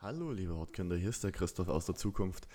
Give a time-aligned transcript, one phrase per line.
[0.00, 2.48] Hallo, liebe Hortkinder, hier ist der Christoph aus der Zukunft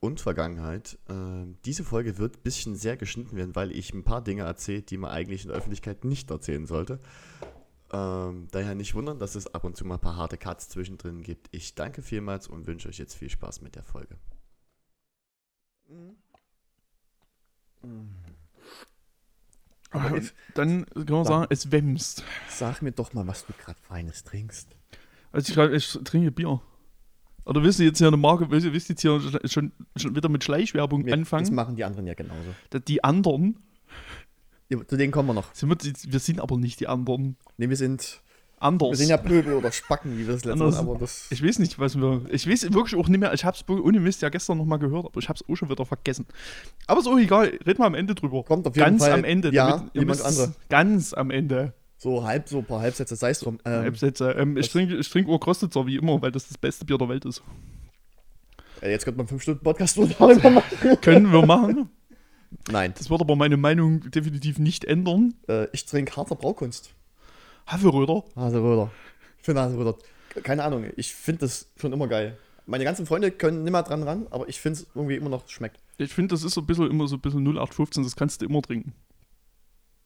[0.00, 0.98] und Vergangenheit.
[1.08, 4.82] Ähm, diese Folge wird ein bisschen sehr geschnitten werden, weil ich ein paar Dinge erzähle,
[4.82, 6.98] die man eigentlich in der Öffentlichkeit nicht erzählen sollte.
[7.92, 11.22] Ähm, daher nicht wundern, dass es ab und zu mal ein paar harte Cuts zwischendrin
[11.22, 11.48] gibt.
[11.52, 14.16] Ich danke vielmals und wünsche euch jetzt viel Spaß mit der Folge.
[19.90, 22.24] Aber jetzt- dann kann man Sag- sagen, es wämst.
[22.48, 24.68] Sag mir doch mal, was du gerade Feines trinkst.
[25.32, 26.60] Also ich, ich trinke Bier.
[27.48, 30.44] Oder willst du jetzt hier eine Marke, willst du jetzt hier schon, schon wieder mit
[30.44, 31.54] Schleichwerbung Wir, das anfangen?
[31.54, 32.54] machen die anderen ja genauso.
[32.86, 33.56] Die anderen,
[34.68, 35.54] Ja, zu denen kommen wir noch.
[35.54, 35.76] sind wir,
[36.12, 37.36] wir sind aber nicht die anderen.
[37.56, 38.20] Ne, wir sind,
[38.60, 38.90] Anders.
[38.90, 41.26] wir sind ja Pöbel oder Spacken, wie wir das letzte Mal, aber das...
[41.30, 42.22] ich weiß nicht, was wir.
[42.30, 43.32] Ich weiß wirklich auch nicht mehr.
[43.32, 46.26] Ich hab's ohne Mist ja gestern nochmal gehört, aber ich hab's auch schon wieder vergessen.
[46.86, 47.46] Aber ist auch egal.
[47.66, 48.42] Reden wir am Ende drüber.
[48.44, 49.52] Kommt auf jeden ganz Fall- am Ende.
[49.54, 50.54] ja, damit jemand andere.
[50.68, 51.72] Ganz am Ende.
[52.00, 53.58] So halb, so ein paar Halbsätze, sei es drum.
[53.64, 54.30] Ähm, Halbsätze.
[54.30, 57.24] Ähm, ich trinke ich trink Urkrostitzer wie immer, weil das das beste Bier der Welt
[57.24, 57.42] ist.
[58.80, 60.96] äh, jetzt könnte man fünf Stunden Podcast darüber machen.
[61.02, 61.90] Können wir machen.
[62.70, 65.34] Nein, Das wird aber meine Meinung definitiv nicht ändern.
[65.48, 66.94] äh, ich trinke harter Braukunst.
[67.66, 68.24] Haferröder.
[68.36, 68.90] Haselröder.
[69.40, 69.94] Ich finde.
[70.42, 72.38] Keine Ahnung, ich finde das schon immer geil.
[72.64, 75.80] Meine ganzen Freunde können nimmer dran ran, aber ich finde es irgendwie immer noch schmeckt.
[75.96, 78.46] Ich finde, das ist so ein bisschen immer so ein bisschen 0815, das kannst du
[78.46, 78.92] immer trinken.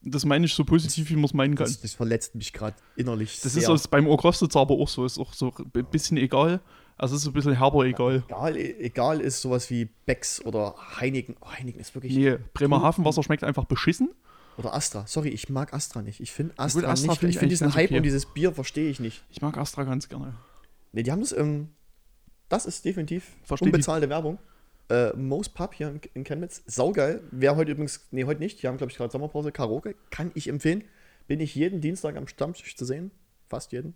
[0.05, 1.67] Das meine ich so positiv, wie man es meinen kann.
[1.67, 3.41] Das, das verletzt mich gerade innerlich.
[3.41, 3.71] Das sehr.
[3.73, 6.61] ist so, beim Okrostitzer aber auch so, ist auch so ein bisschen egal.
[6.99, 8.23] Also ist so ein bisschen herber egal.
[8.29, 11.37] egal, egal ist sowas wie Becks oder Heineken.
[11.41, 12.15] Oh, Heineken ist wirklich.
[12.15, 14.11] Nee, Bremerhavenwasser schmeckt einfach beschissen.
[14.59, 15.07] Oder Astra.
[15.07, 16.21] Sorry, ich mag Astra nicht.
[16.21, 17.21] Ich finde Astra, Gut, Astra nicht.
[17.21, 17.97] finde Ich finde diesen Hype okay.
[17.99, 19.25] um dieses Bier verstehe ich nicht.
[19.31, 20.35] Ich mag Astra ganz gerne.
[20.93, 21.71] Ne, die haben das, ähm,
[22.49, 24.39] das ist definitiv Versteh die- unbezahlte Werbung.
[24.93, 27.23] Äh, Mo's Pub hier in, in Chemnitz, saugeil.
[27.31, 29.51] Wer heute übrigens, nee, heute nicht, die haben, glaube ich, gerade Sommerpause.
[29.51, 30.85] Karaoke, kann ich empfehlen.
[31.27, 33.11] Bin ich jeden Dienstag am Stammtisch zu sehen.
[33.49, 33.95] Fast jeden.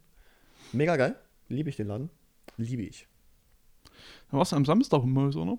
[0.73, 1.15] Mega geil.
[1.49, 2.09] Liebe ich den Laden.
[2.57, 3.07] Liebe ich.
[4.31, 5.59] Da warst du am Samstag im Maus, oder?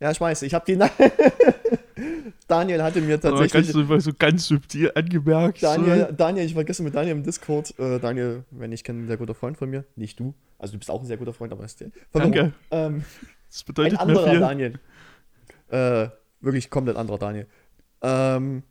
[0.00, 0.76] Ja, ich weiß, ich habe die.
[2.48, 3.86] Daniel hatte mir Aber ganz, tatsächlich.
[3.86, 5.62] so, so ganz subtil angemerkt.
[5.62, 7.78] Daniel, Daniel, ich war gestern mit Daniel im Discord.
[7.78, 9.84] Äh, Daniel, wenn ich kenne, ein sehr guter Freund von mir.
[9.94, 10.34] Nicht du.
[10.58, 11.90] Also du bist auch ein sehr guter Freund, aber ist der.
[12.12, 12.52] Danke.
[12.70, 13.04] Ähm,
[13.56, 14.38] Das ein bedeutet mir anderer.
[14.38, 14.78] Daniel.
[15.68, 16.08] Äh,
[16.40, 17.46] wirklich komplett anderer Daniel.
[18.02, 18.62] Ähm,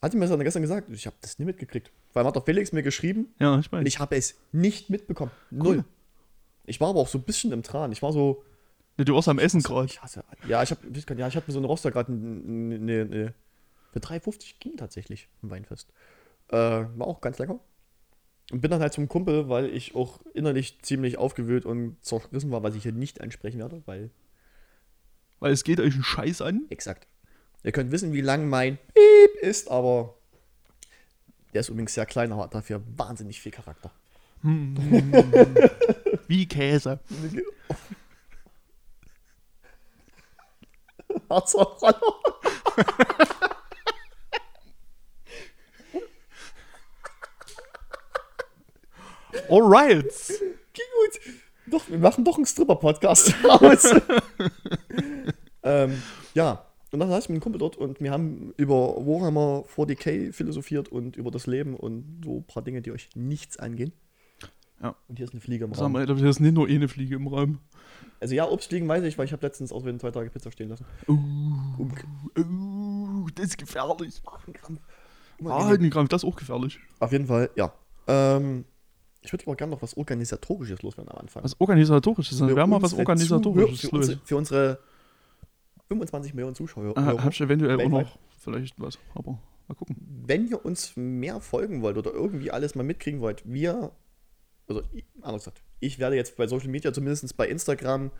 [0.00, 0.88] hatte mir das dann gestern gesagt.
[0.92, 1.90] Ich habe das nie mitgekriegt.
[2.12, 3.86] Weil hat doch Felix mir geschrieben Ja, ich und weiß.
[3.86, 5.32] ich habe es nicht mitbekommen.
[5.50, 5.84] Null.
[6.64, 7.90] Ich war aber auch so ein bisschen im Tran.
[7.92, 8.44] Ich war so.
[8.96, 9.86] Nee, du warst am Essen gerade.
[9.86, 10.22] Ich hasse.
[10.46, 10.80] Ja, ich habe
[11.16, 13.34] ja, ich hab mir so eine Roster gerade ne, ne, ne,
[13.92, 15.90] für 3,50 ging tatsächlich ein Weinfest.
[16.48, 17.58] Äh, war auch ganz lecker.
[18.50, 22.62] Und bin dann halt zum Kumpel, weil ich auch innerlich ziemlich aufgewühlt und zerrissen war,
[22.62, 24.10] was ich hier nicht ansprechen werde, weil
[25.38, 26.64] Weil es geht euch einen Scheiß an.
[26.70, 27.06] Exakt.
[27.62, 30.14] Ihr könnt wissen, wie lang mein Piep ist, aber
[31.52, 33.90] der ist übrigens sehr klein, aber hat dafür wahnsinnig viel Charakter.
[36.28, 37.00] Wie Käse.
[41.28, 42.00] Harzer Roller.
[49.50, 50.12] Alright.
[50.72, 51.34] Ging gut.
[51.70, 53.94] Doch, wir machen doch einen Stripper-Podcast aus.
[55.62, 56.02] ähm,
[56.34, 60.32] ja, und dann saß ich mit einem Kumpel dort und wir haben über Warhammer 40k
[60.32, 63.92] philosophiert und über das Leben und so ein paar Dinge, die euch nichts angehen.
[64.82, 64.94] Ja.
[65.08, 65.92] Und hier ist eine Fliege im Sag Raum.
[65.92, 67.58] mal, das ist nicht nur eine Fliege im Raum.
[68.20, 70.68] Also ja, Obstfliegen weiß ich, weil ich habe letztens aus Versehen zwei Tage Pizza stehen
[70.68, 70.86] lassen.
[71.08, 71.88] Uh,
[72.38, 74.22] uh, das ist gefährlich.
[74.24, 74.80] Magenkrampf.
[75.44, 76.80] Ah, ein Krampf, das ist auch gefährlich.
[77.00, 77.72] Auf jeden Fall, ja.
[78.06, 78.64] Ähm,
[79.20, 81.44] ich würde aber gerne noch was Organisatorisches loswerden am Anfang.
[81.44, 84.78] Was organisatorisches, dann Für wäre mal was organisatorisches für, unsere, für unsere
[85.88, 86.96] 25 Millionen Zuschauer.
[86.96, 89.96] Ah, hab ich eventuell auch noch vielleicht was, aber mal gucken.
[90.26, 93.92] Wenn ihr uns mehr folgen wollt oder irgendwie alles mal mitkriegen wollt, wir,
[94.66, 94.82] also
[95.20, 98.10] anders gesagt, ich werde jetzt bei Social Media, zumindest bei Instagram,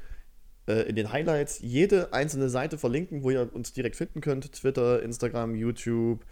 [0.66, 4.52] äh, in den Highlights jede einzelne Seite verlinken, wo ihr uns direkt finden könnt.
[4.52, 6.24] Twitter, Instagram, YouTube,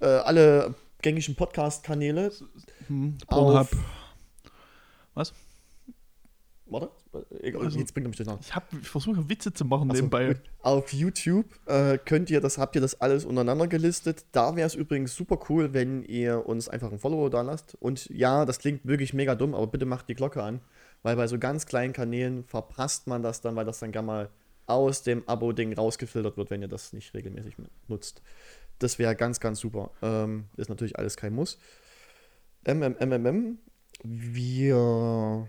[0.00, 2.32] äh, alle gängigen Podcast-Kanäle.
[2.86, 3.68] Hm, Pornhub.
[5.14, 5.32] Was?
[6.66, 8.44] Warte, äh, egal, Also- jetzt bringt er mich durcheinander.
[8.46, 10.28] Ich, hab, ich versuche Witze zu machen Ach so, nebenbei.
[10.28, 10.40] gut.
[10.60, 14.24] Auf YouTube äh, könnt ihr das, habt ihr das alles untereinander gelistet.
[14.30, 17.74] Da wäre es übrigens super cool, wenn ihr uns einfach ein Follow da lasst.
[17.80, 20.60] Und ja, das klingt wirklich mega dumm, aber bitte macht die Glocke an,
[21.02, 24.30] weil bei so ganz kleinen Kanälen verpasst man das dann, weil das dann gerne mal
[24.66, 27.56] aus dem Abo-Ding rausgefiltert wird, wenn ihr das nicht regelmäßig
[27.88, 28.22] nutzt.
[28.80, 29.92] Das wäre ganz, ganz super.
[30.02, 31.58] Ähm, ist natürlich alles kein Muss.
[32.66, 33.58] MMMM.
[34.02, 35.48] Wir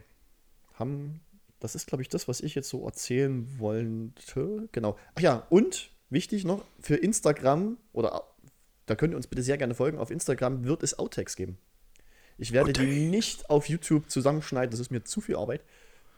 [0.74, 1.22] haben,
[1.60, 4.70] das ist glaube ich das, was ich jetzt so erzählen wollte.
[4.72, 4.98] Genau.
[5.16, 8.24] Ach ja, und wichtig noch, für Instagram oder
[8.86, 9.98] da könnt ihr uns bitte sehr gerne folgen.
[9.98, 11.58] Auf Instagram wird es Outtakes geben.
[12.38, 15.62] Ich werde die nicht auf YouTube zusammenschneiden, das ist mir zu viel Arbeit.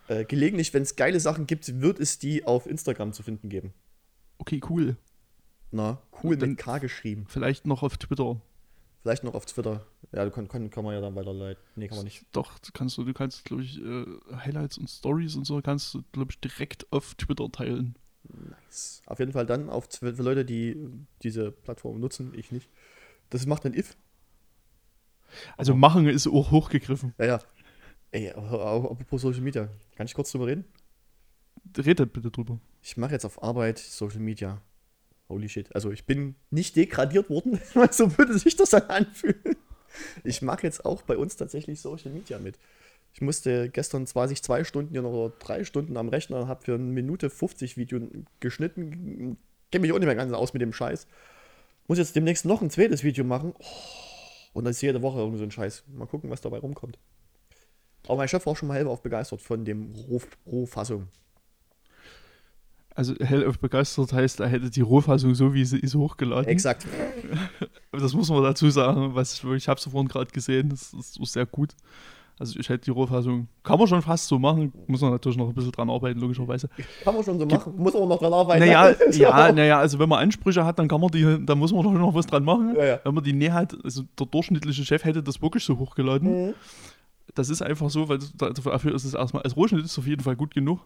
[0.08, 3.74] Äh, gelegentlich, wenn es geile Sachen gibt, wird es die auf Instagram zu finden geben.
[4.40, 4.98] Okay, cool.
[5.74, 7.26] Na, cool mit K geschrieben.
[7.28, 8.40] Vielleicht noch auf Twitter.
[9.02, 9.84] Vielleicht noch auf Twitter.
[10.12, 11.62] Ja, du kann, kann, kann man ja dann weiterleiten.
[11.76, 12.26] Nee, kann man nicht.
[12.32, 14.06] Doch, kannst du, du kannst, glaube ich, äh,
[14.36, 17.96] Highlights und Stories und so kannst du, glaube ich, direkt auf Twitter teilen.
[18.24, 19.02] Nice.
[19.08, 20.78] Auf jeden Fall dann auf für Leute, die
[21.24, 22.70] diese Plattform nutzen, ich nicht.
[23.32, 23.98] Das macht ein If.
[25.58, 27.16] Also machen ist auch hochgegriffen.
[27.18, 27.40] Ja, ja.
[28.12, 29.70] Ey, apropos Social Media.
[29.96, 30.66] Kann ich kurz drüber reden?
[31.76, 32.60] Redet bitte drüber.
[32.84, 34.62] Ich mache jetzt auf Arbeit Social Media.
[35.30, 35.74] Holy shit.
[35.76, 37.60] Also ich bin nicht degradiert worden,
[37.92, 39.56] so würde sich das dann anfühlen.
[40.24, 42.58] Ich mache jetzt auch bei uns tatsächlich Social Media mit.
[43.14, 46.84] Ich musste gestern zwar sich zwei Stunden oder drei Stunden am Rechner, habe für eine
[46.84, 48.00] Minute 50 Video
[48.40, 49.38] geschnitten,
[49.72, 51.08] kenne mich auch nicht mehr ganz aus mit dem Scheiß.
[51.88, 53.54] Muss jetzt demnächst noch ein zweites Video machen.
[53.60, 53.64] Oh,
[54.54, 55.84] und das ist jede Woche irgend so ein Scheiß.
[55.94, 56.98] Mal gucken, was dabei rumkommt.
[58.08, 61.08] Aber mein Chef war auch schon mal hellauf begeistert von dem Roh- Rohfassung.
[62.96, 66.48] Also hellauf begeistert heißt, er hätte die Rohfassung so wie sie ist hochgeladen.
[66.48, 66.86] Exakt.
[67.92, 71.14] Das muss man dazu sagen, was ich, ich habe es vorhin gerade gesehen, das ist
[71.14, 71.70] so sehr gut.
[72.40, 75.48] Also ich hätte die Rohfassung, kann man schon fast so machen, muss man natürlich noch
[75.48, 76.68] ein bisschen dran arbeiten, logischerweise.
[77.04, 77.74] Kann man schon so machen.
[77.78, 78.60] Muss aber noch dran arbeiten.
[78.66, 81.84] Naja, ja, naja, also wenn man Ansprüche hat, dann kann man die, da muss man
[81.84, 82.74] doch noch was dran machen.
[82.76, 83.00] Ja, ja.
[83.04, 86.48] Wenn man die Nähe hat, also der durchschnittliche Chef hätte das wirklich so hochgeladen.
[86.48, 86.54] Mhm.
[87.36, 90.08] Das ist einfach so, weil das- dafür ist es erstmal, als Rohschnitt ist es auf
[90.08, 90.80] jeden Fall gut genug.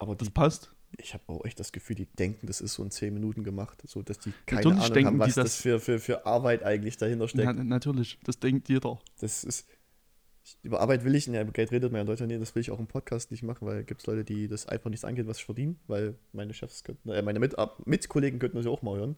[0.00, 0.74] Aber Das die, passt.
[0.96, 3.82] ich habe auch echt das Gefühl, die denken, das ist so in 10 Minuten gemacht.
[3.86, 5.56] So, dass die keine Natürlich Ahnung haben, was das, das.
[5.56, 7.44] für, für, für Arbeit eigentlich dahinter steckt.
[7.44, 8.98] Na, natürlich, das denkt jeder.
[9.20, 9.68] Das ist.
[10.62, 12.62] Über Arbeit will ich, ja, über Geld redet man ja in Deutschland nicht, das will
[12.62, 15.26] ich auch im Podcast nicht machen, weil gibt es Leute, die das einfach nicht angeht,
[15.28, 17.54] was ich verdiene, weil meine Chefs könnten, äh, meine Mit
[17.84, 19.16] Mitkollegen könnten das ja auch mal hören.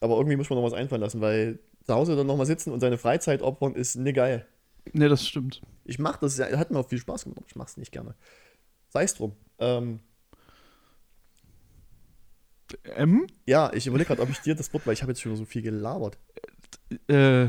[0.00, 2.78] Aber irgendwie muss man noch was einfallen lassen, weil zu Hause dann nochmal sitzen und
[2.80, 4.46] seine Freizeit opfern ist nicht geil.
[4.92, 5.60] Ne, das stimmt.
[5.84, 8.14] Ich mach das, ja, hat mir auch viel Spaß gemacht, aber ich mach's nicht gerne.
[8.90, 9.32] Sei es drum.
[9.58, 10.00] Ähm,
[12.96, 15.36] M, ja, ich überlege gerade, ob ich dir das Wort, weil ich habe jetzt schon
[15.36, 16.18] so viel gelabert.
[17.08, 17.48] äh,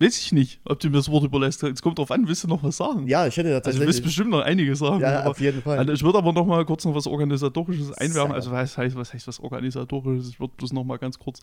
[0.00, 1.62] weiß ich nicht, ob du mir das Wort überlässt.
[1.64, 3.06] Es kommt drauf an, willst du noch was sagen?
[3.08, 3.86] Ja, ich hätte ja also du tatsächlich.
[3.88, 5.00] willst bestimmt noch einige sagen.
[5.00, 5.78] ja, aber, auf jeden Fall.
[5.78, 8.32] also ich würde aber noch mal kurz noch was Organisatorisches einwerfen.
[8.32, 10.28] Also was heißt, was heißt was Organisatorisches?
[10.30, 11.40] Ich würde bloß noch mal ganz kurz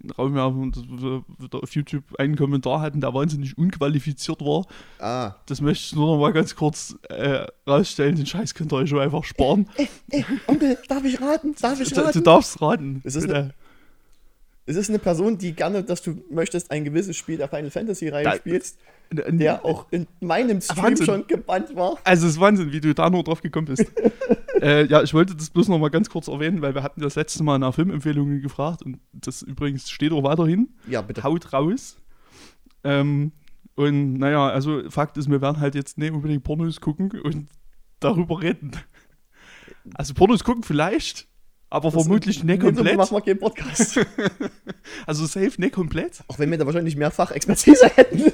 [0.00, 4.40] in den Raum werfen, dass wir wieder auf YouTube einen Kommentar hatten, der wahnsinnig unqualifiziert
[4.40, 4.64] war.
[5.00, 8.16] ah, Das möchte ich nur noch mal ganz kurz äh, rausstellen.
[8.16, 9.68] Den Scheiß könnt ihr euch schon einfach sparen.
[10.46, 11.54] Onkel, darf ich raten?
[11.60, 12.24] Darf ich Du, du raten?
[12.24, 13.00] darfst raten.
[13.04, 13.52] Ist Bitte.
[14.68, 18.08] Es ist eine Person, die gerne, dass du möchtest, ein gewisses Spiel der Final Fantasy
[18.08, 18.78] Reihe Da- spielst,
[19.10, 21.06] Der der auch in meinem Stream Wahnsinn.
[21.06, 21.96] schon gebannt war.
[22.04, 23.86] Also es ist Wahnsinn, wie du da nur drauf gekommen bist.
[24.60, 27.14] äh, ja, ich wollte das bloß noch mal ganz kurz erwähnen, weil wir hatten das
[27.14, 30.68] letzte Mal nach Filmempfehlungen gefragt und das übrigens steht auch weiterhin.
[30.86, 31.22] Ja, bitte.
[31.22, 31.96] Haut raus.
[32.84, 33.32] Ähm,
[33.76, 37.46] und naja, also Fakt ist, wir werden halt jetzt nicht unbedingt Pornos gucken und
[38.00, 38.72] darüber reden.
[39.94, 41.27] Also Pornos gucken vielleicht,
[41.70, 42.96] aber vermutlich nicht komplett.
[42.96, 44.00] machen wir keinen Podcast.
[45.06, 46.22] Also safe nicht komplett.
[46.28, 48.32] auch wenn wir da wahrscheinlich mehr Fachexpertise hätten.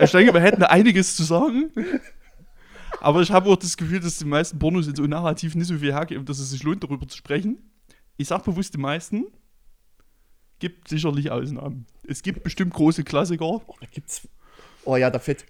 [0.00, 1.70] Ich denke, wir hätten einiges zu sagen.
[3.00, 5.76] Aber ich habe auch das Gefühl, dass die meisten Pornos in so narrativ nicht so
[5.76, 7.70] viel hergeben, dass es sich lohnt, darüber zu sprechen.
[8.16, 9.26] Ich sage bewusst die meisten.
[10.58, 11.86] Gibt sicherlich Ausnahmen.
[12.06, 13.44] Es gibt bestimmt große Klassiker.
[13.44, 14.28] Oh, da gibt's.
[14.84, 15.44] Oh ja, da fällt.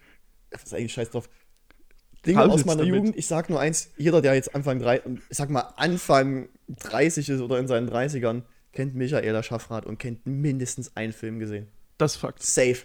[0.50, 1.28] Das ist eigentlich scheiß drauf.
[2.26, 2.94] Dinge aus meiner damit.
[2.94, 3.16] Jugend.
[3.16, 7.40] Ich sag nur eins: jeder, der jetzt Anfang drei, ich sag mal Anfang 30 ist
[7.40, 11.68] oder in seinen 30ern, kennt Michaela Schaffrath und kennt mindestens einen Film gesehen.
[11.98, 12.42] Das ist Fakt.
[12.42, 12.78] Safe.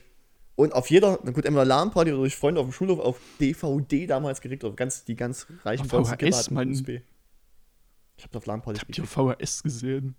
[0.55, 4.07] Und auf jeder, na gut, entweder LAN-Party oder durch Freunde auf dem Schulhof auf DVD
[4.07, 6.49] damals gekriegt, oder ganz, die ganz reichen Auf VHS.
[6.49, 7.01] USB.
[8.17, 10.15] Ich hab's auf LAN-Party Ich habe die VHS gesehen.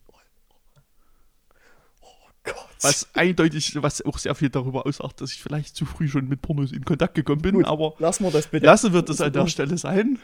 [2.82, 6.42] Was eindeutig, was auch sehr viel darüber aussagt, dass ich vielleicht zu früh schon mit
[6.42, 7.54] Pornos in Kontakt gekommen bin.
[7.56, 8.66] Gut, aber lassen wir das bitte.
[8.66, 9.46] lassen wir das an der.
[9.48, 10.18] Stelle sein.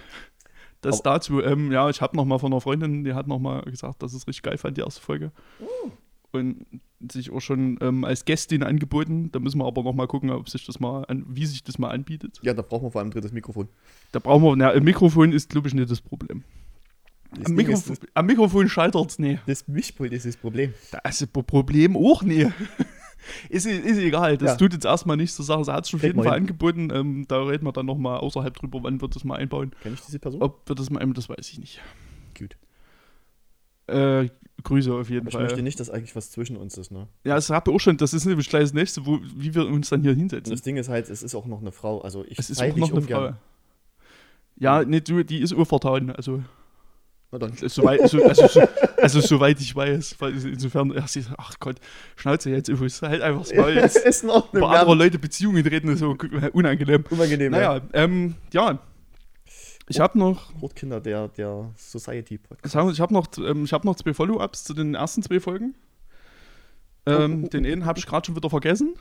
[0.80, 3.38] Das Aber- dazu, ähm, ja, ich habe noch mal von einer Freundin, die hat noch
[3.38, 5.32] mal gesagt, dass es richtig geil fand, die erste Folge.
[5.60, 5.90] Oh.
[6.32, 6.66] Und
[7.12, 9.30] sich auch schon ähm, als Gästin angeboten.
[9.32, 11.78] Da müssen wir aber noch mal gucken, ob sich das mal an, wie sich das
[11.78, 12.40] mal anbietet.
[12.42, 13.68] Ja, da brauchen wir vor allem ein drittes Mikrofon.
[14.12, 16.42] Da brauchen wir, na, ein Mikrofon ist, glaube ich, nicht das Problem.
[17.38, 19.42] Am Ding Mikrofon, ist, am Mikrofon scheitert es nicht.
[19.46, 20.72] das Mischpult ist das Problem.
[21.04, 22.50] Das ist ein Problem auch nicht.
[23.48, 24.56] ist, ist egal, das Ja.
[24.56, 25.64] tut jetzt erstmal nichts zur Sache.
[25.64, 26.42] Sie hat es schon auf jeden Fall hin.
[26.42, 26.90] angeboten.
[26.92, 29.72] Ähm, da reden wir dann noch mal außerhalb drüber, wann wir das mal einbauen.
[29.82, 30.42] Kenn ich diese Person?
[30.42, 31.80] Ob wir das mal, das weiß ich nicht.
[32.38, 32.56] Gut.
[33.86, 34.28] Äh,
[34.62, 35.42] Grüße auf jeden Aber ich Fall.
[35.44, 37.06] möchte nicht, dass eigentlich was zwischen uns ist, ne?
[37.24, 37.96] Ja, das habe ich auch schon.
[37.98, 40.50] Das ist nämlich gleich das nächste, wo, wie wir uns dann hier hinsetzen.
[40.52, 42.00] das Ding ist halt, es ist auch noch eine Frau.
[42.00, 43.32] Also ich Es ist auch noch eine ungern.
[43.34, 43.38] Frau.
[44.56, 46.10] Ja, nee, du, die ist urvertan.
[46.10, 46.42] Also.
[47.66, 48.60] Soweit, so, also, so,
[48.96, 50.16] also, soweit ich weiß.
[50.20, 50.92] Insofern,
[51.38, 51.76] ach, Gott,
[52.16, 53.74] Schnauze jetzt, ist halt einfach das Maul.
[53.74, 56.16] Jetzt ist noch eine über andere Leute Beziehungen reden, ist so
[56.52, 57.04] unangenehm.
[57.10, 57.52] Unangenehm.
[57.52, 57.58] ja.
[57.58, 58.78] Naja, ähm, ja,
[59.88, 62.74] Ich habe noch, Hortkinder der, der Society ich Podcast.
[62.74, 65.74] habe noch, ähm, ich hab noch zwei Follow-ups zu den ersten zwei Folgen.
[67.06, 68.94] Ähm, Oh, oh, den einen habe ich gerade schon wieder vergessen.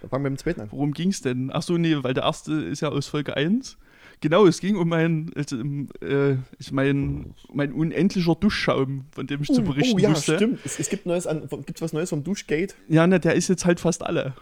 [0.00, 0.68] Dann fangen wir mit dem zweiten an.
[0.70, 1.50] Worum ging es denn?
[1.52, 3.76] Ach so, nee, weil der erste ist ja aus Folge 1.
[4.24, 5.54] Genau, es ging um mein, also,
[6.00, 10.36] äh, ich mein, mein unendlicher Duschschaum, von dem ich zu berichten oh ja, musste.
[10.36, 10.60] stimmt.
[10.64, 12.74] Es, es gibt Neues an, gibt's was Neues vom Duschgate?
[12.88, 14.32] Ja, ne, der ist jetzt halt fast alle.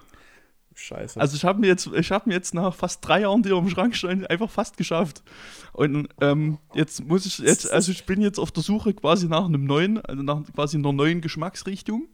[0.76, 1.20] Scheiße.
[1.20, 3.68] Also ich habe mir jetzt, ich habe mir jetzt nach fast drei Jahren, die im
[3.68, 5.24] Schrank stehen, einfach fast geschafft.
[5.72, 9.46] Und ähm, jetzt muss ich jetzt, also ich bin jetzt auf der Suche quasi nach
[9.46, 12.06] einem neuen, also nach quasi einer neuen Geschmacksrichtung.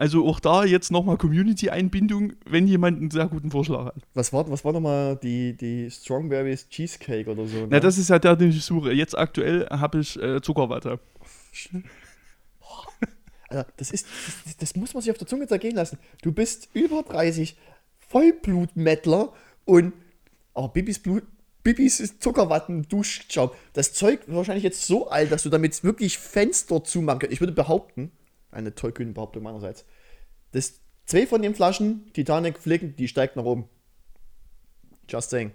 [0.00, 3.96] Also auch da jetzt nochmal Community-Einbindung, wenn jemand einen sehr guten Vorschlag hat.
[4.14, 7.66] was war, was war nochmal die, die Strawberries Cheesecake oder so?
[7.68, 8.92] Na, das ist ja der, den ich suche.
[8.92, 11.00] Jetzt aktuell habe ich äh, Zuckerwatte.
[13.50, 14.06] Alter, das, ist,
[14.46, 15.98] das, das muss man sich auf der Zunge zergehen lassen.
[16.22, 17.58] Du bist über 30,
[18.08, 19.34] Vollblutmettler
[19.66, 19.92] und
[20.54, 21.24] oh, Bibis Blut.
[21.62, 23.50] Bibis ist Zuckerwatten, Duschschaum.
[23.74, 27.34] Das Zeug ist wahrscheinlich jetzt so alt, dass du damit wirklich Fenster zumachen kannst.
[27.34, 28.12] Ich würde behaupten,
[28.50, 29.84] eine tollkühne Behauptung meinerseits,
[30.52, 33.64] dass zwei von den Flaschen Titanic flicken, die steigt nach oben.
[35.08, 35.52] Just saying.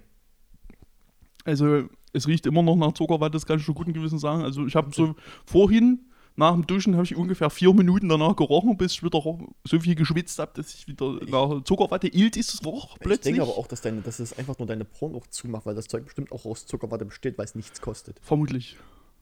[1.43, 4.41] Also es riecht immer noch nach Zuckerwatte, das kann ich schon guten Gewissen sagen.
[4.43, 8.75] Also ich habe so vorhin, nach dem Duschen, habe ich ungefähr vier Minuten danach gerochen,
[8.77, 9.21] bis ich wieder
[9.63, 13.35] so viel geschwitzt habe, dass ich wieder nach Zuckerwatte ilt ist es roch Ich plötzlich.
[13.35, 15.85] denke aber auch, dass, deine, dass es einfach nur deine Poren auch zumacht, weil das
[15.87, 18.19] Zeug bestimmt auch aus Zuckerwatte besteht, weil es nichts kostet.
[18.21, 18.75] Vermutlich.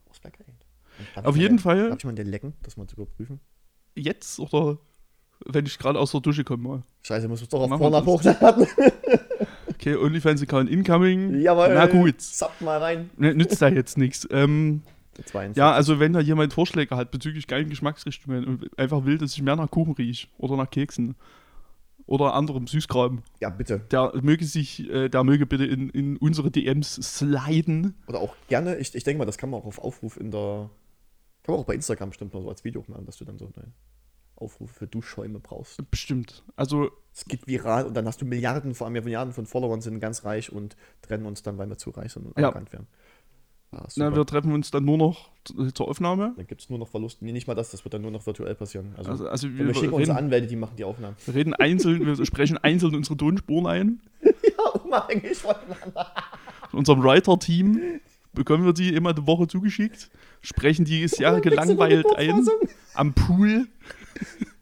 [0.07, 3.39] Das Auf ich jeden den- Fall- Darf ich mal den lecken, das mal zu überprüfen?
[3.95, 4.77] Jetzt oder
[5.45, 6.81] wenn ich gerade aus der Dusche komme mal.
[7.03, 8.67] Scheiße, muss es doch auf Machen Pornhub hochladen.
[9.69, 11.41] Okay, OnlyFans-Account incoming.
[11.41, 11.73] Jawohl.
[11.73, 12.21] Na gut.
[12.21, 13.09] Zappt mal rein.
[13.17, 14.25] Ne, nützt da jetzt nichts.
[14.31, 14.81] Ähm,
[15.25, 15.57] 42.
[15.57, 19.41] ja, also wenn da jemand Vorschläge hat bezüglich geilen Geschmacksrichtungen und einfach will, dass ich
[19.41, 21.15] mehr nach Kuchen rieche oder nach Keksen
[22.05, 23.79] oder anderem Süßkram, Ja, bitte.
[23.91, 27.95] der möge sich, äh, der möge bitte in, in unsere DMs sliden.
[28.07, 30.69] Oder auch gerne, ich, ich denke mal, das kann man auch auf Aufruf in der.
[31.43, 33.45] Kann man auch bei Instagram bestimmt mal so als Video machen, dass du dann so
[33.55, 33.67] eine
[34.35, 35.79] Aufrufe für Duschschäume brauchst.
[35.91, 36.43] Bestimmt.
[36.55, 39.99] Also, Es geht viral und dann hast du Milliarden, vor allem Milliarden von Followern sind
[39.99, 42.45] ganz reich und trennen uns dann, weil wir zu reich sind und Ja.
[42.47, 42.87] arrogant werden.
[43.71, 45.31] Ah, na, wir treffen uns dann nur noch
[45.73, 46.33] zur Aufnahme.
[46.37, 47.25] dann gibt es nur noch Verluste.
[47.25, 48.93] Nee, nicht mal das, das wird dann nur noch virtuell passieren.
[48.97, 51.15] Also, Also, also wir, wir schicken reden, unsere Anwälte, die machen die Aufnahmen.
[51.25, 54.01] wir reden einzeln, wir sprechen einzeln unsere Tonspuren ein.
[54.55, 56.11] Ja, unabhängig voneinander.
[56.69, 57.99] Von unserem Writer-Team
[58.33, 60.11] bekommen wir die immer eine Woche zugeschickt,
[60.43, 62.45] sprechen die sehr gelangweilt ein
[62.93, 63.67] am Pool.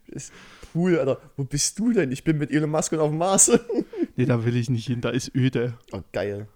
[0.06, 0.32] Ist
[0.74, 1.20] cool, Alter.
[1.36, 2.10] Wo bist du denn?
[2.12, 3.50] Ich bin mit Elon Musk und auf dem Mars.
[4.14, 5.72] Nee, da will ich nicht hin, da ist öde.
[5.90, 6.46] Oh, geil.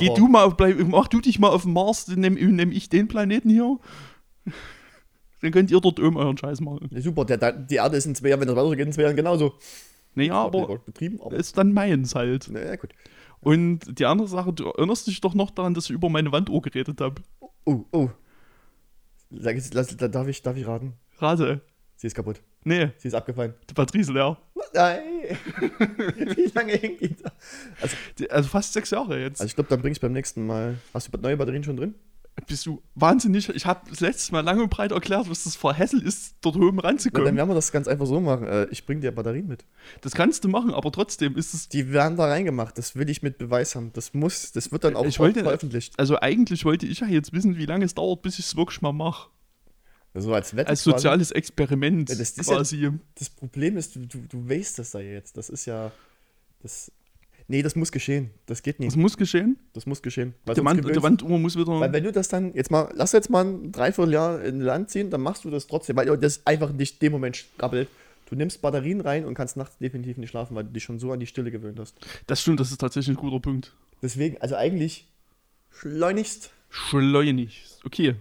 [0.00, 2.40] Geh Aber- du mal, auf, bleib, mach du dich mal auf den Mars, dann nehme
[2.40, 3.78] nehm ich den Planeten hier.
[5.42, 6.88] Dann könnt ihr dort oben euren Scheiß machen.
[6.90, 9.14] Ja, super, der, die Erde ist in zwei Jahren, wenn das weitergeht, in zwei Jahren
[9.14, 9.54] genauso.
[10.16, 11.36] Naja, aber betrieben, aber.
[11.36, 12.48] ist dann meins halt.
[12.50, 12.94] Naja, gut.
[13.40, 16.62] Und die andere Sache, du erinnerst dich doch noch daran, dass ich über meine Wanduhr
[16.62, 17.22] geredet habe.
[17.64, 18.08] Oh, oh.
[19.30, 20.94] Lass, da darf ich, darf ich raten?
[21.18, 21.60] Rate.
[21.96, 22.42] Sie ist kaputt.
[22.64, 23.54] Nee, Sie ist abgefallen.
[23.70, 24.36] die Batterie ist leer.
[24.74, 25.00] Nein.
[26.36, 27.32] Wie lange hängt die da?
[27.80, 27.96] Also,
[28.28, 29.40] also fast sechs Jahre jetzt.
[29.40, 30.76] also ich glaube, dann bring ich beim nächsten Mal.
[30.92, 31.94] Hast du neue Batterien schon drin?
[32.46, 33.48] Bist du wahnsinnig.
[33.48, 36.56] Ich habe das letzte Mal lang und breit erklärt, was das für Hassel ist, dort
[36.56, 37.34] oben Na, dann ranzukommen.
[37.34, 38.46] werden wir das ganz einfach so machen.
[38.46, 39.64] Äh, Ich bring dir Batterien mit.
[40.02, 41.68] Das kannst du machen, aber trotzdem ist es.
[41.70, 42.76] Die werden da reingemacht.
[42.76, 43.90] Das will ich mit Beweis haben.
[43.94, 45.98] Das muss, das wird dann auch Ich wollte- veröffentlicht.
[45.98, 48.82] Also eigentlich wollte ich ja jetzt wissen, wie lange es dauert, bis ich es wirklich
[48.82, 49.30] mal mache.
[50.14, 50.68] So als Wette.
[50.68, 50.90] Als quasi.
[50.96, 52.90] soziales Experiment Ja, das ist ja- quasi.
[53.18, 55.36] Das Problem ist, du, du, du weißt das da jetzt.
[55.36, 55.90] Das ist ja.
[56.62, 56.92] Das.
[57.48, 58.30] Nee, das muss geschehen.
[58.46, 58.88] Das geht nicht.
[58.88, 59.56] Was muss geschehen?
[59.72, 60.34] Das muss geschehen.
[60.44, 61.78] Weil, sonst Wand, die gewöhnst- Wanduhr muss wieder.
[61.78, 65.10] weil wenn du das dann jetzt mal, lass jetzt mal ein Dreivierteljahr in Land ziehen,
[65.10, 67.88] dann machst du das trotzdem, weil das einfach nicht dem Moment krabbelt.
[68.28, 71.12] Du nimmst Batterien rein und kannst nachts definitiv nicht schlafen, weil du dich schon so
[71.12, 71.94] an die Stille gewöhnt hast.
[72.26, 73.72] Das stimmt, das ist tatsächlich ein guter Punkt.
[74.02, 75.06] Deswegen, also eigentlich
[75.70, 77.80] schleunigst, Schleunigst.
[77.84, 78.16] Okay.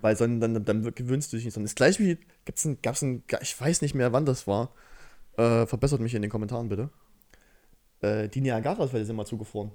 [0.00, 1.56] weil dann, dann, dann gewöhnst du dich nicht.
[1.56, 4.72] Das gleiche wie, gibt's ein, gab's ein, ich weiß nicht mehr, wann das war.
[5.36, 6.90] Äh, verbessert mich in den Kommentaren bitte.
[8.00, 9.70] Äh, die Niagara-Fälle sind mal zugefroren.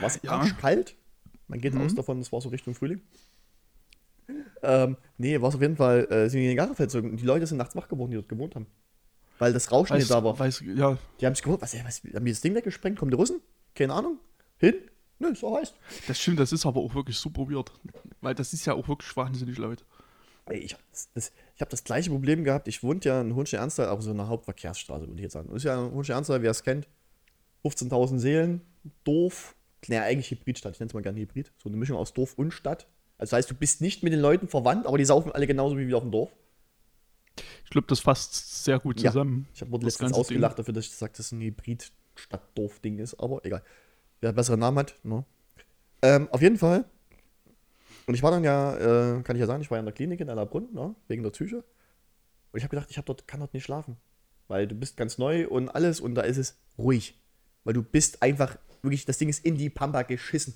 [0.00, 0.32] War es Ja.
[0.32, 0.96] arschkalt?
[1.46, 1.82] Man geht Mhm.
[1.82, 3.00] aus davon, es war so Richtung Frühling.
[4.62, 7.16] Ähm, nee, war es auf jeden Fall, äh, sind die Niagara-Fälle zugefroren.
[7.16, 8.66] Die Leute sind nachts wach geworden, die dort gewohnt haben.
[9.38, 10.38] Weil das Rauschen Weiß, nicht da war.
[10.38, 12.98] weiß, ja, Die haben sich gewundert, was, was, haben die das Ding weggesprengt?
[12.98, 13.40] Kommen die Russen?
[13.74, 14.18] Keine Ahnung.
[14.58, 14.74] Hin?
[15.20, 15.74] Nö, so heißt.
[16.08, 17.72] das stimmt, das ist aber auch wirklich super weird.
[18.20, 19.84] Weil das ist ja auch wirklich wahnsinnig laut.
[20.46, 22.68] Ey, ich das, das, ich hab das gleiche Problem gehabt.
[22.68, 25.52] Ich wohnte ja in Hohenstein Ernstthal, auch so einer Hauptverkehrsstraße, würde ich jetzt sagen.
[25.56, 26.86] Ist ja Hohenstein Ernstthal, wer es kennt.
[27.64, 28.60] 15.000 Seelen,
[29.02, 29.56] Dorf.
[29.88, 31.50] Naja, eigentlich Hybridstadt, ich nenne es mal gerne Hybrid.
[31.60, 32.86] So eine Mischung aus Dorf und Stadt.
[33.16, 35.76] Also das heißt, du bist nicht mit den Leuten verwandt, aber die saufen alle genauso
[35.76, 36.30] wie wir auf dem Dorf.
[37.64, 39.10] Ich glaube, das fasst sehr gut Ja.
[39.10, 39.48] zusammen.
[39.52, 43.64] Ich habe letztens ausgelacht dafür, dass ich sage, dass es ein Hybrid-Stadt-Dorf-Ding ist, aber egal.
[44.20, 45.24] Wer bessere Namen hat, ne?
[46.02, 46.84] Ähm, auf jeden Fall.
[48.08, 48.74] Und ich war dann ja,
[49.18, 51.22] äh, kann ich ja sagen, ich war ja in der Klinik in Allerbrunn, ne, wegen
[51.22, 51.56] der Psyche.
[51.56, 53.98] Und ich habe gedacht, ich hab dort, kann dort nicht schlafen.
[54.46, 57.22] Weil du bist ganz neu und alles und da ist es ruhig.
[57.64, 60.54] Weil du bist einfach, wirklich, das Ding ist in die Pampa geschissen.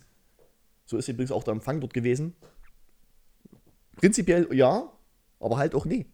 [0.86, 2.34] So ist übrigens auch der Empfang dort gewesen.
[3.96, 4.90] Prinzipiell ja,
[5.38, 6.06] aber halt auch nee.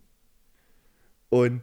[1.28, 1.62] Und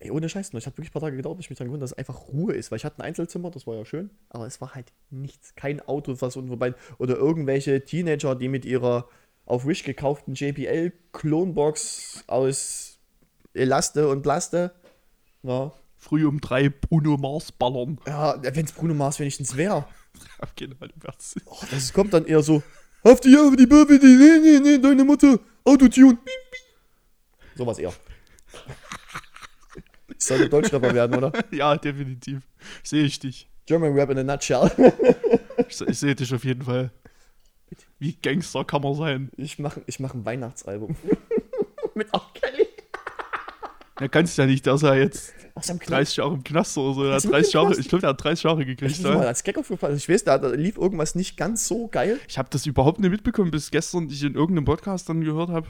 [0.00, 1.82] ey, ohne Scheiß, es hat wirklich ein paar Tage gedauert, bis ich mich daran gewöhnt,
[1.82, 4.46] dass es einfach Ruhe ist, weil ich hatte ein Einzelzimmer, das war ja schön, aber
[4.46, 9.08] es war halt nichts, kein Auto, was unten vorbei oder irgendwelche Teenager, die mit ihrer
[9.44, 12.98] auf Wish gekauften JBL Klonbox aus
[13.52, 14.72] Elaste und Plaste,
[15.42, 18.00] ja, Früh um drei Bruno Mars ballern.
[18.06, 19.86] ja wenn es Bruno Mars wenigstens wäre.
[20.38, 20.90] Auf jeden Fall.
[21.44, 22.62] Oh, das kommt dann eher so,
[23.02, 26.18] auf die, auf die Bürbe, die, nee, nee, nee, deine Mutter, Autotune.
[27.54, 27.92] Sowas eher.
[30.20, 31.32] Ich sollte Deutschrapper werden, oder?
[31.50, 32.42] Ja, definitiv.
[32.82, 33.48] Sehe ich dich.
[33.66, 34.70] German Rap in a nutshell.
[35.68, 36.90] Ich, ich sehe dich auf jeden Fall.
[37.98, 39.30] Wie Gangster kann man sein?
[39.36, 40.96] Ich mache ich mach ein Weihnachtsalbum.
[41.94, 42.22] Mit R.
[42.34, 42.66] Kelly.
[44.00, 45.90] Er kannst ja nicht, dass er jetzt Aus seinem Knast.
[45.92, 47.04] 30 Jahre im Knast oder so.
[47.04, 49.02] Er Ist hat er 30 Jahre, ich glaube, der hat 30 Jahre Ich gekriegt.
[49.02, 49.28] bin mal Ja.
[49.28, 49.96] als Gag aufgefallen.
[49.96, 52.18] Ich weiß, da, da lief irgendwas nicht ganz so geil.
[52.26, 55.66] Ich habe das überhaupt nicht mitbekommen, bis gestern ich in irgendeinem Podcast dann gehört habe.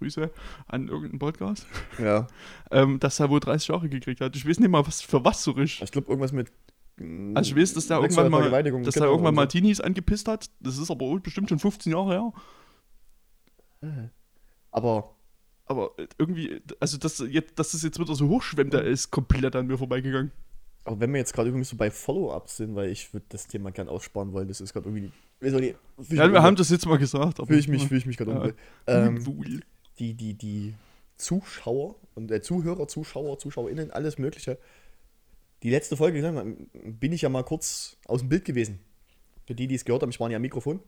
[0.00, 0.30] Grüße
[0.66, 1.66] an irgendeinen Podcast.
[1.98, 2.26] Ja.
[2.72, 4.34] Ähm, dass er wohl 30 Jahre gekriegt hat.
[4.36, 5.82] Ich weiß nicht mal, was für was so richtig.
[5.82, 6.50] Ich glaube, irgendwas mit.
[6.98, 9.46] mm, Also ich weiß, dass der irgendwann mal, dass genau, der irgendwann mal.
[9.46, 10.50] Teenies angepisst hat.
[10.60, 12.32] Das ist aber bestimmt schon 15 Jahre her.
[14.70, 15.16] Aber
[15.66, 19.66] Aber irgendwie, also dass, jetzt, dass das jetzt wieder so hochschwemmt, der ist komplett an
[19.66, 20.32] mir vorbeigegangen.
[20.84, 23.70] Aber wenn wir jetzt gerade irgendwie so bei Follow-ups sind, weil ich würde das Thema
[23.70, 25.12] gern aussparen wollen, das ist gerade irgendwie.
[25.40, 25.76] Nicht,
[26.10, 27.38] Ja, wir haben das jetzt mal gesagt.
[27.38, 28.54] aber- Fühl ich mich, ich mich gerade
[28.88, 29.06] Ja.
[29.06, 29.24] Ähm.
[30.00, 30.74] Die, die, die
[31.16, 34.58] Zuschauer und äh, Zuhörer, Zuschauer, ZuschauerInnen, alles Mögliche.
[35.62, 38.80] Die letzte Folge gesagt haben, bin ich ja mal kurz aus dem Bild gewesen.
[39.46, 40.80] Für die, die es gehört haben, ich war ja am Mikrofon.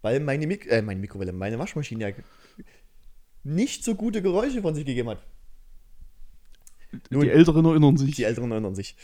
[0.00, 2.14] Weil meine, Mik äh, meine Mikrowelle, meine Waschmaschine ja
[3.44, 5.22] nicht so gute Geräusche von sich gegeben hat.
[7.10, 8.14] Nun- Die Älteren erinnern sich.
[8.16, 8.96] Die Älteren erinnern sich.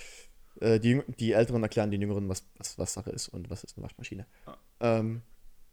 [0.60, 3.76] Äh, die, die Älteren erklären den Jüngeren, was, was, was Sache ist und was ist
[3.76, 4.26] eine Waschmaschine.
[4.46, 4.56] Ja.
[4.80, 5.22] Ähm,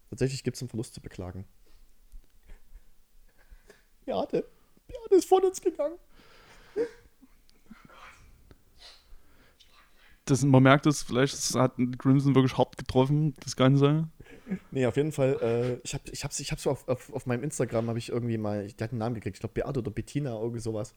[0.10, 1.45] tatsächlich gibt es einen Verlust zu beklagen.
[4.12, 4.43] Beate,
[4.88, 5.95] Beate ist von uns gegangen.
[10.26, 14.08] Das, man merkt es, vielleicht hat Crimson wirklich hart getroffen, das Ganze.
[14.69, 17.26] Nee, auf jeden Fall, äh, ich habe ich hab's, ich hab's so auf, auf, auf
[17.26, 19.91] meinem Instagram, habe ich irgendwie mal, der hat einen Namen gekriegt, ich glaube Beate oder
[19.91, 20.93] Bettina, irgendwie sowas.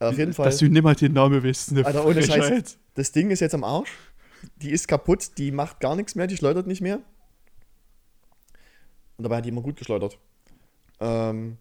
[0.00, 1.76] Äh, auf jeden Fall, Dass du nicht mal den Namen weißt.
[1.78, 2.78] Alter, ohne Scheiß.
[2.94, 3.90] Das Ding ist jetzt am Arsch.
[4.56, 7.00] Die ist kaputt, die macht gar nichts mehr, die schleudert nicht mehr.
[9.16, 10.18] Und dabei hat die immer gut geschleudert.
[11.00, 11.58] Ähm,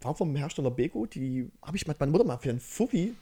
[0.00, 3.14] war vom Hersteller Beko, die habe ich mit meiner Mutter mal für einen Fuffi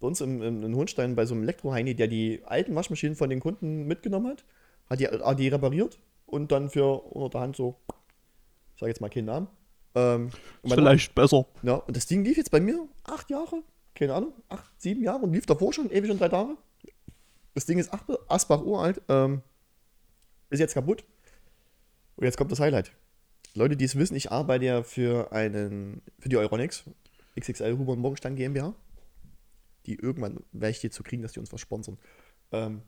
[0.00, 3.30] bei uns im, im, in Hohenstein bei so einem Elektroheini, der die alten Waschmaschinen von
[3.30, 4.44] den Kunden mitgenommen hat,
[4.90, 7.76] hat die, hat die repariert und dann für unter der Hand so,
[8.74, 9.48] ich sage jetzt mal keinen Namen.
[9.94, 10.30] Ähm,
[10.64, 11.46] Vielleicht besser.
[11.62, 13.62] ja, und das Ding lief jetzt bei mir acht Jahre,
[13.94, 16.56] keine Ahnung, acht, sieben Jahre und lief davor schon ewig und drei Tage.
[17.54, 17.92] Das Ding ist
[18.28, 19.42] Asbach uralt, ähm,
[20.50, 21.04] ist jetzt kaputt.
[22.16, 22.92] Und jetzt kommt das Highlight.
[23.54, 26.84] Leute, die es wissen, ich arbeite ja für einen, für die Euronics,
[27.38, 28.74] XXL Huber und Morgenstern GmbH.
[29.86, 31.98] Die irgendwann werde ich die zu kriegen, dass die uns was sponsern.
[32.52, 32.82] Ähm,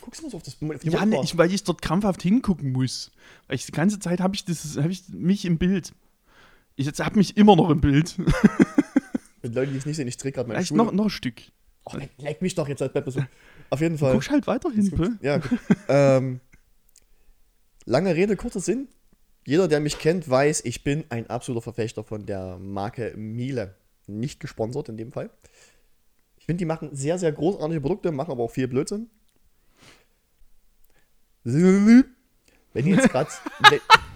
[0.00, 2.22] guckst du mal so auf das auf die Ja, ne, ich, weil ich dort krampfhaft
[2.22, 3.10] hingucken muss.
[3.46, 5.92] Weil ich die ganze Zeit habe ich, das- hab ich mich im Bild.
[6.76, 8.16] Ich habe mich immer noch im Bild.
[9.42, 10.84] Mit Leuten, die es nicht sehen, ich drehe gerade meine Vielleicht Schule.
[10.84, 11.40] noch, noch ein Stück.
[11.84, 13.20] Oh, leck, leck mich doch jetzt als Beppe so.
[13.70, 14.12] Auf jeden Du Fall.
[14.12, 15.18] guckst halt weiter hin?
[15.20, 15.58] Ja, gut.
[15.88, 16.40] ähm,
[17.84, 18.88] lange Rede, kurzer Sinn.
[19.44, 23.74] Jeder, der mich kennt, weiß, ich bin ein absoluter Verfechter von der Marke Miele.
[24.06, 25.30] Nicht gesponsert in dem Fall.
[26.36, 29.10] Ich finde, die machen sehr, sehr großartige Produkte, machen aber auch viel Blödsinn.
[31.44, 32.04] Wenn
[32.74, 33.30] ihr jetzt gerade.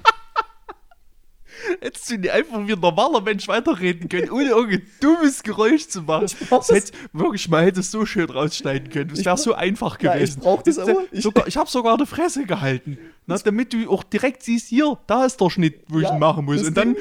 [1.81, 6.03] Hättest du nicht einfach wie ein normaler Mensch weiterreden können, ohne irgendein dummes Geräusch zu
[6.03, 6.27] machen.
[6.51, 9.11] Das hätte, wirklich, man hätte es so schön rausschneiden können.
[9.11, 10.43] Das Ich wäre so einfach Ja, ich gewesen.
[10.65, 11.03] das ist- aber.
[11.13, 12.99] Ich- sogar, ich habe sogar eine Fresse gehalten.
[13.29, 16.21] Na, damit du auch direkt siehst, hier, da ist der Schnitt, wo ich Ja, ihn
[16.21, 16.63] machen muss.
[16.63, 16.95] Und dann.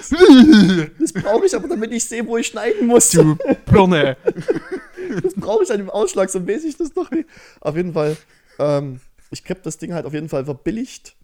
[0.99, 3.09] Das brauche ich aber, damit ich sehe, wo ich schneiden muss.
[3.11, 4.17] du Birne.
[5.21, 7.29] Das brauche ich an dem Ausschlag, so weiß ich das doch nicht.
[7.61, 8.17] Auf jeden Fall,
[8.57, 8.99] ähm,
[9.29, 11.15] ich habe das Ding halt auf jeden Fall verbilligt.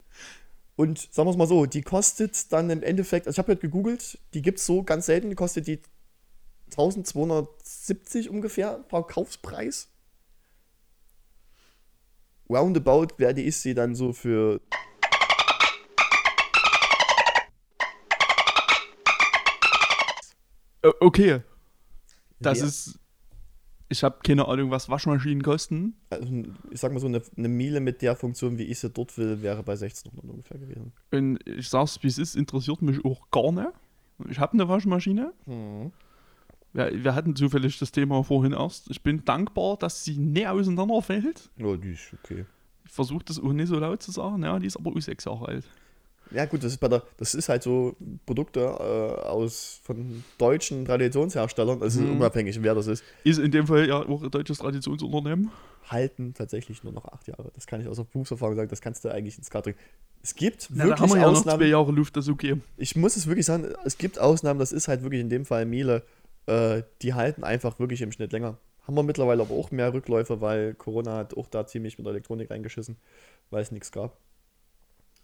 [0.81, 3.61] Und sagen wir es mal so, die kostet dann im Endeffekt, also ich habe halt
[3.61, 5.79] gegoogelt, die gibt es so ganz selten, die kostet die
[6.71, 9.89] 1270 ungefähr, Verkaufspreis.
[12.49, 14.59] Roundabout werde ich sie dann so für
[20.81, 21.41] Äh, okay.
[22.39, 22.65] Das Ja.
[22.65, 22.97] ist.
[23.91, 25.95] Ich habe keine Ahnung, was Waschmaschinen kosten.
[26.09, 26.25] Also,
[26.69, 29.41] ich sag mal so, eine, eine Miele mit der Funktion, wie ich sie dort will,
[29.41, 30.93] wäre bei 1600 ungefähr gewesen.
[31.11, 33.67] Und ich sag's, wie es ist, interessiert mich auch gar nicht.
[34.29, 35.33] Ich habe eine Waschmaschine.
[35.45, 35.91] Hm.
[36.71, 38.89] Wir, wir hatten zufällig das Thema vorhin erst.
[38.89, 41.49] Ich bin dankbar, dass sie nicht auseinanderfällt.
[41.57, 42.45] Ja, die ist okay.
[42.85, 44.41] Ich versuche das auch nicht so laut zu sagen.
[44.43, 45.65] Ja, die ist aber auch sechs Jahre alt.
[46.33, 50.85] Ja, gut, das ist bei der, das ist halt so Produkte äh, aus von deutschen
[50.85, 52.11] Traditionsherstellern, also Mhm.
[52.19, 55.51] unabhängig, wer das ist, Ist in dem Fall ja auch ein deutsches Traditionsunternehmen.
[55.89, 57.51] halten tatsächlich nur noch acht Jahre.
[57.53, 59.79] Das kann ich aus der Berufserfahrung sagen, das kannst du eigentlich ins Kart drücken.
[60.23, 61.59] Es gibt Na, da wirklich haben wir ja noch Ausnahmen.
[61.59, 62.55] zwei Jahre Luft, das ist okay.
[62.77, 65.65] ich muss es wirklich sagen, es gibt Ausnahmen, das ist halt wirklich in dem Fall
[65.65, 66.03] Miele,
[66.45, 68.57] äh, die halten einfach wirklich im Schnitt länger.
[68.87, 72.11] Haben wir mittlerweile aber auch mehr Rückläufe, weil Corona hat auch da ziemlich mit der
[72.13, 72.95] Elektronik reingeschissen,
[73.49, 74.17] weil es nichts gab.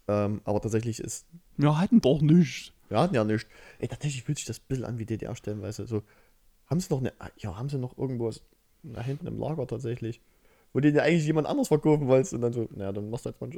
[0.08, 2.72] Ähm, aber tatsächlich ist, Wir hatten doch nichts.
[2.88, 3.48] wir hatten ja nichts.
[3.78, 5.86] Ey, tatsächlich fühlt sich das Bild an wie DDR stellenweise.
[5.86, 6.02] So,
[6.66, 8.42] haben sie noch eine, ja, haben sie noch irgendwo was
[8.82, 10.20] da hinten im Lager tatsächlich,
[10.72, 13.30] wo den ja eigentlich jemand anders verkaufen wolltest und dann so, naja, dann machst du
[13.30, 13.50] jetzt mal,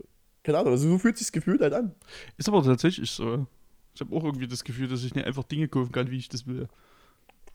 [0.42, 1.94] keine Ahnung, also so fühlt sich das Gefühl halt an.
[2.36, 3.46] Ist aber tatsächlich so.
[3.94, 6.28] Ich habe auch irgendwie das Gefühl, dass ich nicht einfach Dinge kaufen kann, wie ich
[6.28, 6.68] das will.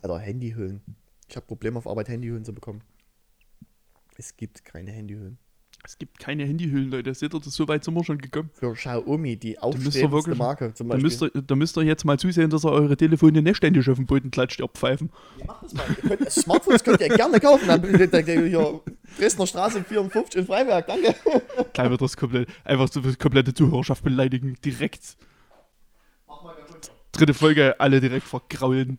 [0.01, 0.81] Alter, Handyhüllen.
[1.27, 2.81] Ich habe Probleme auf Arbeit, Handyhüllen zu bekommen.
[4.17, 5.37] Es gibt keine Handyhüllen.
[5.87, 7.13] Es gibt keine Handyhüllen, Leute.
[7.13, 8.49] Seht ihr, das so weit sind wir schon gekommen.
[8.53, 11.03] Für Xiaomi, die aufstrebendste wirklich- Marke zum Da Beispiel.
[11.09, 13.97] müsst, ihr, da müsst ihr jetzt mal zusehen, dass ihr eure Telefone nicht ständig auf
[13.97, 15.11] den Boden klatscht, ihr Pfeifen.
[15.39, 15.83] Ja, macht das mal.
[15.85, 17.67] Könnt, Smartphones könnt ihr gerne kaufen.
[17.67, 18.81] Dann, hier,
[19.19, 21.13] Dresdner Straße 54 in Freiberg, danke.
[21.73, 24.57] Gleich wird das komplett, einfach so die komplette Zuhörerschaft beleidigen.
[24.65, 25.17] Direkt.
[27.11, 28.97] Dritte Folge, alle direkt vergraulen.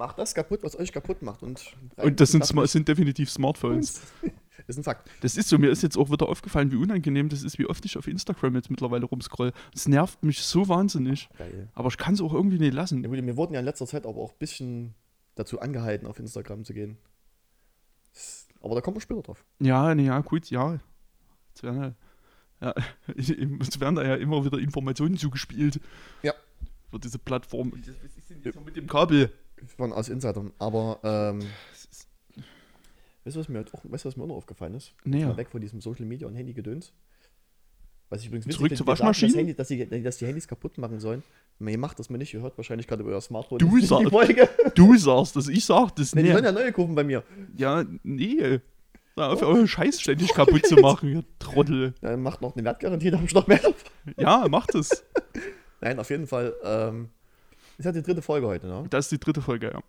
[0.00, 1.42] Macht das kaputt, was euch kaputt macht.
[1.42, 1.62] Und,
[1.96, 4.00] Und das sind, das sind definitiv Smartphones.
[4.66, 5.10] ist ein Fakt.
[5.20, 7.84] Das ist so, mir ist jetzt auch wieder aufgefallen, wie unangenehm das ist, wie oft
[7.84, 9.52] ich auf Instagram jetzt mittlerweile rumscroll.
[9.74, 11.28] Das nervt mich so wahnsinnig.
[11.36, 11.68] Geil.
[11.74, 13.02] Aber ich kann es auch irgendwie nicht Ja, lassen.
[13.02, 14.94] gut, wir wurden ja in letzter Zeit aber auch ein bisschen
[15.34, 16.96] dazu angehalten, auf Instagram zu gehen.
[18.14, 19.44] Das- Aber da kommen wir später drauf.
[19.60, 20.78] Ja, nee, ja, gut, ja.
[21.54, 21.94] Es werden,
[22.62, 22.74] ja,
[23.16, 23.28] es
[23.80, 25.78] werden da ja immer wieder Informationen zugespielt.
[26.22, 26.32] Ja.
[26.90, 27.70] Für diese Plattform.
[27.70, 29.30] Und das- Was ist denn jetzt mit dem Kabel?
[29.76, 30.52] Von aus Insidern.
[30.58, 31.40] Aber, ähm,
[33.24, 34.92] weißt du, was mir, halt auch, weißt, du, was mir auch noch aufgefallen ist?
[35.04, 35.36] Nee, ja.
[35.36, 36.92] weg von diesem Social Media und Handy-Gedöns.
[38.08, 39.54] Was ich übrigens witzig Zurück zur wir sagen, Waschmaschine?
[39.54, 41.22] Das Handy, dass, die, dass die Handys kaputt machen sollen.
[41.60, 44.08] Ihr macht das mir nicht, ihr hört wahrscheinlich gerade über euer Smartphone Du die sagst-
[44.10, 44.48] Folge.
[44.74, 46.52] Du sagst das, ich sag das Nee, die sollen nicht.
[46.54, 47.22] ja neue kaufen bei mir.
[47.56, 48.60] Ja, nee.
[49.16, 51.94] Hör auf, euren Scheiß ständig kaputt zu machen, ihr Trottel.
[52.00, 53.60] Dann macht noch eine Wertgarantie, da habe ich noch mehr.
[54.16, 55.04] Ja, macht es.
[55.80, 56.54] Nein, auf jeden Fall.
[56.64, 57.10] Ähm,
[57.80, 58.84] ist ja die dritte Folge heute, ne?
[58.90, 59.82] Das ist die dritte Folge, ja.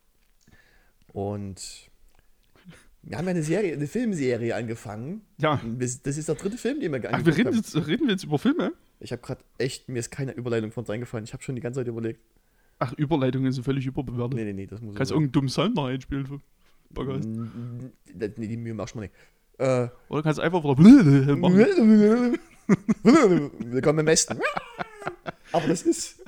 [1.13, 1.89] Und
[3.04, 5.21] wir haben ja eine Serie, eine Filmserie angefangen.
[5.39, 5.62] Ja.
[5.77, 7.56] Das ist der dritte Film, den wir Ach, wir angeguckt reden haben.
[7.58, 8.73] jetzt, reden wir jetzt über Filme?
[8.99, 11.25] Ich habe gerade echt, mir ist keine Überleitung von uns eingefallen.
[11.25, 12.21] Ich habe schon die ganze Zeit überlegt.
[12.80, 14.36] Ach, Überleitungen sind völlig überbewertet.
[14.36, 16.41] Nee, nee, nee, das muss Kannst irgendeinen dummen Sound noch einspielen
[16.93, 17.27] Podcast.
[17.27, 19.15] Nee, die Mühe machst du mal nicht.
[19.58, 21.58] Äh, Oder kannst einfach wieder machen.
[23.04, 24.39] Willkommen im Westen.
[25.51, 26.23] Aber das ist.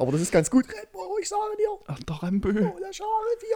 [0.00, 0.64] Aber das ist ganz gut.
[0.92, 1.68] Bull, ich sage dir.
[1.86, 2.48] Ach, der Rambö.
[2.48, 3.48] Oh, der Schale 4.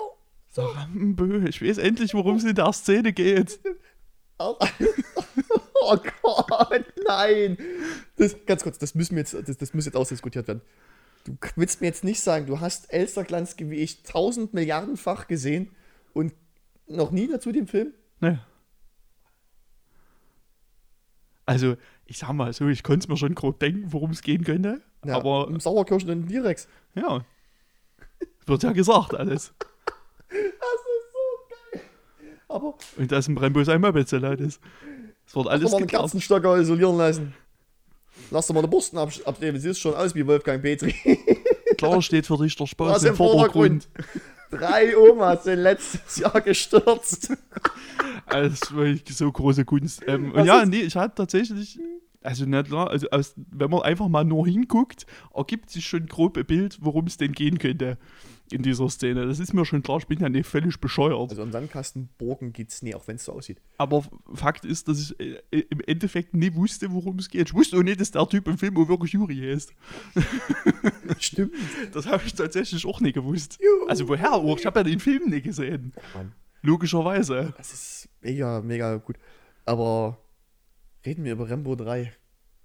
[0.57, 1.49] Der Rambö.
[1.49, 3.61] Ich weiß endlich, worum es in der Szene geht.
[5.87, 7.59] Oh Gott, nein.
[8.17, 10.63] Das, ganz kurz, das müssen wir jetzt, das, das muss jetzt ausdiskutiert werden.
[11.25, 15.71] Du willst mir jetzt nicht sagen, du hast Elsterglanz wie ich tausend Milliardenfach gesehen
[16.15, 16.33] und
[16.87, 17.93] noch nie dazu den Film?
[18.21, 18.43] Ne.
[21.45, 21.77] Also,
[22.07, 24.81] ich sag mal so, ich konnte es mir schon grob denken, worum es gehen könnte.
[25.05, 26.69] Ja, aber, im Sauerkirschen und Direx.
[26.95, 27.25] ja.
[28.47, 29.55] Wird ja gesagt alles.
[30.29, 31.83] Das ist so geil.
[32.49, 33.37] Aber Und dass im
[33.79, 34.61] Moped so laut ist.
[35.27, 35.87] Es wird alles alles mal einen.
[35.87, 37.35] Kerzenstocker isolieren lassen.
[38.31, 39.59] Lass doch mal den Borsten ab abnehmen.
[39.59, 40.95] Siehst schon aus wie Wolfgang Petri.
[41.79, 43.89] Klar steht für dich der Spaß im im Vordergrund.
[44.51, 47.33] Drei Omas sind letztes Jahr gestürzt.
[48.27, 50.03] Also, das war so große Kunst.
[50.07, 51.79] Ähm, und ja, ist- nee, ich hatte tatsächlich,
[52.25, 56.37] also nicht klar, also aus, wenn man einfach mal nur hinguckt, ergibt sich schon grob
[56.39, 57.99] ein Bild, worum es denn gehen könnte
[58.51, 59.27] in dieser Szene.
[59.27, 61.31] Das ist mir schon klar, ich bin ja nicht völlig bescheuert.
[61.31, 63.61] Also im Sandkastenbogen geht's nie, auch wenn es so aussieht.
[63.79, 67.49] Aber Fakt ist, dass ich äh, im Endeffekt nie wusste, worum es geht.
[67.49, 69.75] Ich wusste auch nicht, dass der Typ im Film auch wirklich Juri ist.
[71.19, 71.53] Stimmt.
[71.93, 73.59] Das habe ich tatsächlich auch nicht gewusst.
[73.61, 73.87] Juhu.
[73.87, 74.59] Also woher auch?
[74.59, 75.93] Ich habe ja den Film nicht gesehen.
[76.15, 76.33] Mann.
[76.63, 77.53] Logischerweise.
[77.59, 79.17] Das ist mega, mega gut.
[79.67, 80.19] Aber
[81.05, 82.13] reden wir über Rambo 3.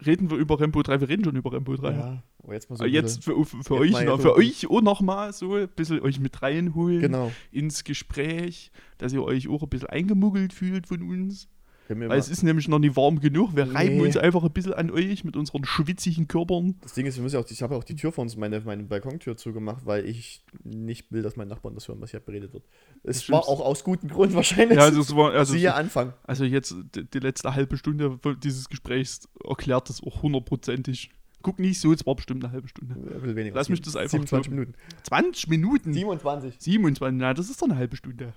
[0.05, 1.91] Reden wir über Rambo 3, wir reden schon über Rambo 3.
[1.91, 2.23] Ja.
[2.41, 2.83] Aber jetzt mal so.
[2.83, 5.99] Aber jetzt für, für, Jetzt euch, mal noch, für euch auch nochmal so ein bisschen
[6.01, 7.31] euch mit reinholen Genau.
[7.51, 11.49] ins Gespräch, dass ihr euch auch ein bisschen eingemuggelt fühlt von uns.
[11.89, 13.55] Weil es ist nämlich noch nicht warm genug.
[13.55, 14.01] Wir reiben Nee.
[14.05, 16.75] uns einfach ein bisschen an euch mit unseren schwitzigen Körpern.
[16.81, 18.59] Das Ding ist, wir müssen ja auch, ich habe auch die Tür vor uns, meine,
[18.61, 22.53] meine Balkontür zugemacht, weil ich nicht will, dass meine Nachbarn das hören, was hier beredet
[22.53, 22.63] wird.
[23.03, 24.77] Es war auch aus gutem Grund wahrscheinlich.
[24.77, 26.13] Ja, also, es war, also, Siehe Anfang.
[26.23, 31.09] also jetzt die, die letzte halbe Stunde dieses Gesprächs erklärt das auch hundertprozentig.
[31.41, 32.95] Guck nicht so, es war bestimmt eine halbe Stunde.
[32.95, 33.55] Ein weniger.
[33.55, 34.59] Lass mich das einfach 27 glauben.
[34.59, 34.77] Minuten.
[35.03, 35.93] 20 Minuten?
[35.93, 36.55] 27.
[36.59, 38.33] 27, na, das ist doch eine halbe Stunde.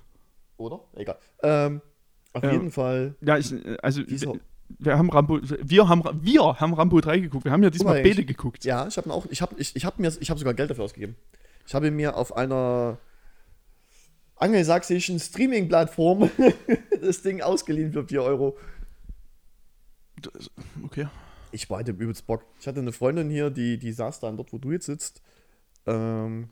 [0.57, 0.81] Oder?
[0.95, 1.19] Egal.
[1.43, 1.81] Ähm,
[2.33, 2.53] auf Ja.
[2.53, 3.15] jeden Fall.
[3.21, 4.35] Ja, ich, also Dieser-
[4.79, 7.45] wir, haben Rambo, wir haben, wir haben Rambo 3 geguckt.
[7.45, 8.65] Wir haben ja diesmal mal, beide ich- geguckt.
[8.65, 10.85] Ja, ich habe auch, ich habe ich, ich hab mir, ich habe sogar Geld dafür
[10.85, 11.17] ausgegeben.
[11.67, 12.99] Ich habe mir auf einer
[14.37, 16.31] angelsächsischen Streaming-Plattform
[17.01, 18.57] das Ding ausgeliehen für 4 Euro.
[20.21, 20.51] Das-
[20.85, 21.07] Okay.
[21.55, 22.45] Ich war hatte übelst Bock.
[22.59, 25.21] Ich hatte eine Freundin hier, die, die saß dann dort, wo du jetzt sitzt.
[25.87, 26.49] Ähm,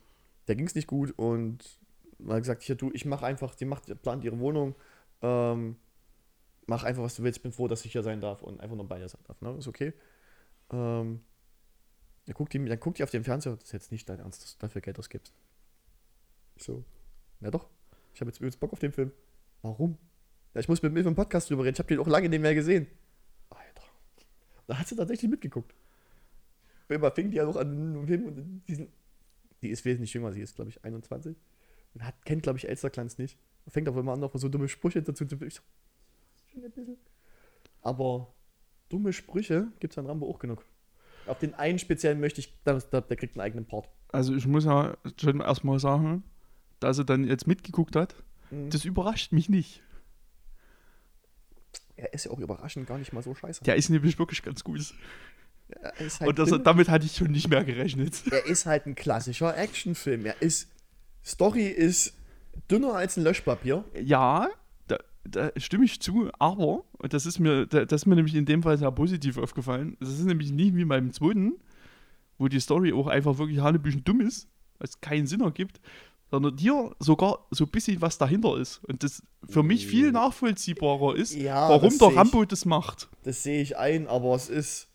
[0.47, 1.65] der ging es nicht gut und
[2.29, 4.75] hat gesagt, hier du, ich mache einfach, die macht, plant ihre Wohnung,
[5.23, 5.77] ähm,
[6.67, 8.89] mach einfach, was du willst, bin froh, dass ich hier sein darf und einfach nur
[8.89, 9.41] bei dir sein darf.
[9.41, 9.55] Ne?
[9.59, 9.93] Ist okay.
[10.73, 11.21] Ähm,
[12.27, 14.43] dann guckt, die, dann guckt die auf den Fernseher, das ist jetzt nicht dein Ernst,
[14.43, 15.35] dass du dafür Geld ausgibst.
[16.57, 16.85] Ich So.
[17.41, 17.69] Ja doch,
[18.15, 19.13] ich habe jetzt übelst Bock auf den Film.
[19.63, 19.99] Warum?
[20.55, 22.41] Ja, ich muss mit mir im Podcast drüber reden, ich habe den auch lange nicht
[22.41, 22.87] mehr gesehen.
[23.49, 23.85] Alter.
[24.67, 25.75] Da hat sie tatsächlich mitgeguckt.
[26.89, 28.89] Immer fing die ja noch an Film und diesen.
[29.63, 31.37] Die ist wesentlich jünger, sie ist, glaube ich, 21.
[31.95, 33.39] Und hat, kennt, glaube ich, Elsterglanz nicht.
[33.69, 35.37] Fängt aber immer an, noch so dumme Sprüche dazu zu.
[35.43, 35.63] Ich so,
[36.53, 36.97] schon ein bisschen.
[37.83, 38.35] Aber
[38.89, 40.65] dumme Sprüche gibt es an Rambo auch genug.
[41.27, 43.89] Auf den einen speziellen möchte ich, der, der, kriegt einen eigenen Part.
[44.11, 46.25] Also ich muss ja schon erstmal sagen,
[46.81, 48.15] dass er dann jetzt mitgeguckt hat,
[48.51, 48.71] Mhm.
[48.71, 49.83] das überrascht mich nicht.
[51.97, 53.63] Er ist ja auch überraschend gar nicht mal so scheiße.
[53.65, 54.95] Der ist nämlich wirklich ganz gut.
[55.83, 58.23] Halt, Und das, damit hatte ich schon nicht mehr gerechnet.
[58.33, 60.27] er ist halt ein klassischer Actionfilm.
[60.27, 60.69] Er ist.
[61.25, 62.15] Story ist
[62.71, 63.85] dünner als ein Löschpapier.
[64.03, 64.49] Ja,
[64.87, 68.35] da, da stimme ich zu, aber, und das ist mir, da, das ist mir nämlich
[68.35, 71.55] in dem Fall sehr positiv aufgefallen, das ist nämlich nicht wie beim zweiten,
[72.39, 75.81] wo die Story auch einfach wirklich hanebüchen dumm ist, es keinen Sinn ergibt,
[76.31, 78.81] sondern hier sogar so ein bisschen was dahinter ist.
[78.85, 82.17] Und das für mich viel nachvollziehbarer ist, Ja, warum der seh ich.
[82.17, 83.09] Rambo das macht.
[83.25, 84.87] Das sehe ich ein, aber es ist.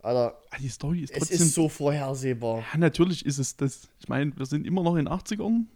[0.00, 1.36] Alter, Ah, Die Story ist es trotzdem.
[1.46, 2.64] ist so vorhersehbar.
[2.72, 3.88] ja, natürlich ist es das.
[4.00, 5.66] Ich meine, wir sind immer noch in den 80ern,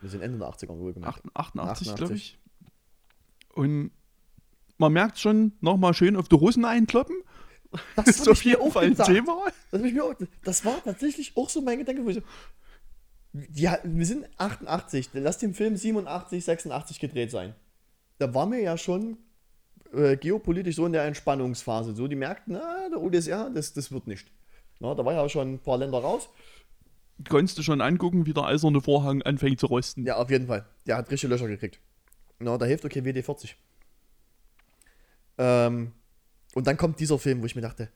[0.00, 1.22] Wir sind Ende der 80er wohlgemerkt.
[1.34, 1.94] 88, 88.
[1.96, 2.38] glaube ich.
[3.54, 3.90] Und
[4.78, 7.16] man merkt schon, nochmal schön auf die Russen einkloppen.
[7.96, 8.96] Das ist so viel auf ein.
[8.96, 9.44] Thema.
[9.70, 12.04] Das, hab ich mir auch, das war tatsächlich auch so mein Gedanke.
[12.04, 12.22] Wo ich so,
[13.54, 17.54] ja, wir sind 88, lass den Film 87, 86 gedreht sein.
[18.18, 19.18] Da waren wir ja schon
[19.92, 21.94] äh, geopolitisch so in der Entspannungsphase.
[21.94, 24.26] So, die merkten, na, der UdSR, das, das wird nicht.
[24.80, 26.28] Na, da war ja schon ein paar Länder raus.
[27.28, 30.06] Konntest du schon angucken, wie der eiserne Vorhang anfängt zu rosten.
[30.06, 30.66] Ja, auf jeden Fall.
[30.86, 31.80] Der hat richtige Löcher gekriegt.
[32.38, 33.54] Na, da hilft okay WD-40.
[35.38, 35.92] Ähm,
[36.54, 37.90] und dann kommt dieser Film, wo ich mir dachte,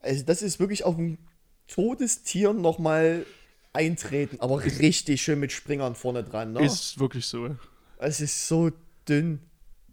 [0.00, 1.18] also das ist wirklich auf ein
[1.66, 3.26] Todestier nochmal
[3.72, 6.52] eintreten, aber richtig schön mit Springern vorne dran.
[6.52, 6.64] Ne?
[6.64, 7.56] Ist wirklich so.
[7.98, 8.70] es ist so
[9.08, 9.40] dünn.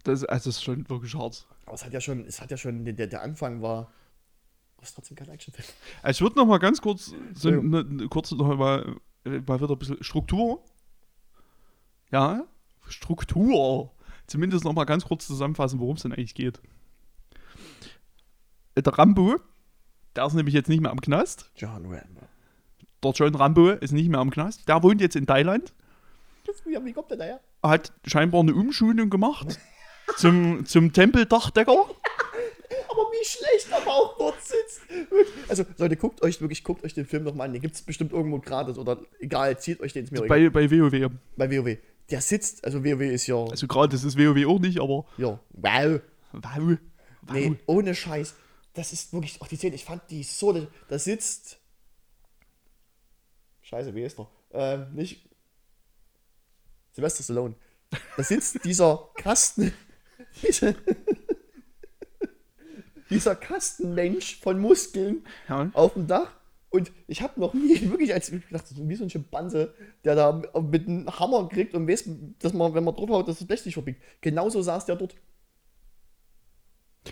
[0.04, 1.46] Das, also das ist schon wirklich hart.
[1.66, 3.92] Aber es hat ja schon, es hat ja schon, der, der Anfang war,
[4.86, 5.66] es trotzdem kein Actionfilm.
[6.02, 7.60] Also ich würde noch mal ganz kurz, so, Ja.
[7.62, 10.64] ne, ne, kurz noch mal, mal wieder ein bisschen Struktur.
[12.10, 12.44] Ja,
[12.88, 13.92] Struktur.
[14.26, 16.60] Zumindest noch mal ganz kurz zusammenfassen, worum es denn eigentlich geht.
[18.76, 19.36] Der Rambo,
[20.14, 21.50] der ist nämlich jetzt nicht mehr am Knast.
[21.56, 22.20] John Rambo.
[23.02, 24.68] Der John Rambo ist nicht mehr am Knast.
[24.68, 25.72] Der wohnt jetzt in Thailand.
[26.70, 27.40] Ja, wie kommt der daher?
[27.62, 29.58] Hat scheinbar eine Umschulung gemacht
[30.16, 31.76] zum, zum Tempeldachdecker.
[33.26, 34.80] Schlecht aber auch dort sitzt.
[35.48, 37.52] Also, Leute, guckt euch wirklich, guckt euch den Film nochmal an.
[37.52, 40.50] Den gibt es bestimmt irgendwo gratis oder egal, zieht euch den ins mir egal.
[40.50, 41.10] Bei, bei WoW.
[41.36, 41.78] bei WoW.
[42.10, 45.40] Der sitzt, also WoW ist ja, Also gerade, das ist WoW auch nicht, aber ja,
[45.50, 46.00] wow.
[46.32, 46.50] wow.
[46.62, 46.78] wow.
[47.32, 48.34] Nee, ohne Scheiß.
[48.74, 51.58] Das ist wirklich, auch die Szene, ich fand die so, da sitzt,
[53.62, 54.28] scheiße, wie ist er?
[54.52, 55.26] Ähm, nicht,
[56.96, 57.54] Sylvester Stallone.
[58.16, 59.72] Da sitzt dieser Kasten,
[60.42, 60.74] dieser,
[63.10, 65.70] dieser Kastenmensch von Muskeln Ja.
[65.72, 66.30] auf dem Dach.
[66.70, 69.72] Und ich habe noch nie wirklich als ich wie so ein Schimpanse,
[70.04, 72.08] der da mit einem Hammer kriegt und weiß,
[72.40, 74.02] dass man, wenn man draufhaut, dass das Blech nicht verbiegt.
[74.20, 75.14] Genauso saß der dort.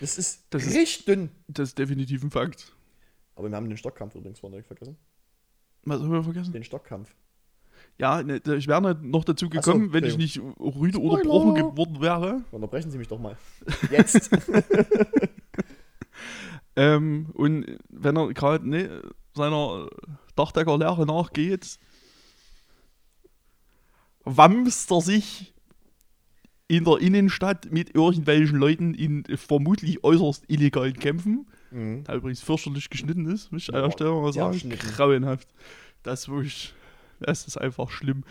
[0.01, 1.31] Das ist Das ist- richtig dünn.
[1.49, 2.73] Das ist definitiv ein Fakt.
[3.37, 4.97] Aber wir haben den Stockkampf übrigens vorne vergessen.
[5.85, 6.53] Was haben wir vergessen?
[6.53, 7.15] Den Stockkampf.
[7.99, 11.23] Ja, ne, ich wäre noch dazu gekommen, wenn ich nicht rüde oder Spoiler.
[11.23, 12.43] gebrochen geworden wäre.
[12.51, 13.37] Unterbrechen Sie mich doch mal.
[13.91, 14.31] Jetzt.
[16.77, 19.01] Ähm, und wenn er gerade ne,
[19.33, 19.89] seiner
[20.35, 21.79] Dachdeckerlehre nachgeht,
[24.25, 25.55] wamst er sich
[26.67, 31.47] in der Innenstadt mit irgendwelchen Leuten in vermutlich äußerst illegalen Kämpfen.
[31.71, 32.05] Mhm.
[32.05, 34.53] Der übrigens fürchterlich geschnitten ist, muss ich an Ja, der Stelle mal sagen.
[34.53, 34.89] geschnitten.
[34.97, 35.49] Grauenhaft.
[36.03, 36.75] Das ist wirklich,
[37.21, 38.25] das ist einfach schlimm.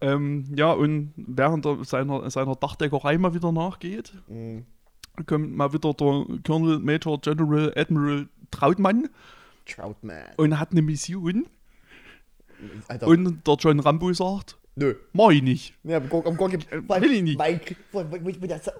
[0.00, 4.64] Ähm, ja, und während er seiner, seiner Dachdeckerei mal wieder nachgeht, Mhm.
[5.26, 9.08] Kommt mal wieder der Colonel Major General Admiral Trautmann
[9.66, 10.24] Troutman.
[10.36, 11.46] und hat eine Mission.
[12.88, 14.94] Alter, Und der John Rambo sagt, nö.
[15.12, 15.74] mach ich nicht.
[15.84, 16.36] Ja, am
[16.72, 17.38] Äh, will ich nicht.
[17.38, 17.60] Mein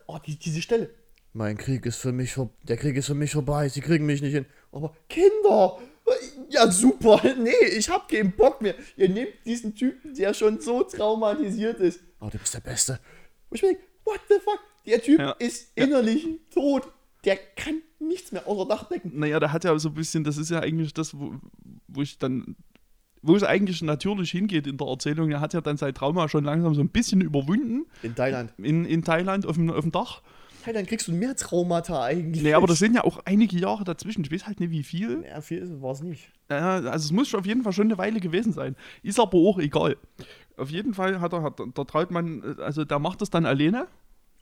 [0.06, 0.90] oh, die, diese Stelle.
[1.34, 4.20] Mein Krieg ist für mich, vor- der Krieg ist für mich vorbei, sie kriegen mich
[4.22, 4.46] nicht hin.
[4.72, 5.78] Aber Kinder,
[6.48, 8.74] ja super, nee, ich hab keinen Bock mehr.
[8.96, 12.00] Ihr nehmt diesen Typen, der schon so traumatisiert ist.
[12.20, 12.98] Oh, du bist der Beste.
[13.50, 14.58] Und ich denke, what the fuck?
[14.86, 15.30] Der Typ Ja.
[15.32, 16.90] ist innerlich tot.
[17.24, 19.12] Der kann nichts mehr außer Dachdecken.
[19.18, 21.34] Naja, der hat ja so ein bisschen, das ist ja eigentlich das, wo,
[21.88, 22.56] wo ich dann,
[23.22, 25.30] wo es eigentlich natürlich hingeht in der Erzählung.
[25.30, 28.52] Er hat ja dann sein Trauma schon langsam so ein bisschen überwunden In Thailand.
[28.58, 30.22] in, in Thailand auf dem, auf dem Dach.
[30.64, 32.42] Thailand kriegst du mehr Traumata eigentlich.
[32.42, 34.22] Nee, aber das sind ja auch einige Jahre dazwischen.
[34.24, 35.24] Ich weiß halt nicht, wie viel.
[35.26, 36.30] Ja, viel war es nicht.
[36.50, 38.76] Ja, also es muss auf jeden Fall schon eine Weile gewesen sein.
[39.02, 39.96] Ist aber auch egal.
[40.56, 43.86] Auf jeden Fall hat er, hat der Trautmann, also der macht das dann alleine.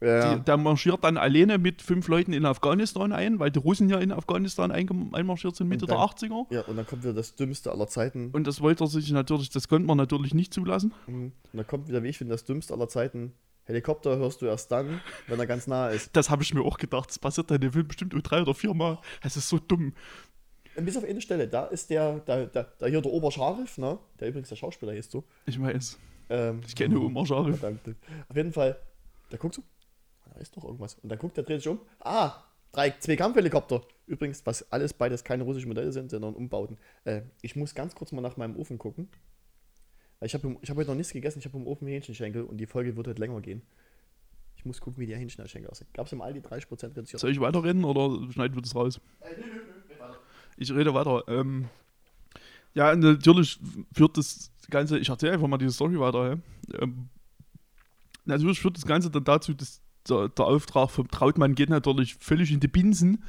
[0.00, 0.34] Ja.
[0.34, 3.98] Die, der marschiert dann alleine mit fünf Leuten in Afghanistan ein, weil die Russen ja
[3.98, 6.46] in Afghanistan einmarschiert sind Mitte dann- der 80er.
[6.50, 8.30] ja, und dann kommt wieder das Dümmste aller Zeiten.
[8.32, 10.92] Und das wollte er sich natürlich, das konnte man natürlich nicht zulassen.
[11.06, 11.22] Mhm.
[11.24, 13.32] Und dann kommt wieder, wie ich finde, das Dümmste aller Zeiten.
[13.64, 16.10] Helikopter hörst du erst dann, wenn er ganz nah ist.
[16.14, 17.08] Das habe ich mir auch gedacht.
[17.08, 18.98] Das passiert dann in dem Film bestimmt nur drei oder vier Mal.
[19.22, 19.92] Es ist so dumm.
[20.76, 23.98] Und bis auf eine Stelle, da ist der, da, da, da hier der Oberscharif, ne?
[24.20, 25.24] Der übrigens der Schauspieler ist so.
[25.46, 25.98] Ich weiß.
[26.28, 27.24] Ähm, Ich kenne Omar.
[27.24, 27.80] Verdammt.
[28.28, 28.76] Auf jeden Fall,
[29.32, 29.62] der guckt so,
[30.36, 30.94] da ist doch irgendwas.
[30.96, 31.80] Und dann guckt der, dreht sich um.
[32.00, 33.82] Ah, drei, zwei Kampfhelikopter.
[34.06, 36.76] Übrigens, was alles beides keine russischen Modelle sind, sondern Umbauten.
[37.04, 39.08] Äh, ich muss ganz kurz mal nach meinem Ofen gucken.
[40.20, 42.66] Ich habe ich hab heute noch nichts gegessen, ich habe im Ofen Hähnchenschenkel und die
[42.66, 43.62] Folge wird heute länger gehen.
[44.56, 45.88] Ich muss gucken, wie die Hähnchenschenkel aussehen.
[45.92, 47.20] Gab es im Aldi 30% reduziert?
[47.20, 49.00] Soll ich weiterreden oder schneiden wir das raus?
[50.56, 51.24] Ich rede weiter.
[51.28, 51.68] Ähm,
[52.74, 53.58] ja, natürlich
[53.92, 56.38] führt das Ganze, ich erzähle einfach mal diese Story weiter.
[56.80, 57.08] Ähm,
[58.24, 62.52] natürlich führt das Ganze dann dazu, dass der, der Auftrag vom Trautmann geht natürlich völlig
[62.52, 63.24] in die Binsen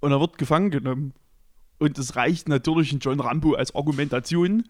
[0.00, 1.14] und er wird gefangen genommen.
[1.78, 4.64] Und das reicht natürlich in John Rambo als Argumentation.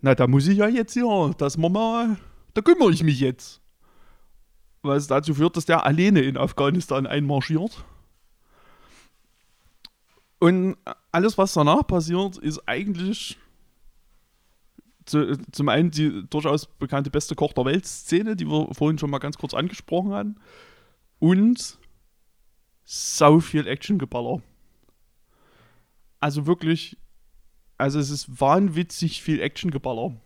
[0.00, 2.16] Na, da muss ich ja jetzt hier, dass wir mal,
[2.54, 3.60] da kümmere ich mich jetzt.
[4.82, 7.84] Was dazu führt, dass der alleine in Afghanistan einmarschiert.
[10.38, 10.76] Und
[11.10, 13.38] alles, was danach passiert, ist eigentlich
[15.06, 19.18] zu, zum einen die durchaus bekannte beste Koch der Welt-Szene, die wir vorhin schon mal
[19.18, 20.36] ganz kurz angesprochen hatten.
[21.18, 21.78] Und
[22.84, 24.42] sau viel Actiongeballer.
[26.20, 26.96] Also wirklich,
[27.78, 30.16] also es ist wahnwitzig viel Actiongeballer.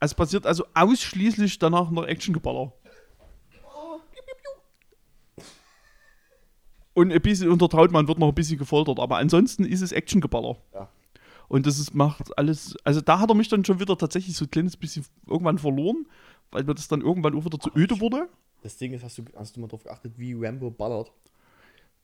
[0.00, 2.72] Es passiert also ausschließlich danach noch Actiongeballer.
[6.94, 10.56] Und ein bisschen unter Trautmann wird noch ein bisschen gefoltert, aber ansonsten ist es Actiongeballer.
[10.74, 10.88] Ja.
[11.48, 12.76] Und das ist, macht alles.
[12.84, 16.06] Also da hat er mich dann schon wieder tatsächlich so ein kleines bisschen irgendwann verloren,
[16.50, 18.28] weil mir das dann irgendwann auch wieder zu öde wurde.
[18.62, 21.12] Das Ding ist, hast du, hast du mal drauf geachtet, wie Rambo ballert?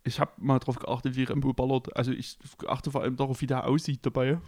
[0.05, 1.95] Ich habe mal drauf geachtet, wie Rambo ballert.
[1.97, 4.41] Also ich achte vor allem darauf, wie der aussieht dabei.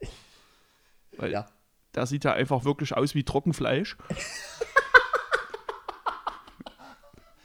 [1.16, 1.46] Weil Ja.
[1.94, 3.96] der sieht ja einfach wirklich aus wie Trockenfleisch.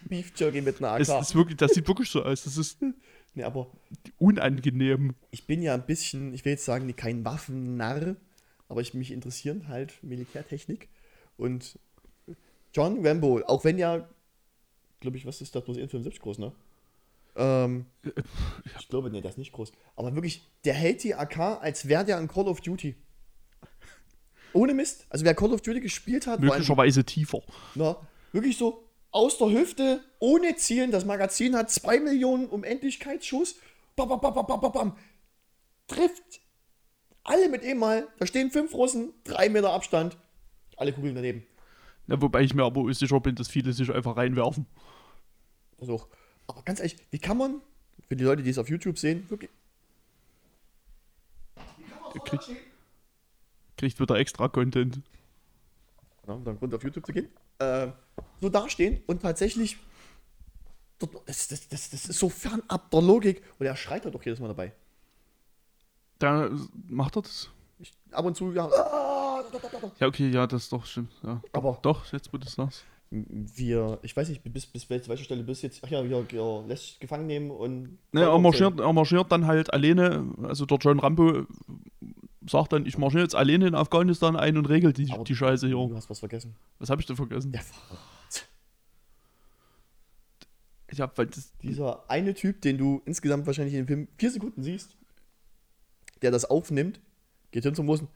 [0.10, 1.02] Beef Jerky mit einer AK.
[1.02, 2.44] Es ist wirklich, das sieht wirklich so aus.
[2.44, 2.80] Das ist
[3.34, 3.70] nee, aber
[4.18, 5.16] unangenehm.
[5.32, 8.16] ich bin ja ein bisschen, ich will jetzt sagen, kein Waffennarr,
[8.70, 10.88] aber ich mich interessieren halt Militärtechnik.
[11.36, 11.78] Und
[12.78, 14.08] John Rambo, auch wenn ja,
[15.00, 16.52] glaube ich, was ist das, bloß 1,75 groß, ne?
[17.36, 17.88] Ähm,
[18.80, 19.72] ich glaube, nee, der ist nicht groß.
[19.96, 22.96] Aber wirklich, der hält die AK, als wäre der in Call of Duty.
[24.54, 25.08] Ohne Mist.
[25.10, 27.42] Also wer Call of Duty gespielt hat, Möglicherweise tiefer.
[27.74, 27.98] na,
[28.32, 30.92] wirklich so aus der Hüfte, ohne Zielen.
[30.92, 33.56] Das Magazin hat 2 Millionen Unendlichkeitsschuss.
[33.96, 34.98] Bam, bam, bam, bam, bam, bam, bam.
[35.88, 36.42] Trifft
[37.24, 38.08] alle mit ihm mal.
[38.20, 40.16] Da stehen fünf Russen, drei Meter Abstand.
[40.76, 41.44] Alle Kugeln daneben.
[42.08, 44.66] Ja, wobei ich mir aber sicher bin, dass viele sich einfach reinwerfen.
[45.80, 46.08] Also,
[46.48, 47.62] aber ganz ehrlich, wie kann man,
[48.08, 49.52] für die Leute, die es auf YouTube sehen, wirklich.
[52.26, 52.50] Kriegt,
[53.76, 55.02] kriegt wieder extra Content.
[56.28, 57.30] Ja, dann Grund auf YouTube zu gehen.
[57.60, 57.90] Äh,
[58.42, 59.78] so dastehen und tatsächlich.
[61.28, 63.44] Das, das, das, das ist so fernab der Logik.
[63.60, 64.74] Und er schreit halt doch jedes Mal dabei.
[66.18, 66.50] Da
[66.88, 67.52] macht er das.
[67.78, 68.66] Ich, ab und zu, ja.
[68.66, 69.17] ah.
[70.00, 71.12] Ja, okay, ja, das ist doch stimmt.
[71.24, 71.42] Ja.
[71.54, 72.86] Aber Doch, jetzt wo du das sagst.
[73.10, 76.64] wir, ich weiß nicht, bis, bis welche Stelle bist du jetzt, ach ja, wir, wir
[76.68, 77.98] lässt sich gefangen nehmen und.
[78.12, 81.46] Ne, er marschiert, er marschiert dann halt alleine, also der John Rambo
[82.50, 85.68] sagt dann, ich marschiere jetzt alleine in Afghanistan ein und regel die, Aber die Scheiße
[85.68, 85.76] hier.
[85.76, 86.56] Du hast was vergessen.
[86.80, 87.52] Was habe ich denn vergessen?
[87.52, 88.48] Der Verrat.
[90.90, 94.32] Ich hab, weil das, Dieser eine Typ, den du insgesamt wahrscheinlich in dem Film vier
[94.32, 94.96] Sekunden siehst,
[96.22, 97.02] der das aufnimmt,
[97.52, 98.08] geht hin zum Russen.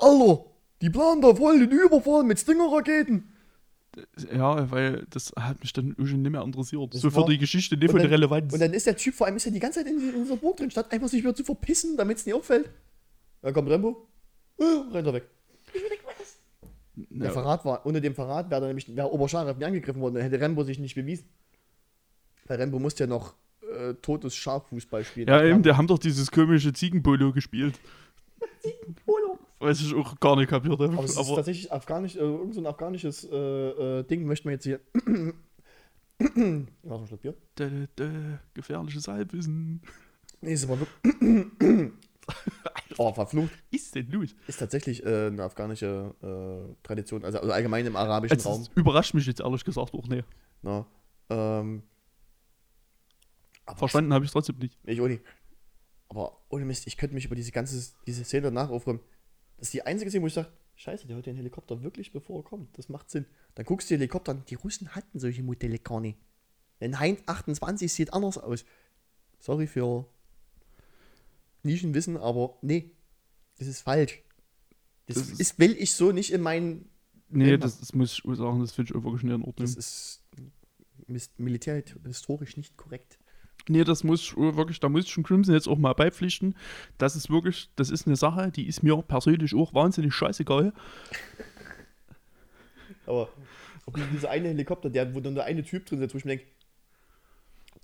[0.00, 0.44] Alter,
[0.82, 3.32] die planen da voll den Überfall mit Stinger-Raketen.
[4.32, 6.94] ja, weil das hat mich dann irgendwie nicht mehr interessiert.
[6.94, 8.52] Das so für die Geschichte, nicht für die Relevanz.
[8.52, 10.36] Und dann ist der Typ, vor allem ist er die ganze Zeit in, in dieser
[10.36, 12.70] Burg drin, statt einfach sich wieder zu verpissen, damit es nicht auffällt.
[13.42, 14.08] Dann kommt Rembo,
[14.58, 15.28] äh, rennt er weg.
[16.96, 20.22] Der ja, Verrat war, ohne den Verrat wäre nämlich wäre Oberscharef nicht angegriffen worden, dann
[20.22, 21.28] hätte Rembo sich nicht bewiesen.
[22.46, 23.34] Weil Rembo musste ja noch
[23.72, 25.28] äh, totes Schaffußball spielen.
[25.28, 27.74] ja, eben, die haben doch dieses komische Ziegenpolo gespielt.
[29.06, 29.33] Polo.
[29.60, 30.92] Was ich auch gar nicht kapiert habe.
[30.92, 34.48] Aber es ist Aber, tatsächlich afghanisch, äh, irgend so ein afghanisches äh, äh, Ding möchten
[34.48, 34.80] wir jetzt hier.
[36.18, 37.34] so ein Schluck Bier.
[37.58, 39.80] dä, dä, gefährliches Halbwissen.
[40.40, 41.92] Nee, ist aber wirklich.
[42.98, 43.52] oh, verflucht.
[43.70, 44.34] Ist denn los?
[44.46, 48.62] Ist tatsächlich äh, eine afghanische äh, Tradition, also, also allgemein im arabischen Also, Raum.
[48.62, 50.26] es überrascht mich jetzt ehrlich gesagt auch nicht.
[50.62, 50.86] Na,
[51.30, 51.82] ähm,
[53.66, 54.78] aber Verstanden habe ich trotzdem nicht.
[54.84, 55.22] Ich auch nicht.
[56.08, 59.00] Aber ohne Mist, ich könnte mich über diese ganze diese Szene danach aufräumen.
[59.56, 62.40] Das ist die einzige Szene, wo ich sage, scheiße, der hört den Helikopter wirklich, bevor
[62.40, 62.76] er kommt.
[62.78, 63.26] Das macht Sinn.
[63.54, 64.44] Dann guckst du die Helikopter an.
[64.48, 66.18] Die Russen hatten solche Modelle gar nicht.
[66.80, 68.64] Ein Heinz 28 sieht anders aus.
[69.38, 70.06] Sorry für
[71.62, 72.90] Nischenwissen, aber nee,
[73.58, 74.22] das ist falsch.
[75.06, 76.88] Das, Das ist- ist, will ich so nicht in meinen.
[77.30, 79.66] Nee, das, das muss ich auch sagen, das finde ich wirklich nicht in Ordnung.
[79.74, 83.18] Das ist militärhistorisch nicht korrekt.
[83.68, 86.54] Nee, das muss auch wirklich, da muss ich schon Crimson jetzt auch mal beipflichten.
[86.98, 90.72] Das ist wirklich, das ist eine Sache, die ist mir persönlich auch wahnsinnig scheißegal.
[93.06, 93.28] Aber
[94.12, 96.46] dieser eine Helikopter, der, wo dann der eine Typ drin sitzt, wo ich mir denke,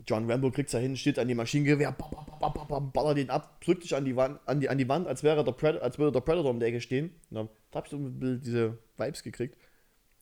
[0.06, 4.04] John Rambo kriegt's da hin, steht an die Maschinengewehr, ballert den ab, drückt dich an
[4.04, 6.50] die Wand, an die, an die Wand als, wäre der Pred als würde der Predator
[6.50, 7.14] um der Ecke stehen.
[7.30, 9.56] Dann hab ich so ein bisschen diese Vibes gekriegt.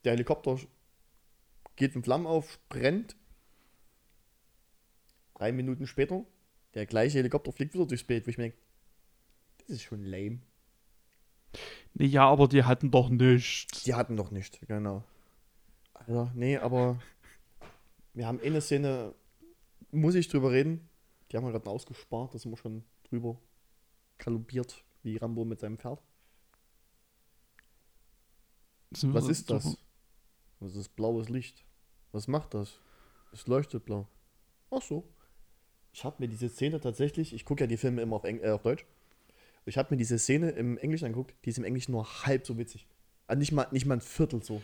[0.04, 0.58] Der Helikopter
[1.76, 3.16] geht in Flammen auf, brennt.
[5.38, 6.24] Drei Minuten später,
[6.74, 8.58] der gleiche Helikopter fliegt wieder durchs Bild, wo ich mir denke,
[9.58, 10.40] das ist schon lame.
[11.94, 13.84] Nee, ja, aber die hatten doch nichts.
[13.84, 15.04] Die hatten doch nicht, genau.
[15.94, 17.00] Alter, nee, aber
[18.14, 19.14] wir haben eine Szene,
[19.92, 20.88] muss ich drüber reden.
[21.30, 23.40] Die haben wir gerade ausgespart, da sind wir schon drüber
[24.18, 26.02] kalubiert, wie Rambo mit seinem Pferd.
[28.90, 29.78] Was ist das?
[30.58, 31.64] Das ist blaues Licht.
[32.10, 32.80] Was macht das?
[33.32, 34.08] Es leuchtet blau.
[34.70, 35.06] Ach so.
[35.92, 38.50] Ich habe mir diese Szene tatsächlich, ich gucke ja die Filme immer auf, Eng äh,
[38.50, 38.84] auf Deutsch.
[39.66, 42.56] Ich habe mir diese Szene im Englischen angeguckt, die ist im Englischen nur halb so
[42.56, 42.86] witzig.
[43.26, 44.62] Also nicht mal, nicht mal ein Viertel so.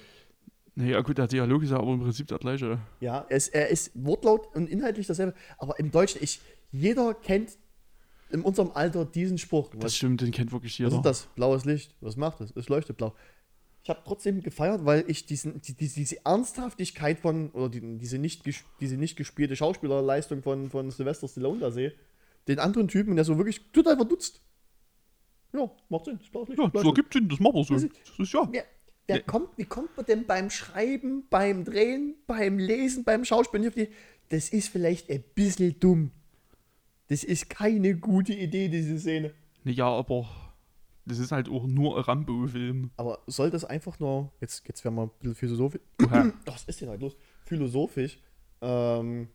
[0.77, 2.79] Nee, ja gut, der Dialog ist ja aber im Prinzip der gleiche.
[3.01, 6.41] Ja, es, er ist Wortlaut und inhaltlich dasselbe, aber im Deutschen, ich,
[6.73, 7.59] jeder kennt
[8.31, 9.71] in unserem Alter diesen Spruch.
[9.75, 10.97] Das Was, stimmt, den kennt wirklich was jeder.
[10.97, 11.27] ist das?
[11.37, 11.95] Blaues Licht.
[12.01, 12.53] Was macht es?
[12.57, 13.15] Es leuchtet blau.
[13.85, 18.17] Ich habe trotzdem gefeiert, weil ich diesen, die, die, diese Ernsthaftigkeit von, oder die, diese,
[18.19, 18.43] nicht,
[18.81, 21.93] diese nicht gespielte Schauspielerleistung von, von Sylvester Stallone da sehe.
[22.49, 24.41] Den anderen Typen, der so wirklich total verdutzt.
[25.53, 26.19] Ja, macht Sinn.
[26.19, 26.59] Das blaues Licht.
[26.59, 26.95] Ja, so leuchtet.
[26.95, 27.75] gibt Sinn, das machen wir so.
[27.75, 28.49] Das ist- ist ja.
[28.51, 28.65] Wer,
[29.07, 29.23] wer Nee.
[29.23, 33.69] kommt, wie kommt man denn beim Schreiben, beim Drehen, beim Lesen, beim Schauspielen?
[33.69, 33.89] auf die-
[34.31, 36.11] Das ist vielleicht ein bisschen dumm.
[37.09, 39.35] Das ist keine gute Idee, diese Szene.
[39.65, 40.27] Ja, aber
[41.07, 42.91] das ist halt auch nur ein Rambo-Film.
[42.97, 45.83] Aber soll das einfach nur, jetzt, jetzt werden wir ein bisschen philosophisch.
[46.03, 46.33] Oha.
[46.47, 47.17] Was ist denn halt los?
[47.45, 48.19] Philosophisch.
[48.61, 49.29] Ähm,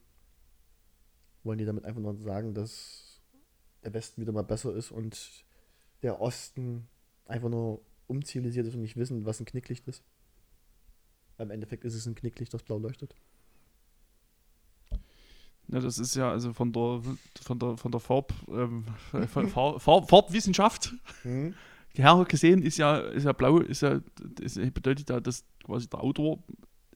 [1.43, 3.21] wollen die damit einfach nur sagen, dass
[3.83, 5.45] der Westen wieder mal besser ist und
[6.01, 6.87] der Osten
[7.25, 10.03] einfach nur umzivilisiert ist und nicht wissen, was ein Knicklicht ist?
[11.37, 13.15] Im Endeffekt ist es ein Knicklicht, das blau leuchtet.
[15.71, 17.01] Ja, das ist ja also von der
[17.41, 18.85] von der von der Farb, ähm,
[19.27, 21.53] Farb, Farb, Farbwissenschaft Hm?
[21.93, 26.01] her gesehen ist ja ist ja blau ist ja das bedeutet ja, dass quasi der
[26.01, 26.39] Autor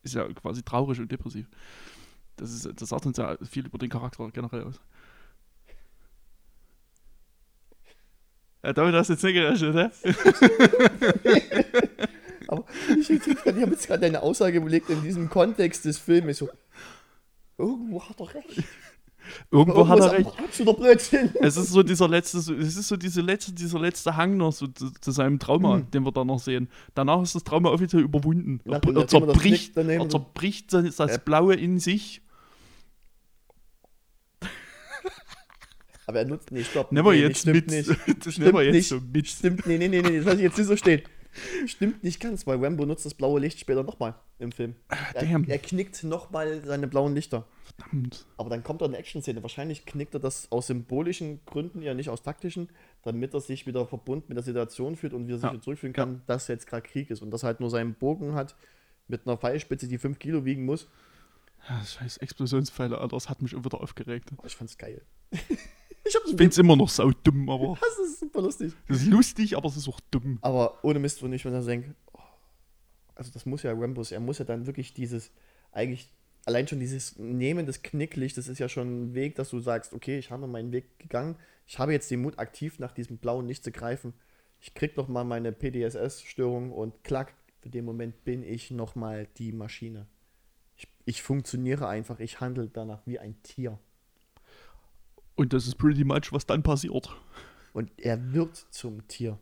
[0.01, 1.47] ist ja quasi traurig und depressiv.
[2.35, 4.81] Das ist das sagt uns ja viel über den Charakter generell aus.
[8.63, 9.91] Ja, damit hast du jetzt nicht gerechnet, ne?
[12.47, 12.65] Aber
[12.97, 16.37] ich, habe jetzt gerade deine Aussage überlegt in diesem Kontext des Films.
[16.37, 16.49] So,
[17.57, 18.63] irgendwo hat er recht.
[19.51, 20.29] Irgendwo hat ist er recht.
[20.37, 21.29] Absoluter Blödsinn.
[21.39, 24.67] Es ist so dieser letzte, es ist so diese letzte, dieser letzte Hang noch so
[24.67, 25.91] zu, zu seinem Trauma, Hm.
[25.91, 26.67] den wir da noch sehen.
[26.93, 28.59] Danach ist das Trauma offiziell überwunden.
[28.65, 31.17] Er, Nachdem- er er das zerbricht, daneben- er zerbricht das, das Ja.
[31.19, 32.21] Blaue in sich.
[36.05, 36.91] Aber er nutzt nicht, stopp.
[36.91, 37.87] Nehmen wir Nee, jetzt stimmt mit.
[37.87, 37.89] Nicht.
[38.25, 38.87] Das nehmen wir Stimmt jetzt nicht.
[38.89, 39.27] so mit.
[39.29, 41.01] Stimmt, nee, nee, nee, nee, das lasse ich jetzt nicht so stehen.
[41.65, 44.75] Stimmt nicht ganz, weil Rambo nutzt das blaue Licht später nochmal im Film.
[45.13, 45.43] Er, damn.
[45.49, 47.47] er knickt nochmal seine blauen Lichter.
[47.77, 48.25] Verdammt.
[48.37, 49.41] Aber dann kommt er in eine Action-Szene.
[49.41, 52.69] Wahrscheinlich knickt er das aus symbolischen Gründen, eher nicht aus taktischen,
[53.03, 55.53] damit er sich wieder verbunden mit der Situation fühlt und wieder sich Ja.
[55.53, 58.35] wieder zurückfühlen kann, dass jetzt gerade Krieg ist und dass er halt nur seinen Bogen
[58.35, 58.55] hat
[59.07, 60.87] mit einer Pfeilspitze, die 5 Kilo wiegen muss.
[61.69, 64.29] Ja, scheiß Explosionspfeile, Alter, das hat mich wieder aufgeregt.
[64.37, 65.01] Oh, ich fand's geil.
[65.31, 67.77] ich hab's find's immer noch sau dumm, aber.
[67.81, 68.73] Das ist super lustig.
[68.87, 70.39] Das ist lustig, aber es ist auch dumm.
[70.41, 72.19] Aber ohne Mist, wenn ich mir dann denke, oh,
[73.15, 75.31] also das muss ja Rambus, er muss ja dann wirklich dieses,
[75.71, 76.09] eigentlich
[76.45, 79.93] allein schon dieses Nehmen des Knicklicht, das ist ja schon ein Weg, dass du sagst,
[79.93, 83.47] okay, ich habe meinen Weg gegangen, ich habe jetzt den Mut, aktiv nach diesem blauen
[83.47, 84.13] Licht zu greifen.
[84.59, 89.27] Ich krieg noch mal meine PDSS-Störung und klack, für den Moment bin ich noch mal
[89.37, 90.07] die Maschine.
[91.05, 93.79] Ich, funktioniere einfach, ich handle danach wie ein Tier.
[95.35, 97.09] Und das ist pretty much, was dann passiert.
[97.73, 99.39] Und er wird zum Tier.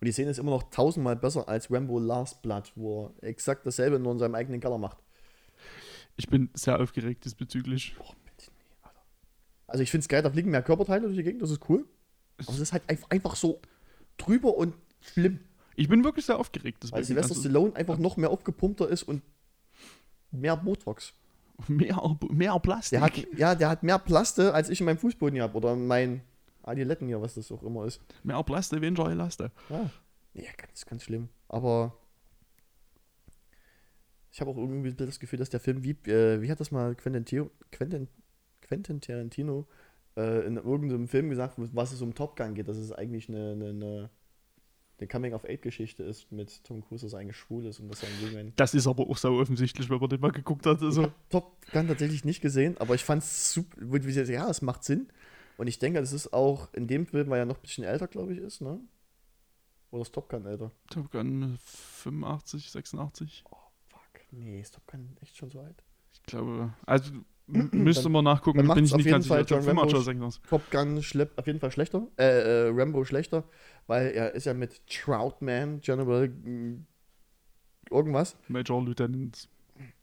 [0.00, 3.64] Und die Szene ist immer noch tausendmal besser als Rambo Last Blood, wo er exakt
[3.64, 4.98] dasselbe nur in seinem eigenen Keller macht.
[6.16, 7.94] Ich bin sehr aufgeregt diesbezüglich.
[7.96, 9.00] Boah, bitte nee, Alter.
[9.66, 11.86] Also ich finde es geil, da fliegen mehr Körperteile durch die Gegend, das ist cool.
[12.38, 13.60] Aber es ist halt einfach, so
[14.18, 15.40] drüber und schlimm.
[15.76, 16.90] Ich bin wirklich sehr aufgeregt.
[16.90, 17.04] Weil.
[17.04, 19.22] Sylvester Also, Stallone einfach noch mehr aufgepumpter ist und
[20.32, 21.14] mehr Botox.
[21.68, 22.98] mehr, mehr Plastik.
[22.98, 25.56] Der hat, ja, der hat mehr Plaste, als ich in meinem Fußboden hier habe.
[25.56, 26.22] Oder in meinen
[26.62, 28.00] Adiletten hier, was das auch immer ist.
[28.22, 29.50] mehr Plastik, weniger Elaste.
[29.68, 29.90] Ja.
[30.34, 31.28] Ja, ganz, ganz schlimm.
[31.48, 31.94] Aber
[34.30, 36.94] ich habe auch irgendwie das Gefühl, dass der Film, wie, äh, wie hat das mal
[36.94, 38.08] Quentin, Theo, Quentin,
[38.62, 39.66] Quentin Tarantino
[40.16, 43.52] äh, in irgendeinem Film gesagt, was es um Top Gun geht, dass es eigentlich eine,
[43.52, 44.10] eine, eine,
[45.02, 48.22] eine Coming-of-Age-Geschichte ist mit Tom Cruise, dass er eigentlich schwul ist und dass er ein
[48.22, 48.52] Jungen.
[48.56, 50.78] Das ist aber auch so offensichtlich, wenn man den mal geguckt hat.
[50.78, 54.48] Ich Also, habe Top Gun tatsächlich nicht gesehen, aber ich fand es super, ich ja,
[54.48, 55.08] es macht Sinn.
[55.58, 58.08] Und ich denke, das ist auch in dem Film, weil er noch ein bisschen älter,
[58.08, 58.80] glaube ich, ist, ne?
[59.90, 60.70] Oder ist Top Gun älter?
[60.88, 63.44] Top Gun 85, 86.
[63.50, 63.56] Oh,
[63.88, 64.00] fuck.
[64.30, 65.82] Nee, ist Top Gun echt schon so alt?
[66.14, 67.12] Ich glaube, also
[67.72, 69.56] müsste man nachgucken, dann bin ich auf nicht jeden ganz Fall sicher.
[69.56, 69.96] John 85 Rambo.
[69.96, 70.42] oder 86.
[70.48, 72.06] Top Gun schleppt auf jeden Fall schlechter.
[72.18, 73.44] Äh, äh, Rambo schlechter,
[73.86, 76.86] weil er ist ja mit Troutman, General mm,
[77.90, 79.48] irgendwas, Major Lieutenant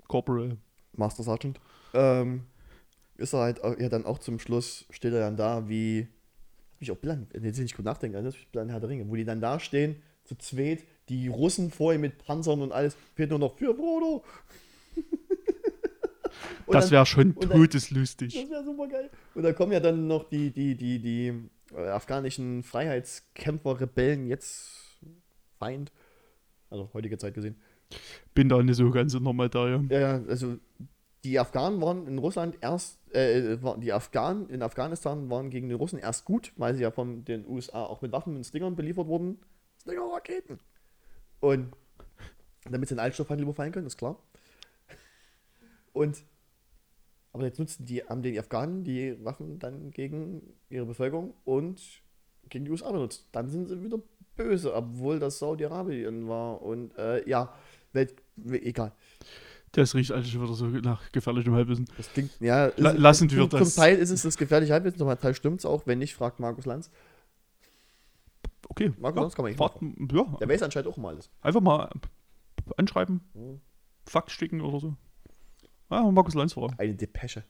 [0.07, 0.57] Corporal.
[0.95, 1.59] Master Sergeant,
[1.93, 2.43] ähm,
[3.17, 6.07] ist er halt ja dann auch zum Schluss, steht er dann da wie,
[6.77, 9.15] wie ich auch Plan, jetzt nicht gut nachdenken, das ist Plan Herr der Ringe, wo
[9.15, 13.29] die dann da stehen, zu zweit, die Russen vor ihm mit Panzern und alles, fehlt
[13.29, 14.23] nur noch für Frodo.
[16.65, 18.33] Und Das wäre schon todeslustig.
[18.33, 19.09] Das wäre super geil.
[19.35, 24.97] Und da kommen ja dann noch die, die, die, die äh, afghanischen Freiheitskämpfer, Rebellen, jetzt
[25.59, 25.91] Feind.
[26.69, 27.55] Also heutige Zeit gesehen.
[28.33, 29.83] Bin da nicht so ganz in der Materie.
[29.89, 30.57] Ja, ja, also
[31.23, 35.99] die Afghanen waren in Russland erst, äh, die Afghanen in Afghanistan waren gegen die Russen
[35.99, 39.39] erst gut, weil sie ja von den USA auch mit Waffen und Stingern beliefert wurden.
[39.81, 40.59] Stinger-Raketen.
[41.39, 41.73] Und
[42.69, 44.17] damit sie den Altstoffhandel überfallen können, ist klar.
[45.99, 46.23] Und
[47.33, 51.79] aber jetzt nutzen die, haben die Afghanen die Waffen dann gegen ihre Bevölkerung und
[52.49, 53.27] gegen die USA benutzt.
[53.33, 53.99] Dann sind sie wieder
[54.35, 56.61] böse, obwohl das Saudi-Arabien war.
[56.61, 57.53] Und äh, ja,
[57.93, 58.15] Welt,
[58.51, 58.93] egal.
[59.73, 61.85] Das riecht alles schon wieder so nach gefährlichem Halbwissen.
[61.97, 62.71] Das klingt, ja.
[62.77, 63.73] La- ist- lassen wir zum, das.
[63.75, 65.85] Zum Teil ist es das gefährliche Halbwissen, zum Teil stimmt es auch.
[65.85, 66.89] Wenn nicht, fragt Markus Lanz.
[68.69, 68.91] Okay.
[68.97, 71.29] Markus ja, Lanz kann man nicht warten, ja, Der weiß anscheinend auch mal alles.
[71.41, 71.89] einfach mal
[72.77, 73.61] anschreiben, Mhm.
[74.05, 74.95] Fakt sticken oder so.
[75.89, 76.75] Ja, Markus Lanz fragen.
[76.77, 77.43] Eine Depesche.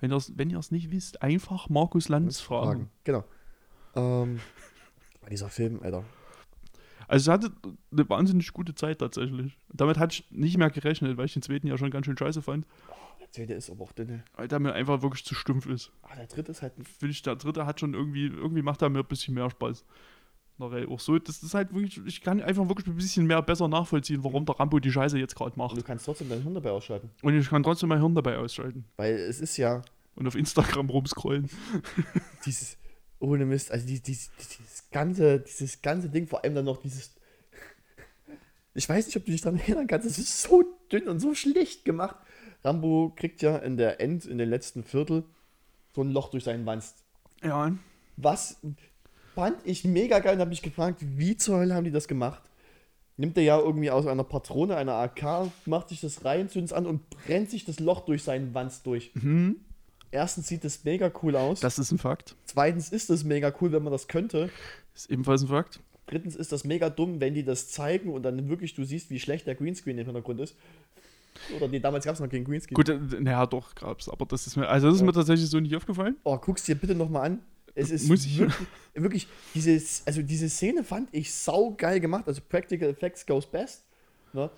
[0.00, 2.90] Wenn ihr es wenn ihr's nicht wisst, einfach Markus Lanz fragen.
[3.04, 3.24] Genau.
[3.94, 4.40] Ähm,
[5.30, 6.04] dieser Film, Alter.
[7.06, 7.52] Also es hatte
[7.92, 9.58] eine wahnsinnig gute Zeit tatsächlich.
[9.72, 12.42] Damit hatte ich nicht mehr gerechnet, weil ich den zweiten ja schon ganz schön scheiße
[12.42, 12.66] fand.
[13.20, 14.24] Der zweite ist aber auch dünne.
[14.34, 15.92] Weil der mir einfach wirklich zu stumpf ist.
[16.02, 18.82] Ah, der dritte ist halt ein Finde ich, der dritte hat schon irgendwie, irgendwie macht
[18.82, 19.84] er mir ein bisschen mehr Spaß.
[20.60, 23.66] Ey, auch so, das ist halt wirklich, ich kann einfach wirklich ein bisschen mehr besser
[23.66, 25.76] nachvollziehen, warum der Rambo die Scheiße jetzt gerade Und macht.
[25.76, 27.10] du kannst trotzdem dein Hirn dabei ausschalten.
[27.22, 29.82] Und ich kann trotzdem mein Hirn dabei ausschalten Weil es ist ja
[30.14, 31.50] und auf Instagram rumscrollen.
[32.46, 32.76] dieses,
[33.18, 37.14] ohne Mist, also die, dieses, dieses ganze, dieses ganze Ding, vor allem dann noch dieses.
[38.76, 41.34] Ich weiß nicht, ob du dich daran erinnern kannst, es ist so dünn und so
[41.34, 42.16] schlecht gemacht.
[42.64, 45.24] Rambo kriegt ja in der End, in den letzten Viertel,
[45.94, 47.04] so ein Loch durch seinen Wanst.
[47.42, 47.72] Ja,
[48.16, 48.60] Was
[49.34, 52.42] fand ich mega geil und habe mich gefragt, wie zur Hölle haben die das gemacht?
[53.16, 56.76] Nimmt er ja irgendwie aus einer Patrone, einer AK, macht sich das rein, zündet es
[56.76, 59.12] an und brennt sich das Loch durch seinen Wanst durch.
[60.10, 61.60] Erstens sieht das mega cool aus.
[61.60, 62.34] das ist ein Fakt.
[62.44, 64.50] Zweitens ist das mega cool, wenn man das könnte.
[64.94, 65.80] Ist ebenfalls ein Fakt.
[66.06, 69.18] Drittens ist das mega dumm, wenn die das zeigen und dann wirklich du siehst, wie
[69.18, 70.54] schlecht der Greenscreen im Hintergrund ist.
[71.56, 72.74] Oder nee, damals gab es noch keinen Greenscreen.
[72.74, 74.08] Gut, äh, naja, doch, gab's.
[74.08, 75.06] Aber das ist mir, also das ist Ja.
[75.06, 76.16] mir tatsächlich so nicht aufgefallen.
[76.24, 77.38] Oh, guck's dir bitte nochmal an.
[77.74, 78.38] Es ist Muss ich?
[78.38, 82.28] wirklich, wirklich dieses, also diese Szene fand ich sau geil gemacht.
[82.28, 83.84] Also Practical Effects goes best.
[84.32, 84.50] Ne?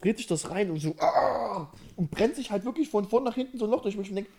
[0.00, 3.34] dreht sich das rein und so ah, und brennt sich halt wirklich von vorn nach
[3.34, 4.30] hinten so ein Loch durch mich und denkt,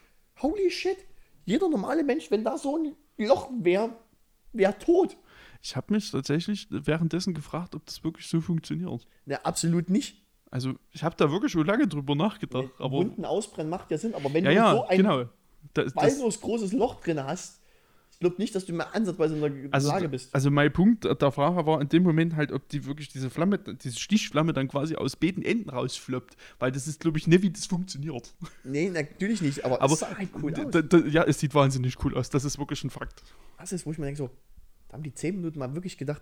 [0.42, 0.98] holy shit,
[1.46, 3.96] jeder normale Mensch, wenn da so ein Loch wäre,
[4.54, 5.18] wäre tot.
[5.62, 9.08] Ich habe mich tatsächlich währenddessen gefragt, ob das wirklich so funktioniert.
[9.26, 10.22] Na, absolut nicht.
[10.52, 12.70] Also, ich habe da wirklich schon lange drüber nachgedacht.
[12.78, 15.24] Aber, Wunden ausbrennen macht ja Sinn, aber wenn ja, du ja, so ein genau.
[15.74, 17.62] Da, das, großes Loch drin hast,
[18.16, 20.34] ich glaube nicht, dass du mehr ansatzweise in der also, Lage bist.
[20.34, 23.60] also mein Punkt der Frage war in dem Moment halt, ob die wirklich diese Flamme,
[23.60, 26.38] diese Stichflamme dann quasi aus beiden Enden rausfloppt.
[26.58, 28.34] Weil das ist, glaube ich, nicht, wie das funktioniert.
[28.64, 31.14] Nee, natürlich nicht, aber, Aber es sah halt cool aus.
[31.14, 32.30] ja, es sieht wahnsinnig cool aus.
[32.30, 33.22] Das ist wirklich ein Fakt.
[33.60, 34.30] Das ist, wo ich mir denke, so,
[34.88, 36.22] da haben die 10 Minuten mal wirklich gedacht,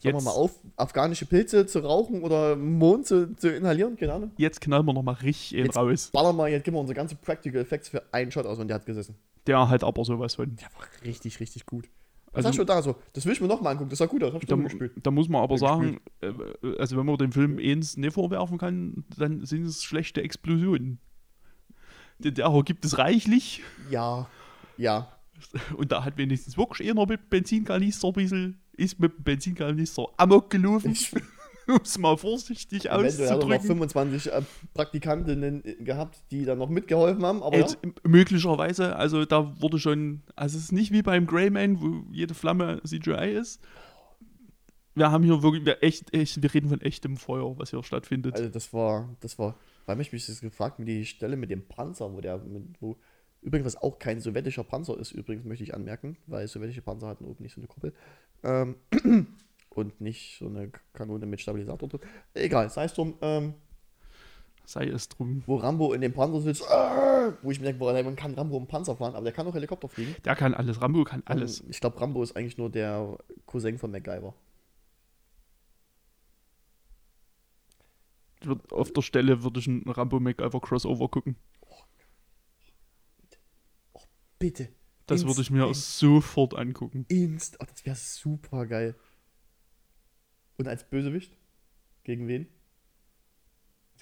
[0.00, 3.96] Sollen wir Jetzt, mal auf, afghanische Pilze zu rauchen oder Mond zu, zu inhalieren?
[3.96, 4.30] Keine Ahnung.
[4.36, 6.10] jetzt knallen wir nochmal richtig Jetzt raus.
[6.12, 8.76] ballern wir, jetzt geben wir unsere ganze Practical Effects für einen Shot aus und der
[8.76, 9.16] hat gesessen.
[9.48, 10.54] Der halt aber sowas von.
[10.56, 11.88] Der war richtig, richtig gut.
[12.32, 12.94] Also- hast du da so?
[13.14, 13.90] Das will ich mir nochmal angucken.
[13.90, 14.32] Das sah gut aus.
[14.34, 14.92] Hab ich Da, da gespielt.
[15.02, 16.32] da muss man aber Ja, sagen, äh,
[16.78, 21.00] also wenn man dem Film eins nicht vorwerfen kann, dann sind es schlechte Explosionen.
[22.18, 24.28] Den der gibt es reichlich Ja,
[24.76, 25.12] ja.
[25.76, 30.50] und da hat wenigstens wirklich einer mit Benzinkanister ein bisschen, ist mit dem Benzinkanister amok
[30.50, 31.12] gelaufen, Ich,
[31.76, 33.66] um es mal vorsichtig eventuell hat er noch auszudrücken.
[33.66, 34.42] 25 äh,
[34.74, 37.42] Praktikantinnen äh, gehabt, die da noch mitgeholfen haben.
[37.42, 41.80] Aber ja, Jetzt, möglicherweise, also da wurde schon, also es ist nicht wie beim Greyman,
[41.80, 43.60] wo jede Flamme CGI ist.
[44.94, 48.34] Wir haben hier wirklich, wir, echt, echt, wir reden von echtem Feuer, was hier stattfindet.
[48.34, 49.54] also das war, das war,
[49.86, 52.42] weil mich mich das gefragt, mit die Stelle mit dem Panzer, wo der,
[52.80, 52.96] wo,
[53.42, 57.26] übrigens, was auch kein sowjetischer Panzer ist, übrigens möchte ich anmerken, weil sowjetische Panzer hatten
[57.26, 57.92] oben nicht so eine Kuppel.
[58.42, 58.76] Ähm,
[59.70, 62.00] und nicht so eine Kanone mit Stabilisator drin.
[62.34, 63.54] Egal, sei es drum, ähm,
[64.64, 65.42] Sei es drum.
[65.46, 68.66] wo Rambo in dem Panzer sitzt, äh, wo ich mir denke, man kann Rambo einen
[68.66, 70.14] Panzer fahren, aber der kann auch Helikopter fliegen.
[70.24, 71.60] Der kann alles, Rambo kann alles.
[71.62, 73.16] Und ich glaube, Rambo ist eigentlich nur der
[73.46, 74.34] Cousin von MacGyver.
[78.70, 81.36] Auf der Stelle würde ich einen Rambo MacGyver Crossover gucken.
[84.38, 84.68] Bitte.
[85.06, 87.04] Das würde ich mir Inst- sofort angucken.
[87.08, 87.56] Inst.
[87.60, 88.94] Oh, das wäre super geil.
[90.58, 91.36] Und als Bösewicht?
[92.04, 92.46] Gegen wen?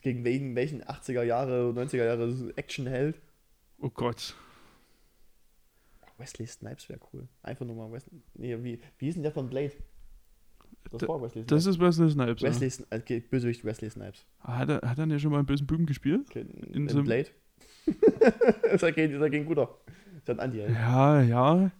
[0.03, 3.21] Gegen wen, welchen 80er Jahre, 90er Jahre Actionheld?
[3.79, 4.35] Oh Gott.
[6.19, 7.29] Wesley Snipes wäre cool.
[7.43, 8.23] Einfach nur mal Wesley.
[8.35, 9.73] Nee, wie, wie hieß denn der von Blade?
[10.91, 11.49] Das Da- war Wesley Snipes.
[11.49, 12.43] Das ist Wesley Snipes.
[12.43, 12.49] ja.
[12.49, 14.25] Wesley, Sn- äh, Bösewicht Wesley Snipes.
[14.41, 16.23] Hat er, hat er nicht schon mal einen bösen Buben gespielt?
[16.31, 17.29] Okay, In in, Blade.
[18.73, 19.77] ist er kein, ist er kein guter.
[20.19, 20.73] Ist ein anti -Held.
[20.73, 21.71] Ja, ja.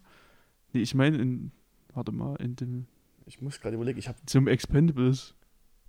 [0.72, 1.53] Nee, ich meine, in.
[1.95, 2.87] Warte mal, in dem.
[3.29, 5.35] Ich muss gerade überlegen, ich habe Zum Expendables.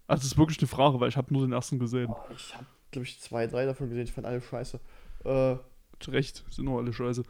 [0.08, 2.08] Also, das ist wirklich eine Frage, weil ich habe nur den ersten gesehen.
[2.10, 4.06] Oh, ich habe, glaube ich, zwei, drei davon gesehen.
[4.06, 4.80] Ich fand alle scheiße.
[5.24, 5.56] Äh,
[6.00, 7.24] Zu Recht, sind nur alle scheiße.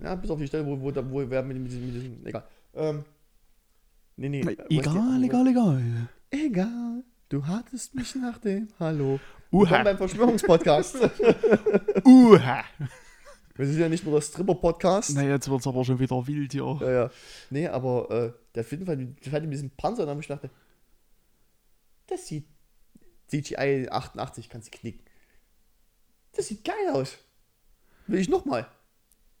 [0.00, 2.26] ja, bis auf die Stelle, wo, wo, wo wer mit, mit, diesem, mit diesem.
[2.26, 2.44] Egal.
[2.74, 3.04] Ähm,
[4.16, 4.40] nee, nee.
[4.40, 6.08] äh, Egal, egal, egal.
[6.30, 7.04] Egal.
[7.28, 8.68] Du hattest mich nach dem.
[8.80, 9.20] Hallo.
[9.50, 9.82] Willkommen Uha.
[9.84, 10.96] beim Verschwörungspodcast.
[12.04, 12.64] Uha.
[13.56, 15.12] Wir sind ja nicht nur der Stripper-Podcast.
[15.14, 16.78] Na, jetzt wird's aber schon wieder wild hier.
[16.80, 17.10] Ja, ja.
[17.50, 20.50] Nee, aber äh, der Fall, der fährt mit diesem Panzer und dann hab ich dachte,
[22.06, 22.46] das sieht
[23.28, 25.02] CGI 88 kannst du knicken.
[26.32, 27.18] Das sieht geil aus.
[28.06, 28.68] Will ich nochmal.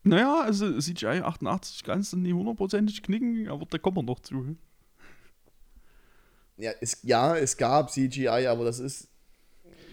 [0.02, 4.56] Naja, also CGI 88 kannst du nie hundertprozentig knicken, aber da kommen wir noch zu.
[6.56, 9.08] Ja, es, ja, es gab CGI, aber das ist.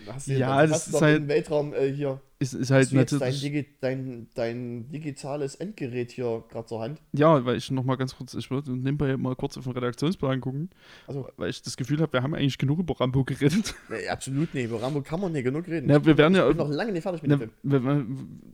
[0.08, 2.22] Hast du, Ja, das ist halt- im Weltraum äh, hier.
[2.40, 3.34] Ist, ist halt Hast du dein.
[3.34, 7.00] Digi dein, dein digitales Endgerät hier gerade zur Hand?
[7.14, 10.42] Ja, weil ich noch mal ganz kurz, ich würde nebenbei mal kurz auf den Redaktionsplan
[10.42, 10.70] gucken,
[11.08, 13.74] Also, weil ich das Gefühl habe, wir haben eigentlich genug über Rambo geredet.
[13.90, 14.66] nee, absolut nicht.
[14.66, 15.88] Über Rambo kann man nicht genug reden.
[15.88, 16.50] Na, wir werden ja.
[16.50, 17.52] ich bin noch lange nicht fertig mit Na, dem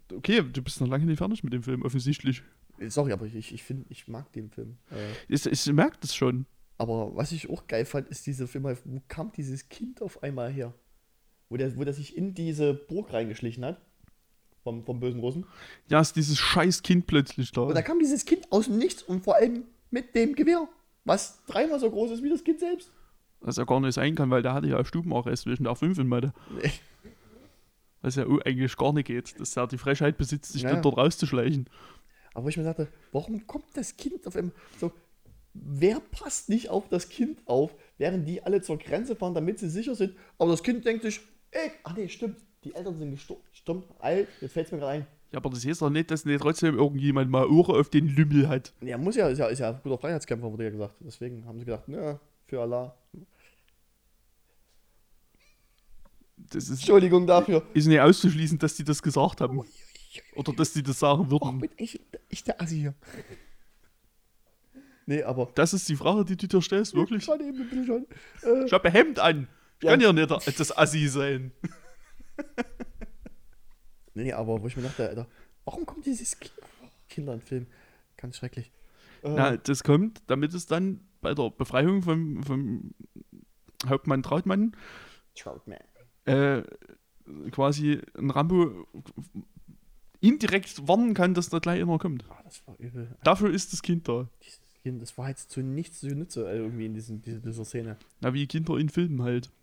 [0.09, 2.43] wir- okay, du bist noch lange nicht fertig mit dem Film, offensichtlich.
[2.77, 2.89] Film.
[2.91, 4.77] Sorry, aber ich, ich finde, ich mag den Film.
[4.91, 4.95] Äh,
[5.33, 6.45] Ich, ich merke das schon.
[6.77, 10.51] Aber was ich auch geil fand, ist dieser Film, wo kam dieses Kind auf einmal
[10.51, 10.73] her?
[11.49, 13.81] Wo der, wo der sich in diese Burg reingeschlichen hat.
[14.63, 15.45] Vom, vom bösen Russen.
[15.87, 17.61] Ja, ist dieses scheiß Kind plötzlich da.
[17.61, 20.67] Und da kam dieses Kind aus dem Nichts und vor allem mit dem Gewehr.
[21.05, 22.91] Was dreimal so groß ist wie das Kind selbst.
[23.39, 26.07] Was ja gar nicht sein kann, weil der hatte ja Stubenarrest zwischen der 5 in
[26.07, 26.33] Mathe.
[26.61, 26.71] Nee.
[28.01, 30.71] Was ja eigentlich gar nicht geht, dass er die Frechheit besitzt, sich Ja.
[30.73, 31.69] dann dort rauszuschleichen.
[32.33, 34.91] Aber wo ich mir dachte, warum kommt das Kind auf einmal so.
[35.53, 39.69] Wer passt nicht auf das Kind auf, während die alle zur Grenze fahren, damit sie
[39.69, 40.15] sicher sind?
[40.37, 41.21] Aber das Kind denkt sich,
[41.51, 44.91] ey, ach nee, stimmt, die Eltern sind gestorben, stimmt, alt, jetzt fällt es mir gerade
[44.93, 45.07] ein.
[45.31, 48.47] Ja, aber das heißt doch nicht, dass nicht trotzdem irgendjemand mal Ohren auf den Lümmel
[48.49, 48.73] hat.
[48.81, 50.95] Ja, muss ja, ist ja, ist ja ein guter Freiheitskämpfer, wurde ja gesagt.
[51.01, 52.95] Deswegen haben sie gedacht, na, für Allah.
[56.51, 57.63] Das ist, Entschuldigung dafür.
[57.73, 59.61] ist nicht auszuschließen, dass die das gesagt haben.
[60.35, 61.59] Oder dass die das sagen Oh, würden.
[61.59, 62.95] bin ich, ich der Assi hier.
[65.05, 65.51] Nee, aber.
[65.53, 67.23] Das ist die Frage, die du dir stellst, wirklich?
[67.23, 68.07] Schon eben ein bisschen schon.
[68.43, 69.47] Äh, Ich habe ein Hemd an.
[69.81, 69.91] Ja.
[69.91, 71.51] Kann ja nicht das Assi sein.
[74.13, 75.27] Nee, aber wo ich mir dachte, Alter,
[75.65, 76.49] warum kommt dieses Ki
[77.07, 77.67] Kindernfilm?
[78.17, 78.71] Ganz schrecklich.
[79.23, 82.93] Äh, Na, das kommt, damit es dann bei der Befreiung vom, vom
[83.87, 84.75] Hauptmann Trautmann
[85.35, 85.79] Troutman.
[86.25, 86.63] äh,
[87.51, 88.87] quasi ein Rambo
[90.19, 92.25] indirekt warnen kann, dass da gleich einer kommt.
[92.29, 93.15] Ah, das war übel.
[93.23, 94.27] Dafür ist das Kind da.
[94.43, 97.63] Dieses Kind, das war jetzt zu nichts zu Nütze äh, irgendwie in diesen, diese, dieser
[97.63, 97.95] Szene.
[98.19, 99.49] Na, wie Kinder in Filmen halt.
[99.49, 99.53] Oh,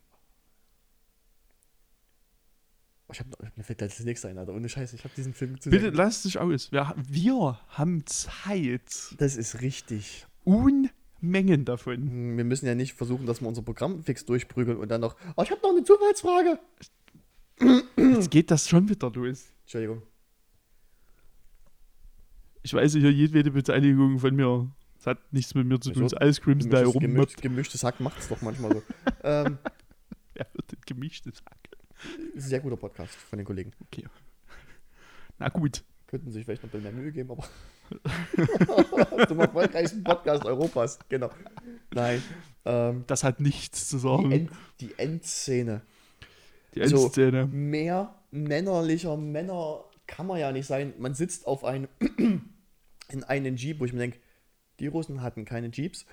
[3.12, 4.52] ich hab, noch- mir fällt gleich das nächste ein, Alter.
[4.52, 6.72] Ohne Scheiß, ich habe diesen Film zu Bitte lasst dich aus.
[6.72, 9.14] Wir, wir haben Zeit.
[9.18, 10.26] Das ist richtig.
[10.44, 11.96] Unmengen davon.
[12.08, 15.16] Hm, Wir müssen ja nicht versuchen, dass wir unser Programm fix durchprügeln und dann noch.
[15.36, 16.58] Oh, ich habe noch eine Zufallsfrage.
[17.96, 19.44] Jetzt geht das schon wieder los.
[19.62, 20.02] Entschuldigung.
[22.62, 24.68] Ich weiß hier jedwede Beteiligung von mir.
[24.96, 26.02] Das hat nichts mit mir zu tun.
[26.02, 26.98] Das alles Crimson da rum.
[27.00, 28.82] gemischt, gemischtes Hack macht es doch manchmal so.
[29.22, 29.58] ähm,
[30.36, 31.75] denn gemischtes Hack?
[32.34, 33.72] Sehr guter Podcast von den Kollegen.
[35.38, 35.82] Na gut.
[36.06, 37.48] Könnten sich vielleicht noch ein bisschen mehr Mühe geben, aber.
[39.28, 40.98] Zum erfolgreichsten Podcast Europas.
[41.08, 41.30] Genau.
[41.92, 42.22] Nein.
[42.64, 44.32] Ähm, Das hat nichts zu die, sagen.
[44.32, 45.82] End, die Endszene.
[46.74, 47.46] Die also- Endszene.
[47.46, 50.94] Mehr männerlicher Männer kann man ja nicht sein.
[50.98, 51.88] Man sitzt auf einem
[53.08, 54.18] in einen Jeep, wo ich mir denke,
[54.78, 56.06] die Russen hatten keine Jeeps.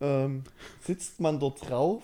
[0.00, 0.44] Ähm,
[0.80, 2.02] sitzt man dort drauf.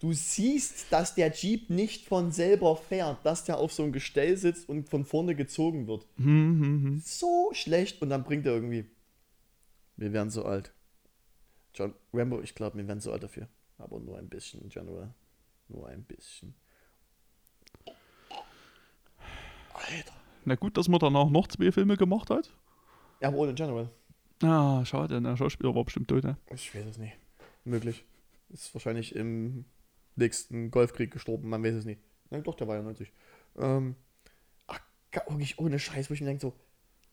[0.00, 4.38] Du siehst, dass der Jeep nicht von selber fährt, dass der auf so einem Gestell
[4.38, 6.06] sitzt und von vorne gezogen wird.
[6.16, 7.02] Hm, hm, hm.
[7.04, 8.86] So schlecht und dann bringt er irgendwie.
[9.96, 10.72] Wir werden so alt.
[11.74, 13.46] John Rambo, ich glaube, wir werden so alt dafür.
[13.76, 15.14] Aber nur ein bisschen, General.
[15.68, 16.54] Nur ein bisschen.
[19.74, 20.14] Alter.
[20.46, 22.50] Na gut, dass man danach noch zwei Filme gemacht hat.
[23.20, 23.90] Ja, aber ohne General.
[24.42, 26.24] Ah, schade, der Schauspieler war bestimmt tot.
[26.24, 26.38] Ne?
[26.50, 27.18] Ich weiß es nicht.
[27.64, 28.04] Möglich.
[28.48, 29.66] Ist wahrscheinlich im
[30.20, 32.00] nächsten Golfkrieg gestorben, man weiß es nicht.
[32.30, 33.12] Nein, doch, der war ja 90.
[33.58, 33.96] Ähm,
[34.66, 34.80] ach,
[35.28, 36.54] wirklich ohne Scheiß, wo ich mir denke, so,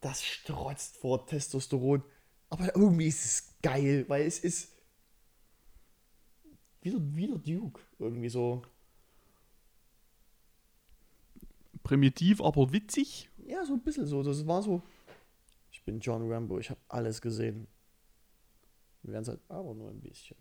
[0.01, 2.03] das strotzt vor Testosteron.
[2.49, 4.71] Aber irgendwie ist es geil, weil es ist
[6.81, 7.81] wieder, wieder Duke.
[7.99, 8.61] Irgendwie so.
[11.83, 13.29] Primitiv, aber witzig.
[13.45, 14.23] Ja, so ein bisschen so.
[14.23, 14.81] Das war so.
[15.71, 17.67] Ich bin John Rambo, ich habe alles gesehen.
[19.03, 20.37] Wir werden es halt aber nur ein bisschen.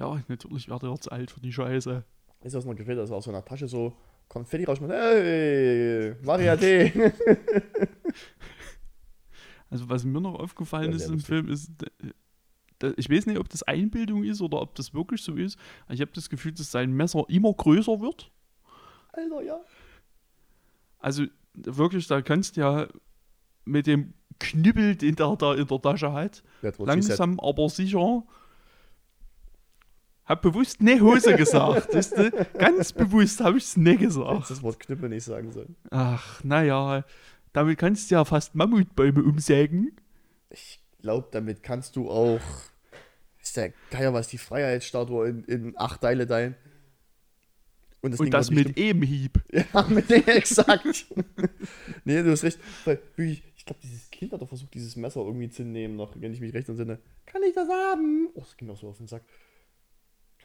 [0.00, 2.02] Ja, natürlich wird er jetzt alt für die Scheiße.
[2.42, 3.92] Ist das noch gefällt, dass er aus so einer Tasche so
[4.28, 4.92] Konfetti rausschmeißt.
[4.92, 7.12] Hey, Variate.
[9.72, 11.26] Also was mir noch aufgefallen Ja, ist im lustig.
[11.28, 11.70] Film ist,
[12.96, 15.56] ich weiß nicht, ob das Einbildung ist oder ob das wirklich so ist.
[15.88, 18.32] Ich habe das Gefühl, dass sein Messer immer größer wird.
[19.12, 19.60] Alter, ja.
[20.98, 21.24] Also
[21.54, 22.88] wirklich, da kannst du ja
[23.64, 26.42] mit dem Knüppel, den der da in der Tasche hat,
[26.78, 28.24] langsam aber sicher.
[30.30, 31.92] Hab bewusst ne Hose gesagt.
[31.92, 32.30] weißt du?
[32.56, 34.48] Ganz bewusst habe ich es Hättest gesagt.
[34.48, 35.74] das Wort Knüppel nicht sagen sollen.
[35.90, 37.04] Ach, naja,
[37.52, 39.90] damit kannst du ja fast Mammutbäume umsägen.
[40.50, 42.38] Ich glaube, damit kannst du auch.
[43.42, 46.54] Ist der Geier, was die Freiheitsstatue in, in acht Teile teilen.
[48.00, 49.32] Und das, Und das mit E-Hieb.
[49.48, 51.06] bestimmt- Ja, mit dem exakt.
[52.04, 52.60] nee, du hast recht.
[52.84, 56.14] Weil wirklich, ich glaube, dieses Kind hat doch versucht, dieses Messer irgendwie zu nehmen, noch,
[56.20, 57.00] wenn ich mich recht entsinne.
[57.26, 58.28] Kann ich das haben?
[58.34, 59.22] Oh, das ging mir auch so auf den Sack.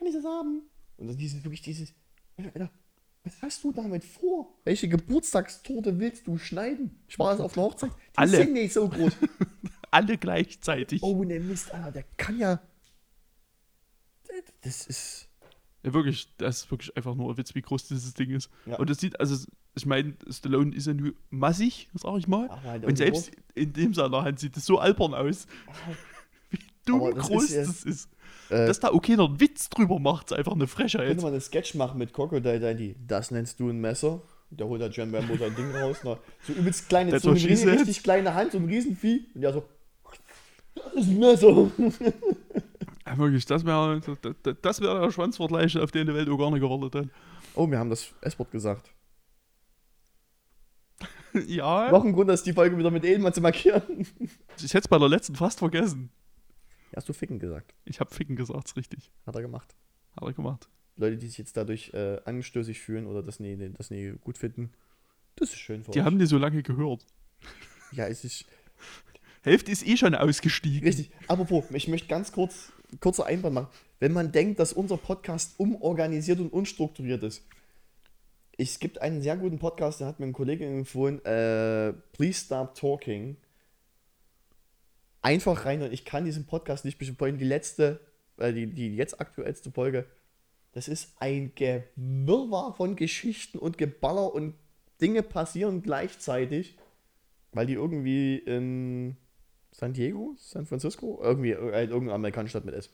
[0.05, 0.61] Kann ich das haben?
[0.97, 1.91] Und dann dieses, wirklich dieses.
[2.37, 2.69] Alter,
[3.23, 4.53] was hast du damit vor?
[4.63, 6.99] Welche Geburtstagstorte willst du schneiden?
[7.07, 7.89] Ich war jetzt auf einer Hochzeit.
[7.89, 8.37] Die Alle.
[8.37, 9.13] sind nicht so groß.
[9.91, 11.01] Alle gleichzeitig.
[11.01, 12.61] Oh, ne Mist, Alter, der kann ja.
[14.61, 15.27] Das ist.
[15.81, 18.51] Ja, wirklich, das ist wirklich einfach nur ein Witz, wie groß dieses Ding ist.
[18.67, 18.77] Ja.
[18.77, 19.43] Und es sieht, also,
[19.73, 22.47] ich meine, Stallone ist ja nur massig, sag ich mal.
[22.61, 25.47] Halt Und selbst in dem seiner Hand sieht es so albern aus,
[26.51, 28.09] wie dumm groß ist das ist.
[28.49, 31.07] Äh, Dass da okay einen Witz drüber macht, ist einfach eine Frechheit.
[31.07, 32.95] könnte man einen Sketch machen mit Crocodile Dundee.
[33.07, 34.21] Das nennst du ein Messer.
[34.51, 35.97] Der holt der John Rambo sein Ding raus.
[36.03, 39.25] Na, so übelst kleine, so eine she richtig, kleine Hand, so ein Riesenvieh.
[39.33, 39.63] Und ja so.
[40.75, 41.71] Das ist ein Messer.
[43.07, 44.01] Ja, wirklich, das wäre
[44.61, 47.09] das wär der Schwanzvergleich, auf den die Welt auch gar nicht gewartet hat.
[47.55, 48.91] Oh, wir haben das S-Wort gesagt.
[51.47, 54.07] ja, Noch ein Grund, dass die Folge wieder mit Edelmann zu markieren.
[54.57, 56.09] ich hätte es bei der letzten fast vergessen.
[56.95, 57.73] Hast du Ficken gesagt?
[57.85, 59.11] Ich habe Ficken gesagt, ist richtig.
[59.25, 59.75] Hat er gemacht.
[60.15, 60.69] Hat er gemacht.
[60.97, 64.71] Leute, die sich jetzt dadurch äh, anstößig fühlen oder das nie, das nie gut finden,
[65.35, 66.05] das ist schön für Die euch.
[66.05, 67.05] haben die so lange gehört.
[67.91, 68.45] ja, es ist
[69.43, 70.87] Hälfte ist eh schon ausgestiegen.
[70.87, 71.11] Richtig.
[71.27, 73.67] Apropos, ich möchte ganz kurz, kurzer Einwand machen.
[73.99, 77.45] Wenn man denkt, dass unser Podcast umorganisiert und unstrukturiert ist.
[78.57, 82.73] Es gibt einen sehr guten Podcast, der hat mir ein Kollege empfohlen, äh, Please Stop
[82.75, 83.35] Talking.
[85.25, 87.39] Einfach rein, ich kann diesen Podcast nicht besprechen.
[87.39, 87.99] Die letzte,
[88.37, 90.05] äh, die, die jetzt aktuellste Folge,
[90.71, 94.53] Das ist ein Gewirrwarr von Geschichten und Geballer und
[95.01, 96.77] Dinge passieren gleichzeitig,
[97.53, 99.17] weil die irgendwie in
[99.71, 102.91] San Diego, San Francisco, irgendwie äh, irgendeine amerikanische Stadt mit S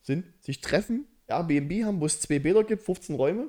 [0.00, 3.48] sind, sich treffen, Airbnb haben, wo es zwei Bäder gibt, 15 Räume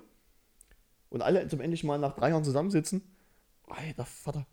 [1.09, 3.03] und alle zum endlich mal nach drei Jahren zusammensitzen.
[3.67, 4.47] Alter Vater,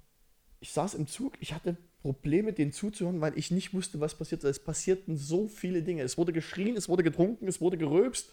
[0.61, 4.43] ich saß im Zug, ich hatte Probleme, den zuzuhören, weil ich nicht wusste, was passiert.
[4.45, 6.03] Es passierten so viele Dinge.
[6.03, 8.31] Es wurde geschrien, es wurde getrunken, es wurde geröbst,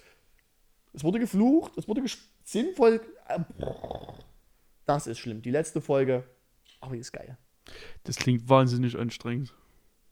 [0.93, 2.03] es wurde geflucht, es wurde
[2.43, 2.99] sinnvoll.
[3.27, 3.39] äh,
[4.85, 5.41] Das ist schlimm.
[5.43, 6.23] Die letzte Folge,
[6.81, 7.37] aber die ist geil.
[8.03, 9.53] Das klingt wahnsinnig anstrengend.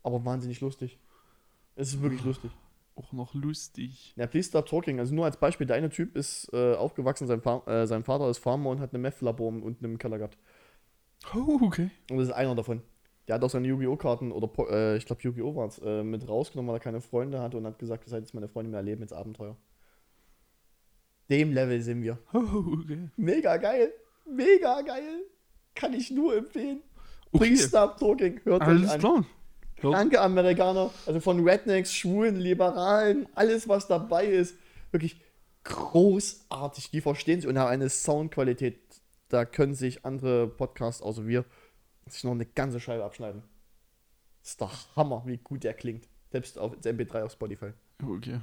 [0.04, 0.98] Aber wahnsinnig lustig.
[1.74, 2.52] Es ist wirklich lustig.
[2.94, 4.12] Auch noch lustig.
[4.16, 4.98] Ja, please stop talking.
[5.00, 8.28] Also nur als Beispiel, der eine Typ ist äh, aufgewachsen, sein, Fa äh, sein Vater
[8.30, 10.38] ist Farmer und hat eine Meth-Labor unten im Keller gehabt.
[11.34, 11.90] Oh, okay.
[12.10, 12.82] Und das ist einer davon.
[13.28, 13.96] Der hat auch seine Yu-Gi-Oh!
[13.96, 15.54] Karten oder äh, ich glaube Yu-Gi-Oh!
[15.54, 18.22] war es, äh, mit rausgenommen, weil er keine Freunde hatte und hat gesagt, ihr seid
[18.22, 19.56] jetzt meine Freunde mehr erleben ins Abenteuer.
[21.28, 22.18] Dem Level sind wir.
[22.32, 23.10] Okay.
[23.16, 23.92] Mega geil.
[24.26, 25.24] Mega geil.
[25.74, 26.80] Kann ich nur empfehlen.
[27.32, 27.44] okay.
[27.44, 28.40] Please stop talking.
[28.44, 29.00] Hört euch Alles an.
[29.00, 29.24] klar.
[29.82, 30.90] Danke, Amerikaner.
[31.06, 34.56] Also von Rednecks, Schwulen, Liberalen, alles, was dabei ist.
[34.90, 35.20] Wirklich
[35.64, 36.90] großartig.
[36.90, 38.80] Die verstehen sich und haben eine Soundqualität.
[39.28, 41.44] Da können sich andere Podcasts, außer wir,
[42.12, 43.42] sich noch eine ganze Scheibe abschneiden.
[44.42, 46.08] ist der Hammer, wie gut der klingt.
[46.30, 47.72] Selbst auf MP3 auf Spotify.
[48.02, 48.40] Okay.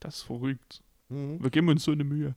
[0.00, 0.82] Das ist verrückt.
[1.08, 1.42] Mhm.
[1.42, 2.34] Wir geben uns so eine Mühe.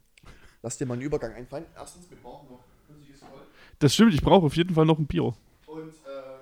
[0.61, 1.65] Lass dir mal einen Übergang einfallen.
[1.75, 3.43] Erstens, wir brauchen noch flüssiges Gold.
[3.79, 5.23] Das stimmt, ich brauche auf jeden Fall noch ein Bier.
[5.23, 5.35] Und
[5.79, 6.37] äh,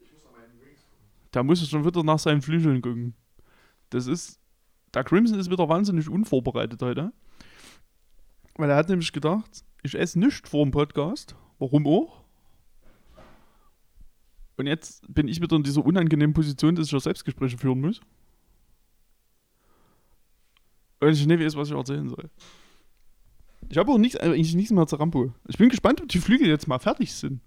[0.00, 1.06] ich muss noch meinen Drinks gucken.
[1.30, 3.14] Da muss es schon wieder nach seinen Flügeln gucken.
[3.90, 4.40] Das ist.
[4.94, 7.12] Der Crimson ist wieder wahnsinnig unvorbereitet heute.
[8.56, 11.36] Weil er hat nämlich gedacht, ich esse nichts vor dem Podcast.
[11.58, 12.24] Warum auch?
[14.58, 18.00] Und jetzt bin ich wieder in dieser unangenehmen Position, dass ich ja Selbstgespräche führen muss.
[21.00, 22.28] Und ich nicht weiß, was ich erzählen soll.
[23.68, 25.32] Ich habe auch nichts, also eigentlich nichts mehr zu Rambo.
[25.46, 27.40] Ich bin gespannt, ob die Flügel jetzt mal fertig sind.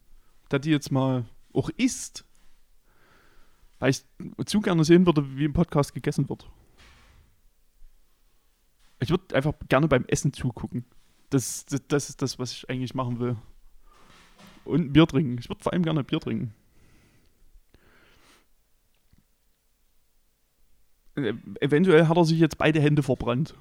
[0.48, 2.24] Da die jetzt mal auch isst.
[3.80, 4.06] Weil ich
[4.46, 6.50] zu gerne sehen würde, wie im Podcast gegessen wird.
[9.02, 10.86] Ich würde einfach gerne beim Essen zugucken.
[11.30, 13.36] Das, das, das ist das, was ich eigentlich machen will.
[14.64, 15.40] Und Bier trinken.
[15.40, 16.54] Ich würde vor allem gerne Bier trinken.
[21.16, 23.56] Eventuell hat er sich jetzt beide Hände verbrannt.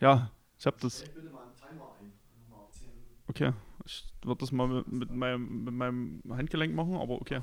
[0.00, 1.00] Ja, ich habe das.
[1.00, 2.12] Stell bitte mal einen Timer ein.
[2.50, 2.90] Mal 10
[3.28, 3.52] Okay.
[3.84, 7.40] Ich würde das mal mit, mit, meinem, mit meinem Handgelenk machen, aber okay.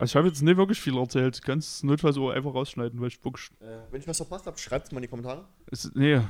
[0.00, 1.38] Also ich habe jetzt nicht wirklich viel erzählt.
[1.38, 3.50] Du kannst es notfalls auch einfach rausschneiden, weil ich wirklich.
[3.60, 5.48] Äh, wenn ich was verpasst habe, schreibt es mal in die Kommentare.
[5.66, 6.20] Es, nee,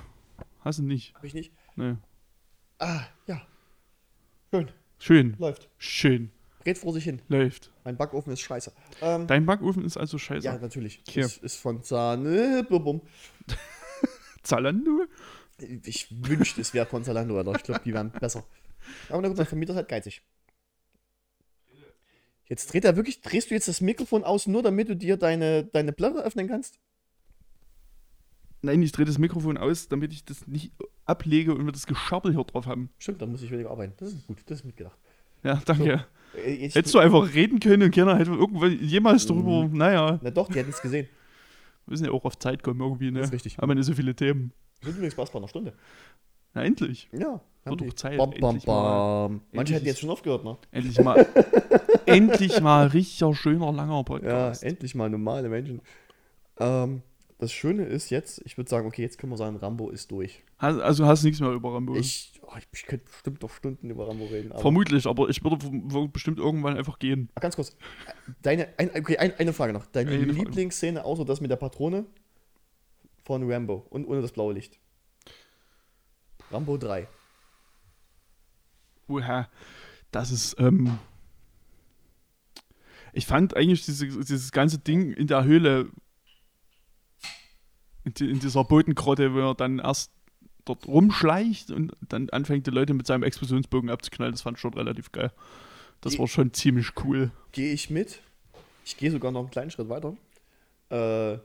[0.61, 1.15] hast du nicht.
[1.15, 1.53] Hab ich nicht.
[1.77, 1.97] Nee.
[2.79, 3.43] Ah, ja.
[4.51, 4.71] Schön.
[4.99, 5.37] Schön.
[5.39, 5.69] Läuft.
[5.77, 6.31] Schön.
[6.65, 7.23] Geht vor sich hin.
[7.29, 7.73] Läuft.
[7.85, 8.73] Mein Backofen ist scheiße.
[9.01, 10.45] Ähm, Dein Backofen ist also scheiße.
[10.45, 11.03] ja, natürlich.
[11.09, 11.23] Okay.
[11.23, 12.25] Das ist von Zahn.
[12.69, 13.03] Bum.
[14.43, 15.05] Zalando?
[15.85, 18.45] Ich wünschte, es wäre von Zalando, aber ich glaube, die wären besser.
[19.09, 20.23] Aber na gut, mein Vermieter ist halt geizig.
[22.47, 25.65] Jetzt dreht er wirklich, drehst du jetzt das Mikrofon aus, nur damit du dir deine,
[25.65, 26.79] deine Platte öffnen kannst?
[28.63, 30.73] Nein, ich drehe das Mikrofon aus, damit ich das nicht
[31.05, 32.91] ablege und wir das Geschabbel hier drauf haben.
[32.99, 33.93] Stimmt, dann muss ich weniger arbeiten.
[33.99, 34.99] Das ist gut, das ist mitgedacht.
[35.45, 35.93] Ja, danke.
[35.93, 35.99] Äh,
[36.47, 39.77] jetzt- Hättest du einfach reden können und keiner hätte irgendwann jemals darüber, Mhm.
[39.77, 41.07] naja, Na doch, die hätten es gesehen.
[41.87, 43.21] wir müssen ja auch auf Zeit kommen irgendwie, ne?
[43.21, 43.59] Das ist richtig.
[43.59, 44.53] Haben wir nicht so viele Themen.
[44.81, 45.73] Wir sind übrigens fast bei einer Stunde.
[46.55, 47.09] Na, endlich.
[47.13, 47.41] Ja.
[47.65, 47.93] Wird doch.
[47.95, 49.41] Zeit, Bam, bam, bam.
[49.53, 50.57] Manche hätten jetzt schon aufgehört, ne?
[50.73, 51.27] Endlich mal.
[52.07, 54.63] endlich mal richtiger, schöner, langer Ja, Podcast.
[54.65, 55.81] endlich mal normale Menschen.
[56.59, 57.03] Ähm,
[57.39, 60.43] das Schöne ist jetzt, ich würde sagen, okay, jetzt können wir sagen, Rambo ist durch.
[60.57, 61.95] Also hast nichts mehr über Rambo.
[61.97, 64.53] Ich, ich, ich könnte bestimmt noch Stunden über Rambo reden.
[64.53, 67.31] Aber Vermutlich, aber ich würde bestimmt irgendwann einfach gehen.
[67.35, 67.77] Ah, ganz kurz.
[68.43, 69.87] Deine, ein, okay, ein, eine Frage noch.
[69.87, 70.25] Deine Eine.
[70.25, 72.07] Lieblingsszene, außer das mit der Patrone
[73.25, 74.79] von Rambo und ohne das blaue Licht.
[76.51, 77.07] Rambo 3.
[79.07, 79.49] Woher?
[80.11, 80.99] Das ist, ähm.
[83.13, 85.91] Ich fand eigentlich diese, dieses ganze Ding in der Höhle,
[88.05, 90.13] in, die, in dieser Bodengrotte, wo er dann erst
[90.69, 94.75] dort rumschleicht und dann anfängt, die Leute mit seinem Explosionsbogen abzuknallen, das fand ich schon
[94.75, 95.33] relativ geil.
[96.01, 97.31] Das Die- war schon ziemlich cool.
[97.53, 98.21] Gehe ich mit.
[98.85, 100.17] Ich gehe sogar noch einen kleinen Schritt weiter.
[100.91, 101.39] Äh,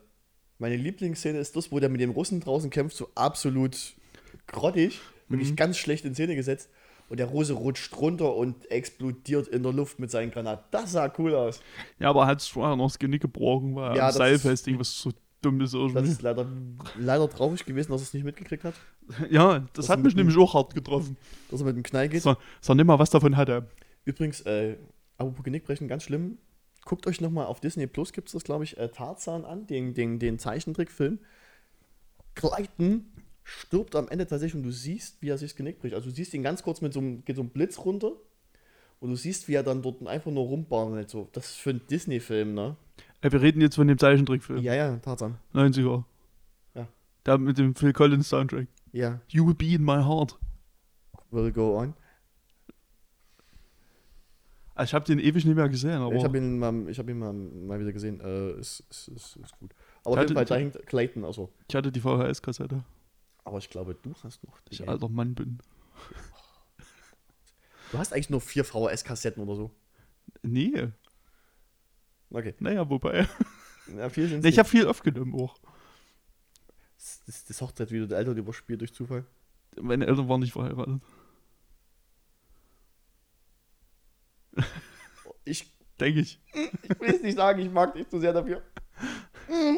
[0.60, 3.76] meine Lieblingsszene ist das, wo der mit dem Russen draußen kämpft, so absolut
[4.48, 5.56] grottig, wirklich Mhm.
[5.56, 6.70] ganz schlecht in Szene gesetzt.
[7.10, 10.64] Und der Russe rutscht runter und explodiert in der Luft mit seinen Granaten.
[10.72, 11.60] Das sah cool aus.
[12.00, 14.98] Ja, aber er hat vorher noch das Genick gebrochen, weil Ja, am ist- Seilfesting, was
[15.00, 15.12] so
[15.44, 16.48] dumm ist Das ist leider,
[16.98, 18.74] leider traurig gewesen, dass er es nicht mitgekriegt hat.
[19.30, 21.18] Ja, das, das hat mich nämlich auch hart getroffen.
[21.52, 22.22] Dass er mit dem Knall geht.
[22.22, 23.68] So, so nicht mal was davon hatte.
[24.06, 24.78] Übrigens, äh,
[25.18, 26.38] apropos Genickbrechen, ganz schlimm.
[26.86, 29.94] guckt euch nochmal auf Disney Plus, gibt es das, glaube ich, äh, Tarzan an, den,
[29.94, 31.20] den, den Zeichentrickfilm.
[32.36, 33.06] Clayton
[33.44, 35.94] stirbt am Ende tatsächlich und du siehst, wie er sich das Genick bricht.
[35.94, 38.14] Also du siehst ihn ganz kurz mit so einem, geht so ein Blitz runter
[39.00, 41.10] und du siehst, wie er dann dort einfach nur rumbarnelt.
[41.10, 41.28] So.
[41.34, 42.78] Das ist für einen Disney-Film, ne?
[43.24, 44.60] Äh, wir reden jetzt von dem Zeichentrickfilm.
[44.62, 45.38] Ja, ja, Tarzan.
[45.54, 46.04] 90er.
[46.76, 46.88] Ja.
[47.26, 48.68] Der mit dem Phil Collins Soundtrack.
[48.92, 50.38] Ja, You will be in my heart.
[51.32, 51.94] will go on.
[54.76, 57.08] Also ich habe den ewig nicht mehr gesehen, aber ich habe ihn, mal, ich hab
[57.08, 58.20] ihn mal, mal wieder gesehen.
[58.22, 59.74] Äh, ist, ist, ist, ist gut.
[60.04, 61.52] Aber Ich auf jeden Fall, hatte- da hängt Clayton, also.
[61.68, 62.84] ich hatte die VHS-Kassette,
[63.44, 64.60] Aber ich glaube, du hast noch.
[64.70, 65.60] ich Die, alter Mann bin.
[67.92, 69.72] du hast eigentlich nur vier VHS-Kassetten oder so.
[70.42, 70.90] Nee,
[72.34, 72.54] Okay.
[72.60, 73.28] naja, wobei.
[73.98, 75.56] Ja, vier sind Nee, ich habe viel aufgenommen auch.
[76.98, 79.26] das, das, das Hochzeitsvideo der Eltern überspielt durch Zufall.
[79.80, 81.02] Meine Eltern waren nicht verheiratet.
[85.46, 86.40] Ich, Denke ich.
[86.54, 88.62] ich will es nicht sagen, ich mag dich zu sehr dafür.
[89.48, 89.78] Mm.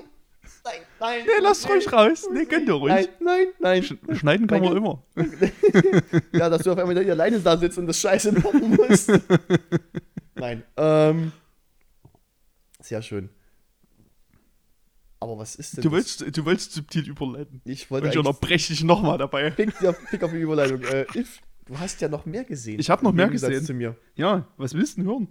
[0.63, 1.21] Nein, nein.
[1.25, 2.27] Nee, lass ruhig raus.
[2.31, 2.93] Nee, gönn dir ruhig.
[2.93, 3.83] Nein, nein, nein.
[3.83, 5.03] Sch- Schneiden kann man immer.
[6.33, 9.11] ja, dass du auf einmal hier alleine da sitzt und das Scheiße machen musst.
[10.35, 10.63] Nein.
[10.77, 11.31] Ähm,
[12.85, 13.29] sehr schön.
[15.19, 16.17] Aber was ist denn Du das?
[16.17, 17.61] du wolltest subtil überleiten.
[17.65, 19.49] Ich wollte Und ich unterbreche dich nochmal dabei.
[19.49, 20.81] Pick, ja, pick auf die Überleitung.
[20.83, 22.79] Äh, If, du hast ja noch mehr gesehen.
[22.79, 23.65] Ich hab noch mehr Gegensatz gesehen.
[23.65, 23.95] zu mir.
[24.15, 25.27] Ja, was willst du denn hören?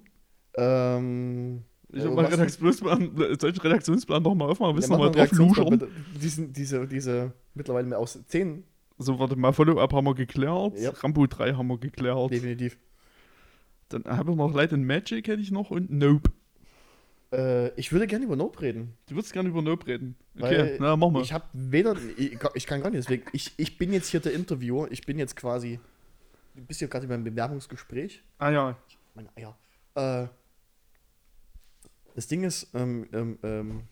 [0.56, 4.74] Ähm, Ich äh, hab mal Redaktionsplan, ich den Redaktionsplan nochmal aufmachen?
[4.74, 5.88] Willst Ja, nochmal mal drauf luschern?
[6.20, 8.64] Diesen, diese, diese, mittlerweile mehr aus zehn,
[8.98, 10.78] So, warte mal, Follow-up haben wir geklärt.
[10.78, 10.90] Ja.
[10.90, 12.30] Rambo 3 haben wir geklärt.
[12.32, 12.78] definitiv.
[13.90, 16.32] Dann haben wir noch Light and Magic, hätte ich noch, und Nope.
[17.34, 18.94] Äh, ich würde gerne über Nope reden.
[19.08, 20.16] Du würdest gerne über Nope reden.
[20.34, 21.22] Weil Okay, na, mach mal.
[21.22, 24.32] Ich habe weder, ich, ich kann gar nicht, deswegen, ich, ich bin jetzt hier der
[24.32, 25.80] Interviewer, ich bin jetzt quasi,
[26.54, 28.22] du bist hier gerade beim Bewerbungsgespräch.
[28.38, 28.76] ah ja,
[29.14, 29.56] Meine Eier.
[29.94, 30.28] Äh,
[32.14, 33.82] das Ding ist, ähm, ähm, ähm,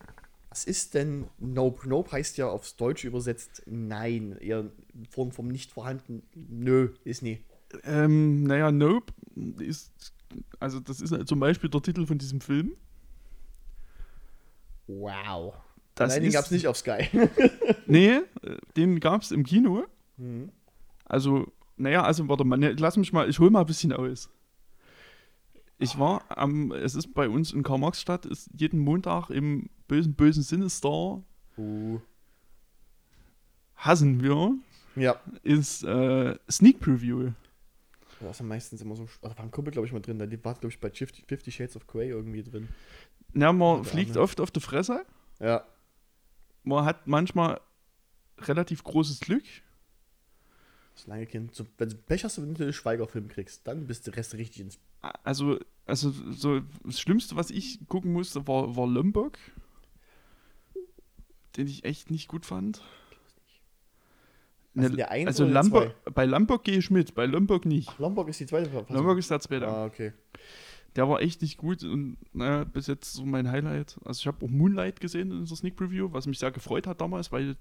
[0.49, 1.89] was ist denn Nope?
[1.89, 6.23] Nope heißt ja aufs Deutsche übersetzt Nein, eher in Form vom nicht vorhanden.
[6.35, 7.43] Nö, ist nie.
[7.83, 9.11] ähm, naja, Nope
[9.59, 10.13] ist,
[10.59, 12.75] also das ist zum Beispiel der Titel von diesem Film.
[14.87, 15.53] Wow.
[15.95, 17.07] Das Nein, den ist, gab's nicht auf Sky.
[17.85, 19.85] Nee, äh, den gab es im Kino.
[20.17, 20.49] Mhm.
[21.05, 24.29] Also, naja, also warte mal, ne, lass mich mal, ich hol mal ein bisschen aus.
[25.77, 30.43] Ich war am, es ist bei uns in Karl-Marx-Stadt, ist jeden Montag im bösen, bösen
[30.43, 31.21] Sinne Star,
[31.57, 31.99] Uh.
[33.75, 34.55] hassen wir,
[34.95, 35.19] Ja.
[35.43, 37.31] ist äh, Sneak Preview.
[38.19, 39.05] Da ist ja meistens immer so.
[39.21, 40.17] Also war ein Kumpel, glaube ich, mal drin.
[40.17, 42.69] Der war, glaube ich, bei 50, 50 Shades of Grey irgendwie drin.
[43.33, 45.05] Ja, man der fliegt oft auf die Fresse.
[45.39, 45.65] Ja.
[46.63, 47.59] Man hat manchmal
[48.39, 49.43] relativ großes Glück.
[50.95, 51.53] Das lange Kind.
[51.55, 54.61] So, wenn du Pech hast, wenn du den Schweigerfilm kriegst, dann bist du Rest richtig
[54.61, 54.79] ins.
[55.23, 59.37] Also, also so das Schlimmste, was ich gucken musste, war, war Lombok.
[61.57, 62.81] Den ich echt nicht gut fand.
[64.75, 67.89] Also Ne, der eins also oder Lombok, bei Lombok gehe ich mit, bei Lombok nicht.
[67.91, 68.95] Ach, Lombok ist die zweite Verfassung.
[68.95, 69.67] Lombok ist der zweite.
[69.67, 70.13] Ah, okay.
[70.95, 73.97] Der war echt nicht gut und naja, bis jetzt so mein Highlight.
[74.05, 77.01] Also ich habe auch Moonlight gesehen in unserer Sneak Preview, was mich sehr gefreut hat
[77.01, 77.55] damals, weil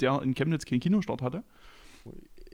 [0.00, 1.44] der in Chemnitz keinen Kinostart hatte.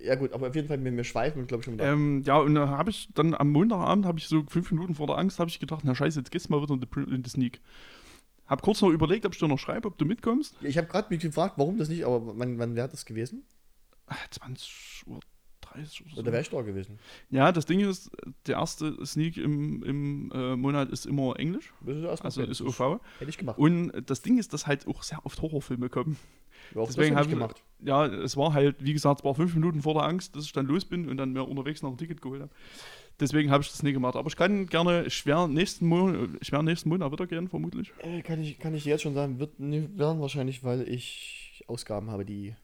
[0.03, 1.93] Ja, gut, aber auf jeden Fall, wenn wir schweifen, glaube ich schon wieder.
[1.93, 5.07] Ähm, ja, und da habe ich dann am Montagabend, habe ich so fünf Minuten vor
[5.07, 7.03] der Angst, habe ich gedacht, na scheiße, jetzt gehst du mal wieder in die, Pre-
[7.03, 7.61] in die Sneak.
[8.47, 10.55] Hab kurz noch überlegt, ob ich dir noch schreibe, ob du mitkommst.
[10.63, 13.45] ich habe gerade mich gefragt, warum das nicht, aber wann, wann wäre das gewesen?
[14.07, 15.21] Ah, 20 Uhr
[15.73, 16.21] 30 oder so.
[16.21, 16.99] Oder wäre ich da gewesen?
[17.31, 18.11] Ja, das Ding ist,
[18.47, 23.01] der erste Sneak im, im äh, Monat ist immer Englisch, Das ist also ist OV.
[23.19, 23.59] Hätte ich gemacht.
[23.59, 26.17] Und das Ding ist, dass halt auch sehr oft Horrorfilme kommen.
[26.75, 27.63] Ja, deswegen das hab hätte ich gemacht.
[27.81, 30.53] Ja, es war halt, wie gesagt, es war fünf Minuten vor der Angst, dass ich
[30.53, 32.51] dann los bin und dann mir unterwegs noch ein Ticket geholt habe.
[33.19, 34.17] Deswegen habe ich das nie gemacht.
[34.17, 37.93] Aber ich kann gerne, ich werde nächsten Monat, ich werde nächsten Monat wieder gehen, vermutlich.
[37.99, 42.11] Äh, kann, ich, kann ich jetzt schon sagen, wird nicht werden wahrscheinlich, weil ich Ausgaben
[42.11, 42.55] habe, die.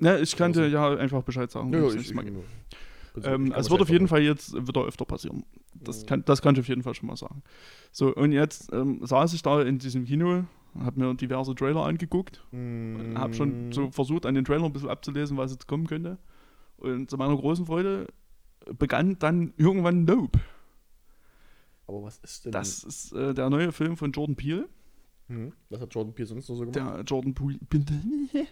[0.00, 1.72] Ne, ich kann dir ja einfach Bescheid sagen.
[1.72, 5.44] Ja, ich, nächstes Mal ich, Ähm, es wird auf jeden Fall jetzt wieder öfter passieren.
[5.74, 7.42] Das kann, das kann ich auf jeden Fall schon mal sagen.
[7.92, 10.44] So, und jetzt ähm, saß ich da in diesem Kino,
[10.78, 14.88] habe mir diverse Trailer angeguckt, Mm, habe schon so versucht, an den Trailer ein bisschen
[14.88, 16.18] abzulesen, was jetzt kommen könnte.
[16.76, 18.06] Und zu meiner großen Freude
[18.78, 20.38] begann dann irgendwann Nope.
[21.86, 22.52] Aber was ist denn.
[22.52, 24.68] Das ist äh, der neue Film von Jordan Peele.
[25.30, 26.76] Hm, was hat Jordan Peele sonst noch so gemacht?
[26.76, 27.58] Der Jordan Peele?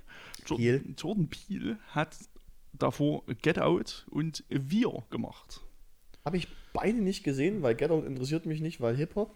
[0.46, 2.16] Jordan, Jordan Peele hat
[2.72, 5.60] davor Get Out und Wir gemacht.
[6.24, 9.34] Habe ich beide nicht gesehen, weil Get Out interessiert mich nicht, weil Hip-Hop.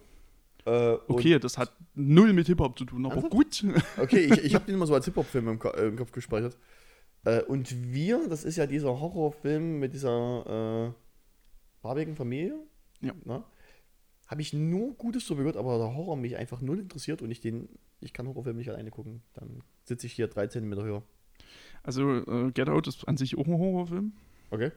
[0.65, 3.33] Äh, Okay, das hat null mit Hip-Hop zu tun, aber Ernsthaft?
[3.33, 3.65] gut.
[3.97, 6.57] Okay, ich, ich habe den immer so als Hip-Hop-Film im, äh, im Kopf gespeichert.
[7.25, 12.55] Äh, und wir, das ist ja dieser Horrorfilm mit dieser äh, farbigen Familie.
[13.01, 13.13] Ja.
[13.25, 13.43] Na?
[14.33, 17.39] Habe ich nur Gutes so gehört, aber der Horror mich einfach null interessiert und ich
[17.39, 17.69] den,
[18.01, 19.21] ich kann Horrorfilme nicht alleine gucken.
[19.35, 21.03] Dann sitze ich hier drei Zentimeter höher.
[21.83, 24.13] Also äh, Get Out ist an sich auch ein Horrorfilm.
[24.49, 24.71] Okay?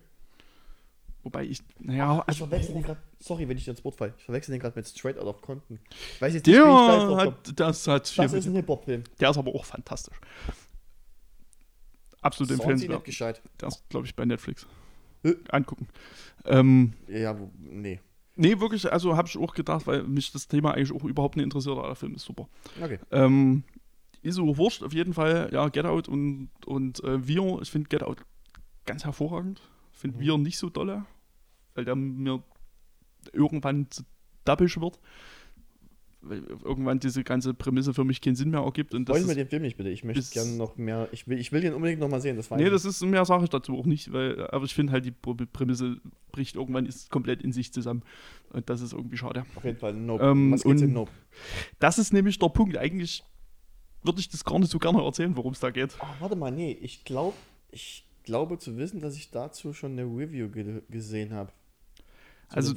[1.22, 4.12] Wobei ich, naja, Ich also, verwechsel den gerade, sorry, wenn ich dir ins Wort falle.
[4.18, 5.78] Ich verwechsel den gerade mit Straight Out of Compton.
[5.90, 8.56] Ich weiß jetzt nicht, wie ich der jetzt drauf hat, das hat Das ist ein
[8.56, 9.04] Hip-Hop-Film.
[9.18, 10.20] der ist aber auch fantastisch.
[12.20, 13.40] Absolut empfehlenswert.
[13.58, 14.66] Der ist, glaube ich, bei Netflix.
[15.22, 15.32] Äh.
[15.48, 15.88] Angucken.
[16.44, 18.00] Ähm, Ja, wo, nee.
[18.36, 21.44] Nee, wirklich, also habe ich auch gedacht, weil mich das Thema eigentlich auch überhaupt nicht
[21.44, 22.48] interessiert, aber der Film ist super.
[22.80, 22.98] Okay.
[23.10, 23.64] Ähm,
[24.22, 27.88] ist so wurscht, auf jeden Fall, ja, Get Out und, und äh, Wir, ich finde
[27.88, 28.18] Get Out
[28.84, 29.60] ganz hervorragend.
[29.92, 30.20] Finde Mhm.
[30.20, 31.06] Wir nicht so dolle,
[31.74, 32.42] weil der mir
[33.32, 34.04] irgendwann zu
[34.44, 34.98] dappisch wird.
[36.64, 38.94] Irgendwann diese ganze Prämisse für mich keinen Sinn mehr ergibt.
[38.94, 39.90] Und das Wollen wir den Film nicht bitte?
[39.90, 41.08] Ich möchte gerne noch mehr.
[41.12, 42.36] Ich will, ich will den unbedingt noch mal sehen.
[42.36, 44.92] Das war nee, das ist mehr sage ich dazu auch nicht, weil, aber ich finde
[44.92, 45.96] halt, die Prä- Prämisse
[46.32, 48.02] bricht irgendwann ist komplett in sich zusammen.
[48.50, 49.44] Und das ist irgendwie schade.
[49.54, 50.24] auf jeden Fall Nope.
[50.24, 51.10] Ähm, Was geht's in Nope?
[51.78, 52.76] Das ist nämlich der Punkt.
[52.76, 53.24] Eigentlich
[54.02, 55.96] würde ich das gar nicht so gerne erzählen, worum es da geht.
[56.00, 56.76] Ah, warte mal, nee.
[56.80, 57.36] Ich glaube,
[57.70, 61.52] ich glaube zu wissen, dass ich dazu schon eine Review ge gesehen habe.
[62.48, 62.74] Also,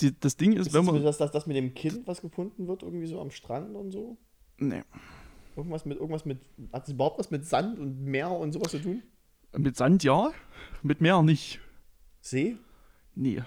[0.00, 1.02] Die, das Ding ist, ist wenn das, man.
[1.02, 4.16] dass, dass, dass mit dem Kind was gefunden wird, irgendwie so am Strand und so?
[4.58, 4.82] Nee.
[5.56, 6.38] Irgendwas mit, irgendwas mit,
[6.72, 9.02] hat es überhaupt was mit Sand und Meer und sowas zu tun?
[9.56, 10.30] Mit Sand ja,
[10.82, 11.60] mit Meer nicht.
[12.20, 12.56] See?
[13.14, 13.42] Nee,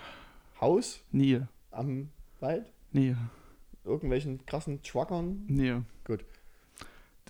[0.60, 1.00] Haus?
[1.12, 1.42] nee,
[1.72, 2.10] Am
[2.42, 2.72] Wald?
[2.92, 3.16] nee,
[3.86, 5.44] Irgendwelchen krassen Truckern?
[5.48, 5.76] nee.
[6.04, 6.26] Gut.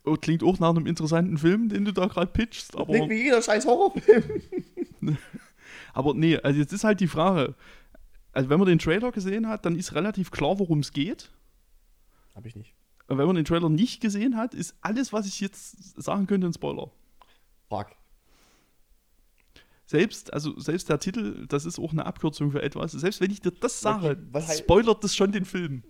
[0.04, 3.24] Oh, klingt auch nach einem interessanten Film, den du da gerade pitchst, aber, Klingt wie
[3.24, 4.24] jeder scheiß Horrorfilm.
[5.94, 7.54] aber nee, also jetzt ist halt die Frage,
[8.34, 11.32] also wenn man den Trailer gesehen hat, dann ist relativ klar, worum es geht.
[12.36, 12.74] Hab ich nicht.
[13.08, 16.48] Und wenn man den Trailer nicht gesehen hat, ist alles, was ich jetzt sagen könnte,
[16.48, 16.92] ein Spoiler.
[17.68, 17.88] Fuck.
[19.86, 22.94] Selbst, also selbst der Titel, das ist auch eine Abkürzung für etwas.
[22.94, 25.84] Selbst wenn ich dir das sage, was heißt- spoilert das schon den Film.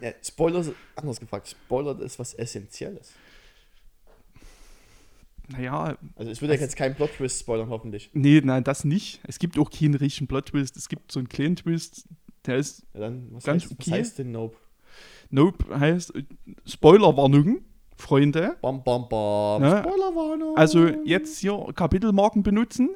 [0.00, 1.48] Ja, Spoiler, anders gefragt.
[1.48, 3.12] Spoiler ist was Essentielles.
[5.50, 8.10] Naja, Also es wird ja jetzt kein Plot-Twist spoilern, hoffentlich.
[8.12, 9.20] nee, nein, das nicht.
[9.26, 10.76] Es gibt auch keinen richtigen Plot-Twist.
[10.76, 12.06] Es gibt so einen kleinen Twist,
[12.46, 13.90] der ist, Ja, dann, was, Ganz heißt, okay.
[13.90, 14.56] was heißt denn Nope?
[15.30, 16.24] nope, heißt äh,
[16.66, 17.60] Spoilerwarnung,
[17.96, 18.56] Freunde.
[18.62, 19.62] Bam, bam, bam.
[19.62, 19.80] Ja.
[19.82, 20.56] Spoilerwarnung.
[20.56, 22.90] Also jetzt hier Kapitelmarken benutzen.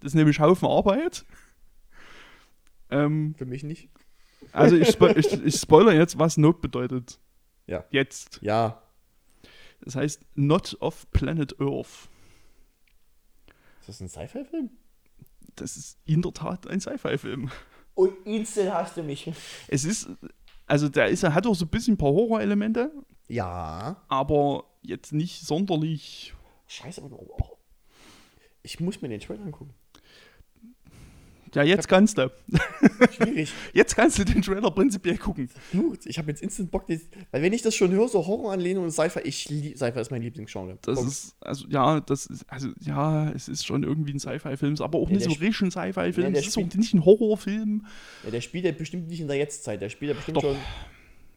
[0.00, 1.24] Das ist nämlich Haufen Arbeit.
[2.90, 3.88] Ähm, Für mich nicht.
[4.52, 7.18] also ich, spo ich, ich spoiler jetzt, was Nope bedeutet.
[7.66, 7.84] Ja.
[7.90, 8.38] Jetzt.
[8.42, 8.82] Ja.
[9.82, 12.08] Das heißt Not of Planet Earth.
[13.80, 14.70] Ist das ein Sci-Fi-Film?
[15.54, 17.50] Das ist in der Tat ein Sci-Fi-Film.
[17.94, 19.32] Und instant hast du mich.
[19.68, 20.08] Es ist,
[20.66, 22.90] also der ist, er hat auch so ein bisschen ein paar Horrorelemente,
[23.28, 24.04] Ja.
[24.08, 26.34] aber jetzt nicht sonderlich.
[26.66, 27.56] Scheiße, aber oh.
[28.62, 29.72] Ich muss mir den Trailer angucken.
[31.56, 32.30] Ja, jetzt kannst du.
[33.14, 33.52] Schwierig.
[33.72, 35.48] Jetzt kannst du den Trailer prinzipiell gucken.
[35.72, 36.86] Gut, ich habe jetzt instant Bock.
[36.88, 40.78] Weil wenn ich das schon höre, so Horroranlehnung und Sci-Fi, ich Sci-Fi ist mein Lieblingsgenre.
[40.82, 41.10] Das Punkt.
[41.10, 45.08] ist, also ja, das ist, also ja, es ist schon irgendwie ein Sci-Fi-Film, aber auch
[45.08, 46.34] Ja, nicht so richtig ein Sci-Fi-Film.
[46.34, 47.86] Ja, es ist auch nicht ein Horrorfilm.
[48.24, 49.80] ja, der spielt ja bestimmt nicht in der Jetztzeit.
[49.80, 50.42] Der spielt ja bestimmt Doch.
[50.42, 50.56] schon.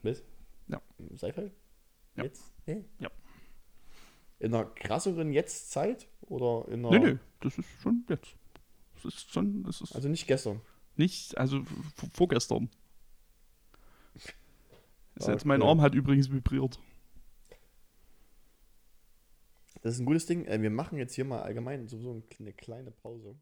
[0.04, 0.22] Was?
[0.68, 0.82] Ja.
[1.16, 1.50] Sci-Fi?
[2.18, 2.24] Ja.
[2.26, 2.44] Jetzt?
[2.66, 2.84] Hä?
[3.00, 3.10] Ja.
[4.40, 6.08] In einer krasseren Jetztzeit?
[6.22, 7.00] Oder in einer.
[7.00, 8.36] Nee, nee, das ist schon jetzt.
[9.04, 10.62] Das ist schon, das ist Also nicht gestern.
[10.95, 11.64] nicht, also
[12.14, 12.70] vorgestern.
[15.16, 15.70] Ist Ah, jetzt, mein okay.
[15.70, 16.80] Arm hat übrigens vibriert.
[19.82, 20.45] Das ist ein gutes Ding.
[20.45, 23.36] Äh, wir machen jetzt hier mal allgemein sowieso ein- eine kleine Pause.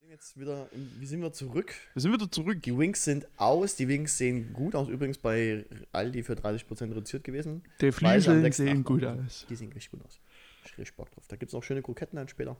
[0.00, 1.74] Wir sind Jetzt wieder, wie sind wir zurück?
[1.94, 2.62] Wir sind wieder zurück.
[2.62, 3.76] Die Wings sind aus.
[3.76, 4.88] Die Wings sehen gut aus.
[4.88, 7.62] Übrigens bei Aldi für 30% reduziert gewesen.
[7.80, 8.52] Die 6.8.
[8.52, 9.46] sehen gut aus.
[9.48, 10.20] Die sehen richtig gut aus.
[10.66, 11.24] Ich richtig Bock drauf.
[11.28, 12.56] Da gibt es noch schöne Kroketten dann später.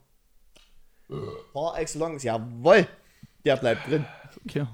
[1.53, 2.87] Par excellence, jawoll!
[3.45, 4.05] Der bleibt drin.
[4.45, 4.67] Okay.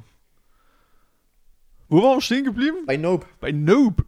[1.88, 2.86] Wo waren wir stehen geblieben?
[2.86, 3.26] Bei Nope.
[3.40, 4.04] Bei Nope.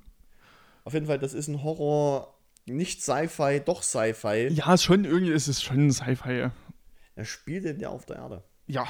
[0.85, 2.35] Auf jeden Fall, das ist ein Horror,
[2.67, 4.49] nicht Sci-Fi, doch Sci-Fi.
[4.53, 6.51] Ja, schon irgendwie, es ist schon ein Sci-Fi.
[7.15, 8.45] Er spielt denn der auf der Erde?
[8.67, 8.85] Ja.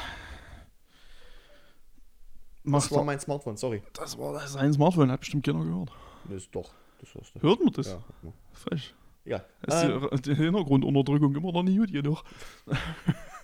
[2.65, 3.83] Das Macht war mein Smartphone, sorry.
[3.95, 5.91] Das war das sein Smartphone, hat bestimmt keiner gehört.
[6.25, 7.41] Das ist doch, das du.
[7.41, 7.89] Hört man das?
[7.89, 8.03] Ja.
[8.53, 8.95] Frech.
[9.25, 9.43] Ja.
[9.67, 12.23] Ist Ähm, die, die Hintergrundunterdrückung immer noch nicht gut genug.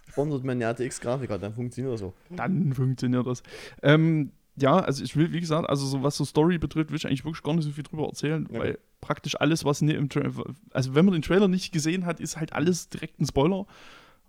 [0.08, 2.14] sponsert man eine RTX-Grafiker, dann funktioniert das so.
[2.30, 3.42] Dann funktioniert das.
[3.82, 7.06] Ähm, ja, also ich will, wie gesagt, also so was so Story betrifft, will ich
[7.06, 8.58] eigentlich wirklich gar nicht so viel drüber erzählen, Okay.
[8.58, 10.32] weil praktisch alles, was ne im Trailer,
[10.72, 13.66] also wenn man den Trailer nicht gesehen hat, ist halt alles direkt ein Spoiler.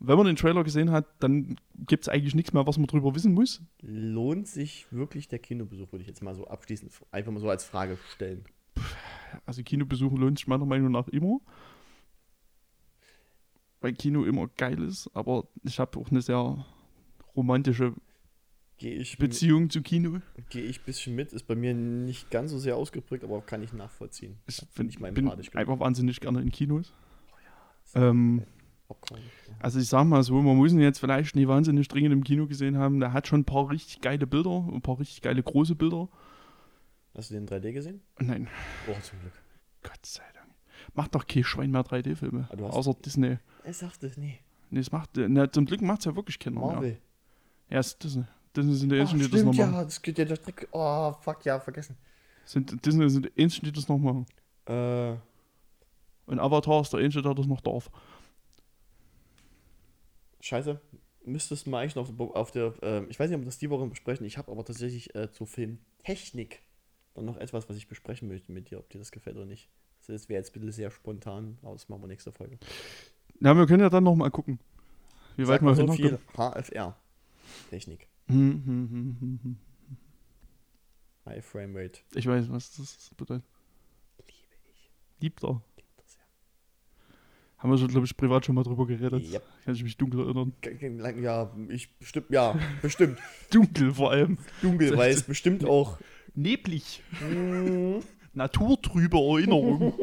[0.02, 1.58] Wenn man den Trailer gesehen hat, dann
[1.88, 3.62] gibt es eigentlich nichts mehr, was man drüber wissen muss.
[3.82, 7.66] Lohnt sich wirklich der Kinobesuch, würde ich jetzt mal so abschließend einfach mal so als
[7.66, 8.46] Frage stellen.
[9.45, 11.39] Also Kinobesuchen lohnt sich meiner Meinung nach immer.
[13.81, 16.65] Weil Kino immer geil ist, aber ich habe auch eine sehr
[17.35, 17.93] romantische
[18.77, 20.22] Gehe ich, Beziehung zu Kino.
[20.49, 23.61] geh ich ein bisschen mit, ist bei mir nicht ganz so sehr ausgeprägt, aber kann
[23.61, 24.38] ich nachvollziehen.
[24.47, 26.93] Ich bin, ich mal bin einfach wahnsinnig gerne in Kinos.
[27.95, 28.43] Ähm,
[28.88, 29.22] Popcorn.
[29.60, 32.47] also ich sag mal so, man muss ihn jetzt vielleicht nicht wahnsinnig dringend im Kino
[32.47, 32.99] gesehen haben.
[32.99, 36.07] Der hat schon ein paar richtig geile Bilder, ein paar richtig geile große Bilder.
[37.15, 38.02] Hast du den in 3D gesehen?
[38.19, 38.48] Nein,
[38.88, 39.34] Oh, zum Glück.
[39.84, 40.48] Gott sei Dank.
[40.94, 42.48] Macht doch kein Schwein mehr 3D-Filme.
[42.52, 43.38] Ah, Außer Disney.
[43.64, 44.38] Er sagt es nie.
[44.69, 46.60] Nee, es macht, ne, zum Glück macht es ja wirklich keiner.
[46.60, 46.98] Marvel.
[47.69, 48.23] Ja, es ist Disney.
[48.56, 49.73] Disney sind die Ach, Einzigen, die das noch machen.
[49.73, 50.68] ja, das geht ja der Dreck.
[50.72, 51.95] Oh, fuck, ja, vergessen.
[52.45, 54.26] Sind, Disney sind die Einzigen, die das noch machen.
[54.65, 55.15] Äh,
[56.26, 57.90] Und Avatar ist der Einzige, der das noch darf.
[60.41, 60.80] scheiße.
[61.26, 63.69] Müsstest du mal eigentlich noch auf der, äh, ich weiß nicht, ob wir das die
[63.69, 66.61] Woche besprechen, ich habe aber tatsächlich äh, zur Filmtechnik
[67.20, 69.70] dann noch etwas, was ich besprechen möchte mit dir, ob dir das gefällt oder nicht.
[70.00, 72.58] Also das wäre jetzt bitte sehr spontan, aber das machen wir nächste Folge.
[73.41, 74.60] Ja, wir können ja dann noch mal gucken.
[75.36, 76.18] Wie weit Sag wir so hinkommen.
[76.18, 76.98] viel HFR.
[77.70, 78.08] Technik.
[78.28, 79.58] Hm, hm, hm.
[81.26, 82.00] High Frame Rate.
[82.16, 83.46] Ich weiß, was das bedeutet.
[84.28, 84.91] Liebe ich.
[85.20, 85.62] Liebt er.
[85.78, 86.22] Liebe das ja.
[87.58, 89.32] Haben wir schon, glaube ich, privat schon mal drüber geredet.
[89.32, 89.44] Yep.
[89.66, 90.54] Kann ich mich dunkel erinnern.
[91.22, 93.20] Ja, ich bestimmt, ja, bestimmt.
[93.52, 94.38] Dunkel vor allem.
[94.62, 96.00] Dunkel, weil es bestimmt auch.
[96.35, 97.01] Neblig.
[97.22, 97.99] Mm,
[98.34, 99.93] Naturtrübe Erinnerung.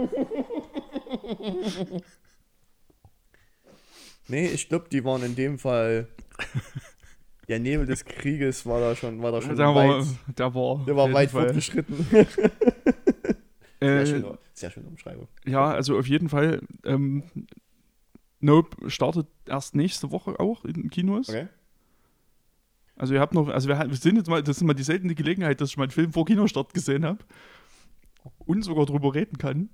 [4.28, 6.08] nee, ich glaube, die waren in dem Fall.
[7.48, 10.06] Der Nebel des Krieges war da schon, war da schon der, war, weit.
[10.36, 10.84] der war.
[10.84, 11.42] Der war auf jeden weit Fall.
[11.44, 12.06] fortgeschritten.
[13.80, 15.28] Sehr, Äh, schöne, sehr schöne Umschreibung.
[15.44, 16.60] ja, also auf jeden Fall.
[16.84, 17.22] Ähm,
[18.40, 21.28] Nope startet erst nächste Woche auch in Kinos.
[21.28, 21.46] Okay.
[22.96, 25.14] Also ihr habt noch, also wir, wir sind jetzt mal, das ist mal die seltene
[25.14, 27.18] Gelegenheit, dass ich meinen Film vor Kinostart gesehen habe
[28.38, 29.68] und sogar drüber reden kann.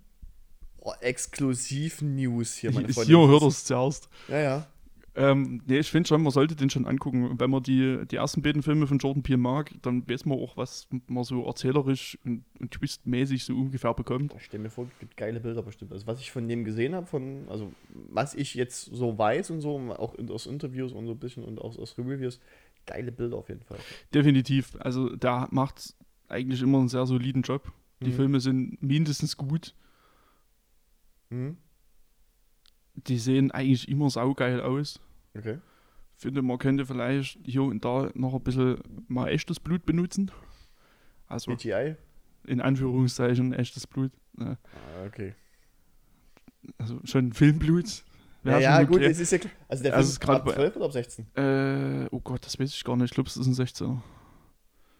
[0.81, 3.07] Oh, exklusiv News hier, meine Freunde.
[3.07, 4.09] hier hört es zuerst.
[4.28, 4.66] Ja, ja.
[5.15, 7.39] Ähm, nee, ich finde schon, man sollte den schon angucken.
[7.39, 10.57] Wenn man die, die ersten beiden Filme von Jordan Peele mag, dann weiß man auch,
[10.57, 14.35] was man so erzählerisch und, und twistmäßig so ungefähr bekommt.
[14.39, 15.93] Ich stelle mir vor, es gibt geile Bilder bestimmt.
[15.93, 19.61] Also was ich von dem gesehen habe, von, also was ich jetzt so weiß und
[19.61, 22.40] so, auch in, aus Interviews und so ein bisschen und aus, aus Reviews,
[22.86, 23.78] geile Bilder auf jeden Fall.
[24.14, 24.76] Definitiv.
[24.80, 25.94] Also der macht
[26.28, 27.70] eigentlich immer einen sehr soliden Job.
[28.02, 28.14] Die Mhm.
[28.14, 29.74] Filme sind mindestens gut.
[31.30, 31.56] Mhm.
[32.94, 35.00] Die sehen eigentlich immer saugeil aus.
[35.36, 35.59] Okay.
[36.16, 38.78] Finde, man könnte vielleicht hier und da noch ein bisschen
[39.09, 40.30] mal echtes Blut benutzen.
[41.26, 41.96] Also CGI?
[42.46, 44.12] in Anführungszeichen echtes Blut.
[44.38, 45.34] Ja, Ah, okay.
[46.78, 48.04] Also schon Filmblut.
[48.44, 49.52] Ja, ja gut, es ist ja klar.
[49.69, 51.27] Also der Film ist grad ab bei- 12 oder ab 16?
[51.36, 53.06] Äh, oh Gott, das weiß ich gar nicht.
[53.06, 54.01] Ich glaube, es ist ein 16er.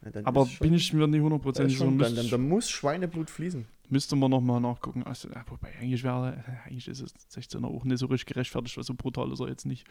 [0.05, 1.91] Ja, Aber schon- bin ich mir nicht hundertprozentig sicher.
[1.91, 3.65] dann, dann, dann muss Schweineblut fließen.
[3.89, 5.05] müsste man nochmal nachgucken.
[5.05, 8.95] Also, wobei, eigentlich wäre, eigentlich ist es 16er auch nicht so richtig gerechtfertigt, weil so
[8.95, 9.87] brutal ist er jetzt nicht.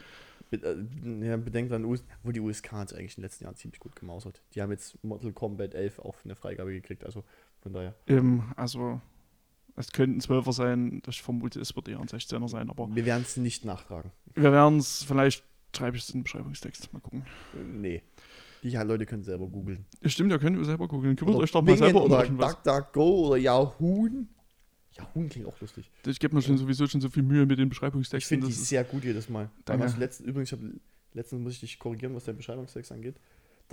[0.50, 0.58] Äh,
[1.26, 3.80] ja, bedenkt an US wo die USK hat es eigentlich in den letzten Jahren ziemlich
[3.80, 4.42] gut gemausert.
[4.54, 7.24] Die haben jetzt Mortal Kombat 11 auch eine Freigabe gekriegt, also
[7.62, 7.94] von daher.
[8.06, 9.00] Ähm, also,
[9.76, 11.02] es könnten 12er sein.
[11.08, 14.10] Ich vermute, es wird eher ein 16er sein, aber Wir werden es nicht nachtragen.
[14.34, 15.44] wir werden es, vielleicht
[15.74, 16.92] schreibe ich es in den Beschreibungstext.
[16.92, 17.24] Mal gucken.
[17.54, 18.02] Äh, Nee.
[18.62, 19.86] Die ja, Leute können selber googeln.
[20.02, 21.16] Ja, stimmt, ihr könnt ihr selber gucken.
[21.16, 22.52] Kümmert Oder euch doch mal selber um oder irgendwas.
[22.62, 24.08] DuckDuckGo oder Yahoo.
[24.96, 25.90] Yahoo klingt auch lustig.
[26.06, 28.28] Ich gebe mir schon sowieso schon so viel Mühe mit den Ich Beschreibungstexten.
[28.40, 29.50] finde die sehr gut jedes Mal.
[29.64, 29.92] Danke.
[29.98, 30.64] letztens, übrigens, ich hab,
[31.14, 33.16] letztens muss ich dich korrigieren, was der Beschreibungstext angeht,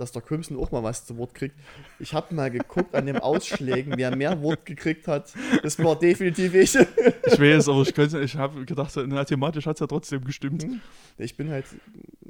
[0.00, 1.54] dass der Crimson auch mal was zu Wort kriegt.
[1.98, 5.32] Ich habe mal geguckt an den Ausschlägen, wer mehr Wort gekriegt hat.
[5.62, 6.74] Das war definitiv ich.
[6.74, 10.66] Ich weiß, aber ich, könnte- ich habe gedacht, na, thematisch hat es ja trotzdem gestimmt.
[11.18, 11.66] Ich bin halt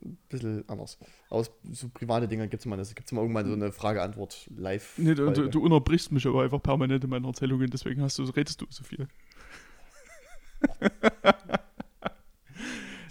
[0.02, 0.98] ein bisschen anders.
[1.30, 2.76] Aber so private Dinge gibt es mal.
[2.76, 4.94] Mal irgendwann so eine Frage-Antwort live.
[4.98, 8.24] Nee, du, du, du unterbrichst mich aber einfach permanent in meinen Erzählungen, deswegen hast du,
[8.24, 9.06] redest du so viel.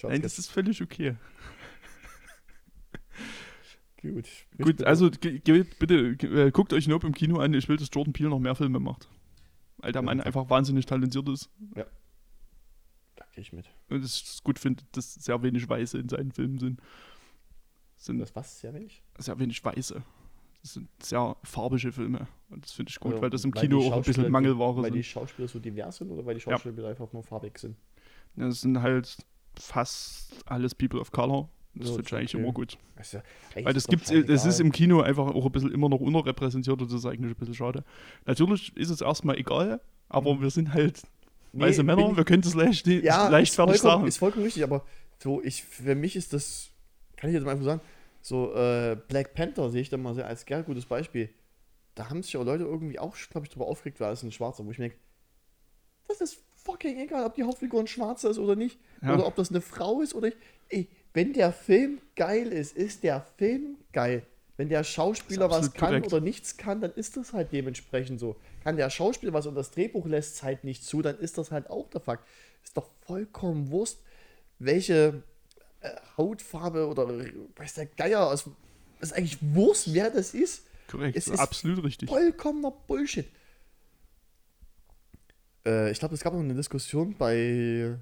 [0.04, 1.16] Nein, das ist völlig okay.
[4.02, 4.28] Gut.
[4.58, 5.96] Gut, also ge- geht bitte,
[6.28, 7.54] äh, guckt euch Nope im Kino an.
[7.54, 9.08] Ich will, dass Jordan Peele noch mehr Filme macht.
[9.78, 11.50] Weil der Ja, Mann einfach wahnsinnig talentiert ist.
[13.16, 13.70] Da gehe ich mit.
[13.90, 16.82] Und es gut finde, dass sehr wenig Weiße in seinen Filmen sind.
[17.98, 19.04] Sind Das was sehr wenig.
[19.18, 20.02] sehr wenig Weiße.
[20.62, 22.28] Das sind sehr farbige Filme.
[22.50, 24.78] Und das finde ich gut, Also, weil das im weil Kino auch ein bisschen Mangelware
[24.78, 24.96] Weil sind.
[24.96, 26.58] die Schauspieler so divers sind oder weil die Ja.
[26.58, 27.78] Schauspieler einfach nur farbig sind?
[28.36, 29.18] Ja, das sind halt
[29.58, 31.50] fast alles People of Color.
[31.80, 32.44] Das So, ich eigentlich okay.
[32.44, 32.78] immer gut.
[33.00, 35.72] Ist eigentlich Weil das ist doch gibt's, das ist im Kino einfach auch ein bisschen
[35.72, 37.84] immer noch unterrepräsentiert und das ist eigentlich ein bisschen schade.
[38.26, 39.80] Natürlich ist es erstmal egal,
[40.10, 41.02] aber wir sind halt
[41.54, 44.06] Nee, weiße Männer, ich- wir können das leicht, ja, leichtfertig ist sagen.
[44.06, 44.84] Ist vollkommen richtig, aber
[45.20, 46.70] so, ich, für mich ist das,
[47.16, 47.82] kann ich jetzt mal einfach sagen,
[48.22, 51.30] so äh, Black Panther sehe ich da mal sehr als sehr gutes Beispiel.
[51.96, 54.66] Da haben sich ja Leute irgendwie auch, glaube ich, drüber aufgeregt, weil es ein Schwarzer,
[54.66, 54.98] wo ich mir denke,
[56.08, 58.78] das ist fucking egal, ob die Hauptfigur ein Schwarzer ist oder nicht.
[59.02, 59.14] Ja.
[59.16, 60.38] Oder ob das eine Frau ist oder nicht.
[60.70, 64.24] Ey, wenn der Film geil ist, ist der Film geil.
[64.58, 66.08] wenn der Schauspieler was kann korrekt.
[66.08, 68.36] oder nichts kann, dann ist das halt dementsprechend so.
[68.62, 71.50] Kann der Schauspieler was und das Drehbuch lässt es halt nicht zu, dann ist das
[71.52, 72.28] halt auch der Fakt.
[72.62, 74.00] Ist doch vollkommen Wurst,
[74.60, 75.24] welche
[75.80, 77.08] äh, Hautfarbe oder
[77.56, 78.50] weiß der Geier aus.
[79.00, 80.64] ist eigentlich Wurst, wer das ist.
[80.90, 82.10] Korrekt, Es ist absolut richtig.
[82.10, 83.28] Vollkommener Bullshit.
[85.66, 87.98] Äh, ich glaube, es gab noch eine Diskussion bei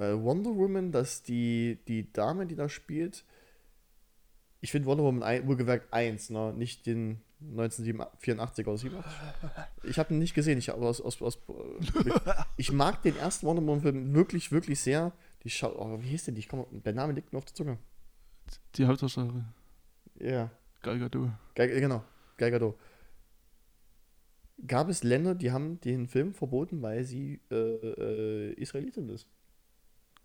[0.00, 3.24] äh, Wonder Woman, dass die, die Dame, die da spielt,
[4.60, 6.52] ich finde Wonder Woman ein, wohlgemerkt 1, ne?
[6.52, 9.12] nicht den 1984 oder 87.
[9.84, 11.38] Ich habe ihn nicht gesehen, ich, aus, aus, aus,
[12.56, 15.12] ich mag den ersten Wonder Woman-Film wirklich, wirklich sehr.
[15.44, 16.40] Die Schau oh, wie hieß denn die?
[16.40, 17.78] Ich komm, der Name liegt mir auf der Zunge.
[18.74, 19.46] Die Hauptdarstellerin.
[20.18, 20.50] Ja.
[20.82, 21.30] Gal Gadot.
[21.54, 22.04] Ge genau,
[22.36, 22.78] Gal Gadot.
[24.66, 29.26] Gab es Länder, die haben den Film verboten, weil sie äh, äh, Israelitin ist.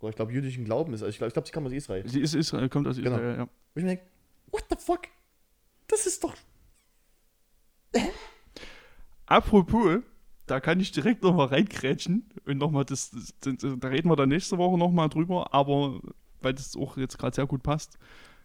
[0.05, 1.01] Oder ich glaube, jüdischen Glauben ist.
[1.01, 2.07] Also ich glaube, glaub, sie kam aus Israel.
[2.07, 3.15] Sie ist Israel, kommt aus Genau.
[3.15, 3.45] Israel, ja.
[3.45, 4.03] Wo ich mir denke,
[4.51, 5.01] what the fuck?
[5.87, 6.35] Das ist doch.
[9.25, 9.99] Apropos,
[10.45, 14.29] da kann ich direkt nochmal reinkrätschen und nochmal das, das, das, da reden wir dann
[14.29, 15.99] nächste Woche nochmal drüber, aber
[16.41, 17.97] weil das auch jetzt gerade sehr gut passt.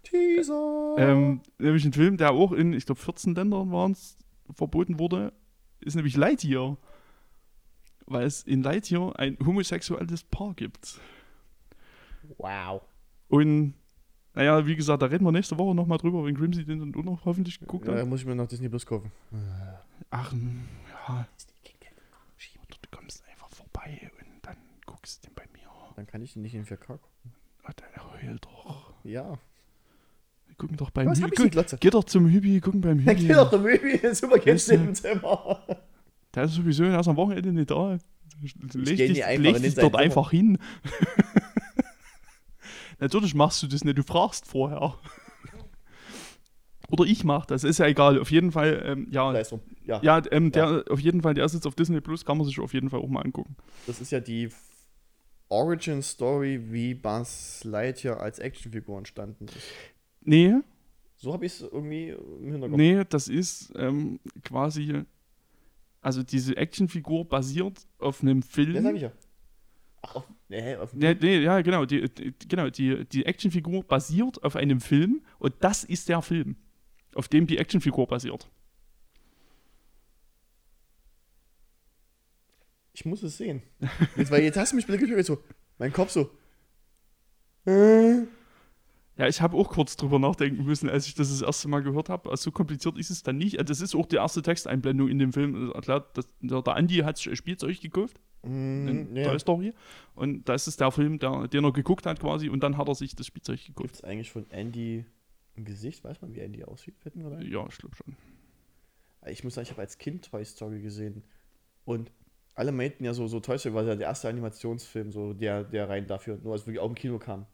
[0.05, 0.95] Teaser!
[0.97, 4.17] Ähm, nämlich ein Film, der auch in, ich glaube, 14 Ländern waren es,
[4.55, 5.33] verboten wurde,
[5.81, 6.79] ist nämlich Lightyear.
[8.07, 10.99] Weil es in Lightyear ein homosexuelles Paar gibt.
[12.39, 12.81] Wow.
[13.29, 13.75] Und,
[14.35, 17.05] naja, wie gesagt, da reden wir nächste Woche nochmal drüber, wenn Grimsy den dann auch
[17.05, 18.07] noch hoffentlich geguckt Ja, hat.
[18.07, 19.11] muss ich mir noch Disney Plus kaufen.
[20.11, 21.27] Ach, ja.
[22.69, 25.69] Du kommst einfach vorbei und dann guckst den bei mir.
[25.97, 27.01] Dann kann ich ihn nicht in 4K gucken.
[27.65, 28.93] Oh, dann heul doch.
[29.05, 29.39] Ja.
[30.47, 31.51] Wir gucken doch beim Hübi.
[31.51, 31.77] Glotze?
[31.81, 33.29] Geh doch zum Hübi, gucken beim Dann Hübi.
[33.29, 35.61] geht doch der Möbi, super du- im Zimmer.
[36.35, 37.99] Der ist sowieso erst am Wochenende nicht da.
[38.75, 39.99] Leg geh dich, leg dich dort Zimmer.
[39.99, 40.59] einfach hin.
[43.01, 44.95] Natürlich machst du das nicht, du fragst vorher.
[46.91, 48.19] Oder ich mach das, ist ja egal.
[48.21, 49.61] Auf jeden Fall, ähm, ja, Leistung.
[49.87, 50.01] Ja.
[50.03, 52.59] ja, ähm, der, auf jeden Fall, der ist jetzt auf Disney Plus, kann man sich
[52.59, 53.57] auf jeden Fall auch mal angucken.
[53.87, 54.49] Das ist ja die
[55.49, 59.67] Origin Story, wie Buzz Lightyear als Actionfigur entstanden ist.
[60.23, 60.57] Nee,
[61.17, 62.77] So habe ich es irgendwie im Hinterkopf.
[62.77, 65.03] nee, das ist ähm, quasi,
[66.01, 68.75] also diese Actionfigur basiert auf einem Film.
[68.75, 69.13] Ja, sag ich ja.
[70.03, 71.85] Ach, auf, nee, auf, Nee, nee, ja, genau.
[71.85, 76.57] Die, die, genau, die, die Actionfigur basiert auf einem Film und das ist der Film,
[77.15, 78.49] auf dem die Actionfigur basiert.
[83.01, 83.63] ich muss es sehen.
[84.17, 85.43] Jetzt, weil jetzt hast du mich bitte so,
[85.79, 86.31] mein Kopf so.
[87.65, 88.27] Äh,
[89.21, 92.09] Ja, ich habe auch kurz drüber nachdenken müssen, als ich das das erste Mal gehört
[92.09, 92.31] habe.
[92.31, 93.59] Also so kompliziert ist es dann nicht.
[93.59, 95.71] Also Das ist auch die erste Texteinblendung in dem Film.
[95.73, 99.25] Erklärt, dass, der, der Andi hat sich Spielzeug gekauft in mm, ja.
[99.25, 99.75] Toy Story.
[100.15, 102.49] Und da ist es der Film, der, den er geguckt hat quasi.
[102.49, 103.97] Und dann hat er sich das Spielzeug Gibt gekauft.
[103.97, 105.05] es eigentlich von Andy
[105.55, 106.03] ein Gesicht?
[106.03, 106.95] Weiß man, wie Andy aussieht?
[107.15, 108.17] Ja, ich glaube schon.
[109.27, 111.25] Ich muss sagen, ich habe als Kind Toy Story gesehen.
[111.85, 112.11] Und
[112.55, 115.91] alle meinten ja so, so Toy Story war ja der erste Animationsfilm, so der, der
[115.91, 117.45] rein dafür, nur als wirklich auch im Kino kam.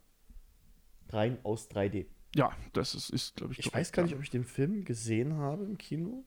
[1.10, 2.06] Rein aus 3D.
[2.34, 5.34] Ja, das ist, ist glaube ich, Ich weiß gar nicht, ob ich den Film gesehen
[5.34, 6.24] habe im Kino.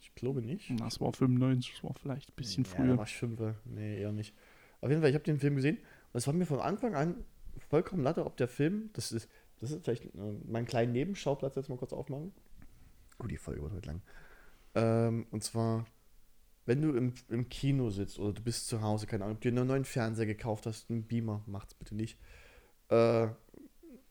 [0.00, 0.72] Ich glaube nicht.
[0.80, 2.96] Das war 95, das war vielleicht ein bisschen Ja, früher.
[2.96, 3.54] war ich fünfe.
[3.64, 4.34] Nee, eher nicht.
[4.80, 7.24] Auf jeden Fall, ich habe den Film gesehen und es war mir von Anfang an
[7.68, 9.28] vollkommen latte, ob der Film, das ist,
[9.60, 10.08] das ist vielleicht äh,
[10.46, 12.32] mein kleinen Nebenschauplatz jetzt mal kurz aufmachen.
[13.18, 14.02] Gut, die Folge wird heute lang.
[14.74, 15.86] Ähm, und zwar,
[16.66, 19.50] wenn du im, im Kino sitzt oder du bist zu Hause, keine Ahnung, ob du
[19.50, 22.18] dir einen neuen Fernseher gekauft hast, einen Beamer, macht's bitte nicht.
[22.88, 23.28] Äh,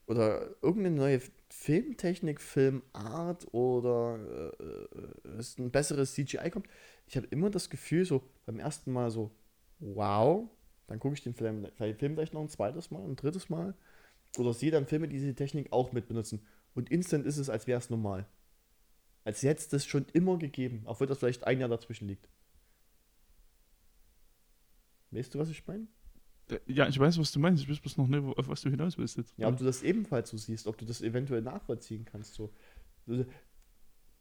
[0.07, 6.67] oder irgendeine neue Filmtechnik, Filmart oder äh, äh, es ein besseres CGI kommt.
[7.07, 9.31] Ich habe immer das Gefühl, so beim ersten Mal so,
[9.79, 10.49] wow,
[10.87, 13.75] dann gucke ich den Film, vielleicht Film vielleicht noch ein zweites Mal, ein drittes Mal.
[14.37, 16.45] Oder sehe dann Filme, die diese Technik auch mit benutzen.
[16.73, 18.25] Und instant ist es, als wäre es normal.
[19.23, 22.29] Als hätte es das schon immer gegeben, obwohl das vielleicht ein Jahr dazwischen liegt.
[25.11, 25.87] Weißt du, was ich meine?
[26.51, 27.63] Äh, Ja, ich weiß, was du meinst.
[27.63, 29.33] Ich weiß bloß noch nicht, auf was du hinaus willst jetzt.
[29.37, 32.33] Ja, ob du das ebenfalls so siehst, ob du das eventuell nachvollziehen kannst.
[32.35, 32.51] So.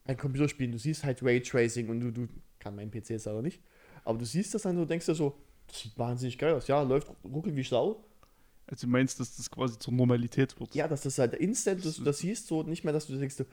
[0.05, 2.27] Ein Computerspiel, du siehst halt Raytracing und du, du
[2.59, 3.61] kann mein PC jetzt aber nicht.
[4.03, 5.37] Aber du siehst das dann so, denkst dir so,
[5.67, 6.67] das sieht wahnsinnig geil aus.
[6.67, 8.03] Ja, läuft ruckelt wie Sau.
[8.65, 10.73] Also du meinst, dass das quasi zur Normalität wird.
[10.73, 13.43] Ja, dass das halt instant, dass du das siehst, so nicht mehr, dass du denkst,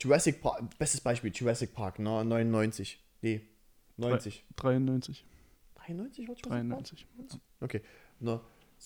[0.00, 2.98] Jurassic Park, bestes Beispiel, Jurassic Park, ne, 99.
[3.20, 3.42] Nee,
[3.96, 4.44] 90.
[4.56, 5.24] 93.
[5.74, 7.06] 93 war Jurassic 93.
[7.16, 7.40] Park?
[7.60, 7.82] Okay.
[8.22, 8.40] Ne,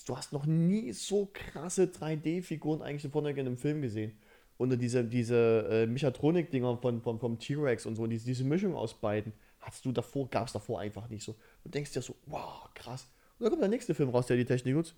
[0.06, 4.18] du hast noch nie so krasse 3D-Figuren eigentlich vorne in einem Film gesehen.
[4.56, 8.74] Und diese, diese äh, Mechatronik-Dinger von, von, vom T-Rex und so, und diese, diese Mischung
[8.74, 11.34] aus beiden, hast du davor, gab es davor einfach nicht so.
[11.62, 13.08] Du denkst dir so, wow, krass.
[13.38, 14.94] Und dann kommt der nächste Film raus, der die Technik nutzt.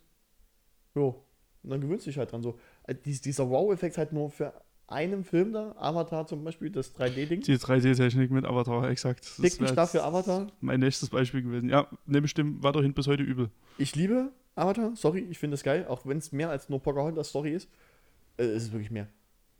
[0.94, 1.24] Jo.
[1.64, 2.58] Und dann gewöhnst du dich halt dran so.
[2.84, 4.52] Äh, dies, dieser Wow-Effekt halt nur für
[4.88, 7.42] einem Film da, Avatar zum Beispiel, das 3D-Ding.
[7.42, 9.40] Die 3D-Technik mit Avatar, exakt.
[9.40, 10.48] Wär dafür jetzt Avatar.
[10.60, 11.68] Mein nächstes Beispiel gewesen.
[11.68, 13.50] Ja, ne, bestimmt weiterhin bis heute übel.
[13.76, 17.28] Ich liebe Avatar, sorry, ich finde es geil, auch wenn es mehr als nur Pocahontas
[17.28, 17.68] Story ist.
[18.38, 19.08] Äh, es ist wirklich mehr.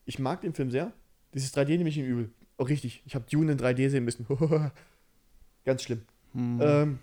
[0.07, 0.93] Ich mag den Film sehr.
[1.35, 2.31] Dieses 3D nehme ich ihm übel.
[2.57, 4.27] Oh, richtig, ich habe Dune in 3D sehen müssen.
[5.65, 6.03] Ganz schlimm.
[6.33, 6.59] Hm.
[6.63, 6.99] Ähm,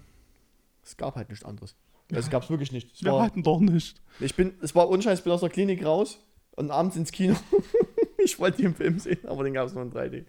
[0.84, 1.76] es gab halt nichts anderes.
[2.10, 2.94] Es gab es wirklich nicht.
[2.94, 4.02] Es Wir war, hatten doch nicht.
[4.20, 6.20] ich bin, es war unscheiß, ich bin aus der Klinik raus
[6.56, 7.36] und abends ins Kino.
[8.36, 10.26] ich wollte den Film sehen, aber den gab es nur in 3D.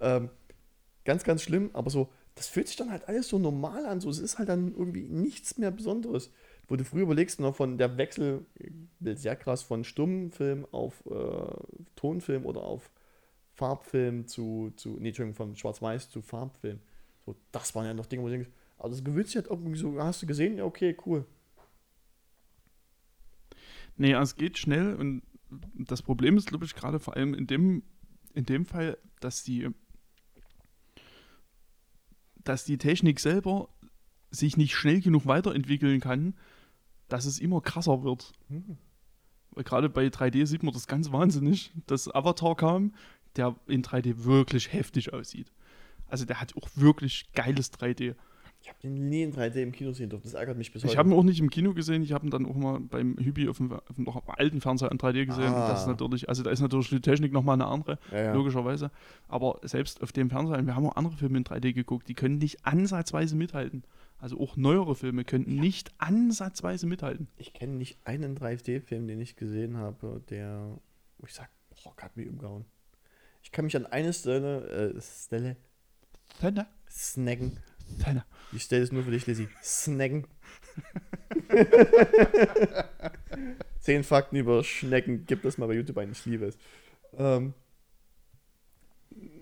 [0.00, 0.28] Ähm,
[1.04, 4.00] ganz, ganz schlimm, aber so, das fühlt sich dann halt alles so normal an.
[4.00, 6.30] So, es ist halt dann irgendwie nichts mehr Besonderes.
[6.68, 8.44] Wo du früher überlegst, noch von der Wechsel,
[9.00, 12.90] sehr krass, von Stummfilm auf äh, Tonfilm oder auf
[13.54, 16.78] Farbfilm zu, zu nee, Entschuldigung, von Schwarz-Weiß zu Farbfilm.
[17.24, 19.78] So, das waren ja noch Dinge, wo du denkst, aber das gewöhnt sich halt irgendwie
[19.78, 20.58] so, hast du gesehen?
[20.58, 21.24] Ja, okay, cool.
[23.96, 25.22] Nee, also es geht schnell und
[25.74, 27.82] das Problem ist, glaube ich, gerade vor allem in dem,
[28.34, 29.68] in dem Fall, dass die,
[32.44, 33.68] dass die Technik selber
[34.30, 36.34] sich nicht schnell genug weiterentwickeln kann,
[37.08, 38.32] dass es immer krasser wird.
[39.50, 42.94] Weil gerade bei 3D sieht man das ganz wahnsinnig, dass Avatar kam,
[43.36, 45.52] der in 3D wirklich heftig aussieht.
[46.06, 48.14] Also der hat auch wirklich geiles 3D.
[48.68, 50.24] Ich habe den nie in 3D im Kino sehen dürfen.
[50.24, 50.92] Das ärgert mich bis heute.
[50.92, 53.16] Ich habe ihn auch nicht im Kino gesehen, ich habe ihn dann auch mal beim
[53.16, 55.54] Hübi auf dem, auf dem alten Fernseher in 3D gesehen.
[55.54, 55.68] Ah.
[55.70, 58.34] Das ist natürlich, also da ist natürlich die Technik nochmal eine andere, ja, ja.
[58.34, 58.90] logischerweise.
[59.26, 62.36] Aber selbst auf dem Fernseher, wir haben auch andere Filme in 3D geguckt, die können
[62.36, 63.84] nicht ansatzweise mithalten.
[64.18, 67.28] Also auch neuere Filme könnten nicht ansatzweise mithalten.
[67.38, 70.78] Ich kenne nicht einen 3D-Film, den ich gesehen habe, der,
[71.16, 72.66] wo ich sage, boah, hat mich umgehauen.
[73.42, 75.56] Ich kann mich an eine Stelle, äh, Stelle,
[76.38, 77.60] Thunner, snacken.
[78.02, 78.24] Thunner.
[78.52, 79.48] Ich stelle es nur für dich, Lizzie.
[79.62, 80.26] Snacken.
[83.80, 85.24] Zehn Fakten über Schnecken.
[85.26, 86.12] Gib das mal bei YouTube ein.
[86.12, 86.58] Ich liebe es.
[87.16, 87.54] Ähm,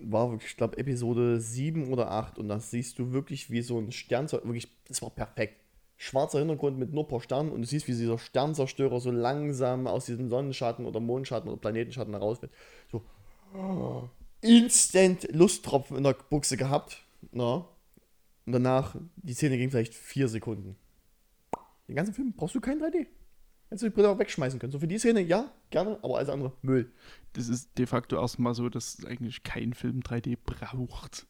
[0.00, 3.78] war wirklich, ich glaube, Episode 7 oder 8 und da siehst du wirklich, wie so
[3.78, 5.60] ein Stern, wirklich, das war perfekt.
[5.98, 9.86] Schwarzer Hintergrund mit nur ein paar Sternen und du siehst, wie dieser Sternzerstörer so langsam
[9.86, 12.52] aus diesem Sonnenschatten oder Mondschatten oder Planetenschatten heraus wird.
[12.92, 13.02] So,
[14.42, 17.02] instant Lusttropfen in der Buchse gehabt.
[17.32, 17.66] Na?
[18.46, 20.76] Und danach, die Szene ging vielleicht vier Sekunden.
[21.88, 23.06] Den ganzen Film brauchst du kein 3D.
[23.68, 24.72] Hättest du die Brille auch wegschmeißen können.
[24.72, 26.92] So für die Szene, ja, gerne, aber alles andere, Müll.
[27.32, 31.26] Das ist de facto erstmal so, dass eigentlich kein Film 3D braucht.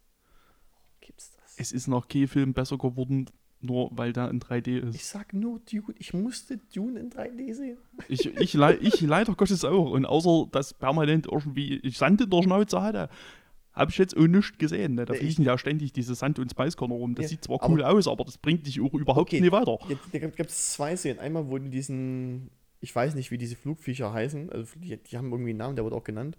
[1.00, 1.54] Gibt's das?
[1.56, 3.30] Es ist noch kein Film besser geworden,
[3.60, 4.94] nur weil da in 3D ist.
[4.94, 5.94] Ich sag nur Dune.
[5.98, 7.78] Ich musste Dune in 3D sehen.
[8.08, 9.90] Ich, ich, ich leider Gottes auch.
[9.90, 13.08] Und außer, dass permanent irgendwie ich Sand in der Schnauze hatte,
[13.76, 14.94] habe ich jetzt auch nichts gesehen.
[14.94, 15.04] Ne?
[15.04, 17.14] Da Nee, fliegen ja ständig diese Sand- und Spicekörner rum.
[17.14, 19.40] Das Ja, sieht zwar cool aus, aber das bringt dich auch überhaupt Okay.
[19.40, 19.78] nicht weiter.
[19.88, 21.18] Jetzt, da gibt es zwei Szenen.
[21.20, 22.50] Einmal, wo die diesen,
[22.80, 24.50] ich weiß nicht, wie diese Flugviecher heißen.
[24.50, 26.38] Also die, die haben irgendwie einen Namen, der wurde auch genannt.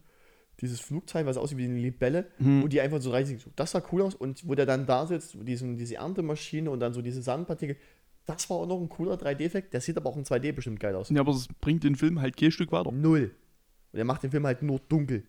[0.60, 2.64] Dieses Flugteil, was aussieht wie eine Libelle, Hm.
[2.64, 3.12] wo die einfach so.
[3.12, 4.16] So, das sah cool aus.
[4.16, 7.78] Und wo der dann da sitzt, diesen, diese Erntemaschine und dann so diese Sandpartikel.
[8.26, 9.74] Das war auch noch ein cooler 3D-Effekt.
[9.74, 11.10] Der sieht aber auch in 2D bestimmt geil aus.
[11.12, 12.92] Ja, aber das bringt den Film halt kein Stück weiter.
[12.92, 13.32] Null.
[13.94, 15.24] Und er macht den Film halt nur dunkel.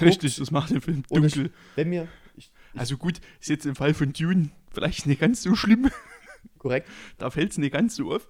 [0.00, 1.52] Richtig, das macht den Film Und ich- dunkel.
[1.76, 5.54] Wenn mir, ich, Also gut, ist jetzt im Fall von Dune vielleicht nicht ganz so
[5.54, 5.90] schlimm.
[6.58, 6.88] korrekt,
[7.18, 8.26] da fällt es nicht ganz so auf.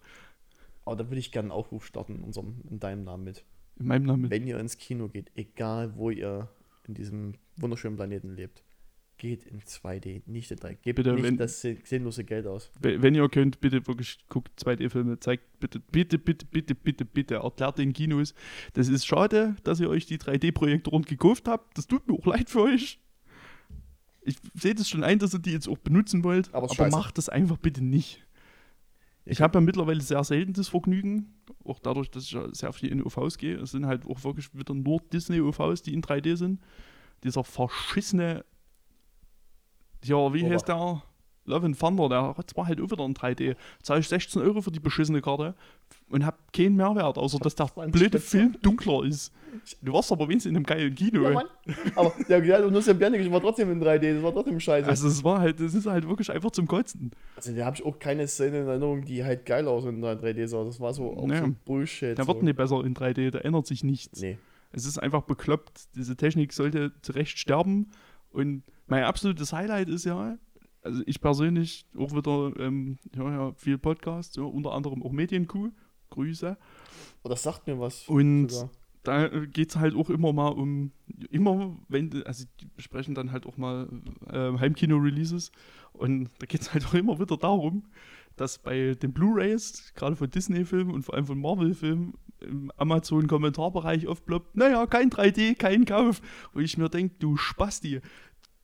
[0.84, 3.44] aber da würde ich gerne einen Aufruf starten in, unserem, in deinem Namen mit.
[3.76, 4.30] In meinem Namen.
[4.30, 6.48] Wenn ihr ins Kino geht, egal wo ihr
[6.86, 8.63] in diesem wunderschönen Planeten lebt,
[9.16, 10.78] geht in 2D, nicht in 3D.
[10.82, 12.70] Gebt Bitte, nicht wenn- das sinn- sinnlose Geld aus.
[12.80, 17.78] Wenn ihr könnt, bitte wirklich guckt 2D-Filme, zeigt bitte, bitte, bitte, bitte, bitte, bitte, erklärt
[17.78, 18.34] den Kinos.
[18.74, 21.78] Das ist schade, dass ihr euch die 3D-Projektoren gekauft habt.
[21.78, 22.98] Das tut mir auch leid für euch.
[24.22, 27.18] Ich sehe das schon ein, dass ihr die jetzt auch benutzen wollt, Aber aber, macht
[27.18, 28.20] das einfach bitte nicht.
[29.26, 31.34] Ich habe ja mittlerweile sehr selten das Vergnügen,
[31.64, 33.56] auch dadurch, dass ich ja sehr viel in UVs gehe.
[33.56, 36.60] Es sind halt auch wirklich wieder nur Disney-UVs, die in 3D sind.
[37.22, 38.44] Dieser verschissene,
[40.04, 40.54] ja, wie Ober.
[40.54, 41.02] heißt der?
[41.46, 43.54] Love and Thunder, der hat zwar halt auch wieder in 3D.
[43.82, 45.54] Zahle ich 16 Euro für die beschissene Karte
[46.08, 48.38] und hab keinen Mehrwert, außer dass der 20 blöde Spitze.
[48.38, 49.30] Film dunkler ist.
[49.82, 51.22] Du warst aber wenigstens in einem geilen Kino.
[51.24, 51.46] Ja, Mann.
[51.96, 54.88] Aber der ja, nur Sam Bernix war trotzdem in 3D, das war trotzdem scheiße.
[54.88, 57.10] Also, also es war halt, das ist halt wirklich einfach zum Kotzen.
[57.36, 60.64] da habe ich auch keine Szene in Erinnerung, die halt geil aus in 3D sah.
[60.64, 61.38] Das war so auch Nee.
[61.40, 62.16] so Bullshit.
[62.16, 62.28] Der so.
[62.32, 64.20] wird nicht besser in 3D, da ändert sich nichts.
[64.20, 64.38] Nee.
[64.72, 65.94] Es ist einfach bekloppt.
[65.94, 67.90] Diese Technik sollte zu Recht sterben.
[68.32, 70.36] Und mein absolutes Highlight ist ja,
[70.82, 75.12] also ich persönlich auch wieder, ähm, ich höre ja viel Podcasts, ja, unter anderem auch
[75.12, 75.70] Medienkuh.
[76.14, 76.56] Grüße.
[77.22, 78.08] Aber das sagt mir was.
[78.08, 78.70] Und sogar.
[79.02, 80.92] da geht es halt auch immer mal um,
[81.30, 83.88] immer wenn, also die besprechen dann halt auch mal
[84.28, 85.50] äh, Heimkino-Releases
[85.92, 87.84] und da geht es halt auch immer wieder darum,
[88.36, 94.56] dass bei den Blu-Rays, gerade von Disney-Filmen und vor allem von Marvel-Filmen, im Amazon-Kommentarbereich aufploppt,
[94.56, 96.20] naja, kein 3D, kein Kauf.
[96.52, 98.00] Wo ich mir denke, du Spasti,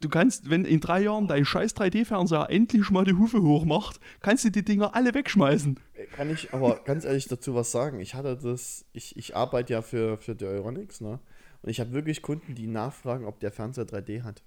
[0.01, 4.45] du kannst, wenn in drei Jahren dein scheiß 3D-Fernseher endlich mal die Hufe hochmacht, kannst
[4.45, 5.79] du die Dinger alle wegschmeißen.
[6.17, 8.01] Kann ich aber ganz ehrlich dazu was sagen?
[8.01, 11.21] Ich hatte das, ich, ich arbeite ja für, für die Euronics, ne?
[11.63, 14.43] Und ich habe wirklich Kunden, die nachfragen, ob der Fernseher 3D hat.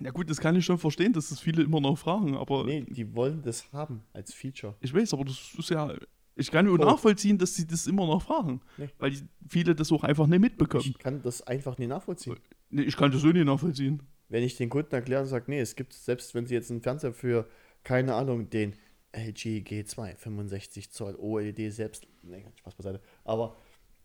[0.00, 2.86] Na gut, das kann ich schon verstehen, dass das viele immer noch fragen, aber Nee,
[2.88, 4.74] die wollen das haben als Feature.
[4.80, 5.92] ich weiß, aber das ist ja,
[6.36, 8.88] ich kann nur nachvollziehen, dass sie das immer noch fragen, Nee.
[8.98, 10.84] weil die, viele das auch einfach nicht mitbekommen.
[10.86, 12.36] Ich kann das einfach nicht nachvollziehen.
[12.70, 14.02] Nee, ich kann das so nicht nachvollziehen.
[14.28, 16.82] Wenn ich den Kunden erkläre und sage, nee, es gibt, selbst wenn sie jetzt einen
[16.82, 17.48] Fernseher für,
[17.82, 18.74] keine Ahnung, den
[19.12, 23.56] LG G2 65 Zoll OLED selbst, nee, Spaß beiseite, aber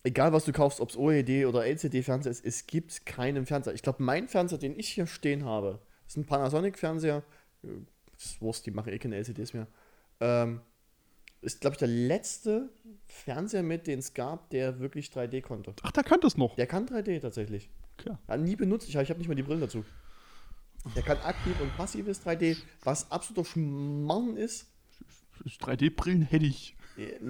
[0.03, 3.73] egal was du kaufst, ob es OLED oder LCD-Fernseher ist, es gibt keinen Fernseher.
[3.73, 7.23] Ich glaube, mein Fernseher, den ich hier stehen habe, ist ein Panasonic-Fernseher,
[7.63, 7.67] äh,
[8.17, 9.67] ist Wurst, die machen eh keine LCDs mehr,
[10.21, 10.61] ähm,
[11.41, 12.69] ist, glaube ich, der letzte
[13.05, 15.73] Fernseher mit, den es gab, der wirklich 3D konnte.
[15.81, 16.55] Ach, der kann das noch.
[16.55, 17.69] Der kann 3D tatsächlich.
[18.05, 18.89] Ja, nie benutzt.
[18.89, 19.83] Ich habe ich hab nicht mal die Brillen dazu.
[20.95, 24.67] Der kann aktiv und passives 3D, was absoluter Schmarrn ist.
[25.45, 26.75] 3D-Brillen hätte ich.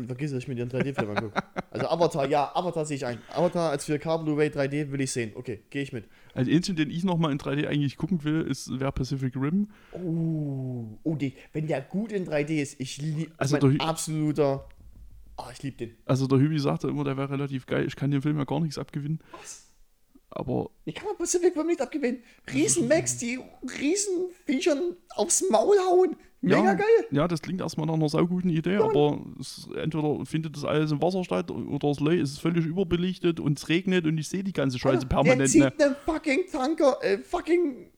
[0.07, 1.41] Vergiss, dass ich mir den 3D-Film angucke.
[1.72, 3.19] Also Avatar, ja, Avatar sehe ich ein.
[3.30, 5.31] Avatar als 4K Blu-ray 3D will ich sehen.
[5.35, 6.06] Okay, gehe ich mit.
[6.34, 9.69] Also einzigen, den ich nochmal in 3D eigentlich gucken will, ist wäre Pacific Rim.
[9.94, 14.68] Oh, oh die, wenn der gut in 3D ist, ich liebe, Also mein absoluter,
[15.38, 15.95] oh, ich liebe den.
[16.06, 17.85] Also der Hübi sagte immer, der wäre relativ geil.
[17.88, 19.22] Ich kann dem Film ja gar nichts abgewinnen.
[20.35, 22.23] Aber Ich kann man Pacific Rim nicht abgewinnen.
[22.51, 23.39] Riesen Max, die
[23.80, 26.15] riesen Viechern aufs Maul hauen.
[26.41, 26.88] Mega ja, geil.
[27.11, 31.01] Ja, das klingt erstmal nach einer sauguten Idee, aber es, entweder findet das alles im
[31.01, 34.51] Wasser statt oder es es ist völlig überbelichtet und es regnet und ich sehe die
[34.51, 35.49] ganze Scheiße Alter, Der permanent.
[35.49, 35.73] zieht Ne?
[35.85, 37.91] einen fucking Tanker, äh, fucking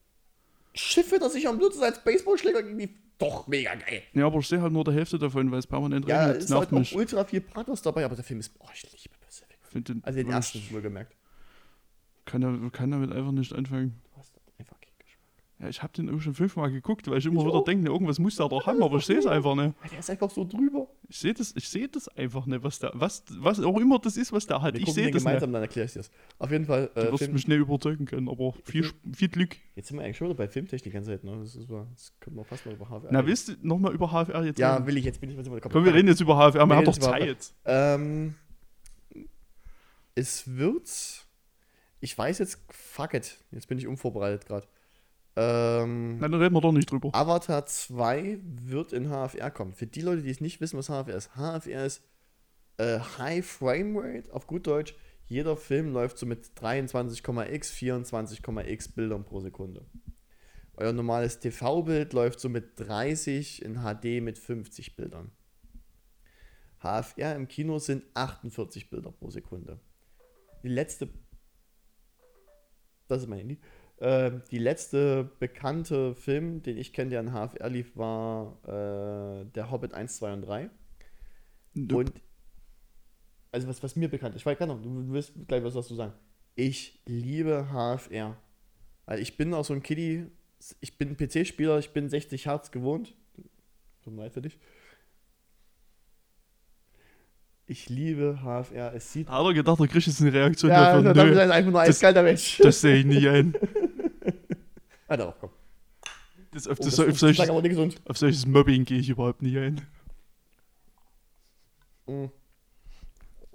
[0.74, 2.88] Schiffe, das sich am Blut als Baseballschläger gegen die.
[3.18, 4.02] Doch, mega geil.
[4.12, 6.36] Ja, aber ich sehe halt nur der Hälfte davon, weil es permanent Ja, regnet.
[6.42, 6.94] es Das ist halt mich.
[6.94, 8.52] ultra viel Pathos dabei, aber der Film ist.
[8.58, 9.56] Oh, ich liebe Pacific.
[9.74, 11.16] Ich den, Also den ich ersten, wohlgemerkt.
[12.26, 13.98] Kann, kann damit einfach nicht anfangen.
[14.12, 15.22] Du hast einfach keinen Geschmack.
[15.60, 17.64] Ja, ich habe den auch schon fünfmal geguckt, weil ich immer Ich wieder auch.
[17.64, 19.74] denke, irgendwas muss der doch haben, aber ich sehe es einfach nicht.
[19.90, 20.88] Der ist einfach so drüber.
[21.08, 24.32] Ich sehe das, ich sehe das einfach nicht, was was, was auch immer das ist,
[24.32, 24.74] was der hat.
[24.74, 25.24] Wir ich sehe das nicht.
[25.24, 26.10] gemeinsam, dann erkläre ich dir das.
[26.38, 26.90] Auf jeden Fall.
[26.94, 29.56] Du Äh, wirst Film, mich nicht überzeugen können, aber viel, viel Glück.
[29.76, 31.38] jetzt sind wir eigentlich schon wieder bei Filmtechnik die ganze Zeit, ne?
[31.38, 33.08] Das, ist, das können wir fast mal über HWR.
[33.12, 34.86] Na, willst du nochmal über HFR jetzt Ja, reden?
[34.88, 36.84] will ich jetzt, bin ich mal Komm, wir reden jetzt über HFR, wir Wir haben
[36.84, 37.52] doch Zeit.
[37.64, 38.34] Ähm,
[40.14, 41.22] es wird.
[42.00, 43.38] Ich weiß jetzt, fuck it.
[43.50, 44.66] Jetzt bin ich unvorbereitet gerade.
[45.36, 47.10] Ähm, Nein, dann reden wir doch nicht drüber.
[47.12, 49.74] Avatar 2 wird in HFR kommen.
[49.74, 51.30] Für die Leute, die es nicht wissen, was HFR ist.
[51.36, 52.02] HFR ist
[52.78, 54.94] äh, High Frame Rate, auf gut Deutsch.
[55.26, 59.84] Jeder Film läuft so mit 23,x, 24,x Bildern pro Sekunde.
[60.76, 65.32] Euer normales TV-Bild läuft so mit 30 in HD mit 50 Bildern.
[66.80, 69.80] HFR im Kino sind 48 Bilder pro Sekunde.
[70.62, 71.08] Die letzte.
[73.08, 73.58] Das ist mein Handy.
[73.98, 79.70] Ähm, die letzte bekannte Film, den ich kenne, der in HFR lief, war äh, Der
[79.70, 80.70] Hobbit 1, 2 und 3.
[81.74, 81.96] Nope.
[81.96, 82.12] Und
[83.52, 85.94] also was, was mir bekannt ist, ich weiß gar nicht, du wirst gleich was dazu
[85.94, 86.12] sagen.
[86.56, 88.36] Ich liebe HFR.
[89.06, 90.26] Weil ich bin auch so ein Kiddie,
[90.80, 93.14] ich bin PC-Spieler, ich bin 60 Hertz gewohnt.
[94.02, 94.58] Tut mir leid für dich.
[97.68, 98.94] Ich liebe HFR.
[98.94, 99.28] Es sieht.
[99.28, 101.04] Hat er gedacht, er kriegt jetzt eine Reaktion Ja, davon?
[101.04, 102.58] Nö, das ist einfach nur eiskalter Mensch.
[102.58, 103.54] das sehe ich nie ein.
[105.08, 105.50] Ah, doch, komm.
[106.52, 109.58] Das, auf, Oh, das, das auf, solches, nicht auf solches Mobbing gehe ich überhaupt nie
[109.58, 109.80] ein.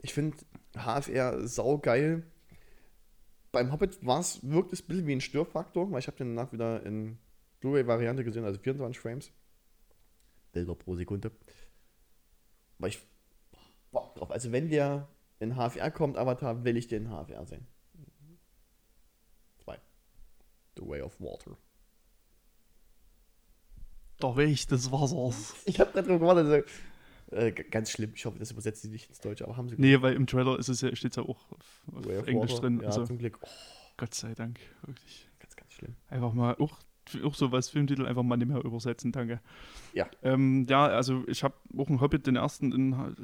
[0.01, 0.37] Ich finde
[0.75, 2.23] HFR saugeil.
[3.51, 6.51] Beim Hobbit war's, wirkt es ein bisschen wie ein Störfaktor, weil ich habe den danach
[6.53, 7.17] wieder in
[7.59, 9.31] Blu-ray-Variante gesehen, also 24 Frames.
[10.53, 11.31] Bilder pro Sekunde.
[12.77, 12.99] Aber ich
[13.91, 14.31] bock drauf.
[14.31, 15.07] Also wenn der
[15.39, 17.67] in HFR kommt, Avatar, will ich den in HFR sehen.
[19.63, 19.79] Zwei.
[20.77, 21.57] The Way of Water.
[24.21, 25.55] Der Weg des Wassers.
[25.65, 26.65] Ich habe gerade gewartet.
[27.31, 28.11] Äh, ganz schlimm.
[28.13, 30.59] Ich hoffe, das übersetzt sie nicht ins Deutsche, aber haben sie Nee, weil im Trailer
[30.59, 32.61] ist es ja, steht es ja auch auf, auf Englisch Water.
[32.61, 32.79] drin.
[32.81, 33.39] Ja, also, zum Glück.
[33.41, 33.47] Oh,
[33.97, 35.29] Gott sei Dank, wirklich.
[35.39, 35.95] ganz, ganz schlimm.
[36.09, 36.77] Einfach mal, auch,
[37.23, 39.39] auch so was Filmtitel einfach mal nicht mehr übersetzen, danke.
[39.93, 40.09] Ja.
[40.23, 43.15] Ähm, ja, also ich habe auch einen Hobbit, den ersten, in,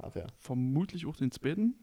[0.00, 0.26] HFR.
[0.38, 1.74] vermutlich auch den zweiten.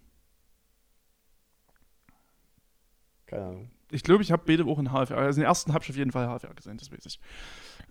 [3.26, 3.69] Keine Ahnung.
[3.91, 5.18] Ich glaube, ich habe beide auch in HFR.
[5.18, 7.19] Also den ersten habe ich auf jeden Fall HFR gesehen, das weiß ich.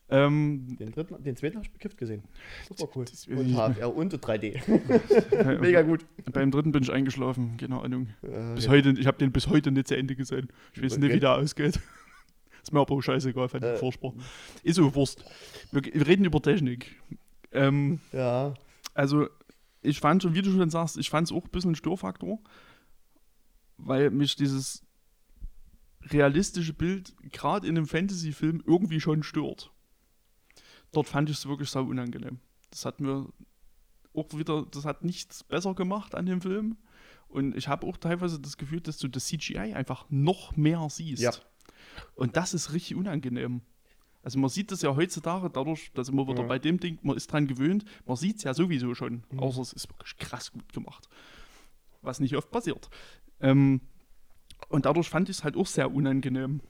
[0.08, 2.22] Ähm, Den, dritten, den zweiten habe ich bekifft gesehen.
[2.68, 3.04] Super cool.
[3.04, 5.32] Das weiß Und HFR und 3D.
[5.32, 6.04] äh, Mega gut.
[6.32, 8.08] Beim dritten bin ich eingeschlafen, keine Ahnung.
[8.22, 8.70] Äh, Bis ja.
[8.72, 10.48] heute, ich habe den bis heute nicht zu Ende gesehen.
[10.74, 11.14] Ich weiß nicht, Okay.
[11.16, 11.80] wie der ausgeht.
[12.62, 13.76] Ist mir aber auch scheißegal, fand ich Äh.
[13.76, 14.12] furchtbar.
[14.62, 15.24] Ist so Wurst.
[15.70, 17.00] Wir, wir reden über Technik.
[17.52, 18.54] Ähm, ja.
[18.94, 19.28] also,
[19.82, 22.38] ich fand schon, wie du schon sagst, ich fand es auch ein bisschen ein Störfaktor,
[23.76, 24.84] weil mich dieses
[26.04, 29.72] realistische Bild gerade in einem Fantasy-Film irgendwie schon stört.
[30.92, 32.38] Dort fand ich es wirklich sau unangenehm.
[32.70, 33.28] Das hat mir
[34.14, 36.76] auch wieder, das hat nichts besser gemacht an dem Film.
[37.28, 41.22] Und ich habe auch teilweise das Gefühl, dass du das CGI einfach noch mehr siehst.
[41.22, 41.32] Ja.
[42.14, 43.62] Und das ist richtig unangenehm.
[44.22, 46.46] Also man sieht das ja heutzutage dadurch, dass immer wieder Ja.
[46.48, 49.38] bei dem Ding, man ist dran gewöhnt, man sieht es ja sowieso schon, Mhm.
[49.40, 51.08] außer es ist wirklich krass gut gemacht.
[52.02, 52.88] Was nicht oft passiert.
[53.40, 53.80] Ähm,
[54.68, 56.60] und dadurch fand ich es halt auch sehr unangenehm.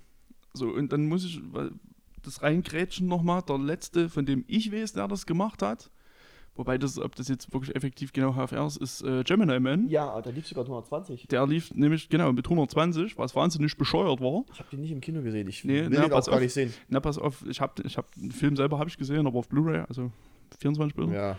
[0.54, 1.40] So, und dann muss ich
[2.22, 5.90] das reingrätschen nochmal, der letzte, von dem ich weiß, der das gemacht hat,
[6.54, 9.88] wobei das, ob das jetzt wirklich effektiv genau HFR ist, ist äh, Gemini Man.
[9.88, 11.26] Ja, da lief sogar 120.
[11.28, 14.44] Der lief nämlich genau mit 120, was wahnsinnig bescheuert war.
[14.52, 15.48] Ich habe den nicht im Kino gesehen.
[15.48, 16.40] Ich Nee, will na, den auch gar auf.
[16.40, 16.72] nicht sehen.
[16.88, 19.48] Na, pass auf, ich habe ich hab, den Film selber habe ich gesehen, aber auf
[19.48, 20.10] Blu-ray, also
[20.60, 21.12] 24 Bilder.
[21.14, 21.38] Ja.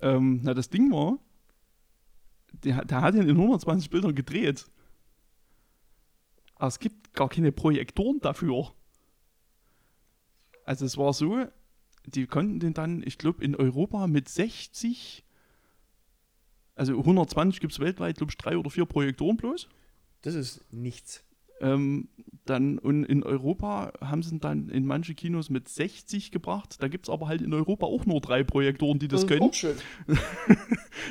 [0.00, 1.18] Ähm, na, das Ding war,
[2.64, 4.66] der, der hat ihn in 120 Bildern gedreht.
[6.56, 8.72] Aber es gibt gar keine Projektoren dafür.
[10.64, 11.44] Also es war so,
[12.06, 15.24] die konnten den dann, ich glaube, in Europa mit 60,
[16.74, 19.68] also 120 gibt es weltweit, glaube ich, drei oder vier Projektoren bloß.
[20.22, 21.24] Das ist nichts.
[21.60, 22.08] Ähm,
[22.44, 26.76] dann, und in Europa haben sie ihn dann in manche Kinos mit 60 gebracht.
[26.80, 29.42] Da gibt es aber halt in Europa auch nur drei Projektoren, die das, ist können.
[29.42, 29.76] auch schön.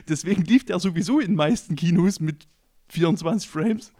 [0.10, 2.48] Deswegen lief der sowieso in den meisten Kinos mit
[2.90, 3.94] 24 Frames.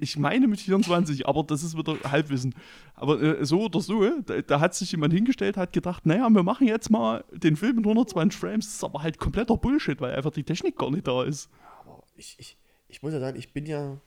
[0.00, 2.54] Ich meine mit 24, aber das ist wieder Halbwissen.
[2.94, 6.44] Aber äh, so oder so, da, da hat sich jemand hingestellt, hat gedacht, naja, wir
[6.44, 8.66] machen jetzt mal den Film mit 120 Frames.
[8.66, 11.50] Das ist aber halt kompletter Bullshit, weil einfach die Technik gar nicht da ist.
[11.80, 12.56] Aber ich, ich,
[12.86, 14.00] ich muss ja sagen, ich bin ja.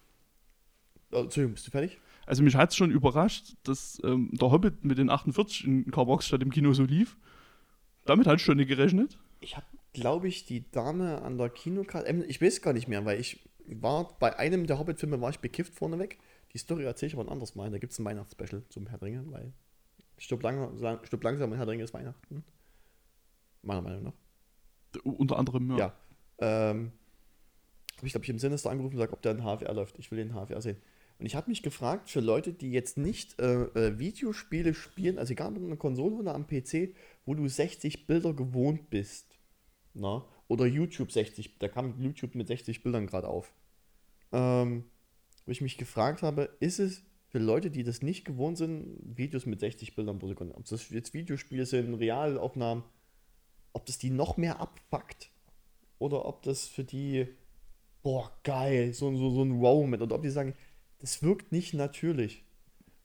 [1.12, 2.00] Oh, Entschuldigung, bist du fertig?
[2.26, 6.26] Also mich hat es schon überrascht, dass ähm, der Hobbit mit den 48 in Marx
[6.28, 7.18] statt im Kino so lief.
[8.06, 9.18] Damit hatte ich schon nicht gerechnet.
[9.42, 12.08] Ich habe, glaube ich, die Dame an der Kinokarte.
[12.08, 15.40] ähm, Ich weiß gar nicht mehr, weil ich war bei einem der Hobbit-Filme war ich
[15.40, 16.20] bekifft vorneweg.
[16.54, 17.72] Die Story erzähle ich aber ein anderes Mal.
[17.72, 19.54] Da gibt es ein Weihnachtsspecial zum Herr Ringe, weil
[20.18, 22.44] stirb, lang, lang, stirb langsam und Herr Ringe ist Weihnachten.
[23.62, 25.04] Meiner Meinung nach.
[25.04, 25.78] Unter anderem, ja.
[25.78, 26.72] Ja.
[26.72, 26.92] Ähm,
[27.98, 30.00] habe ich, glaube ich, im Sinister angerufen und gesagt, ob der in HFR läuft.
[30.00, 30.78] Ich will den HFR sehen.
[31.20, 35.34] Und ich habe mich gefragt, für Leute, die jetzt nicht äh, äh, Videospiele spielen, also
[35.34, 39.38] egal ob an einer Konsole oder am PC, wo du 60 Bilder gewohnt bist,
[39.94, 40.26] na?
[40.52, 43.53] Oder YouTube 60, da kam YouTube mit 60 Bildern gerade auf,
[44.34, 44.84] ähm,
[45.45, 49.45] wo ich mich gefragt habe, ist es für Leute, die das nicht gewohnt sind, Videos
[49.45, 52.84] mit 60 Bildern pro Sekunde, ob das jetzt Videospiele sind, Realaufnahmen,
[53.72, 55.32] ob das die noch mehr abfuckt
[55.99, 57.28] oder ob das für die,
[58.03, 60.53] boah, geil, so, so, so ein Wow-Moment oder ob die sagen,
[60.99, 62.44] das wirkt nicht natürlich.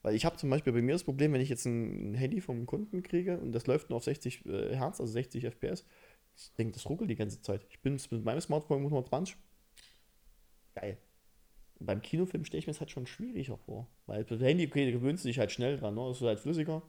[0.01, 2.65] Weil ich habe zum Beispiel bei mir das Problem, wenn ich jetzt ein Handy vom
[2.65, 5.85] Kunden kriege und das läuft nur auf 60 äh, Hertz, also 60 FPS,
[6.37, 7.65] ich denke, das ruckelt die ganze Zeit.
[7.69, 9.35] Ich bin mit meinem Smartphone mit 120.
[10.75, 10.99] Geil.
[11.79, 13.87] Und beim Kinofilm stelle ich mir das halt schon schwieriger vor.
[14.05, 16.07] Weil beim Handy, okay, gewöhnst du dich halt schnell dran, ne?
[16.07, 16.83] das ist halt flüssiger.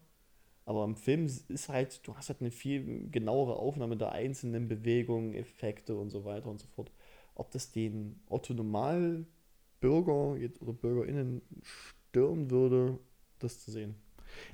[0.65, 5.35] Aber im Film ist halt, du hast halt eine viel genauere Aufnahme der einzelnen Bewegungen,
[5.35, 6.93] Effekte und so weiter und so fort.
[7.35, 12.99] Ob das den Autonomalbürger jetzt- oder BürgerInnen stören würde,
[13.39, 13.95] das zu sehen.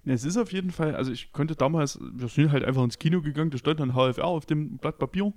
[0.05, 2.99] Ne, es ist auf jeden Fall, also ich konnte damals, wir sind halt einfach ins
[2.99, 5.33] Kino gegangen, da stand dann HFR auf dem Blatt Papier.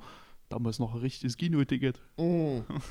[0.50, 2.02] Damals noch ein richtiges Kino-Ticket.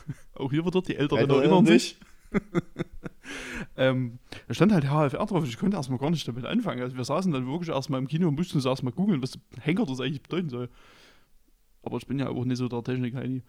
[0.35, 1.99] Auch hier wieder, die Älteren Ältere erinnern sich.
[3.77, 6.83] ähm, da stand halt HFR drauf ich konnte erstmal gar nicht damit anfangen.
[6.83, 9.87] Also wir saßen dann wirklich erstmal im Kino und mussten uns erstmal googeln, was Henker
[9.87, 10.69] das eigentlich bedeuten soll.
[11.83, 13.43] Aber ich bin ja auch nicht so der Technik-Heini.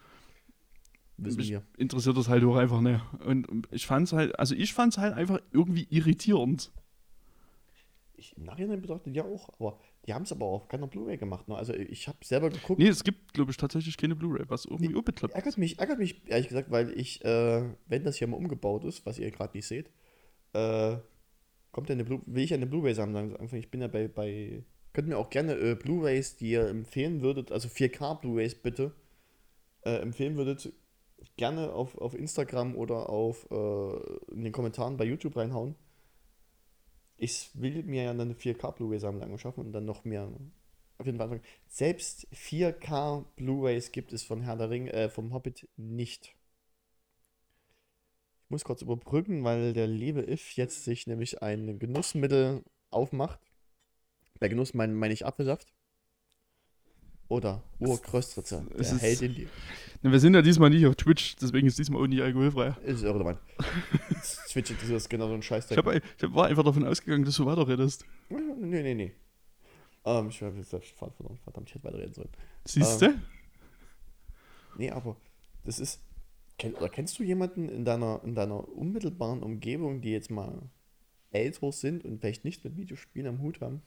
[1.17, 1.63] Wissen Mich wir.
[1.77, 3.01] interessiert das halt auch einfach nicht.
[3.25, 6.71] Und ich fand es halt, also ich fand es halt einfach irgendwie irritierend.
[8.17, 11.47] Ich, Im Nachhinein bedeutet ja auch, aber die haben es aber auf keiner Blu-ray gemacht.
[11.47, 11.55] Ne?
[11.55, 12.79] Also ich habe selber geguckt.
[12.79, 15.35] Nee, es gibt, glaube ich, tatsächlich keine Blu-ray, was irgendwie Nee, umgeklappt ist.
[15.35, 19.05] Ärgert mich, ärgert mich ehrlich gesagt, weil ich, äh, wenn das hier mal umgebaut ist,
[19.05, 19.91] was ihr gerade nicht seht,
[20.53, 20.97] äh,
[21.71, 23.37] kommt ja eine Blu will ich eine Blu-ray sammeln.
[23.53, 24.63] Ich bin ja bei, bei
[24.93, 28.95] könnt mir auch gerne äh, Blu-rays, die ihr empfehlen würdet, also 4K Blu-rays bitte,
[29.81, 30.73] äh, empfehlen würdet,
[31.35, 35.75] gerne auf, auf Instagram oder auf äh, in den Kommentaren bei YouTube reinhauen.
[37.17, 40.29] Ich will mir ja eine 4K Blu-ray-Sammlung anschaffen und dann noch mehr
[40.97, 45.67] auf jeden Fall selbst 4K Blu-rays gibt es von Herr der Ring, äh, vom Hobbit
[45.77, 46.35] nicht.
[48.45, 53.39] Ich muss kurz überbrücken, weil der liebe If jetzt sich nämlich ein Genussmittel aufmacht.
[54.39, 55.73] Bei Genuss meine mein ich Apfelsaft.
[57.27, 58.65] Oder Urkröstritzer.
[58.77, 59.47] Der hält in die.
[60.01, 62.75] Wir sind ja diesmal nicht auf Twitch, deswegen ist diesmal auch nicht alkoholfrei.
[62.85, 63.39] Ist irrelevant.
[64.23, 65.71] Switch, das ist genau so ein Scheiß.
[65.71, 68.05] Ich, hab, ich hab- war einfach davon ausgegangen, dass du weiterredest.
[68.29, 69.11] Nee, nee, nee.
[70.05, 70.73] Ähm, ich habe jetzt
[71.13, 71.37] verloren.
[71.43, 72.29] Verdammt, ich hätte weiterreden sollen.
[72.65, 73.15] Siehst Ähm.
[74.77, 75.17] Nee, aber
[75.63, 76.01] das ist.
[76.57, 80.69] Kenn, oder kennst du jemanden in deiner, in deiner unmittelbaren Umgebung, die jetzt mal
[81.31, 83.81] älter sind und vielleicht nicht mit Videospielen am Hut haben,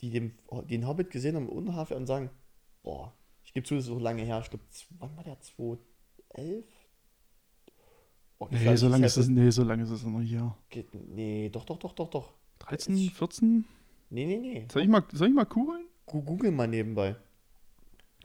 [0.00, 0.36] die den,
[0.68, 2.30] den Hobbit gesehen haben Hafe und sagen,
[2.82, 3.12] boah,
[3.56, 4.64] gebe zu, das ist so lange her, ich glaube,
[4.98, 5.40] wann war der?
[5.40, 6.64] 2011?
[8.38, 10.54] Oh, Nee, so lange ist hätte- nee, so lange ist das noch hier.
[10.68, 12.34] Geht- Nee, doch, doch, doch, doch, doch.
[12.58, 13.64] 13, Ich- 14?
[14.10, 14.66] Nee, nee, nee.
[14.70, 15.86] Soll ich mal, soll ich mal googeln?
[16.04, 17.16] Google mal nebenbei.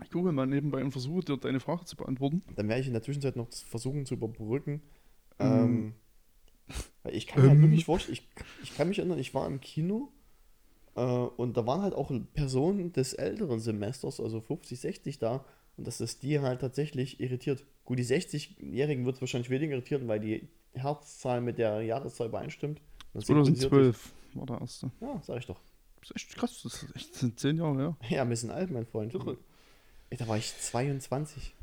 [0.03, 2.41] Ich google mal nebenbei und versuche dir deine Frage zu beantworten.
[2.55, 4.81] Dann werde ich in der Zwischenzeit noch versuchen zu überbrücken.
[5.39, 5.93] Ähm.
[7.05, 7.63] Ähm, ich kann mir halt Ähm.
[7.63, 8.27] wirklich vorstellen, ich,
[8.63, 10.11] ich kann mich erinnern, ich war im Kino
[10.93, 15.45] und da waren halt auch Personen des älteren Semesters, also 50, 60 da
[15.77, 17.65] und dass es die halt tatsächlich irritiert.
[17.85, 22.81] Gut, die 60-Jährigen wird es wahrscheinlich weniger irritieren, weil die Herzzahl mit der Jahreszahl übereinstimmt.
[23.13, 24.91] Das synchronisiert 2012 war der erste.
[25.01, 25.59] Ja, sag ich doch.
[26.01, 27.97] Das ist echt krass, das ist echt das sind 10 Jahre her.
[28.09, 29.13] Ja, ein bisschen alt, mein Freund.
[29.13, 29.38] Irre.
[30.09, 31.53] Ey, da war ich 22.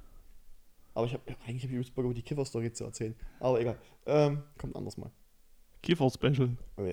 [0.95, 3.15] Aber ich habe eigentlich hab ich übelst Bock, über die Kiffer-Story zu erzählen.
[3.41, 3.79] Aber egal.
[4.07, 5.11] Ähm, kommt anders mal.
[5.89, 6.51] Kiefer-Special.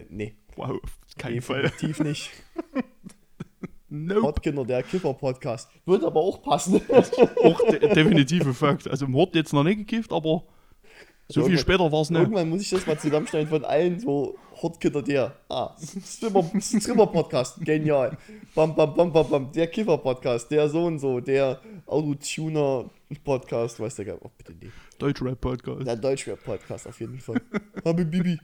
[0.10, 0.80] Nee, Wow,
[1.28, 1.64] nee, Fall.
[1.64, 2.32] definitiv nicht.
[3.90, 4.24] Nope.
[4.24, 5.70] Hotkinder, der Kiffer-Podcast.
[5.86, 6.82] Wird aber auch passen.
[6.90, 8.90] Auch de definitive Fakt.
[8.90, 10.44] Also Mord jetzt noch nicht gekifft, aber
[11.28, 12.20] so viel Irgendwann- später war es nicht.
[12.22, 15.36] Irgendwann muss ich das mal zusammenschneiden von allen so Hotkinder, der.
[15.50, 17.60] Ah, Stripper- Stripper-Podcast.
[17.64, 18.18] Genial.
[18.54, 19.52] Bam, bam, bam, bam, bam.
[19.52, 20.50] Der Kiffer-Podcast.
[20.52, 21.20] Der so und so.
[21.20, 23.80] Der Autotuner-Podcast.
[23.80, 24.72] Weiß der gar Oh, bitte nee.
[25.00, 25.86] Deutschrap-Podcast.
[25.86, 27.42] Der Deutschrap-Podcast auf jeden Fall.
[27.86, 28.40] Habe Bibi.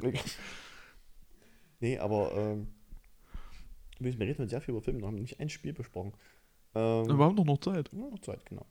[1.80, 2.68] nee, aber ähm,
[3.98, 6.12] wir reden heute sehr viel über Filme, wir haben nicht ein Spiel besprochen.
[6.74, 7.90] Ähm, Wir haben doch noch Zeit.
[7.92, 8.66] ja, noch Zeit, genau.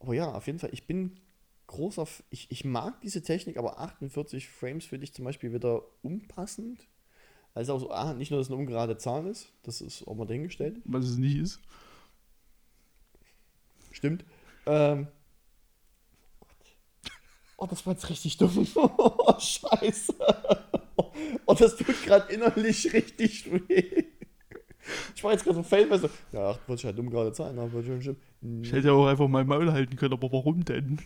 [0.00, 1.20] Aber ja, auf jeden Fall, ich bin
[1.66, 6.86] großer, ich, ich mag diese Technik, aber 48 Frames finde ich zum Beispiel wieder unpassend.
[7.54, 10.14] Also auch so, ah, nicht nur, dass es eine ungerade Zahl ist, das ist auch
[10.14, 10.80] mal dahingestellt.
[10.84, 11.60] Was es nicht ist.
[13.92, 14.24] Stimmt.
[14.66, 15.08] Ähm.
[17.56, 18.66] Oh, das war jetzt richtig dumm.
[18.76, 20.14] Oh, scheiße.
[21.46, 24.04] Oh, das tut gerade innerlich richtig weh.
[25.16, 28.02] Ich war jetzt gerade so fail, so, ja, 48 halt dumm gerade Zahlen, aber schon
[28.02, 28.18] stimmt.
[28.62, 30.98] Ich hätte ja auch einfach mein Maul halten können, aber warum denn?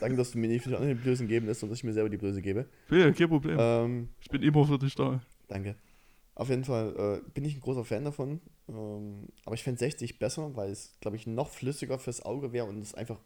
[0.00, 1.84] Danke, dass du mir nicht für die anderen die Blößen geben lässt und dass ich
[1.84, 2.66] mir selber die Blöße gebe.
[2.90, 3.56] Ja, kein Problem.
[3.60, 5.20] Ähm, Ich bin immer für dich da.
[5.48, 5.76] danke.
[6.40, 8.40] Auf jeden Fall äh, bin ich ein großer Fan davon.
[8.66, 12.64] Ähm, aber ich fände 60 besser, weil es, glaube ich, noch flüssiger fürs Auge wäre
[12.64, 13.20] und es einfach.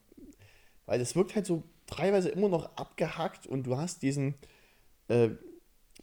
[0.85, 4.35] Weil es wirkt halt so teilweise immer noch abgehackt und du hast diesen.
[5.07, 5.31] Äh,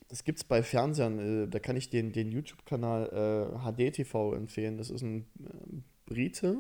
[0.08, 4.78] das gibt es bei Fernsehern, äh, da kann ich den, den YouTube-Kanal äh, HDTV empfehlen.
[4.78, 6.60] Das ist ein äh, Brite.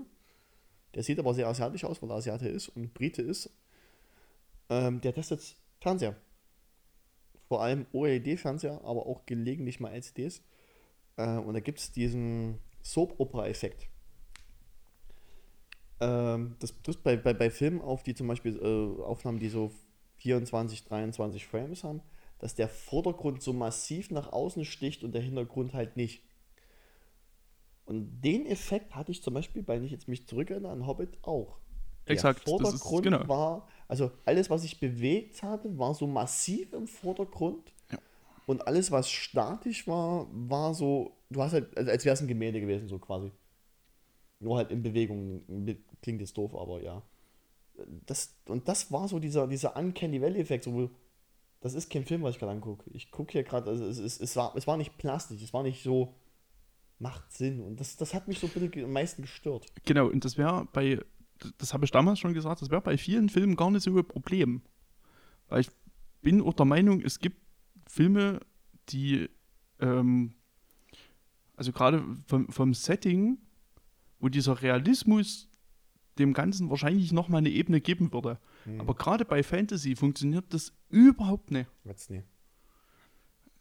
[0.96, 3.50] Der sieht aber sehr asiatisch aus, weil er Asiate ist und Brite ist.
[4.70, 6.18] Ähm, der testet Fernseher
[7.52, 10.42] vor allem OLED-Fernseher, aber auch gelegentlich mal LCDs.
[11.18, 13.90] Äh, und da gibt es diesen Soap-Opera-Effekt.
[16.00, 19.74] Ähm, das trifft bei, bei, bei Filmen auf, die zum Beispiel äh, Aufnahmen, die so
[20.16, 22.02] 24, 23 Frames haben,
[22.40, 26.24] dass der Vordergrund so massiv nach außen sticht und der Hintergrund halt nicht.
[27.84, 31.58] Und den Effekt hatte ich zum Beispiel, weil ich jetzt mich zurückerinnere an Hobbit auch.
[32.08, 33.28] Der Exakt, das ist- Vordergrund genau.
[33.28, 37.74] war, also alles, was ich bewegt hatte, war so massiv im Vordergrund.
[37.92, 38.00] Ja.
[38.46, 42.30] Und alles, was statisch war, war so, du hast halt, also als wäre es ein
[42.30, 43.34] Gemälde gewesen, so quasi.
[44.40, 45.44] Nur halt in Bewegung.
[46.02, 47.04] Klingt jetzt doof, aber ja.
[48.06, 50.90] Das, und das war so dieser, dieser Uncanny Valley-Effekt, so,
[51.60, 52.90] das ist kein Film, was ich gerade angucke.
[52.94, 55.64] Ich gucke hier gerade, also es, es, es, war, es war nicht plastisch, es war
[55.64, 56.16] nicht so,
[56.98, 57.60] macht Sinn.
[57.60, 59.66] Und das, das hat mich so ein bisschen am meisten gestört.
[59.84, 60.98] Genau, und das wäre bei,
[61.58, 64.06] das habe ich damals schon gesagt, das wäre bei vielen Filmen gar nicht so ein
[64.06, 64.62] Problem.
[65.48, 65.70] Weil ich
[66.22, 67.38] bin auch der Meinung, es gibt
[67.88, 68.40] Filme,
[68.90, 69.30] die,
[69.80, 70.34] ähm,
[71.56, 73.38] also gerade vom, vom Setting,
[74.20, 75.50] wo dieser Realismus
[76.20, 78.40] dem Ganzen wahrscheinlich nochmal eine Ebene geben würde.
[78.78, 81.70] Aber gerade bei Fantasy funktioniert das überhaupt nicht.
[82.10, 82.24] Nee.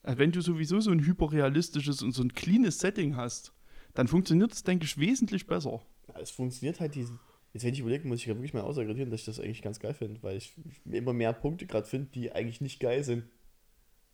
[0.02, 3.52] Also wenn du sowieso so ein hyperrealistisches und so ein cleanes Setting hast,
[3.94, 5.81] dann funktioniert das, denke ich, wesentlich besser.
[6.09, 7.19] Ja, es funktioniert halt diesen.
[7.52, 9.81] Jetzt, wenn ich überlege, muss ich ja wirklich mal ausargumentieren, dass ich das eigentlich ganz
[9.81, 10.55] geil finde, weil ich
[10.85, 13.24] immer mehr Punkte gerade finde, die eigentlich nicht geil sind.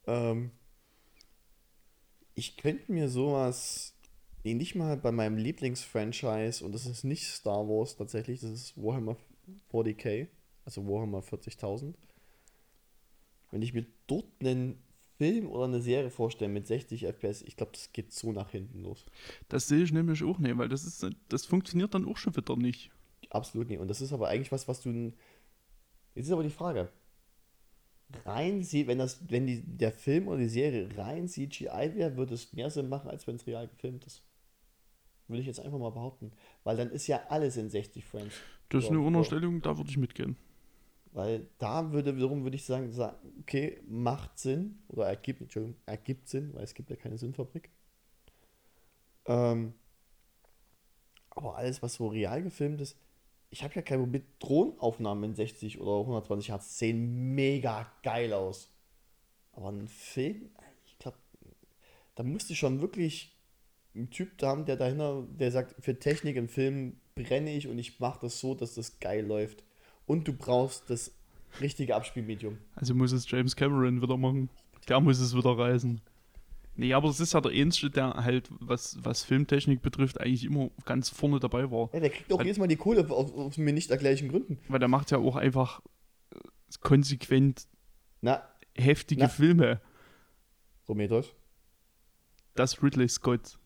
[0.06, 0.52] Ähm,
[2.34, 3.94] ich könnte mir sowas.
[4.44, 8.76] Nee, nicht mal bei meinem Lieblingsfranchise, und das ist nicht Star Wars tatsächlich, das ist
[8.76, 9.16] Warhammer
[9.72, 10.28] 40k,
[10.64, 11.94] also Warhammer 40.000.
[13.50, 14.78] Wenn ich mir dort einen
[15.18, 18.82] Film oder eine Serie vorstelle mit 60 FPS, ich glaube, das geht so nach hinten
[18.82, 19.04] los.
[19.48, 22.56] Das sehe ich nämlich auch nicht, weil das ist, das funktioniert dann auch schon wieder
[22.56, 22.92] nicht.
[23.36, 23.78] Absolut nicht.
[23.80, 25.12] Und das ist aber eigentlich was, was du.
[26.14, 26.88] Jetzt ist aber die Frage.
[28.24, 32.34] Rein, sie- wenn das, wenn die, der Film oder die Serie rein CGI wäre, würde
[32.34, 34.22] es mehr Sinn machen, als wenn es real gefilmt ist.
[35.28, 36.32] Würde ich jetzt einfach mal behaupten.
[36.62, 38.32] Weil dann ist ja alles in 60 Frames.
[38.68, 39.00] Das ist eine.
[39.00, 40.36] Unterstellung, da würde ich mitgehen.
[41.12, 46.28] Weil da würde wiederum, würde ich sagen, sa- okay, macht Sinn, oder ergibt, Entschuldigung, ergibt
[46.28, 47.70] Sinn, weil es gibt ja keine Sinnfabrik.
[49.26, 49.74] Ähm,
[51.30, 52.96] aber alles, was so real gefilmt ist,
[53.50, 58.32] ich habe ja kein Problem mit Drohnenaufnahmen in 60 oder 120 Hertz, sehen mega geil
[58.32, 58.70] aus.
[59.52, 60.50] Aber ein Film,
[60.86, 61.16] ich glaube,
[62.14, 63.36] da musste schon wirklich
[63.94, 67.78] ein Typ da haben, der dahinter, der sagt, für Technik im Film brenne ich und
[67.78, 69.64] ich mache das so, dass das geil läuft.
[70.06, 71.12] Und du brauchst das
[71.60, 72.58] richtige Abspielmedium.
[72.74, 74.50] Also muss es James Cameron wieder machen.
[74.88, 76.00] Der muss es wieder reißen.
[76.78, 80.70] Nee, aber es ist ja der Einzige, der halt, was, was Filmtechnik betrifft, eigentlich immer
[80.84, 81.88] ganz vorne dabei war.
[81.94, 84.58] Ja, der kriegt auch Weil- jedes Mal die Kohle aus, aus mir nicht erklärlichen Gründen.
[84.68, 85.80] Weil der macht ja auch einfach
[86.34, 86.38] äh,
[86.82, 87.66] konsequent
[88.20, 88.42] Na,
[88.76, 89.28] heftige Na.
[89.28, 89.80] Filme.
[90.84, 91.34] Prometheus.
[92.54, 93.58] Das Ridley Scott.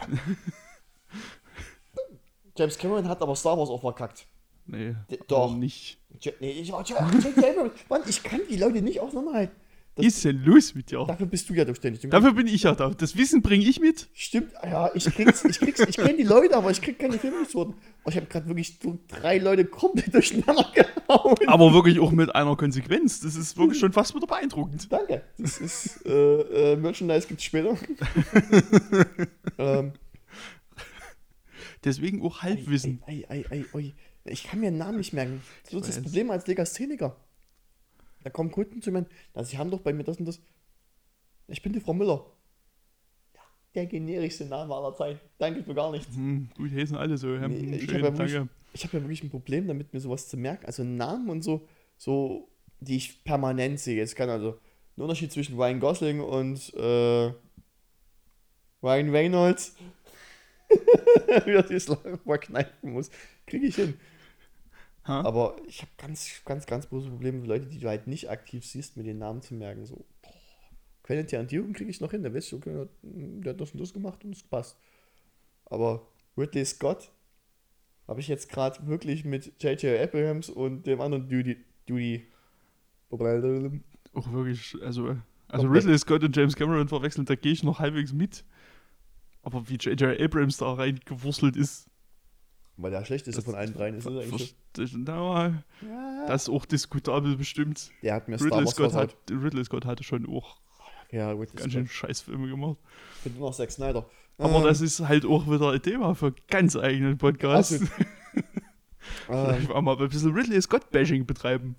[2.56, 4.26] James Cameron hat aber Star Wars auch verkackt.
[4.66, 5.54] Nee, D- doch.
[5.56, 5.98] nicht.
[6.20, 7.70] Ja, Nee, ich war James Cameron.
[7.88, 9.56] Mann, ich kann die Leute nicht auseinanderhalten.
[9.96, 11.04] Das- ist denn los mit dir?
[11.06, 12.08] Dafür bist du ja zuständig.
[12.08, 12.90] Dafür bin ich ja da.
[12.90, 14.08] Das Wissen bringe ich mit.
[14.14, 17.74] Stimmt, ja, ich krieg's, ich krieg's, ich kenne die Leute, aber ich krieg keine Filmhistorien.
[18.04, 21.36] Oh, ich habe gerade wirklich so drei Leute komplett durcheinander gehauen.
[21.46, 23.20] Aber wirklich auch mit einer Konsequenz.
[23.20, 24.90] Das ist wirklich schon fast wieder beeindruckend.
[24.90, 25.22] Danke.
[25.38, 27.76] Das ist, äh, äh, Merchandise gibt's später.
[29.58, 29.92] ähm,
[31.84, 33.02] Deswegen auch Halbwissen.
[33.06, 33.94] Ei, ei, ei.
[34.24, 35.42] Ich kann mir einen Namen nicht merken.
[35.64, 36.02] Das ist das.
[36.02, 37.16] Problem als Legastheniker.
[38.22, 40.40] Da kommen Kunden zu mir, also sie haben doch bei mir das und das.
[41.48, 42.24] Ich bin die Frau Müller.
[43.34, 43.40] Ja,
[43.74, 45.20] der generischste Name aller Zeiten.
[45.38, 46.14] Danke für gar nichts.
[46.14, 47.28] Hm, gut, hier sind alle so.
[47.28, 50.28] Nee, ich schön, habe ja, wirklich- ich hab ja wirklich ein Problem damit, mir sowas
[50.28, 50.66] zu merken.
[50.66, 51.66] Also Namen und so,
[51.96, 52.48] so,
[52.80, 53.96] die ich permanent sehe.
[53.96, 54.58] Jetzt kann also
[54.96, 57.32] ein Unterschied zwischen Ryan Gosling und äh,
[58.82, 59.74] Ryan Reynolds.
[61.46, 61.88] Wie er sich
[62.24, 63.10] mal kneifen muss.
[63.46, 63.94] Kriege ich hin.
[65.04, 65.22] Ha?
[65.22, 68.64] Aber ich habe ganz, ganz, ganz große Probleme mit Leuten, die du halt nicht aktiv
[68.64, 69.86] siehst, mir den Namen zu merken.
[69.86, 70.04] So,
[71.02, 74.24] Quentin Tarantino kriege ich noch hin, der weiß, okay, der hat das und das gemacht
[74.24, 74.78] und es passt.
[75.64, 76.06] Aber
[76.36, 77.10] Ridley Scott
[78.06, 80.00] habe ich jetzt gerade wirklich mit J.J.
[80.00, 81.56] Abrahams und dem anderen Duty,
[81.86, 82.26] Duty,
[83.10, 85.16] Auch wirklich, also,
[85.48, 85.84] also Komplett.
[85.84, 88.44] Ridley Scott und James Cameron verwechseln, da gehe ich noch halbwegs mit.
[89.42, 90.20] Aber wie J.J.
[90.20, 91.89] Abrams da reingewurzelt ist,
[92.82, 94.06] weil der schlechteste von allen dreien ist.
[94.06, 94.54] ist eigentlich
[94.96, 97.90] na, ja, das ist auch diskutabel bestimmt.
[98.02, 99.10] der hat mir Star Ridley Wars Scott, versaut.
[99.10, 100.58] hat, Ridley Scott hatte schon auch
[101.10, 101.72] Ja, Ridley ganz Scott.
[101.72, 102.76] schön Scheißfilme gemacht.
[103.24, 104.06] Ich nur noch Zack Snyder.
[104.38, 107.72] Aber Ähm, das ist halt auch wieder ein Thema für ganz eigenen Podcast.
[107.72, 107.86] Also,
[109.26, 111.76] Vielleicht ähm, auch mal ein bisschen Ridley Scott-Bashing betreiben.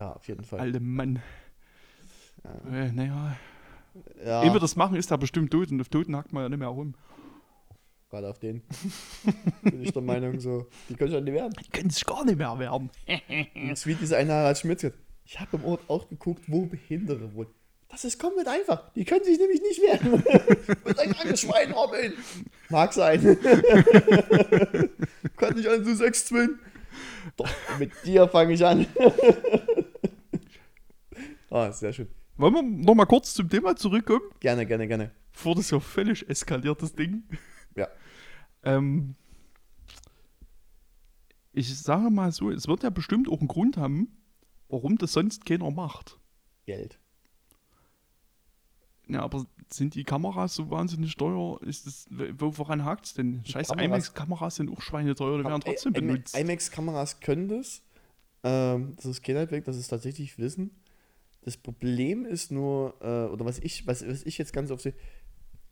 [0.00, 0.60] ja, auf jeden Fall.
[0.60, 1.20] Alter Mann.
[2.44, 2.72] Ja.
[2.72, 3.36] Äh, naja,
[4.24, 6.48] Ja, ehe wir das machen, ist er bestimmt tot und auf Toten hackt man ja
[6.48, 6.94] nicht mehr rum.
[8.12, 8.62] Gerade auf den.
[9.62, 11.54] bin ich der Meinung, so, die können schon nicht werden.
[11.64, 12.90] Die können sich gar nicht mehr werden.
[13.06, 13.20] Das
[13.80, 14.86] ist wie diese eine Harald Schmitz.
[15.24, 17.48] Ich habe im Ort auch geguckt, wo Behinderte wohnen.
[17.88, 18.90] Das ist komplett einfach.
[18.92, 20.22] Die können sich nämlich nicht wehren.
[20.84, 22.12] Mit ein krankes Schwein, Robin.
[22.68, 23.20] Mag sein.
[25.36, 26.58] Kann nicht an, du sechs Twin.
[27.36, 27.48] Doch,
[27.78, 28.86] mit dir fange ich an.
[31.50, 32.08] ah, sehr schön.
[32.36, 34.22] Wollen wir noch mal kurz zum Thema zurückkommen?
[34.40, 35.10] Gerne, gerne, gerne.
[35.32, 37.22] Bevor das ja völlig eskaliert, das Ding.
[37.76, 37.88] Ja.
[38.64, 39.14] Ähm,
[41.52, 44.16] ich sage mal so, es wird ja bestimmt auch einen Grund haben,
[44.68, 46.18] warum das sonst keiner macht.
[46.66, 46.98] Geld.
[49.08, 51.60] Ja, aber sind die Kameras so wahnsinnig teuer?
[51.62, 53.44] Ist das, wo, woran hakt es denn?
[53.44, 56.36] Scheiß Kameras- IMAX-Kameras sind auch schweineteuer, die werden trotzdem benutzt.
[56.36, 57.82] IMAX-Kameras können das.
[58.44, 60.70] Ähm, das ist kein Handwerk, das ist tatsächlich Wissen.
[61.42, 64.94] Das Problem ist nur, äh, oder was ich, was, was ich jetzt ganz oft sehe,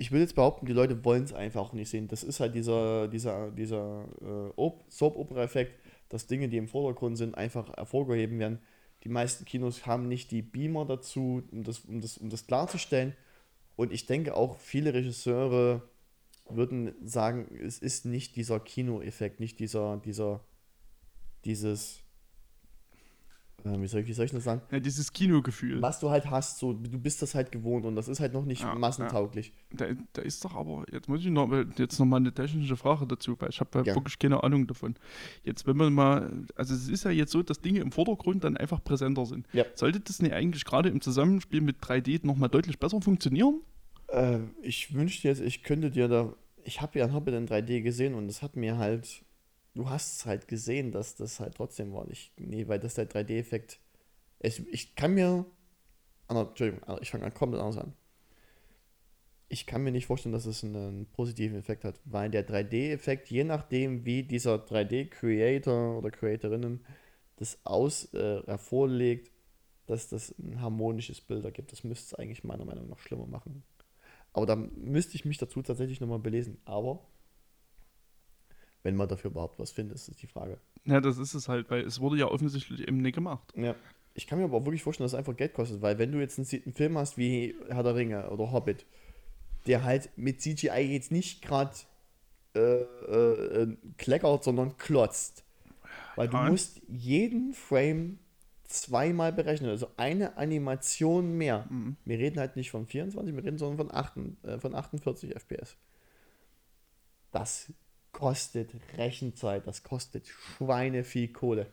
[0.01, 2.09] ich will jetzt behaupten, die Leute wollen es einfach auch nicht sehen.
[2.09, 5.79] Das ist halt dieser, dieser, dieser äh, Op- Soap-Opera-Effekt,
[6.09, 8.61] dass Dinge, die im Vordergrund sind, einfach hervorgehoben werden.
[9.05, 13.15] Die meisten Kinos haben nicht die Beamer dazu, um das, um das, um das klarzustellen.
[13.77, 15.83] Und ich denke auch, viele Regisseure
[16.49, 20.41] würden sagen, es ist nicht dieser Kinoeffekt, nicht dieser, dieser,
[21.45, 22.01] dieses,
[23.65, 24.63] wie, soll ich, wie soll ich das sagen?
[24.71, 25.81] Ja, dieses Kinogefühl.
[25.83, 28.45] Was du halt hast, so, du bist das halt gewohnt und das ist halt noch
[28.45, 29.53] nicht Ja, massentauglich.
[29.73, 33.07] Da, da ist doch aber, jetzt muss ich noch, jetzt noch mal eine technische Frage
[33.07, 33.95] dazu, weil ich habe ja Ja.
[33.95, 34.95] wirklich keine Ahnung davon.
[35.45, 38.57] Jetzt, wenn man mal, also es ist ja jetzt so, dass Dinge im Vordergrund dann
[38.57, 39.47] einfach präsenter sind.
[39.53, 39.65] Ja.
[39.75, 43.61] Sollte das nicht eigentlich gerade im Zusammenspiel mit 3D nochmal deutlich besser funktionieren?
[44.09, 46.33] Äh, ich wünschte jetzt, ich könnte dir da,
[46.65, 49.23] ich habe ja ein Hobbit in 3D gesehen und es hat mir halt,
[49.75, 52.09] du hast es halt gesehen, dass das halt trotzdem war.
[52.11, 53.81] Ich, nee, weil das der 3D-Effekt,
[54.41, 55.47] ich, kann mir,
[56.29, 57.95] ah, Entschuldigung, ich fange an komplett anders an.
[59.49, 63.45] ich kann mir nicht vorstellen, dass es einen positiven Effekt hat, weil der 3D-Effekt, je
[63.45, 66.85] nachdem, wie dieser 3D-Creator oder Creatorinnen
[67.37, 69.31] das aus äh, hervorlegt,
[69.87, 71.73] dass das ein harmonisches Bild ergibt.
[71.73, 73.65] Das müsste es eigentlich meiner Meinung nach schlimmer machen.
[74.33, 76.59] Aber da müsste ich mich dazu tatsächlich nochmal belesen.
[76.65, 77.01] Aber
[78.83, 80.59] wenn man dafür überhaupt was findet, ist die Frage.
[80.85, 83.53] Ja, das ist es halt, weil es wurde ja offensichtlich eben nicht gemacht.
[83.57, 83.75] Ja.
[84.15, 86.19] Ich kann mir aber auch wirklich vorstellen, dass es einfach Geld kostet, weil wenn du
[86.19, 88.85] jetzt einen, einen Film hast wie Herr der Ringe oder Hobbit,
[89.67, 91.77] der halt mit CGI jetzt nicht gerade
[92.55, 95.45] äh, äh, äh, kleckert, sondern klotzt.
[96.17, 96.51] Weil du Ja.
[96.51, 98.19] musst jeden Frame
[98.65, 101.67] zweimal berechnen, also eine Animation mehr.
[101.71, 101.97] Mhm.
[102.05, 104.13] Wir reden halt nicht von 24, wir reden sondern von, 8,
[104.45, 105.77] äh, von 48 FPS.
[107.33, 107.73] Das
[108.13, 111.67] kostet Rechenzeit, das kostet Schweine viel Kohle.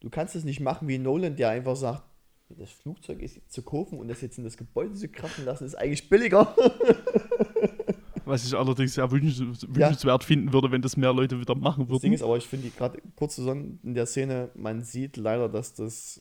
[0.00, 2.04] Du kannst es nicht machen wie Nolan, der einfach sagt,
[2.50, 5.74] das Flugzeug ist zu kaufen und das jetzt in das Gebäude zu krachen lassen, ist
[5.74, 6.54] eigentlich billiger.
[8.24, 12.00] Was ich allerdings sehr wünsch wünschenswert finden würde, wenn das mehr Leute wieder machen Das
[12.00, 12.12] Ding würden.
[12.14, 16.20] ist aber, ich finde gerade kurz zusammen in der Szene, man sieht leider, dass das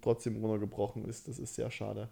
[0.00, 1.26] trotzdem runtergebrochen ist.
[1.26, 2.10] Das ist sehr schade.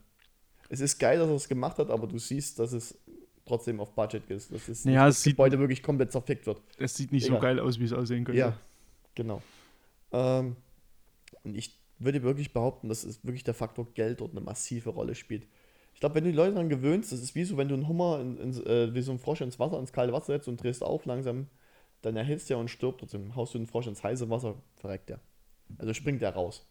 [0.68, 2.98] Es ist geil, dass er es gemacht hat, aber du siehst, dass es
[3.46, 4.52] trotzdem auf Budget ist.
[4.52, 6.60] Dass es Ja, nicht es das sieht- Gebäude wirklich komplett zerfickt wird.
[6.78, 7.36] Es sieht nicht Egal.
[7.38, 8.38] so geil aus, wie es aussehen könnte.
[8.40, 8.58] Ja,
[9.14, 9.42] genau.
[10.12, 10.56] Ähm,
[11.44, 15.14] und ich würde wirklich behaupten, dass es wirklich der Faktor Geld dort eine massive Rolle
[15.14, 15.46] spielt.
[15.94, 17.88] Ich glaube, wenn du die Leute daran gewöhnst, das ist wie so, wenn du einen
[17.88, 20.62] Hummer, in, ins, äh, wie so einen Frosch ins Wasser, ins kalte Wasser setzt und
[20.62, 21.46] drehst auf langsam,
[22.02, 23.00] dann erhitzt der und stirbt.
[23.00, 25.20] Trotzdem haust du einen Frosch ins heiße Wasser, verreckt der.
[25.78, 26.66] Also springt der raus.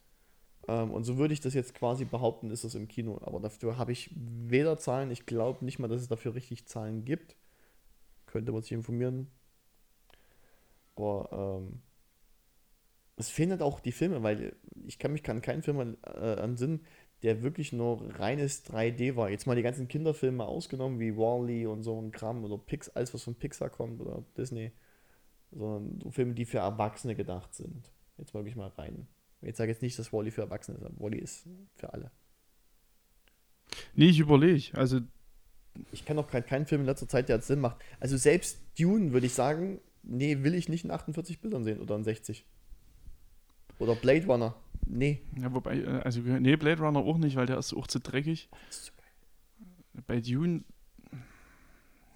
[0.67, 3.19] Ähm, und so würde ich das jetzt quasi behaupten, ist das im Kino.
[3.21, 7.05] Aber dafür habe ich weder Zahlen, ich glaube nicht mal, dass es dafür richtig Zahlen
[7.05, 7.35] gibt.
[8.25, 9.27] Könnte man sich informieren.
[10.95, 11.81] Aber ähm,
[13.17, 14.55] es fehlen halt auch die Filme, weil
[14.85, 16.81] ich kann mich an keinen Film äh, ansinnen,
[17.23, 19.29] der wirklich nur reines 3D war.
[19.29, 23.13] Jetzt mal die ganzen Kinderfilme ausgenommen, wie Wall-E und so ein Kram oder Pix, alles
[23.13, 24.71] was von Pixar kommt oder Disney.
[25.51, 27.91] Sondern so Filme, die für Erwachsene gedacht sind.
[28.17, 29.07] Jetzt wirklich mal rein.
[29.45, 32.11] Jetzt sage jetzt nicht, dass Wall-E für Erwachsene ist, aber Wall-E ist für alle.
[33.95, 34.77] Nee, ich überlege.
[34.77, 35.01] Also,
[35.91, 37.77] Ich kann auch keinen, keinen Film in letzter Zeit, der Sinn macht.
[37.99, 41.95] Also selbst Dune würde ich sagen, nee, will ich nicht in 48 Bildern sehen oder
[41.95, 42.45] in 60.
[43.79, 44.55] Oder Blade Runner.
[44.87, 45.21] Nee.
[45.37, 48.49] ja, wobei, äh, also, nee, Blade Runner auch nicht, weil der ist auch zu dreckig.
[48.51, 50.03] Geil.
[50.07, 50.63] Bei Dune,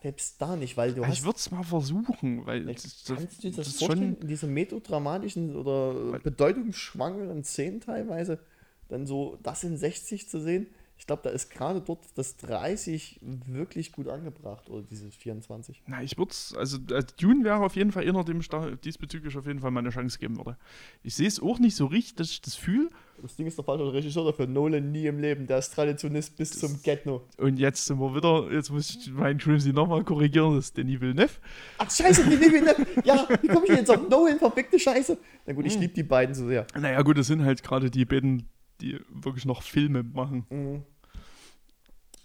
[0.02, 1.24] Selbst da nicht, weil du ich hast.
[1.26, 4.28] würde es mal versuchen, weil Kannst das, du das, dir das, das vorstellen, schon.
[4.28, 8.40] diese melodramatischen oder bedeutungsschwangeren Szenen teilweise,
[8.88, 10.68] dann so das in 60 zu sehen?
[11.00, 15.82] Ich glaube, da ist gerade dort das 30 wirklich gut angebracht oder dieses 24.
[15.88, 19.36] Na, ich würde es, also äh, Dune wäre auf jeden Fall einer, dem da diesbezüglich
[19.38, 20.58] auf jeden Fall mal eine Chance geben würde.
[21.02, 22.90] Ich sehe es auch nicht so richtig, dass ich das fühle.
[23.22, 24.46] Das Ding ist der falsche Regisseur dafür.
[24.48, 25.48] Nolan nie im Leben.
[25.48, 27.22] Der ist Traditionist bis Das- zum Get-No.
[27.38, 31.00] Und jetzt sind wir wieder, jetzt muss ich meinen Crimsy nochmal korrigieren, das ist Denis
[31.00, 31.32] Villeneuve.
[31.78, 33.06] Ach, scheiße, ich nicht.
[33.06, 34.38] Ja, wie komme ich jetzt auf Nolan?
[34.38, 35.18] Verfickte Scheiße.
[35.46, 35.82] Na gut, ich Mhm.
[35.82, 36.68] liebe die beiden so sehr.
[36.78, 38.48] Naja, gut, das sind halt gerade die beiden,
[38.82, 40.46] die wirklich noch Filme machen.
[40.50, 40.84] Mhm.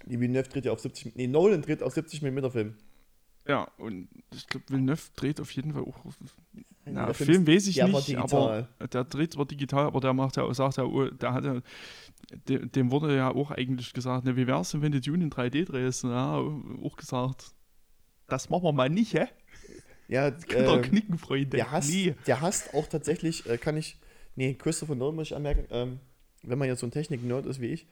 [0.07, 1.17] Die Villeneuve dreht ja auf 70.
[1.17, 2.75] Nee, Nolan dreht auf 70 mm Film.
[3.47, 5.99] Ja, und ich glaube, Villeneuve dreht auf jeden Fall auch.
[6.87, 8.69] Na, Der Film, weiß ich nicht, digital.
[8.79, 11.61] aber der dreht zwar digital, aber der macht ja, sagt ja, der hat ja,
[12.49, 15.31] dem, dem wurde ja auch eigentlich gesagt, ne, wie wär's denn, wenn du Dune in
[15.31, 16.05] 3D drehst?
[16.05, 17.53] Ja, auch gesagt,
[18.29, 19.27] das machen wir mal nicht, hä?
[20.09, 21.57] Ja, ähm, knicken, Freunde.
[21.57, 22.15] Der hasst, Nee.
[22.27, 23.99] der hasst auch tatsächlich, äh, kann ich,
[24.37, 26.01] nee, Christopher Nolan muss ich anmerken, ähm,
[26.47, 27.87] wenn man jetzt so ein Technik-Nerd ist wie ich,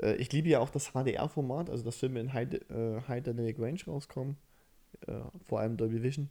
[0.00, 3.58] äh, ich liebe ja auch das HDR-Format, also dass Filme in High, äh, High Dynamic
[3.58, 4.36] Range rauskommen,
[5.06, 6.30] äh, vor allem Dolby Vision.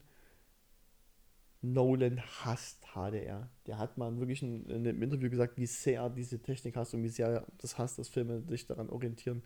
[1.61, 3.49] Nolan hasst HDR.
[3.65, 6.93] Der hat mal wirklich in, in einem Interview gesagt, wie sehr er diese Technik hasst
[6.93, 9.43] und wie sehr er das hasst, dass Filme sich daran orientieren.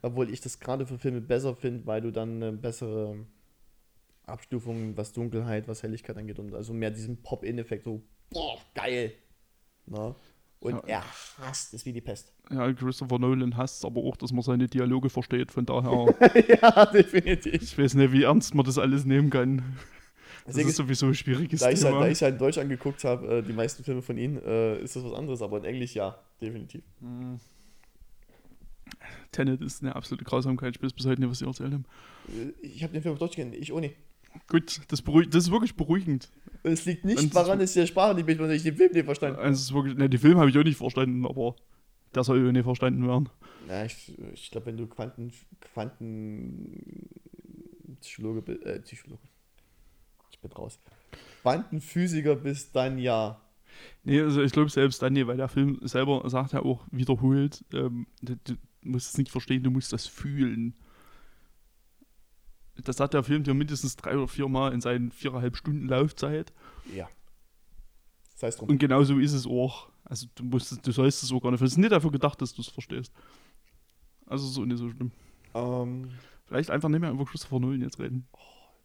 [0.00, 3.26] Obwohl ich das gerade für Filme besser finde, weil du dann eine bessere
[4.24, 9.12] Abstufung, was Dunkelheit, was Helligkeit angeht und also mehr diesen Pop-In-Effekt, so, boah, geil.
[9.86, 10.14] Na?
[10.62, 11.02] Und Ja.
[11.02, 11.04] er
[11.46, 12.32] hasst es wie die Pest.
[12.50, 16.06] Ja, Christopher Nolan hasst aber auch, dass man seine Dialoge versteht, von daher,
[16.62, 17.60] ja, definitiv.
[17.60, 19.58] ich weiß nicht, wie ernst man das alles nehmen kann.
[20.44, 22.04] Das Deswegen ist sowieso ein schwieriges Da ich es halt, Thema.
[22.04, 24.94] da ich's halt in Deutsch angeguckt habe, äh, die meisten Filme von ihm, äh, ist
[24.94, 26.82] das was anderes, aber in Englisch ja, definitiv.
[29.32, 31.84] Tenet ist eine absolute Grausamkeit, ich weiß bis heute nicht, was sie erzählt haben.
[32.28, 33.92] Äh, Ich habe den Film auf Deutsch kennen, ich ohne.
[34.48, 36.30] Gut, das, das ist wirklich beruhigend.
[36.62, 39.04] Und es liegt nicht Und- daran, dass die Sprache nicht sondern ich den Film nicht
[39.04, 41.56] verstanden Also ist wirklich, ne, die Film habe ich auch nicht verstanden, aber
[42.14, 43.28] der soll ja nicht verstanden werden.
[43.68, 47.08] Ja, ich, ich glaube, wenn du Quanten, Quanten
[48.00, 49.22] Psychologe äh, Psychologe.
[50.30, 50.78] Ich bin raus.
[51.42, 53.40] Quantenphysiker bist, dann ja.
[54.04, 57.64] Nee, also ich glaube selbst dann nicht, weil der Film selber sagt ja auch wiederholt,
[57.72, 60.74] ähm, du, du musst es nicht verstehen, du musst das fühlen.
[62.76, 66.52] Das hat der Film ja mindestens drei oder vier Mal in seinen viereinhalb Stunden Laufzeit.
[66.94, 67.08] Ja.
[68.34, 68.68] Sei es drum.
[68.70, 69.90] Und genauso ist es auch.
[70.04, 71.60] Also du musst, du sollst es auch gar nicht.
[71.60, 73.12] Es ist nicht dafür gedacht, dass du es verstehst.
[74.26, 75.12] Also so nicht so schlimm.
[75.54, 76.10] Ähm,
[76.46, 78.26] Vielleicht einfach nicht mehr über Christopher Nolan jetzt reden.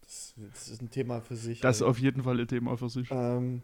[0.01, 1.59] das, das ist ein Thema für sich.
[1.61, 3.09] Das ist auf jeden Fall ein Thema für sich.
[3.11, 3.61] Ähm,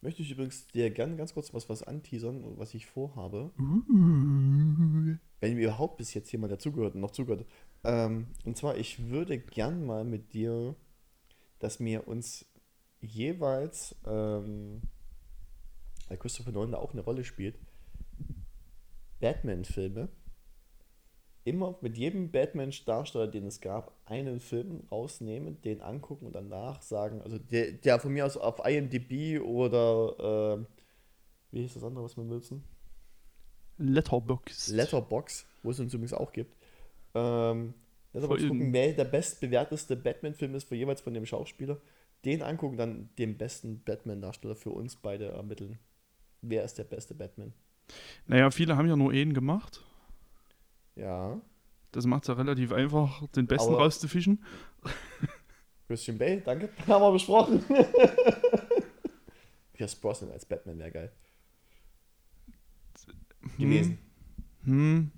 [0.00, 3.50] möchte ich übrigens dir gerne ganz kurz was, was anteasern, was ich vorhabe.
[3.58, 5.16] Uh.
[5.44, 7.44] Wenn mir überhaupt bis jetzt jemand dazugehört und noch zugehört.
[7.84, 10.74] Ähm, und zwar, ich würde gern mal mit dir,
[11.58, 12.46] dass wir uns
[13.02, 14.80] jeweils, ähm,
[16.08, 17.58] weil Christopher Nolan da auch eine Rolle spielt,
[19.20, 20.08] Batman-Filme,
[21.44, 27.20] immer mit jedem Batman-Darsteller, den es gab, einen Film rausnehmen, den angucken und danach sagen,
[27.20, 30.66] also der, der von mir aus auf IMDb oder, ähm,
[31.50, 32.64] wie hieß das andere, was wir benutzen?
[33.78, 34.68] Letterbox.
[34.68, 36.54] Letterbox, wo es uns übrigens auch gibt.
[37.14, 37.74] Ähm,
[38.12, 38.58] Letterbox Folgen.
[38.58, 41.80] gucken, wer der bestbewerteste Batman-Film ist für jeweils von dem Schauspieler.
[42.24, 45.78] Den angucken, dann den besten Batman-Darsteller für uns beide ermitteln.
[46.40, 47.52] Wer ist der beste Batman?
[48.26, 49.82] Naja, viele haben ja nur einen gemacht.
[50.96, 51.40] Ja.
[51.92, 54.42] Das macht es ja relativ einfach, den besten Aber- rauszufischen.
[55.86, 56.70] Christian Bale, danke.
[56.86, 57.62] Haben wir besprochen.
[59.74, 61.12] Pierce Brosnan als Batman wäre geil.
[63.58, 63.98] Gewesen.
[64.64, 65.10] Hm.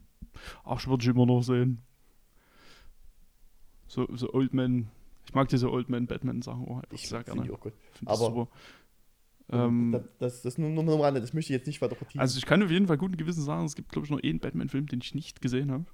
[0.64, 1.82] Ach, ich würde ich immer noch sehen.
[3.86, 4.88] So, so Old Man.
[5.26, 7.42] Ich mag diese Old Man Batman Sachen auch einfach Ich sehr gerne.
[7.42, 7.72] die auch gut.
[7.92, 8.48] Find das aber- super.
[9.48, 12.20] Ähm, das, das, das nur, nur Rande, das möchte ich jetzt nicht weiter vertiefen.
[12.20, 14.40] also ich kann auf jeden Fall guten Gewissen sagen, es gibt glaube ich nur einen
[14.40, 15.84] Batman-Film, den ich nicht gesehen habe.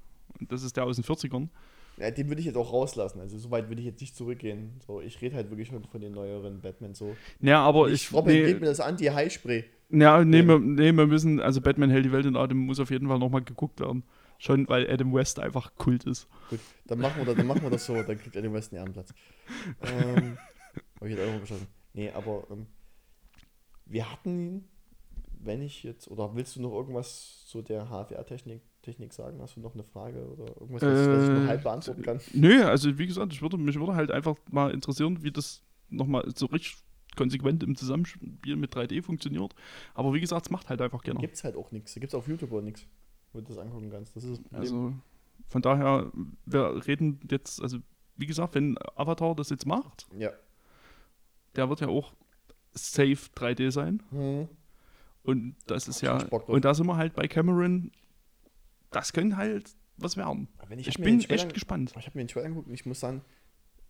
[0.40, 1.48] Und das ist der aus den 40ern.
[2.02, 3.20] Ja, den würde ich jetzt auch rauslassen.
[3.20, 4.80] Also so weit würde ich jetzt nicht zurückgehen.
[4.84, 7.14] So, ich rede halt wirklich schon von den neueren Batman so.
[7.40, 8.12] Ja, aber ich ich.
[8.12, 9.64] Robin, nee, gib mir das Anti-High-Spray.
[9.90, 12.90] ja, nee, wir, nee, wir müssen, also Batman hält die Welt in Atem muss auf
[12.90, 14.02] jeden Fall nochmal geguckt werden.
[14.38, 16.26] Schon, weil Adam West einfach Kult ist.
[16.50, 18.80] Gut, dann machen wir das, dann machen wir das so, dann kriegt Adam West einen
[18.80, 19.14] Ehrenplatz.
[19.80, 20.36] Ähm,
[21.00, 21.68] hab ich jetzt auch mal beschlossen.
[21.92, 22.66] Nee, aber ähm,
[23.86, 24.68] wir hatten,
[25.38, 29.40] wenn ich jetzt, oder willst du noch irgendwas zu der HFR-Technik Technik sagen?
[29.40, 32.20] Hast du noch eine Frage oder irgendwas, was, was ich nur Äh, halb beantworten kann?
[32.34, 36.30] Nö, also wie gesagt, ich würde, mich würde halt einfach mal interessieren, wie das nochmal
[36.34, 36.76] so richtig
[37.16, 39.54] konsequent im Zusammenspiel mit 3D funktioniert.
[39.94, 41.20] Aber wie gesagt, es macht halt einfach gerne.
[41.20, 41.94] Gibt's halt auch nichts.
[41.94, 42.86] Gibt's auf YouTube auch nichts,
[43.32, 44.16] wo du das angucken kannst.
[44.16, 44.60] Das ist das.
[44.60, 44.94] Also
[45.48, 46.10] von daher,
[46.46, 47.78] wir reden jetzt, also
[48.16, 50.30] wie gesagt, wenn Avatar das jetzt macht, ja.
[51.56, 52.12] der wird ja auch
[52.72, 54.02] safe 3D sein.
[54.10, 54.48] Hm.
[55.24, 57.92] Und das ist ja, und da sind wir halt bei Cameron,
[58.92, 60.48] das könnte halt was werden.
[60.76, 61.92] Ich, Ich bin echt gespannt.
[61.98, 63.22] Ich habe mir den Trailer angeguckt und ich muss sagen,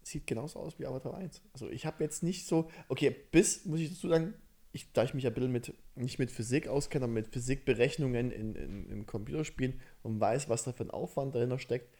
[0.03, 1.43] sieht genauso aus wie Avatar 1.
[1.53, 4.35] Also ich habe jetzt nicht so, okay, bis, muss ich dazu sagen,
[4.73, 8.33] ich, da ich mich ja ein bisschen mit, nicht mit Physik auskenne, aber mit Physikberechnungen
[8.33, 11.95] in, in, in Computerspielen und weiß, was da für ein Aufwand dahinter steckt,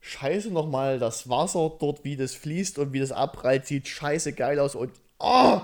[0.00, 4.58] scheiße nochmal, das Wasser dort, wie das fließt und wie das abprallt, sieht scheiße geil
[4.58, 5.60] aus und oh,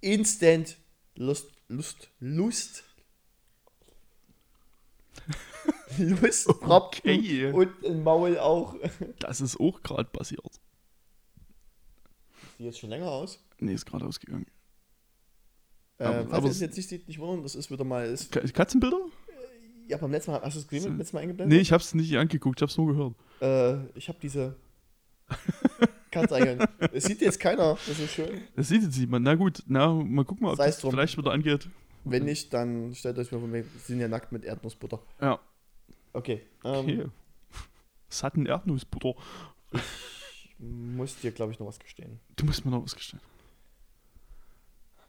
[0.00, 0.78] instant
[1.14, 2.84] Lust, Lust, Lust.
[5.98, 7.50] Lust, Okay.
[7.52, 8.76] und im Maul auch.
[9.18, 10.40] Das ist auch gerade passiert.
[12.58, 13.42] Sieht jetzt schon länger aus.
[13.58, 14.46] Nee, ist gerade ausgegangen.
[15.98, 18.06] Äh, Aber- falls aber es- jetzt nicht seht, nicht wundern, das ist wieder mal.
[18.06, 18.98] Ist, Ka- Katzenbilder?
[19.88, 20.88] ja, beim letzten Mal, hast du es gesehen, So.
[20.88, 21.60] beim letzten Mal Nee, eingeblendet?
[21.60, 23.14] ich hab's nicht angeguckt, ich hab's nur gehört.
[23.40, 24.56] Äh, ich habe diese.
[26.10, 26.68] Kannst eigentlich.
[26.92, 28.42] Es sieht jetzt keiner, das ist schön.
[28.54, 29.24] Das sieht jetzt niemand.
[29.24, 30.90] Na gut, na, mal gucken, ob Sei's das drum.
[30.92, 31.68] vielleicht wieder angeht.
[32.04, 35.00] Wenn nicht, dann stellt euch mal vor, wir sind ja nackt mit Erdnussbutter.
[35.20, 35.38] Ja,
[36.12, 36.42] Okay.
[36.64, 37.06] Ähm, okay.
[38.08, 39.14] Satten Erdnussbutter.
[39.72, 42.20] Ich muss dir, glaube ich, noch was gestehen.
[42.36, 43.20] Du musst mir noch was gestehen.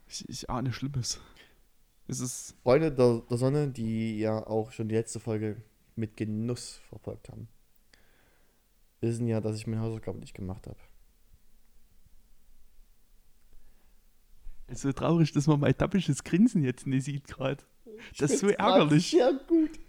[0.07, 1.19] Ich, ich ahne Schlimmes.
[2.07, 2.55] Es ist.
[2.63, 5.61] Freunde der, der Sonne, die ja auch schon die letzte Folge
[5.95, 7.47] mit Genuss verfolgt haben,
[9.01, 10.79] wissen ja, dass ich meine Hausaufgaben nicht gemacht habe.
[14.67, 17.63] Es ist so traurig, dass man mein tappisches Grinsen jetzt nicht sieht gerade.
[18.17, 19.11] Das ist so ärgerlich.
[19.11, 19.79] Sehr gut.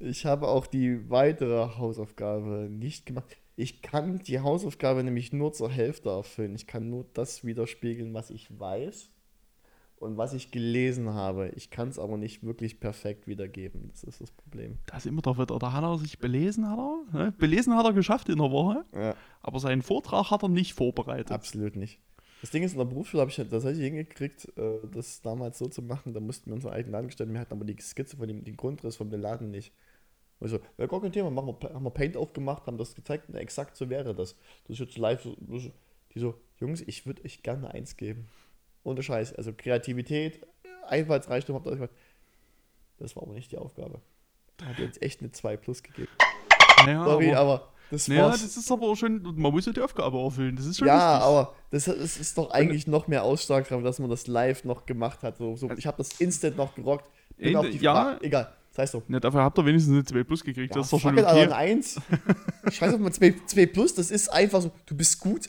[0.00, 3.36] Ich habe auch die weitere Hausaufgabe nicht gemacht.
[3.56, 6.54] Ich kann die Hausaufgabe nämlich nur zur Hälfte erfüllen.
[6.54, 9.10] Ich kann nur das widerspiegeln, was ich weiß
[9.96, 11.50] und was ich gelesen habe.
[11.50, 13.88] Ich kann es aber nicht wirklich perfekt wiedergeben.
[13.90, 14.78] Das ist das Problem.
[14.86, 17.04] Da ist immer doch wieder, da hat er sich belesen, hat er.
[17.24, 17.32] Ne?
[17.32, 21.30] Belesen hat er geschafft in der Woche, Ja, aber seinen Vortrag hat er nicht vorbereitet.
[21.32, 22.00] absolut nicht.
[22.40, 25.66] Das Ding ist, in der Berufsschule habe ich das tatsächlich hingekriegt, äh, das damals so
[25.68, 26.14] zu machen.
[26.14, 27.34] Da mussten wir unseren eigenen Laden gestalten.
[27.34, 29.74] Wir hatten aber die Skizze von dem den Grundriss von dem Laden nicht.
[30.40, 33.34] Also, ja, gar kein Thema, machen wir, haben wir Paint aufgemacht, haben das gezeigt und
[33.34, 34.36] exakt so wäre das.
[34.64, 35.70] Das ist jetzt live, so- so-
[36.14, 38.28] die so, Jungs, ich würde euch gerne eins geben.
[38.82, 39.34] Ohne Scheiß.
[39.34, 40.46] Also Kreativität,
[40.88, 41.94] Einfallsreichtum habt ihr euch gemacht.
[42.98, 44.00] Das war aber nicht die Aufgabe.
[44.56, 46.08] Da hat ihr jetzt echt eine 2 plus gegeben.
[46.84, 48.42] Naja, Sorry, aber, aber Das Naja, war's.
[48.42, 50.56] das ist aber auch schon, man muss ja die Aufgabe erfüllen.
[50.56, 51.26] Das ist schon ja, wichtig.
[51.26, 55.22] aber das, das ist doch eigentlich noch mehr Ausstrahlkraft, dass man das live noch gemacht
[55.22, 55.36] hat.
[55.38, 57.10] So, so, ich habe das instant noch gerockt.
[57.36, 57.94] Bin Äh, auf die ja.
[58.16, 58.52] Fra- egal.
[58.70, 59.02] Das heißt so.
[59.08, 60.74] Ja, dafür habt ihr wenigstens eine 2 Plus gekriegt.
[60.76, 61.24] das ist doch schon okay.
[61.26, 62.00] ein 1.
[62.70, 65.48] Scheiß auf mal 2, 2 Plus, das ist einfach so, du bist gut.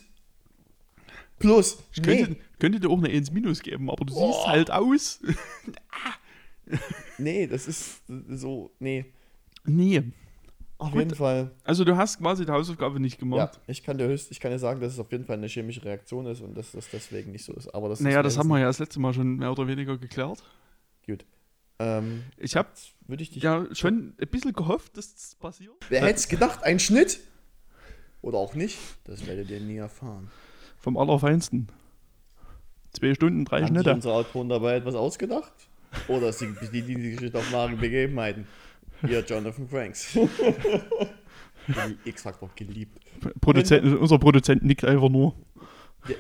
[1.40, 1.78] Plus.
[1.94, 4.34] Ich Nee, könnte, könnte dir auch eine 1 Minus geben, aber du Boah.
[4.34, 5.20] siehst halt aus.
[7.18, 9.06] nee, das ist so, nee.
[9.66, 10.04] nee.
[10.78, 11.52] Auf jeden Fall.
[11.64, 13.60] Also du hast quasi die Hausaufgabe nicht Ja, gemacht.
[13.68, 15.84] ich kann dir höchst, ich kann dir sagen, dass es auf jeden Fall eine chemische
[15.86, 17.68] Reaktion ist und dass das deswegen nicht so ist.
[17.68, 20.44] Aber das naja, das haben wir ja das letzte Mal schon mehr oder weniger geklärt.
[21.06, 21.24] Gut.
[21.82, 22.70] Ähm, Ich habe
[23.08, 23.44] würde ich dich.
[23.44, 25.74] ja schon ein bisschen gehofft, dass das passiert.
[25.90, 26.64] Wer hätte es gedacht?
[26.64, 27.20] Ein Schnitt?
[28.22, 28.78] Oder auch nicht?
[29.06, 30.30] Das werdet ihr nie erfahren.
[30.78, 31.68] Vom Allerfeinsten.
[32.94, 33.94] Zwei Stunden, drei Haben Schnitte.
[33.94, 35.52] unsere Autoren dabei etwas ausgedacht?
[36.08, 38.48] Oder sie bedienen die Geschichte auf wahren Begebenheiten?
[39.06, 40.14] Hier, Jonathan Franks.
[41.68, 42.98] die X-Factor geliebt.
[43.40, 45.36] Produzent, unser Produzent nickt einfach nur.
[46.08, 46.16] Der,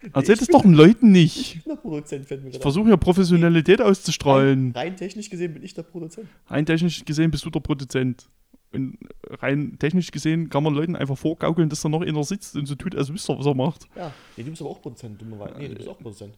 [0.14, 1.66] Erzähl es doch den Leuten nicht.
[1.66, 4.72] der Produzent fällt mir Ich versuche ja Professionalität auszustrahlen.
[4.74, 6.26] Rein technisch gesehen bin ich der Produzent.
[6.46, 8.28] Rein technisch gesehen bist du der Produzent.
[8.72, 12.66] Und rein technisch gesehen kann man Leuten einfach vorgaukeln, dass da noch einer sitzt und
[12.66, 13.88] so tut, als wüsste er, was er macht.
[13.96, 15.58] Ja, nee, du bist aber auch Produzent, dummerweise.
[15.58, 16.34] Nee, du bist auch Produzent.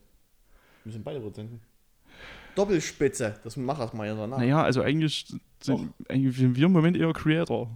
[0.85, 1.61] Wir sind beide Produzenten.
[2.55, 4.39] Doppelspitze, das mach das mal danach.
[4.39, 5.27] Naja, also eigentlich
[5.61, 7.71] sind, eigentlich sind wir im Moment eher Creator.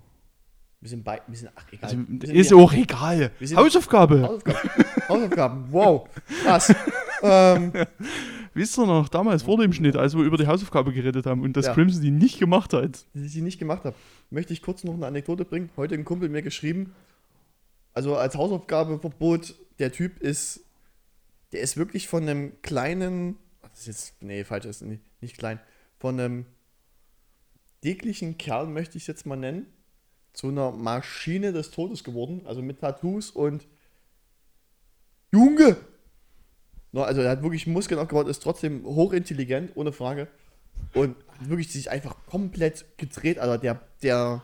[0.80, 1.84] Wir sind beide, wir sind, ach egal.
[1.90, 3.30] Also, sind ist hier- auch egal.
[3.54, 4.22] Hausaufgabe.
[4.22, 4.70] Hausaufgaben.
[5.08, 6.08] Hausaufgaben, wow,
[6.44, 6.74] krass.
[7.22, 7.72] ähm,
[8.54, 11.56] Wisst ihr noch, damals vor dem Schnitt, als wir über die Hausaufgabe geredet haben und
[11.58, 11.74] dass Ja.
[11.74, 13.04] Crimson die nicht gemacht hat.
[13.14, 13.94] die ich die nicht gemacht habe,
[14.30, 15.68] möchte ich kurz noch eine Anekdote bringen.
[15.76, 16.94] Heute ein Kumpel mir geschrieben,
[17.92, 20.60] also als Hausaufgabeverbot, der Typ ist,
[21.52, 25.36] der ist wirklich von einem kleinen, das ist jetzt, nee, falsch, das ist nicht, nicht
[25.38, 25.60] klein,
[25.98, 26.46] von einem
[27.84, 29.66] dicklichen Kerl, möchte ich es jetzt mal nennen,
[30.36, 33.66] zu einer Maschine des Todes geworden, also mit Tattoos und
[35.32, 35.78] Junge!
[36.92, 40.28] No, also er hat wirklich Muskeln aufgebaut, ist trotzdem hochintelligent, ohne Frage.
[40.92, 44.42] Und hat wirklich sich einfach komplett gedreht, also der, der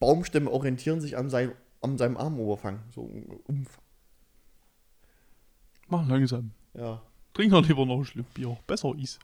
[0.00, 2.80] Baumstämme orientieren sich an, sein, an seinem Armoberfang.
[2.92, 3.84] So um- Umfang.
[5.86, 6.50] Mach langsam.
[6.74, 7.00] Ja.
[7.32, 8.58] Trink doch lieber noch ein Schluck Bier.
[8.66, 9.20] Besser ist.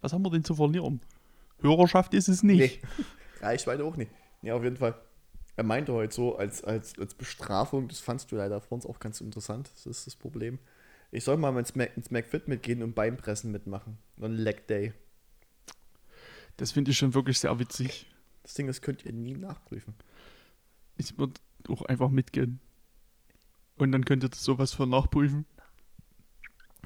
[0.00, 1.02] Was haben wir denn zu verlieren?
[1.60, 2.82] Hörerschaft ist es nicht.
[2.82, 3.04] Nee.
[3.44, 4.10] Reichweite auch nicht.
[4.42, 4.94] Nee, auf jeden Fall.
[5.56, 8.98] Er meinte heute so, als, als, als Bestrafung, das fandst du leider vor uns auch
[8.98, 10.58] ganz interessant, das ist das Problem.
[11.12, 13.98] Ich soll mal ins, Mac, ins McFit mitgehen und Beinpressen mitmachen.
[14.20, 14.92] Ein Leg Day.
[16.56, 18.06] Das finde ich schon wirklich sehr witzig.
[18.42, 19.94] Das Ding, das könnt ihr nie nachprüfen.
[20.96, 21.34] Ich würde
[21.68, 22.58] auch einfach mitgehen.
[23.76, 25.46] Und dann könnt ihr das sowas von nachprüfen.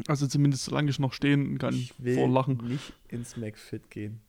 [0.06, 2.58] Also zumindest solange ich noch stehen kann Ich will vor Lachen.
[2.68, 4.20] nicht ins McFit gehen.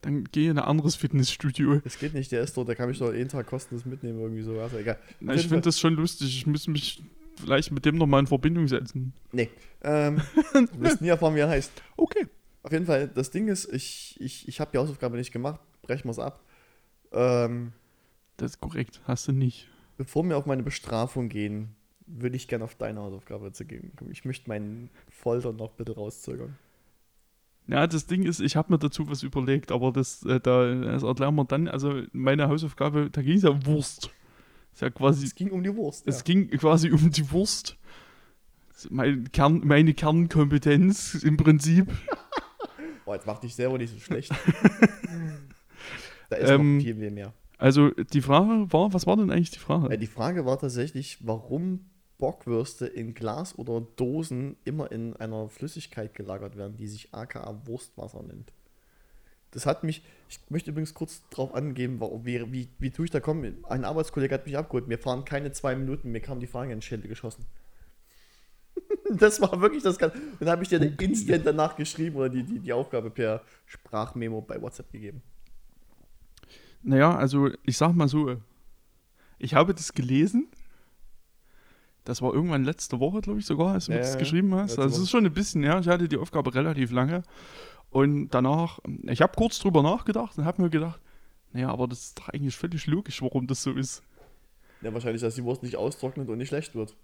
[0.00, 1.80] Dann gehe in ein anderes Fitnessstudio.
[1.80, 4.42] Das geht nicht, der ist dort, der kann mich doch jeden Tag kostenlos mitnehmen, irgendwie
[4.42, 4.60] so.
[4.60, 4.98] Also egal.
[5.20, 6.28] Na, ich finde das schon lustig.
[6.28, 7.02] Ich muss mich
[7.36, 9.12] vielleicht mit dem nochmal in Verbindung setzen.
[9.32, 9.48] Nee.
[9.82, 10.20] Ähm,
[10.52, 11.70] du wirst nie erfahren, wie er heißt.
[11.96, 12.26] Okay.
[12.62, 16.04] Auf jeden Fall, das Ding ist, ich, ich, ich habe die Hausaufgabe nicht gemacht, brechen
[16.06, 16.42] wir es ab.
[17.12, 17.72] Ähm,
[18.36, 19.00] Das ist korrekt.
[19.04, 19.68] Hast du nicht.
[19.96, 21.74] bevor wir auf meine Bestrafung gehen,
[22.06, 23.92] würde ich gerne auf deine Hausaufgabe zu gehen.
[24.10, 26.56] Ich möchte meinen Folter noch bitte rauszögern.
[27.68, 31.02] Ja, das Ding ist, ich habe mir dazu was überlegt, aber das, äh, da, das
[31.02, 31.68] erklären wir dann.
[31.68, 34.10] Also meine Hausaufgabe, da ging es ja um Wurst.
[34.72, 36.06] Ist ja quasi Es ging um die Wurst.
[36.06, 36.22] Es ja.
[36.22, 37.76] ging quasi um die Wurst.
[38.90, 41.88] Mein Kern, meine Kernkompetenz im Prinzip.
[43.04, 44.30] Boah, jetzt mach dich selber nicht so schlecht.
[46.30, 47.34] da ist Ähm, noch viel, viel mehr.
[47.58, 49.92] Also die Frage war, was war denn eigentlich die Frage?
[49.92, 51.80] Äh, die Frage war tatsächlich, warum
[52.18, 58.22] Bockwürste in Glas oder Dosen immer in einer Flüssigkeit gelagert werden, die sich aka Wurstwasser
[58.22, 58.52] nennt.
[59.52, 63.20] Das hat mich, ich möchte übrigens kurz drauf angeben, wie, wie, wie tue ich da
[63.20, 63.64] kommen.
[63.64, 66.80] Ein Arbeitskollege hat mich abgeholt, mir fahren keine zwei Minuten, mir kam die Frage in
[66.80, 67.46] die Schädel geschossen.
[69.10, 70.18] das war wirklich das Ganze.
[70.38, 74.60] Dann habe ich dir instant danach geschrieben oder die, die, die Aufgabe per Sprachmemo bei
[74.60, 75.22] WhatsApp gegeben.
[76.82, 78.36] Naja, also ich sag mal so,
[79.38, 80.48] ich habe das gelesen.
[82.08, 84.54] Das war irgendwann letzte Woche, glaube ich, sogar, als du mir Ja, das ja, geschrieben
[84.54, 84.78] hast.
[84.78, 87.22] Also es ist schon ein bisschen, ja, ich hatte die Aufgabe relativ lange.
[87.90, 91.02] Und danach, ich habe kurz drüber nachgedacht und habe mir gedacht,
[91.52, 94.02] naja, aber das ist doch eigentlich völlig logisch, warum das so ist.
[94.80, 96.96] Ja, wahrscheinlich, dass die Wurst nicht austrocknet und nicht schlecht wird.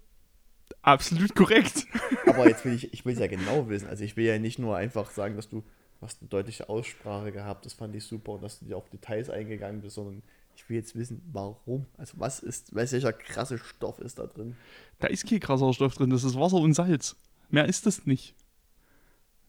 [0.81, 1.85] Absolut korrekt.
[2.25, 3.87] Aber jetzt will ich, ich will es ja genau wissen.
[3.87, 7.31] Also ich will ja nicht nur einfach sagen, dass du, du hast eine deutliche Aussprache
[7.31, 10.23] gehabt, das fand ich super und dass du dir auf Details eingegangen bist, sondern
[10.55, 11.85] ich will jetzt wissen, warum.
[11.97, 14.55] Also was ist, welcher krasse Stoff ist da drin?
[14.99, 17.15] Da ist kein krasser Stoff drin, das ist Wasser und Salz.
[17.49, 18.35] Mehr ist das nicht.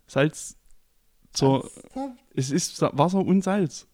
[0.07, 0.57] Salz
[1.33, 1.65] zur.
[1.65, 2.19] Ernsthaft?
[2.35, 3.87] Es ist Wasser und Salz.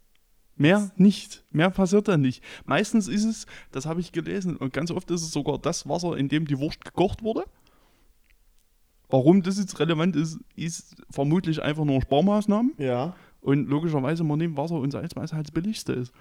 [0.57, 1.45] Mehr nicht.
[1.51, 2.43] Mehr passiert da nicht.
[2.65, 6.17] Meistens ist es, das habe ich gelesen, und ganz oft ist es sogar das Wasser,
[6.17, 7.45] in dem die Wurst gekocht wurde.
[9.09, 12.73] Warum das jetzt relevant ist, ist vermutlich einfach nur Sparmaßnahmen.
[12.79, 13.15] Ja.
[13.41, 16.13] Und logischerweise, man nimmt Wasser und Salz, weil es halt das billigste ist.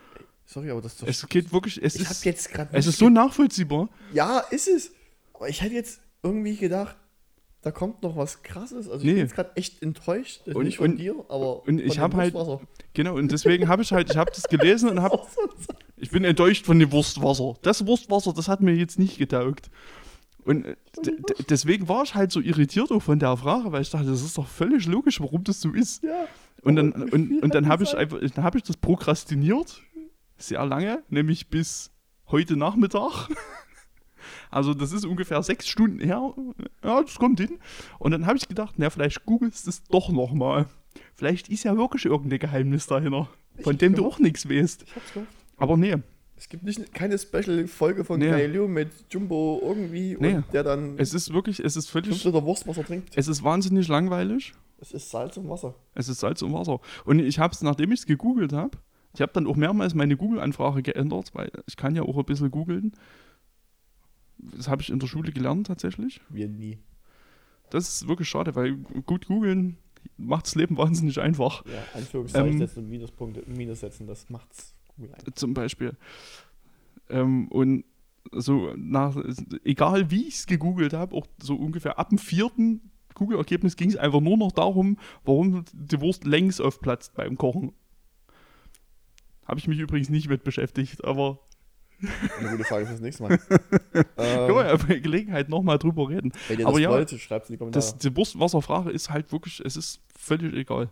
[0.51, 2.85] Sorry, aber das ist doch Es geht wirklich, es Ich hab ist, jetzt gerade es
[2.85, 3.87] ist so nachvollziehbar.
[4.13, 4.91] Ja, ist es.
[5.33, 6.97] Aber ich hätte jetzt irgendwie gedacht,
[7.61, 8.87] da kommt noch was krasses.
[8.89, 9.11] Also ich Nee.
[9.13, 10.41] bin jetzt gerade echt enttäuscht.
[10.47, 12.35] Und- nicht von und- dir, aber und ich von hab dem halt-.
[12.93, 15.21] Genau, und deswegen habe ich halt, ich habe das gelesen und habe,
[15.95, 17.53] ich bin enttäuscht von dem Wurstwasser.
[17.61, 19.69] Das Wurstwasser, das hat mir jetzt nicht getaugt.
[20.43, 20.75] Und äh,
[21.49, 24.37] deswegen war ich halt so irritiert auch von der Frage, weil ich dachte, das ist
[24.37, 26.03] doch völlig logisch, warum das so ist.
[26.03, 26.25] Ja.
[26.63, 29.81] Und dann, und, und dann habe ich einfach, dann habe ich das prokrastiniert,
[30.41, 31.91] sehr lange, nämlich bis
[32.27, 33.29] heute Nachmittag.
[34.51, 36.33] Also das ist ungefähr sechs Stunden her.
[36.83, 37.57] Ja, das kommt hin.
[37.99, 40.67] Und dann habe ich gedacht, na, vielleicht googelst du es doch nochmal.
[41.15, 43.29] Vielleicht ist ja wirklich irgendein Geheimnis dahinter,
[43.61, 44.83] von Ich dem du auch nichts weißt.
[44.83, 45.31] Ich hab's gehofft.
[45.57, 45.95] Aber nee,
[46.37, 48.29] Es gibt nicht, keine Special-Folge von Nee.
[48.29, 50.35] Galileo mit Jumbo irgendwie Nee.
[50.35, 53.15] und der dann es ist wirklich, es ist 5 völlig, Wurstwasser trinkt.
[53.15, 54.53] es ist wahnsinnig langweilig.
[54.79, 55.73] Es ist Salz und Wasser.
[55.95, 56.79] Es ist Salz und Wasser.
[57.05, 58.77] Und ich habe es, nachdem ich es gegoogelt habe,
[59.13, 62.51] ich habe dann auch mehrmals meine Google-Anfrage geändert, weil ich kann ja auch ein bisschen
[62.51, 62.93] googeln.
[64.37, 66.21] Das habe ich in der Schule gelernt tatsächlich.
[66.29, 66.79] Wir nie.
[67.69, 69.77] Das ist wirklich schade, weil gut googeln
[70.17, 71.63] macht das Leben wahnsinnig einfach.
[71.65, 75.35] Ja, Anführungszeichen Ähm, setzen und Minuspunkte, Minus setzen, das macht's cool ein.
[75.35, 75.95] Zum Beispiel.
[77.09, 77.85] Ähm, und
[78.31, 79.17] so nach,
[79.63, 83.97] egal wie ich es gegoogelt habe, auch so ungefähr ab dem vierten Google-Ergebnis ging es
[83.97, 87.73] einfach nur noch darum, warum die Wurst längs aufplatzt beim Kochen.
[89.51, 91.39] Habe ich mich übrigens nicht mit beschäftigt, aber
[92.39, 93.37] Eine gute Frage fürs nächste Mal.
[93.91, 96.31] können wir ähm, ja bei Gelegenheit nochmal drüber reden.
[96.47, 97.83] wenn ihr aber das ja, wollt, schreibt es in die Kommentare.
[97.83, 100.89] Das, die Wurstwasserfrage ist halt wirklich, es ist völlig egal.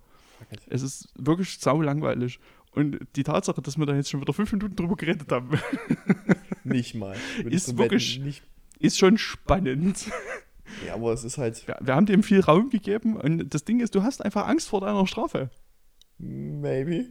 [0.52, 0.60] It.
[0.68, 2.42] Es ist wirklich sau langweilig.
[2.72, 5.58] Und die Tatsache, dass wir da jetzt schon wieder fünf Minuten drüber geredet haben,
[6.66, 7.16] Nicht mal.
[7.46, 8.44] Ist wirklich- Nicht,
[8.78, 10.06] ist schon spannend.
[10.86, 13.80] ja, aber es ist halt Wir, wir haben dem viel Raum gegeben und das Ding
[13.80, 15.50] ist, du hast einfach Angst vor deiner Strafe.
[16.18, 17.06] maybe.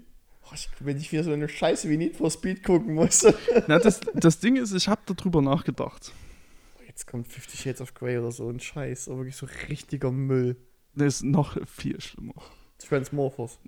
[0.54, 3.26] Ich, wenn ich wieder so eine Scheiße wie Need for Speed gucken muss.
[3.66, 6.12] Na, das, das Ding ist, ich habe darüber nachgedacht.
[6.86, 9.08] Jetzt kommt 50 Shades of Grey oder so ein Scheiß.
[9.08, 10.56] Aber wirklich so richtiger Müll.
[10.94, 12.34] Das ist noch viel schlimmer.
[12.78, 13.58] Transmorphers.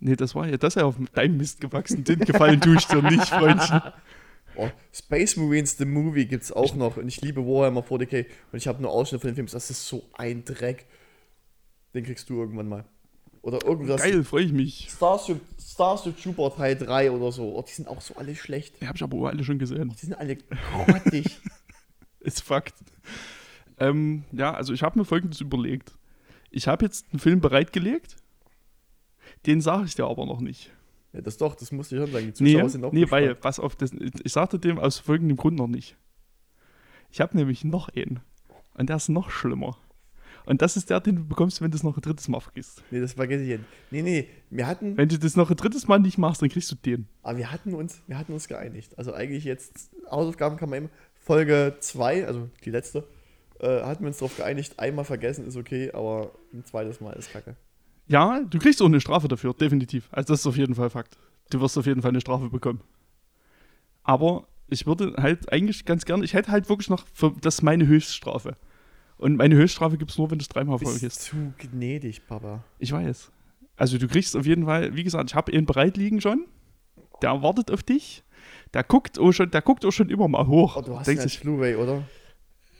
[0.00, 2.04] Nee, das war ja, das ist ja auf deinem Mist gewachsen.
[2.04, 3.82] Den gefallen tue ich dir nicht, Freundchen.
[4.56, 6.96] Oh, Space Marines The Movie gibt's auch noch.
[6.96, 8.26] Und ich liebe Warhammer 40k.
[8.50, 9.48] Und ich habe nur Ausschnitte von den Filmen.
[9.50, 10.86] Das ist so ein Dreck.
[11.94, 12.84] Den kriegst du irgendwann mal.
[13.42, 14.02] Oder irgendwas.
[14.02, 14.88] Geil, freue ich mich.
[14.90, 17.56] Starship, Starship Trooper Teil 3 oder so.
[17.56, 18.80] Oh, die sind auch so alle schlecht.
[18.80, 19.88] Die habe ich aber alle schon gesehen.
[19.90, 20.36] Die sind alle
[20.74, 21.40] grottig.
[22.20, 22.74] Ist Fakt.
[23.78, 25.92] Ähm, ja, also ich habe mir folgendes überlegt.
[26.50, 28.16] Ich habe jetzt einen Film bereitgelegt.
[29.46, 30.70] Den sage ich dir aber noch nicht.
[31.14, 32.32] ja, das doch, das musste ich schon sagen.
[32.36, 35.38] Die Nee, Zuschauer sind auch nee weil, pass auf, das, ich sagte dem aus folgendem
[35.38, 35.96] Grund noch nicht.
[37.10, 38.20] Ich habe nämlich noch einen.
[38.74, 39.78] Und der ist noch schlimmer.
[40.50, 42.82] Und das ist der, den du bekommst, wenn du es noch ein drittes Mal vergisst.
[42.90, 43.64] Nee, das vergesse ich jetzt.
[43.92, 46.68] Nee, nee, wir hatten, Wenn du das noch ein drittes Mal nicht machst, dann kriegst
[46.72, 47.06] du den.
[47.22, 48.98] aber wir hatten uns, wir hatten uns geeinigt.
[48.98, 53.06] Also eigentlich jetzt, Hausaufgaben kann man immer, Folge 2, also die letzte,
[53.60, 57.32] äh, hatten wir uns darauf geeinigt, einmal vergessen ist okay, aber ein zweites Mal ist
[57.32, 57.54] kacke.
[58.08, 60.08] Ja, du kriegst auch eine Strafe dafür, definitiv.
[60.10, 61.16] Also das ist auf jeden Fall Fakt.
[61.50, 62.80] Du wirst auf jeden Fall eine Strafe bekommen.
[64.02, 67.62] Aber ich würde halt eigentlich ganz gerne, ich hätte halt wirklich noch, für, das ist
[67.62, 68.56] meine Höchststrafe.
[69.20, 71.22] Und meine Höchststrafe gibt es nur, wenn du es dreimal Bist vergisst.
[71.22, 72.64] zu gnädig, Papa.
[72.78, 73.30] Ich weiß.
[73.76, 76.46] Also du kriegst auf jeden Fall, wie gesagt, ich habe ihn bereit liegen schon.
[77.20, 78.22] Der wartet auf dich.
[78.72, 80.76] Der guckt auch schon, der guckt auch schon immer mal hoch.
[80.76, 82.02] Oh, du hast Denkt ja sich, Blu-ray, oder?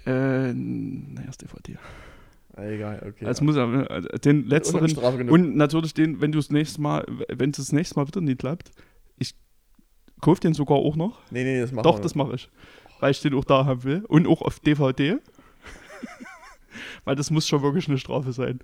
[0.07, 1.77] äh, naja, ist DVD.
[2.55, 3.27] Ah, egal, okay.
[3.27, 5.31] Also muss er, äh, den letzteren genug.
[5.31, 8.39] und natürlich den, wenn du das nächste Mal, wenn es das nächste Mal wieder nicht
[8.39, 8.71] klappt,
[9.19, 9.35] ich
[10.23, 11.21] kaufe den sogar auch noch.
[11.31, 12.49] nee, nee, das machen Doch, wir das mache ich.
[12.99, 14.05] Weil ich den auch da haben will.
[14.09, 15.19] Und auch auf DVD.
[17.05, 18.60] Weil das muss schon wirklich eine Strafe sein.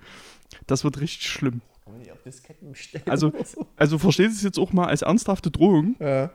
[0.67, 1.61] Das wird richtig schlimm.
[1.85, 3.33] Kann man nicht auf Disketten bestellen Also-?
[3.77, 5.97] Also versteht es jetzt auch mal als ernsthafte Drohung.
[6.01, 6.33] Ja.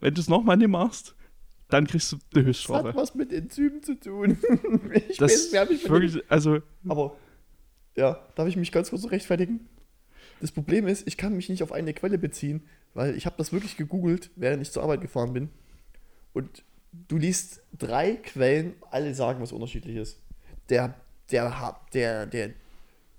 [0.00, 1.14] Wenn du es nochmal nicht machst,
[1.68, 2.94] dann kriegst du eine Das hat Höchststrafe.
[2.94, 4.38] was mit Enzymen zu tun.
[5.08, 7.16] ich Das weiß, wer mich wirklich, also, Aber,
[7.96, 9.68] ja, darf ich mich ganz kurz rechtfertigen?
[10.40, 12.62] Das Problem ist, ich kann mich nicht auf eine Quelle beziehen,
[12.94, 15.50] weil ich habe das wirklich gegoogelt, während ich zur Arbeit gefahren bin.
[16.32, 16.62] Und
[17.08, 20.20] du liest drei Quellen, alle sagen was unterschiedliches.
[20.68, 20.94] Der,
[21.30, 22.50] der, der, der,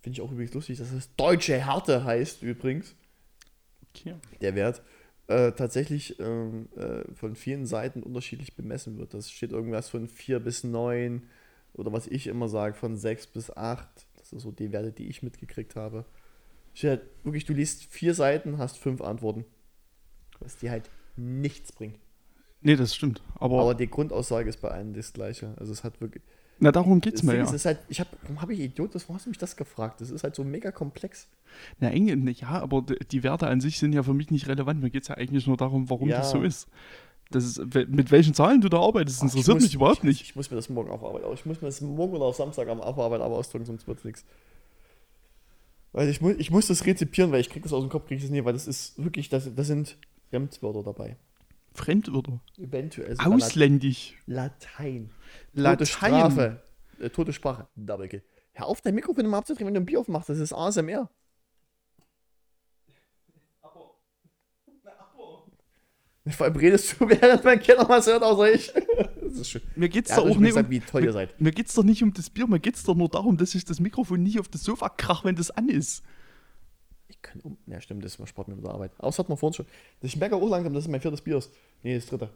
[0.01, 2.95] finde ich auch übrigens lustig, dass es deutsche Härte heißt übrigens,
[3.89, 4.15] okay.
[4.41, 4.81] der Wert,
[5.27, 9.13] äh, tatsächlich ähm, äh, von vielen Seiten unterschiedlich bemessen wird.
[9.13, 11.23] Das steht irgendwas von 4 bis 9
[11.73, 13.87] oder was ich immer sage, von 6 bis 8.
[14.17, 16.05] Das sind so die Werte, die ich mitgekriegt habe.
[16.73, 19.45] Steht halt wirklich, du liest vier Seiten, hast fünf Antworten.
[20.39, 21.99] dass die halt nichts bringt.
[22.61, 23.21] Nee, das stimmt.
[23.35, 25.53] Aber, Aber die Grundaussage ist bei allen das gleiche.
[25.57, 26.23] Also es hat wirklich.
[26.59, 27.49] Na, darum geht's Das mir ja.
[27.51, 30.01] ist, halt, ich hab, warum habe ich Idiot, das, warum hast du mich das gefragt?
[30.01, 31.27] Das ist halt so mega komplex.
[31.79, 34.81] Na, ja, aber die Werte an sich sind ja für mich nicht relevant.
[34.81, 36.17] Mir geht es ja eigentlich nur darum, warum Ja.
[36.19, 36.67] das so ist.
[37.31, 37.59] Das ist.
[37.89, 40.21] Mit welchen Zahlen du da arbeitest, ich interessiert muss- mich überhaupt ich, nicht.
[40.21, 42.67] Ich muss mir das morgen auf Arbeit, ich muss mir das morgen oder auf Samstag
[42.69, 44.25] am auf Arbeit aber ausdrücken, sonst wird es nichts.
[45.91, 48.17] Weil ich, mu ich muss das rezipieren, weil ich krieg das aus dem Kopf, krieg
[48.17, 49.97] ich das nie, weil das ist wirklich, das, das sind
[50.29, 51.17] Fremdwörter dabei.
[51.73, 52.41] Fremdwörter.
[52.57, 54.17] Eventuell Ausländisch.
[54.25, 55.09] Latein.
[55.53, 55.85] Tote Latein.
[55.87, 56.61] Strafe.
[56.99, 57.67] Äh, tote Sprache.
[57.75, 58.23] Double Kill.
[58.53, 60.29] Hör auf, dein Mikrofon immer abzudrehen, wenn du ein Bier aufmachst.
[60.29, 61.09] Das ist ASMR.
[66.31, 68.71] Vor allem redest du, während mein Kind noch was hört, außer ich.
[69.21, 69.61] Das ist schön.
[69.75, 71.39] Mir geht's Ja, doch auch nicht gesagt, um, wie toll ihr seid.
[71.41, 73.79] mir geht's doch nicht um das Bier, mir geht's doch nur darum, dass ich das
[73.79, 76.03] Mikrofon nicht auf das Sofa krach, wenn das an ist.
[77.29, 77.57] Kann um.
[77.67, 78.91] Ja, stimmt, das ist mal Sport mit der Arbeit.
[78.97, 79.65] Aber das hat man vorhin schon.
[80.01, 81.51] Ich merke auch langsam, dass es mein viertes Bier ist.
[81.83, 82.29] Nee, das dritte.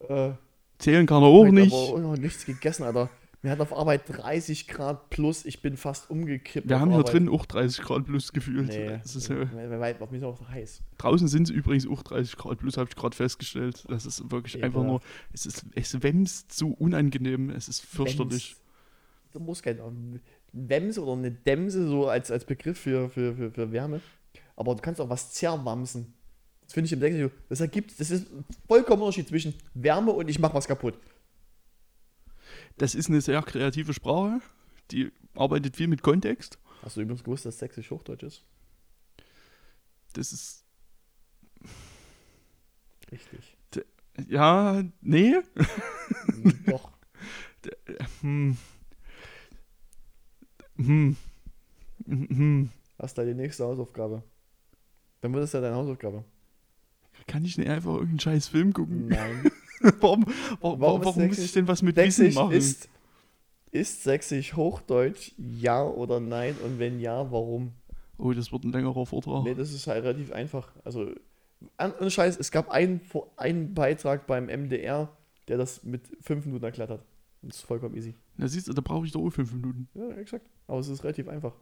[0.00, 0.32] Äh,
[0.78, 1.72] Zählen kann er auch heute nicht.
[1.72, 3.08] Aber noch nichts gegessen, Alter.
[3.40, 5.44] Wir hatten auf Arbeit 30 Grad plus.
[5.46, 6.68] Ich bin fast umgekippt.
[6.68, 7.14] Wir auf haben hier Arbeit.
[7.14, 8.68] drin auch 30 Grad plus gefühlt.
[8.68, 10.82] Nee, Das ist, äh, weil, weil, weil, mir ist auch heiß.
[10.98, 13.84] draußen sind es übrigens auch 30 Grad plus, habe ich gerade festgestellt.
[13.88, 14.76] Das ist wirklich Ekelhaft.
[14.76, 15.00] einfach nur.
[15.32, 17.50] Es ist es wämst so unangenehm.
[17.50, 18.56] Es ist fürchterlich.
[18.56, 18.60] Wems.
[19.32, 19.78] Du musst kein
[20.52, 24.00] Wems oder eine Dämse so als, als Begriff für, für, für, für Wärme.
[24.58, 26.14] Aber du kannst auch was zerwamsen.
[26.62, 28.26] Das finde ich im Denken, das ergibt, das ist
[28.66, 30.98] vollkommen Unterschied zwischen Wärme und ich mach was kaputt.
[32.76, 34.40] Das ist eine sehr kreative Sprache.
[34.90, 36.58] Die arbeitet viel mit Kontext.
[36.82, 38.44] Hast du übrigens gewusst, dass Sächsisch Hochdeutsch ist?
[40.14, 40.64] Das ist.
[43.12, 43.56] Richtig.
[44.28, 45.36] Ja, nee.
[46.66, 46.90] Doch.
[48.20, 48.56] Hm.
[50.76, 51.16] Hm.
[52.06, 52.70] Hm.
[52.96, 54.22] Was ist deine nächste Hausaufgabe?
[55.20, 56.24] Dann wird es ja deine Hausaufgabe.
[57.26, 59.08] Kann ich nicht einfach irgendeinen scheiß Film gucken?
[59.08, 59.50] Nein.
[60.00, 60.24] warum
[60.60, 62.52] warum, Warum warum, muss ich denn was mit Wissen machen?
[62.52, 62.88] ist,
[63.70, 65.32] ist Sächsisch Hochdeutsch?
[65.36, 66.56] Ja oder nein?
[66.64, 67.72] Und wenn ja, warum?
[68.18, 69.44] oh, das wird ein längerer Vortrag.
[69.44, 70.72] Nee, das ist halt relativ einfach.
[70.84, 71.10] Also,
[71.76, 73.00] an, ohne Scheiß, es gab einen,
[73.36, 75.08] einen Beitrag beim MDR,
[75.48, 77.04] der das mit fünf Minuten erklärt hat.
[77.42, 78.14] Das ist vollkommen easy.
[78.36, 79.88] Na siehst du, da brauche ich doch fünf Minuten.
[79.94, 80.46] Ja, exakt.
[80.66, 81.54] Aber es ist relativ einfach.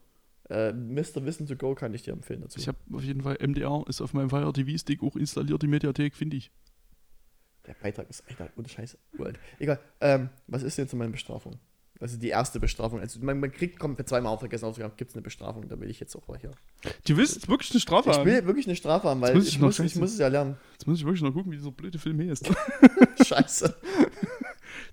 [0.48, 1.24] Äh, Mr.
[1.24, 2.58] Wissen to Go kann ich dir empfehlen dazu.
[2.58, 5.66] Ich habe auf jeden Fall MDR ist auf meinem Fire TV Stick auch installiert, die
[5.66, 6.50] Mediathek, finde ich.
[7.66, 8.96] Der Beitrag ist, Alter, ohne Scheiß.
[9.18, 9.40] uralt.
[9.58, 9.80] Egal.
[10.00, 11.58] Ähm, was ist denn zu meiner Bestrafung?
[11.98, 13.00] Also die erste Bestrafung.
[13.00, 15.66] Also man, man kriegt, kommt zweimal aufvergessen aufzugaben, gibt es eine Bestrafung.
[15.66, 16.52] Da will ich jetzt auch mal hier.
[17.08, 18.26] Du willst wirklich eine Strafe Ich haben?
[18.26, 19.98] will wirklich eine Strafe haben, weil muss ich, ich muss, ich scheiße.
[19.98, 20.56] muss es ja lernen.
[20.74, 22.48] Jetzt muss ich wirklich noch gucken, wie dieser blöde Film heißt.
[23.26, 23.74] Scheiße.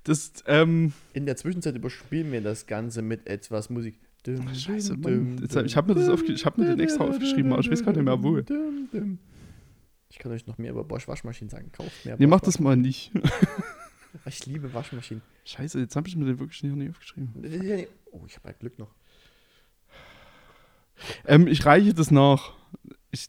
[0.06, 4.00] Das, ähm, In der Zwischenzeit überspielen wir das Ganze mit etwas Musik.
[4.24, 6.80] Dum, Ach, scheiße, dum, dum, hab- ich hab mir das aufge- ich hab mir den
[6.80, 8.40] extra aufgeschrieben, aber ich weiß gar nicht mehr, wo.
[8.42, 9.20] Dum, dum.
[10.10, 11.72] Ich kann euch noch mehr über Bosch Waschmaschinen sagen.
[11.72, 13.12] Kauft mehr nee, Bosch mach das mal nicht.
[14.26, 15.24] Ich liebe Waschmaschinen.
[15.44, 17.34] Scheiße, jetzt habe ich mir den wirklich nicht, nicht aufgeschrieben.
[18.12, 18.94] Oh, ich habe ja Glück noch.
[21.26, 22.54] Ähm, ich reiche das nach.
[23.10, 23.28] Ich,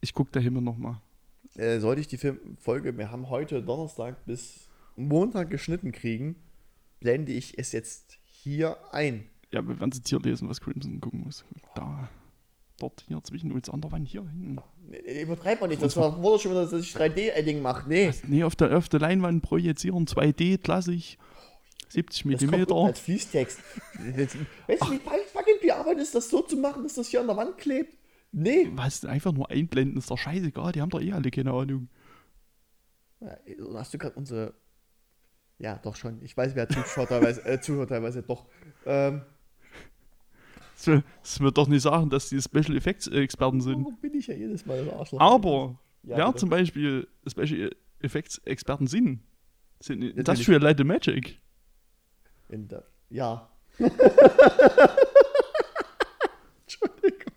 [0.00, 1.00] ich gucke da immer noch mal.
[1.54, 6.34] Äh, sollte ich die Film Folge, wir haben heute Donnerstag bis Montag geschnitten kriegen,
[6.98, 9.30] blende ich es jetzt hier ein.
[9.52, 11.44] Ja, wir werden es jetzt hier lesen, was Crimson gucken muss.
[11.74, 12.08] Da,
[12.78, 14.58] dort, hier, zwischen uns an der Wand, hier hinten.
[14.88, 17.88] Nee, Übertreibt man nicht, das war wurde schon wieder, dass ich 3D-Editing mache.
[17.88, 18.12] Nee.
[18.26, 21.16] Nee, auf der, auf der Leinwand projizieren, 2D, klassisch.
[21.88, 22.74] 70 Das kommt unten Millimeter.
[22.88, 23.60] als Fließtext.
[24.18, 24.98] weißt du, wie
[25.32, 27.96] fucking viel Arbeit ist, das so zu machen, dass das hier an der Wand klebt?
[28.32, 28.68] Nee.
[28.72, 31.88] Was, einfach nur einblenden, ist doch scheißegal, die haben doch eh alle keine Ahnung.
[33.20, 33.36] Ja,
[33.74, 34.54] hast du gerade unsere.
[35.58, 36.20] Ja, doch schon.
[36.22, 38.46] Ich weiß, wer zuschaut teilweise, äh, zuhört teilweise doch.
[38.84, 39.22] Ähm,
[40.84, 43.80] Das wird doch nicht sagen, dass die Special Effects Experten sind.
[43.80, 45.20] warum bin ich ja jedes Mal das Arschloch?
[45.20, 46.38] Aber, Ja, wer bitte.
[46.38, 47.70] zum Beispiel Special
[48.00, 49.20] Effects Experten sind,
[49.80, 50.02] sind.
[50.02, 51.40] Industrial Light and Magic.
[52.50, 53.48] In der, ja.
[56.62, 57.32] Entschuldigung.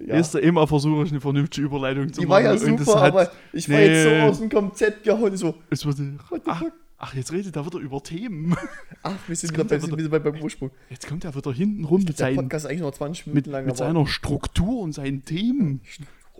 [0.00, 0.14] Ja.
[0.16, 2.52] Ist da immer versuche ich eine vernünftige Überleitung zu Die war machen.
[2.52, 3.86] ja super, hat- aber ich war Nee.
[3.88, 5.36] jetzt so aus dem Konzept gehauen.
[5.36, 6.72] So, es wurde, What the ach, fuck?
[6.98, 8.56] Ach, jetzt redet er wieder über Themen.
[9.02, 10.70] ach, wir sind wieder kommt bei, er wieder- wieder bei, beim Ursprung.
[10.90, 13.50] Jetzt kommt er wieder hinten rum mit, Der seinen, Podcast eigentlich noch 20 mit, Minuten
[13.50, 15.80] lang, mit seiner Struktur und seinen Themen.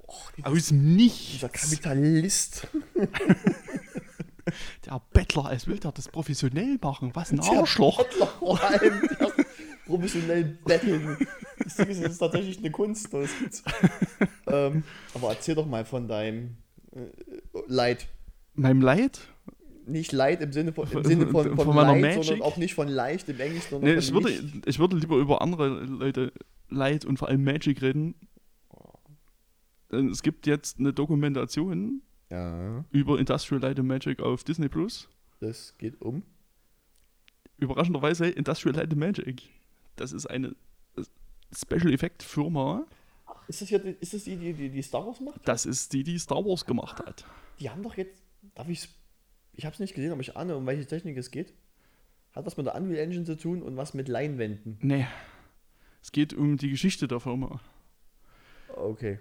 [0.06, 1.32] Oh, Aus dem Nichts.
[1.32, 2.66] dieser Kapitalist.
[4.86, 7.10] Der Bettler, als will der das professionell machen.
[7.12, 7.98] Was ein Der Arschloch.
[8.02, 9.32] Bettler vor allem, der
[9.84, 11.18] professionell betteln.
[11.62, 13.10] Das Ding ist, tatsächlich eine Kunst.
[14.46, 16.56] Ähm, aber erzähl doch mal von deinem
[16.92, 17.00] äh,
[17.66, 18.08] Leid.
[18.54, 19.20] Meinem Leid?
[19.88, 22.24] Nicht Leid im Sinne von, im Sinne von, von, von Leid, Magic?
[22.24, 24.66] sondern auch nicht von leicht im Englischen, sondern Nee, ich würde, nicht.
[24.66, 26.32] ich würde lieber über andere Leute
[26.68, 28.14] Leid und vor allem Magic reden.
[29.90, 35.08] Denn es gibt jetzt eine Dokumentation Ja, über Industrial Light and Magic auf Disney Plus.
[35.40, 36.22] das geht um.
[37.56, 39.42] Überraschenderweise Industrial Light and Magic.
[39.96, 40.48] Das ist eine
[40.96, 41.02] äh,
[41.56, 42.84] Special Effect Firma.
[43.48, 45.40] Ist das, hier, die- ist das die, die, die, die Star Wars macht?
[45.44, 47.24] Das ist die, die Star Wars gemacht hat.
[47.58, 48.22] Die haben doch jetzt,
[48.54, 48.88] darf ich
[49.58, 51.52] ich habe es nicht gesehen, aber ich ahne, um welche Technik es geht.
[52.32, 54.78] Hat was mit der Unreal Engine zu tun und was mit Leinwänden.
[54.80, 55.04] Nee.
[56.00, 57.60] Es geht um die Geschichte der Firma.
[58.76, 59.18] Okay.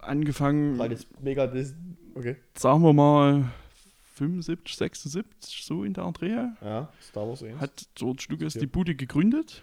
[0.00, 1.52] Angefangen, Weil das mega.
[2.14, 2.36] Okay.
[2.54, 3.52] sagen wir mal,
[4.14, 6.30] 75, 76, so in der Dreh.
[6.62, 7.60] Ja, Star Wars 1.
[7.60, 9.62] hat George Lucas die Bude gegründet.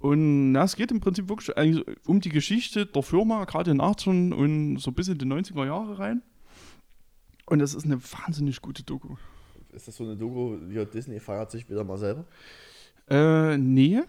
[0.00, 1.54] Und na, es geht im Prinzip wirklich
[2.06, 5.64] um die Geschichte der Firma, gerade in den 80ern und so bis in die 90er
[5.64, 6.22] Jahre rein.
[7.50, 9.16] Und das ist eine wahnsinnig gute Doku.
[9.72, 12.24] Ist das so eine Doku, ja, Disney feiert sich wieder mal selber?
[13.08, 14.02] Äh, nee.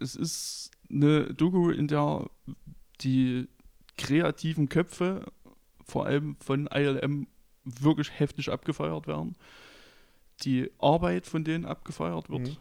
[0.00, 2.28] Es ist eine Doku, in der
[3.00, 3.46] die
[3.96, 5.24] kreativen Köpfe,
[5.84, 7.28] vor allem von ILM,
[7.62, 9.36] wirklich heftig abgefeiert werden.
[10.42, 12.48] Die Arbeit von denen abgefeiert wird.
[12.48, 12.56] Mhm.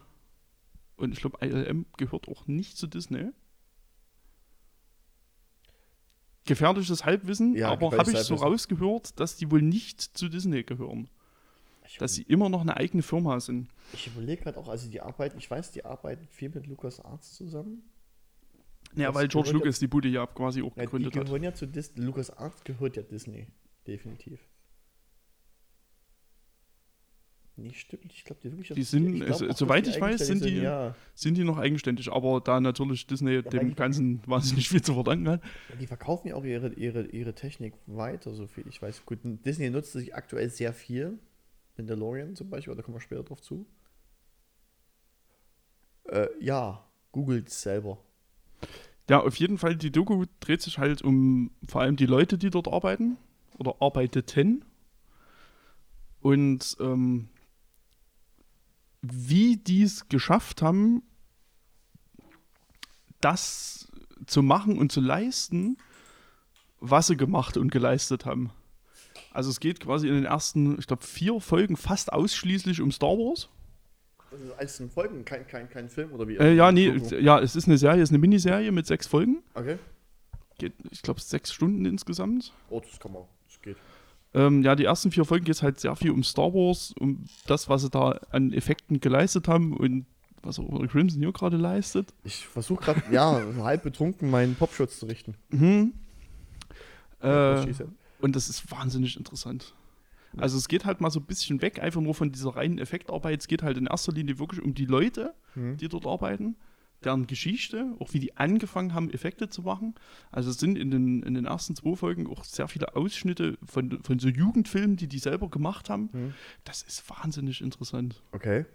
[0.98, 3.32] Und ich glaube, ILM gehört auch nicht zu Disney.
[6.46, 11.10] Gefährliches Halbwissen, Ja, aber habe ich so rausgehört, dass die wohl nicht zu Disney gehören.
[11.88, 13.68] Ich, Dass sie immer noch eine eigene Firma sind.
[13.94, 17.34] ich überlege gerade auch, also die arbeiten, ich weiß, die arbeiten viel mit Lukas Arts
[17.36, 17.84] zusammen.
[18.96, 21.16] Ja, Das weil George gehört ja- Lucas die Bude ja quasi auch Ja, die gegründet
[21.16, 21.26] hat.
[21.26, 22.04] gehören ja zu Disney.
[22.06, 23.48] Lukas Arts gehört ja Disney.
[23.88, 24.40] Definitiv.
[27.58, 28.70] Nicht stimmt, ich glaube, die wirklich.
[28.76, 32.12] Die sind- glaub auch, dass soweit ich weiß, sind die- Ja, Sind die noch eigenständig,
[32.12, 35.42] aber da natürlich Disney weil dem Ganzen wahnsinnig viel zu verdanken hat.
[35.70, 39.06] Ja, die verkaufen ja auch ihre, ihre, ihre Technik weiter, so viel ich weiß.
[39.06, 41.18] Gut, Disney nutzt sich aktuell sehr viel.
[41.78, 43.66] Mandalorian zum Beispiel, da kommen wir später drauf zu.
[46.06, 47.98] Äh, ja, googelt selber.
[49.10, 52.50] Ja, auf jeden Fall, die Doku dreht sich halt um vor allem die Leute, die
[52.50, 53.18] dort arbeiten
[53.58, 54.66] oder arbeiteten.
[56.22, 57.30] Und ähm,
[59.12, 61.04] wie die es geschafft haben,
[63.22, 63.92] das
[64.26, 65.78] zu machen und zu leisten,
[66.80, 68.52] was sie gemacht und geleistet haben.
[69.32, 73.10] Also es geht quasi in den ersten, ich glaube, vier Folgen fast ausschließlich um Star
[73.10, 73.50] Wars.
[74.32, 76.38] Das ist alles ein Folgen, kein, kein, kein Film oder wie?
[76.38, 79.44] Äh, ja, nee, ja, es ist eine Serie, es ist eine Miniserie mit sechs Folgen.
[79.54, 79.78] Okay.
[80.58, 82.54] Geht, ich glaube, sechs Stunden insgesamt.
[82.70, 83.24] Oh, das kann man.
[84.36, 87.24] Ähm, ja, die ersten vier Folgen geht es halt sehr viel um Star Wars, um
[87.48, 90.06] das, was sie da an Effekten geleistet haben und
[90.44, 92.14] was auch Crimson hier gerade leistet.
[92.26, 95.36] Ich versuche gerade, ja, halb betrunken meinen Popschutz zu richten.
[95.50, 95.94] Mhm.
[97.22, 97.66] Äh,
[98.20, 99.74] und das ist wahnsinnig interessant.
[100.38, 103.40] Also es geht halt mal so ein bisschen weg, einfach nur von dieser reinen Effektarbeit.
[103.40, 105.78] Es geht halt in erster Linie wirklich um die Leute, Hm.
[105.78, 106.58] die dort arbeiten,
[107.04, 109.96] deren Geschichte, auch wie die angefangen haben, Effekte zu machen.
[110.32, 114.02] Also es sind in den, in den ersten zwei Folgen auch sehr viele Ausschnitte von,
[114.04, 116.10] von so Jugendfilmen, die die selber gemacht haben.
[116.12, 116.34] Hm.
[116.64, 118.24] Das ist wahnsinnig interessant.
[118.32, 118.66] Okay.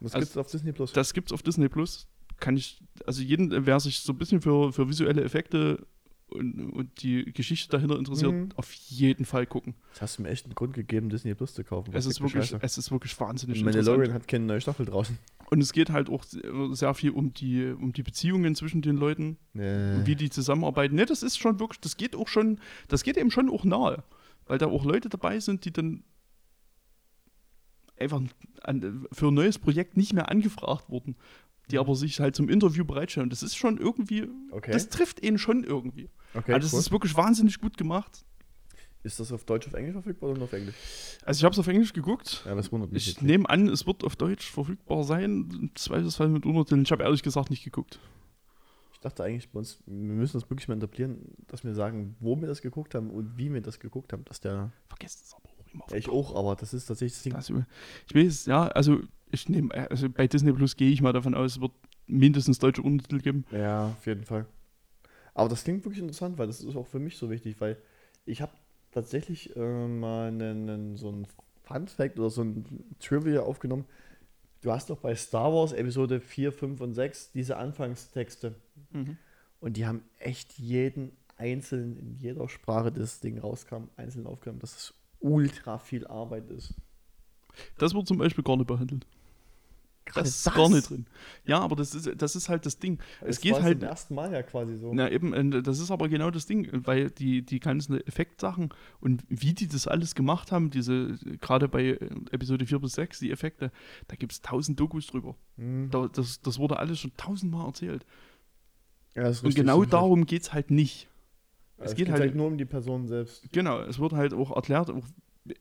[0.00, 0.92] Was Also, gibt's auf Disney Plus?
[0.92, 2.06] Das gibt's auf Disney Plus.
[2.38, 5.86] Kann ich, also jeden, wer sich so ein bisschen für, für visuelle Effekte
[6.28, 8.48] und, und die Geschichte dahinter interessiert, Mhm.
[8.56, 9.74] auf jeden Fall gucken.
[9.90, 11.92] Jetzt hast du mir echt einen Grund gegeben, Disney Plus zu kaufen.
[11.94, 12.58] Es ist, wirklich, Scheiße.
[12.62, 14.22] es ist wirklich wahnsinnig Mandalorian interessant.
[14.22, 15.18] hat keine neue Staffel draußen.
[15.50, 16.42] Und es geht halt auch sehr
[16.74, 20.04] sehr viel um die, um die Beziehungen zwischen den Leuten, Nee.
[20.04, 20.96] wie die zusammenarbeiten.
[20.96, 22.58] Ne, das ist schon wirklich, das geht auch schon,
[22.88, 24.02] das geht eben schon auch nahe.
[24.46, 26.02] Weil da auch Leute dabei sind, die dann
[27.98, 28.20] einfach
[28.62, 31.16] an, für ein neues Projekt nicht mehr angefragt wurden,
[31.70, 33.30] die aber sich halt zum Interview bereitstellen.
[33.30, 34.70] Das ist schon irgendwie, Okay.
[34.72, 36.08] das trifft ihn schon irgendwie.
[36.34, 36.80] Okay, also das cool.
[36.80, 38.24] ist wirklich wahnsinnig gut gemacht.
[39.02, 40.74] Ist das auf Deutsch, auf Englisch verfügbar oder nur auf Englisch?
[41.24, 42.42] Also ich habe es auf Englisch geguckt.
[42.44, 45.48] Ja, das wundert mich Ich nehme an, es wird auf Deutsch verfügbar sein.
[45.52, 46.82] Im Zweifelsfall mit Untertiteln.
[46.82, 48.00] Ich habe ehrlich gesagt nicht geguckt.
[48.92, 52.40] Ich dachte eigentlich bei uns, wir müssen das wirklich mal etablieren, dass wir sagen, wo
[52.40, 54.24] wir das geguckt haben und wie wir das geguckt haben.
[54.24, 55.84] Dass der, Vergesst es aber auch immer.
[55.90, 57.34] ja, ich auch, aber das ist tatsächlich das Ding.
[57.34, 57.64] Also,
[58.08, 58.98] ich weiß, ja, also
[59.30, 61.72] ich nehme, also bei Disney Plus gehe ich mal davon aus, es wird
[62.08, 63.44] mindestens deutsche Untertitel geben.
[63.52, 64.46] Ja, auf jeden Fall.
[65.36, 67.76] Aber das klingt wirklich interessant, weil das ist auch für mich so wichtig, weil
[68.24, 68.52] ich habe
[68.90, 71.26] tatsächlich äh, mal einen, einen, so ein
[71.62, 73.84] Fun Fact oder so ein Trivia aufgenommen.
[74.62, 78.54] Du hast doch bei Star Wars Episode 4, 5 und 6 diese Anfangstexte.
[79.60, 84.74] Und die haben echt jeden einzelnen, in jeder Sprache, das Ding rauskam, einzeln aufgenommen, dass
[84.74, 86.72] es ultra viel Arbeit ist.
[87.76, 89.06] Das wird zum Beispiel gar nicht behandelt.
[90.06, 91.04] Gerade Das ist gar nicht drin.
[91.44, 92.98] Ja, aber das ist, das ist halt das Ding.
[93.20, 93.80] es Das geht war halt.
[93.80, 94.94] zum ersten Mal ja quasi so.
[94.94, 98.70] Na eben, äh, das ist aber genau das Ding, weil die, die ganzen Effektsachen
[99.00, 101.98] und wie die das alles gemacht haben, diese, gerade bei äh,
[102.30, 103.72] Episode 4 bis 6, die Effekte,
[104.08, 105.34] da gibt es tausend Dokus drüber.
[105.56, 105.88] Hm.
[105.90, 108.06] Da, das, das wurde alles schon tausendmal erzählt.
[109.16, 109.90] Ja, das ist Und genau richtig.
[109.90, 111.08] darum geht es halt nicht.
[111.78, 113.42] Es, geht geht halt- halt nur um die Person selbst.
[113.52, 115.04] Genau, es wird halt auch erklärt, auch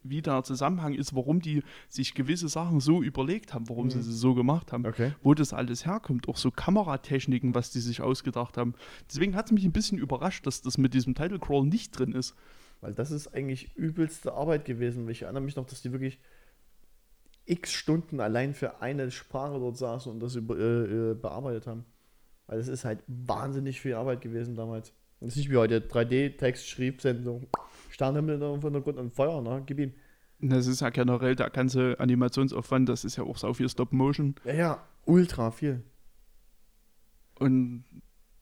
[0.03, 4.03] wie der Zusammenhang ist, warum die sich gewisse Sachen so überlegt haben, warum sie Mhm.
[4.03, 5.13] sie so gemacht haben, Okay.
[5.23, 8.73] wo das alles herkommt, auch so Kameratechniken, was die sich ausgedacht haben.
[9.09, 12.11] Deswegen hat es mich ein bisschen überrascht, dass das mit diesem Title Crawl nicht drin
[12.13, 12.35] ist.
[12.81, 15.07] Weil das ist eigentlich übelste Arbeit gewesen.
[15.09, 16.19] Ich erinnere mich noch, dass die wirklich
[17.45, 21.85] x Stunden allein für eine Sprache dort saßen und das über, äh, äh, bearbeitet haben.
[22.47, 24.93] Weil das ist halt wahnsinnig viel Arbeit gewesen damals.
[25.19, 26.67] Das ist nicht wie heute 3D-Text,
[27.95, 29.63] Sternhimmel im Hintergrund und Feuer, ne?
[29.65, 29.93] Gib ihm.
[30.41, 34.35] Das ist ja generell der ganze Animationsaufwand, das ist ja auch so viel Stop Motion.
[34.43, 35.81] Ja, ja, ultra viel.
[37.39, 37.85] Und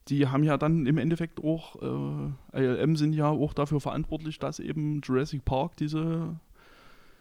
[0.07, 1.81] die haben ja dann im Endeffekt auch,
[2.53, 6.35] äh, ILM sind ja auch dafür verantwortlich, dass eben Jurassic Park diese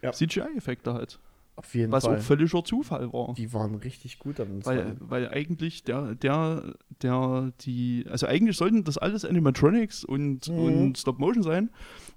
[0.01, 0.11] Ja.
[0.11, 1.19] CGI-Effekte hat.
[1.55, 2.17] Auf jeden Was Fall.
[2.17, 3.35] auch völliger Zufall war.
[3.35, 6.73] Die waren richtig gut am Weil, weil eigentlich der, der,
[7.03, 10.57] der, die, also eigentlich sollten das alles Animatronics und, Mhm.
[10.59, 11.69] und Stop Motion sein.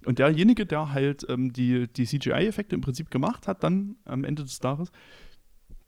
[0.06, 4.42] Und derjenige, der halt ähm, die, die CGI-Effekte im Prinzip gemacht hat, dann am Ende
[4.42, 4.90] des Tages,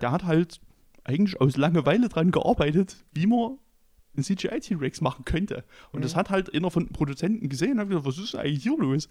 [0.02, 0.60] der hat halt
[1.04, 3.56] eigentlich aus Langeweile dran gearbeitet, wie man
[4.14, 5.64] einen CGI-T-Rex machen könnte.
[5.92, 6.02] Und Mhm.
[6.02, 8.76] das hat halt einer von den Produzenten gesehen und hat gesagt, was ist eigentlich hier
[8.76, 9.08] los?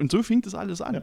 [0.00, 0.94] Und so fing das alles an.
[0.94, 1.02] Ja.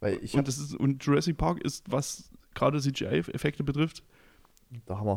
[0.00, 4.02] Weil ich und, das ist, und Jurassic Park ist, was gerade CGI-Effekte betrifft,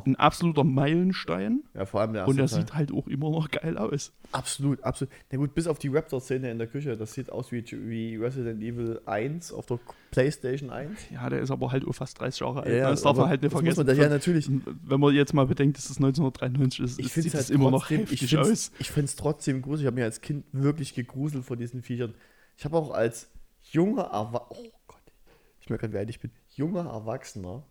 [0.05, 1.61] ein absoluter Meilenstein.
[1.75, 2.65] Ja, vor allem der Und erste er Teil.
[2.65, 4.11] sieht halt auch immer noch geil aus.
[4.31, 5.13] Absolut, absolut.
[5.31, 8.63] Na gut, bis auf die Raptor-Szene in der Küche, das sieht aus wie, wie Resident
[8.63, 9.79] Evil 1 auf der
[10.09, 10.89] PlayStation 1.
[11.11, 12.73] Ja, der ist aber halt auch fast 30 Jahre alt.
[12.73, 13.85] Ja, das darf man halt nicht vergessen.
[13.85, 14.49] man ja, natürlich.
[14.49, 17.69] Wenn man jetzt mal bedenkt, dass es 1993 ist, Ich sieht es es halt immer
[17.69, 18.71] noch heftig ich aus.
[18.79, 19.83] Ich finde es trotzdem gruselig.
[19.83, 22.15] Ich habe mir als Kind wirklich gegruselt vor diesen Viechern.
[22.57, 23.29] Ich habe auch als
[23.73, 25.01] junger Erwachsener, oh Gott,
[25.59, 27.63] ich merke gerade, wie ich bin, junger Erwachsener,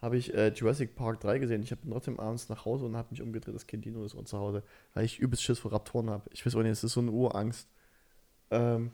[0.00, 1.62] habe ich äh, Jurassic Park 3 gesehen.
[1.62, 4.38] Ich habe trotzdem abends nach Hause und habe mich umgedreht, das Kind Dino ist zu
[4.38, 4.64] Hause,
[4.94, 6.28] weil ich übelst Schiss vor Raptoren habe.
[6.32, 7.68] Ich weiß auch nicht, es ist so eine Urangst.
[8.50, 8.90] Ähm,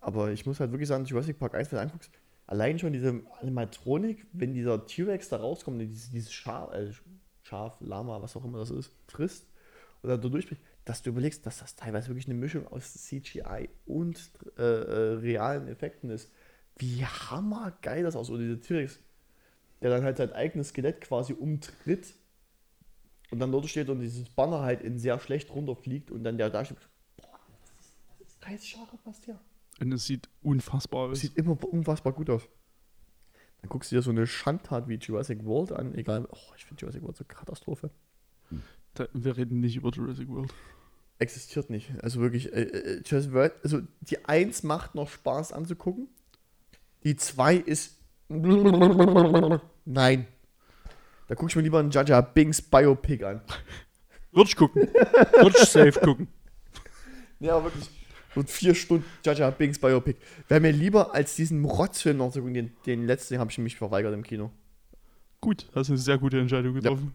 [0.00, 2.10] aber ich muss halt wirklich sagen, Jurassic Park 1, wenn du anguckst,
[2.46, 6.92] allein schon diese Animatronik, wenn dieser T-Rex da rauskommt, und dieses, dieses Schaf, äh,
[7.42, 9.46] Schaf, Lama, was auch immer das ist, frisst
[10.02, 14.30] oder da durchbricht, dass du überlegst, dass das teilweise wirklich eine Mischung aus CGI und
[14.58, 16.30] äh, äh, realen Effekten ist.
[16.76, 18.34] Wie hammergeil das aussieht.
[18.34, 18.98] Oder dieser T-Rex,
[19.80, 22.14] der dann halt sein eigenes Skelett quasi umtritt
[23.30, 26.50] und dann dort steht und dieses Banner halt in sehr schlecht runterfliegt und dann der
[26.50, 26.78] da steht.
[27.16, 27.38] Boah,
[28.18, 29.40] das ist 30 Jahre fast her.
[29.80, 31.20] Und es sieht unfassbar aus.
[31.20, 32.48] sieht immer unfassbar gut aus.
[33.60, 36.26] Dann guckst du dir so eine Schandtat wie Jurassic World an, egal.
[36.30, 37.90] Oh, ich finde Jurassic World so Katastrophe.
[38.94, 40.52] Da, wir reden nicht über Jurassic World.
[41.18, 41.92] Existiert nicht.
[42.02, 46.08] Also wirklich, äh, äh, Jurassic World, also die 1 macht noch Spaß anzugucken.
[47.04, 47.96] Die 2 ist.
[49.84, 50.26] Nein.
[51.28, 53.40] Da guck ich mir lieber einen Jaja Binks Biopic an.
[54.32, 54.82] Würde ich gucken.
[54.82, 56.28] Würde ich safe gucken.
[57.40, 57.88] Ja, wirklich.
[58.34, 60.18] Und vier Stunden Jaja Binks Biopic.
[60.48, 62.54] Wäre mir lieber als diesen Rotzfilm noch zu gucken.
[62.54, 64.50] Den, den letzten habe ich mich verweigert im Kino.
[65.40, 67.14] Gut, hast eine sehr gute Entscheidung getroffen.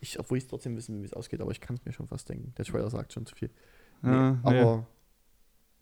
[0.00, 2.06] Ich, obwohl ich trotzdem wissen will, wie es ausgeht, aber ich kann es mir schon
[2.06, 2.54] fast denken.
[2.56, 3.50] Der Trailer sagt schon zu viel.
[4.02, 4.60] Ja, Nee, nee.
[4.60, 4.86] aber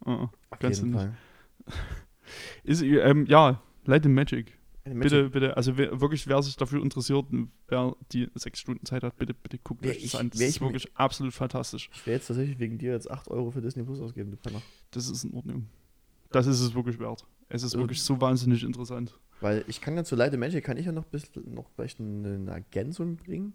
[0.04, 0.30] Ah, ah.
[0.50, 1.14] auf jeden Fall.
[2.64, 4.58] Ist, ähm, ja, Light and Magic.
[4.84, 8.86] Eine Bitte, bitte, also wer, wirklich, wer sich dafür interessiert, und wer die sechs Stunden
[8.86, 10.30] Zeit hat, bitte, bitte guckt Wer euch das ich- an.
[10.30, 11.90] Das ist ich- wirklich absolut fantastisch.
[11.92, 14.62] Ich werde jetzt tatsächlich wegen dir jetzt 8 Euro für Disney Plus ausgeben, du Penner.
[14.92, 15.66] Das ist in Ordnung.
[16.30, 17.26] Das ist es wirklich wert.
[17.48, 19.18] Es ist Also- wirklich so wahnsinnig interessant.
[19.40, 21.98] Weil ich kann ja zu Light and Magic, kann ich ja noch, bisschen, noch vielleicht
[22.00, 23.54] eine Ergänzung bringen.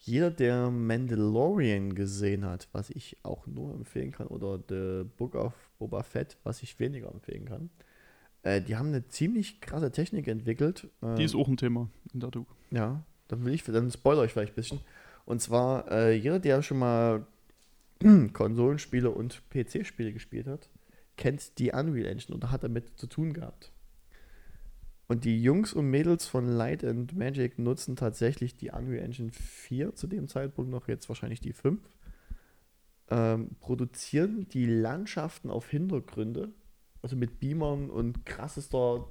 [0.00, 5.52] Jeder, der Mandalorian gesehen hat, was ich auch nur empfehlen kann, oder The Book of
[5.78, 7.70] Boba Fett, was ich weniger empfehlen kann,
[8.42, 10.88] äh, die haben eine ziemlich krasse Technik entwickelt.
[11.02, 12.52] Äh, Die ist auch ein Thema in der Doku.
[12.70, 14.80] Ja, dann will ich, dann spoiler ich vielleicht ein bisschen.
[15.26, 17.26] Und zwar, äh, jeder, der schon mal
[18.32, 20.68] Konsolenspiele und PC-Spiele gespielt hat,
[21.16, 23.72] kennt die Unreal Engine oder hat damit zu tun gehabt.
[25.08, 29.94] Und die Jungs und Mädels von Light and Magic nutzen tatsächlich die Unreal Engine 4
[29.94, 31.80] zu dem Zeitpunkt noch, jetzt wahrscheinlich die 5.
[33.10, 36.52] Ähm, produzieren die Landschaften auf Hintergründe,
[37.00, 39.08] also mit Beamern und krassester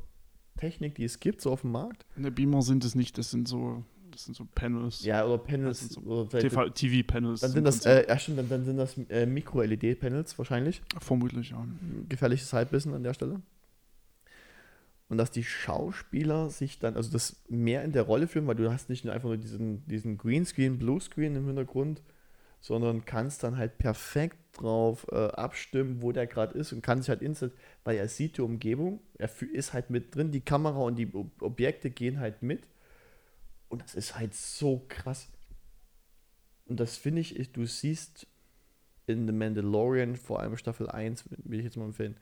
[0.58, 2.06] Technik, die es gibt, so auf dem Markt.
[2.16, 5.04] Ne, Beamer sind es nicht, das sind so, das sind so Panels.
[5.04, 5.98] Ja, oder Panels.
[5.98, 7.42] Oder TV, TV-Panels.
[7.42, 10.84] Dann sind das, äh, ja stimmt, dann, dann sind das äh, Micro-LED-Panels wahrscheinlich.
[11.00, 11.66] Vermutlich, ja.
[12.08, 13.42] Gefährliches Halbwissen an der Stelle.
[15.10, 18.72] Und dass die Schauspieler sich dann, also das mehr in der Rolle fühlen, weil du
[18.72, 22.02] hast nicht nur einfach nur diesen, diesen Greenscreen, Bluescreen im Hintergrund,
[22.60, 27.10] sondern kannst dann halt perfekt drauf äh, abstimmen, wo der gerade ist und kann sich
[27.10, 27.54] halt instant,
[27.86, 31.42] weil er sieht die Umgebung, er ist halt mit drin, die Kamera und die Ob-
[31.42, 32.68] Objekte gehen halt mit.
[33.70, 35.30] Und das ist halt so krass.
[36.66, 38.28] Und das finde ich, du siehst
[39.06, 42.18] in The Mandalorian, vor allem Staffel 1, will ich jetzt mal empfehlen,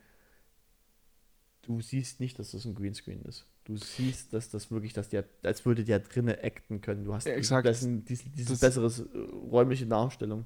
[1.65, 3.45] du siehst nicht, dass das ein Greenscreen ist.
[3.65, 7.03] Du siehst, dass das wirklich, dass der, als würde der drinnen acten können.
[7.03, 7.65] Du hast Ja, exakt.
[7.67, 9.17] Das, dieses, dieses besseres äh,
[9.51, 10.45] räumliche Darstellung.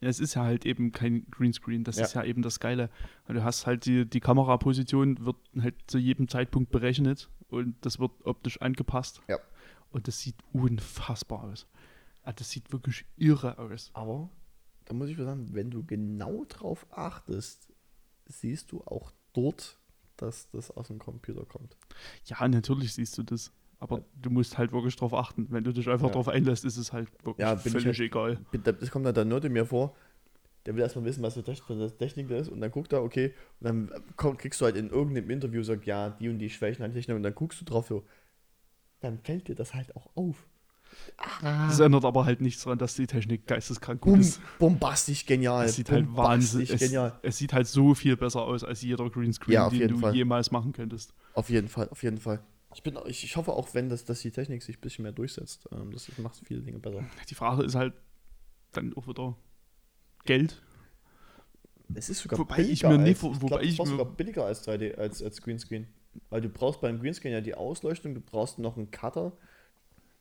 [0.00, 2.04] Ja, es ist ja halt eben kein Greenscreen, das Ja.
[2.04, 2.90] ist ja eben das Geile.
[3.28, 8.10] Du hast halt die, die Kameraposition wird halt zu jedem Zeitpunkt berechnet und das wird
[8.24, 9.20] optisch angepasst.
[9.28, 9.38] Ja.
[9.90, 11.66] Und das sieht unfassbar aus.
[12.22, 13.90] Ah, Das sieht wirklich irre aus.
[13.94, 14.28] Aber
[14.86, 17.68] da muss ich sagen, wenn du genau drauf achtest,
[18.26, 19.78] siehst du auch dort,
[20.18, 21.76] dass das aus dem Computer kommt.
[22.26, 23.52] Ja, natürlich siehst du das.
[23.80, 25.46] Aber du musst halt wirklich drauf achten.
[25.50, 26.12] Wenn du dich einfach Ja.
[26.14, 28.38] drauf einlässt, ist es halt wirklich Ja, völlig halt- egal.
[28.64, 29.94] Das kommt dann der Nerd in mir vor,
[30.66, 33.64] der will erstmal wissen, was für Technik das ist und dann guckt er, okay, und
[33.64, 36.92] dann komm, kriegst du halt in irgendeinem Interview, sagt, ja, die und die Schwächen an
[36.92, 38.04] Technik und dann guckst du drauf so,
[39.00, 40.48] dann fällt dir das halt auch auf.
[41.42, 44.40] Das ändert aber halt nichts daran, dass die Technik geisteskrank gut Bum, ist.
[44.58, 45.64] bombastisch genial.
[45.66, 46.70] Es sieht halt wahnsinnig.
[46.70, 47.18] Es, genial.
[47.22, 50.14] es sieht halt so viel besser aus als jeder Greenscreen, Ja, den du Fall.
[50.14, 51.14] jemals machen könntest.
[51.34, 52.40] Auf jeden Fall, auf jeden Fall.
[52.74, 55.12] Ich, bin, ich, ich hoffe auch, wenn das, dass die Technik sich ein bisschen mehr
[55.12, 55.68] durchsetzt.
[55.72, 57.02] Ähm, das macht viele Dinge besser.
[57.28, 57.94] Die Frage ist halt
[58.72, 59.36] dann auch wieder
[60.24, 60.62] Geld.
[61.94, 64.44] Es ist sogar Wobei ich mir nicht- als, wobei ich, ich glaub, mir- sogar billiger
[64.44, 65.86] als 3D, als, als Greenscreen.
[66.30, 69.32] Weil du brauchst beim Greenscreen ja die Ausleuchtung, du brauchst noch einen Cutter,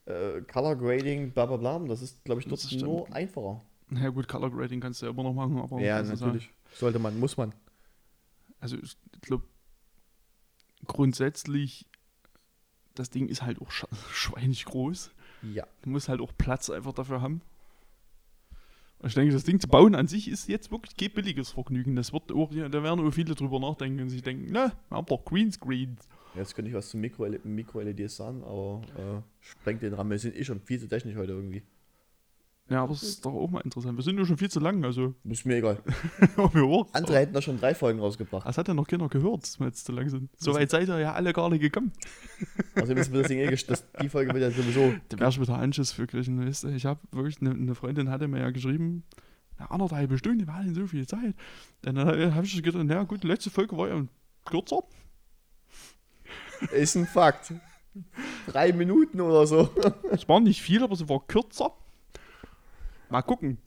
[0.07, 1.79] äh, Color Grading, bla bla bla.
[1.79, 3.61] Das ist, glaube ich, dort nur einfacher.
[3.89, 6.49] Na ja, gut, Color Grading kannst du ja immer noch machen, aber ja, natürlich.
[6.73, 7.53] Sollte man, muss man.
[8.59, 9.45] also ich glaube,
[10.85, 11.85] grundsätzlich,
[12.95, 15.11] das Ding ist halt auch sch schweinig groß.
[15.53, 15.65] Ja.
[15.83, 17.41] Du musst halt auch Platz einfach dafür haben.
[18.99, 21.95] Und ich denke, das Ding zu bauen an sich ist jetzt wirklich kein billiges Vergnügen.
[21.95, 25.05] Das wird auch, da werden auch viele drüber nachdenken und sich denken, na, wir haben
[25.05, 26.07] doch Greenscreens.
[26.37, 30.11] Jetzt könnte ich was zu Mikro-LEDs Mikro sagen, aber äh, sprengt den Rahmen.
[30.11, 31.63] Wir sind eh schon viel zu technisch heute irgendwie.
[32.69, 33.97] Ja, aber es ist doch auch mal interessant.
[33.97, 35.81] Wir sind ja schon viel zu lang, also Ist mir egal.
[36.91, 38.45] Andere hätten da schon drei Folgen rausgebracht.
[38.45, 40.29] Das hat ja noch keiner gehört, dass wir jetzt zu lang sind.
[40.37, 41.91] So weit seid ihr ja alle gar nicht gekommen.
[42.75, 44.93] Also müssen wir das Ding eh gest- das, Die Folge wird ja sowieso.
[45.09, 46.45] Da wärst du wieder Anschiss für kriegen.
[46.45, 46.67] Weißt du?
[46.67, 49.03] Ich habe wirklich, eine, eine Freundin hatte mir ja geschrieben,
[49.57, 51.33] eine anderthalb Stunde, wir hatten so viel Zeit.
[51.81, 54.05] Dann habe ich gedacht, na gut, die letzte Folge war ja
[54.45, 54.83] kürzer.
[56.71, 57.53] Ist ein Fakt.
[58.47, 59.69] Drei Minuten oder so.
[60.11, 61.73] Es war nicht viel, aber sie war kürzer.
[63.09, 63.57] Mal gucken.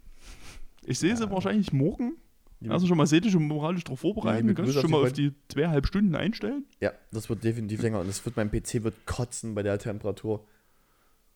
[0.84, 2.16] Ich sehe sie wahrscheinlich morgen.
[2.68, 4.48] Also schon mal seelisch und moralisch darauf vorbereiten.
[4.48, 6.66] Liebe Du kannst schon mal auf die zweieinhalb Stunden einstellen.
[6.80, 10.44] Ja, das wird definitiv länger und das wird mein PC wird kotzen bei der Temperatur.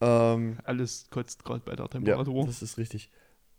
[0.01, 2.45] Ähm, Alles kotzt gerade bei der ja, Temperatur.
[2.45, 3.09] das ist richtig.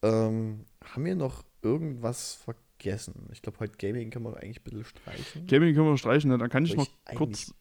[0.02, 3.28] Ähm, haben wir noch irgendwas vergessen?
[3.32, 5.46] Ich glaube, heute Gaming können wir eigentlich ein bisschen streichen.
[5.48, 6.38] Gaming können wir streichen, ne?
[6.38, 7.54] dann kann ich Soll noch ich kurz.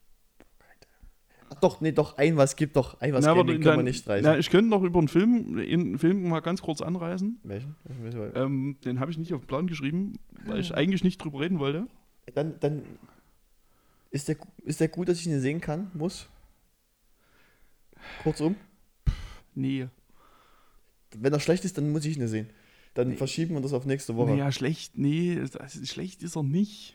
[1.49, 2.99] Ach doch, nee, doch, ein was gibt doch.
[3.01, 4.25] Ein was Na, Gaming können wir nicht streichen.
[4.25, 7.40] Na, ich könnte noch über einen Film, einen Film mal ganz kurz anreißen.
[7.43, 7.75] Welchen?
[8.35, 10.14] Ähm, den habe ich nicht auf den Plan geschrieben,
[10.45, 11.88] weil ich eigentlich nicht drüber reden wollte.
[12.33, 12.82] Dann, dann
[14.09, 16.27] ist der, ist der gut, dass ich ihn sehen kann, muss.
[18.24, 18.56] Kurzum,
[19.53, 19.88] Nee.
[21.15, 22.49] wenn er schlecht ist, dann muss ich ihn sehen.
[22.93, 23.15] Dann Nee.
[23.15, 24.32] verschieben wir das auf nächste Woche.
[24.32, 26.94] Naja, schlecht, nee, das, schlecht ist er nicht.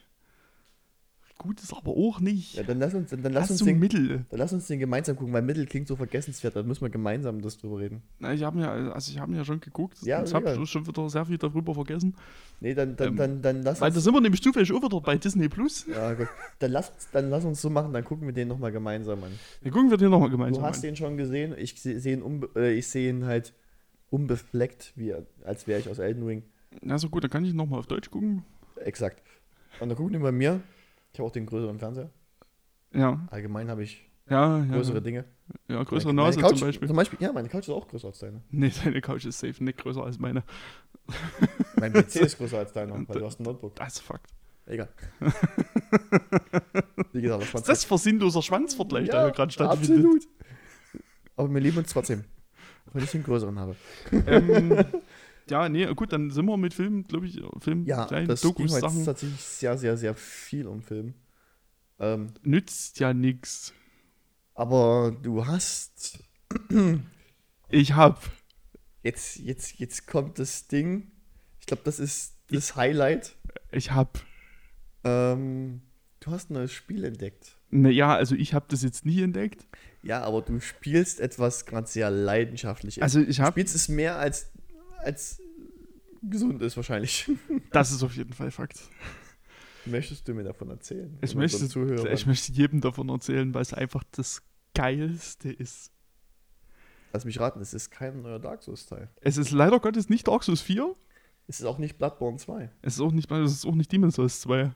[1.41, 2.53] Gut ist er aber auch nicht.
[2.53, 4.25] Ja, dann lass uns, dann, dann lass uns du den, Mittel?
[4.29, 7.41] dann lass uns den gemeinsam gucken, weil Mittel klingt so vergessenswert, dann müssen wir gemeinsam
[7.41, 8.03] das drüber reden.
[8.19, 9.97] Na, ich habe ja, also ich habe ja schon geguckt.
[10.03, 12.13] Ja, ich habe schon wieder sehr viel darüber vergessen.
[12.59, 14.03] Nee, dann, dann, Ähm, dann, dann lass Weil da uns.
[14.03, 15.87] sind wir nämlich zufällig auch wieder bei Disney Plus.
[15.87, 16.27] Ja, gut.
[16.59, 19.31] Dann lass, dann lass uns so machen, dann gucken wir den nochmal gemeinsam an.
[19.63, 20.81] Dann gucken wir den nochmal Du gemeinsam hast an.
[20.83, 23.53] den schon gesehen, ich sehe seh ihn, unbe äh, ich seh ihn halt
[24.11, 26.43] unbefleckt, wie, als wäre ich aus Elden Ring.
[26.81, 28.43] Na so gut, dann kann ich nochmal auf Deutsch gucken.
[28.75, 29.23] Exakt.
[29.79, 30.61] Und dann gucken wir bei mir.
[31.13, 32.09] Ich habe auch den größeren Fernseher.
[32.93, 34.65] Ja, Allgemein habe ich ja, ja.
[34.65, 35.25] größere Dinge.
[35.67, 36.87] Ja, größere Meine Nase Couch, zum Beispiel.
[36.87, 37.19] Zum Beispiel.
[37.21, 38.41] Ja, meine Couch ist auch größer als deine.
[38.49, 40.43] Nee, deine Couch ist safe nicht größer als meine.
[41.75, 43.75] Mein PC ist größer als deiner, weil du hast ein Notebook.
[43.75, 44.31] Das ist Fakt.
[44.67, 44.89] Egal.
[47.11, 47.61] Wie gesagt, das.
[47.61, 50.05] Ist das für sinnloser Schwanzvergleich, der hier gerade stattfindet?
[50.05, 50.27] absolut.
[51.35, 52.23] Aber wir lieben uns trotzdem.
[52.93, 53.75] Wenn ich den größeren habe.
[54.11, 54.85] ähm,
[55.51, 58.71] ja, nee, gut, dann sind wir mit Film, glaube ich, Film, Ja, kleinen das Dokus,
[58.71, 59.05] Sachen.
[59.05, 61.13] tatsächlich sehr, sehr, sehr viel um Film.
[61.99, 63.73] Ähm, Nützt ja nix.
[64.55, 66.19] aber du hast.
[67.73, 68.29] Ich hab.
[69.01, 71.09] Jetzt, jetzt, jetzt kommt das Ding.
[71.61, 73.37] Ich glaube, das ist das Highlight.
[73.71, 74.19] Ich hab.
[75.05, 75.81] Ähm,
[76.19, 77.55] du hast ein neues Spiel entdeckt.
[77.69, 79.65] Naja, also ich hab das jetzt nie entdeckt.
[80.03, 83.01] Ja, aber du spielst etwas gerade sehr leidenschaftlich.
[83.01, 83.53] Also ich du hab.
[83.53, 84.51] spielst es mehr als,
[84.97, 85.40] als
[86.21, 87.29] gesund ist wahrscheinlich.
[87.71, 88.79] Das ist auf jeden Fall Fakt.
[89.85, 91.17] Möchtest du mir davon erzählen?
[91.21, 91.65] Ich möchte,
[92.11, 94.43] ich möchte jedem davon erzählen, weil es einfach das
[94.75, 95.91] Geilste ist.
[97.13, 99.09] Lass mich raten, es ist kein neuer Dark Souls-Teil.
[99.21, 100.95] Es ist leider Gottes nicht Dark Souls 4.
[101.47, 102.69] Es ist auch nicht Bloodborne 2.
[102.81, 104.71] Es ist auch nicht, es ist auch nicht Demon's Souls 2.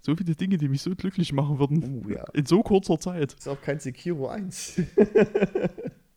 [0.00, 2.04] So viele Dinge, die mich so glücklich machen würden.
[2.04, 2.24] Oh ja.
[2.32, 3.32] In so kurzer Zeit.
[3.32, 4.80] Es ist auch kein Sekiro 1.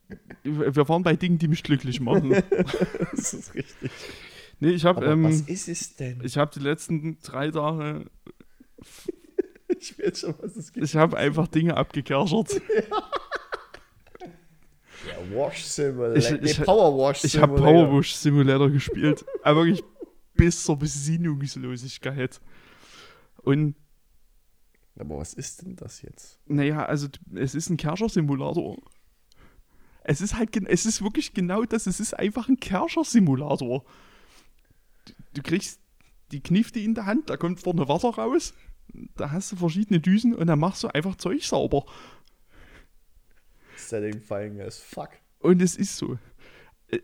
[0.43, 2.31] Wir waren bei Dingen, die mich glücklich machen.
[3.11, 3.91] das ist richtig.
[4.59, 6.21] Nee, ich habe ähm, was ist es denn?
[6.23, 8.05] ich hab die letzten drei Tage,
[9.79, 10.85] Ich weiß schon, was es gibt.
[10.85, 12.61] ich habe einfach Dinge abgekerschert.
[15.07, 16.15] Ja, Wash Simulator.
[16.17, 17.85] Ich- nee, ich- Power Wash Ich habe Simulator.
[17.87, 19.25] Powerwash Simulator gespielt.
[19.43, 19.83] Aber wirklich
[20.35, 22.39] bis zur Besinnungslosigkeit.
[23.37, 23.75] Und
[24.99, 26.39] Aber was ist denn das jetzt?
[26.45, 28.77] naja, also es ist ein Kerscher-Simulator.
[30.03, 31.87] Es ist halt, es ist wirklich genau das.
[31.87, 33.83] Es ist einfach ein Kerscher-Simulator.
[35.05, 35.79] Du, du kriegst
[36.31, 38.53] die Knifte in der Hand, da kommt vorne Wasser raus.
[39.15, 41.85] Da hast du verschiedene Düsen und dann machst du einfach Zeug sauber.
[43.75, 45.09] Satisfying as fuck.
[45.39, 46.17] Und es ist so.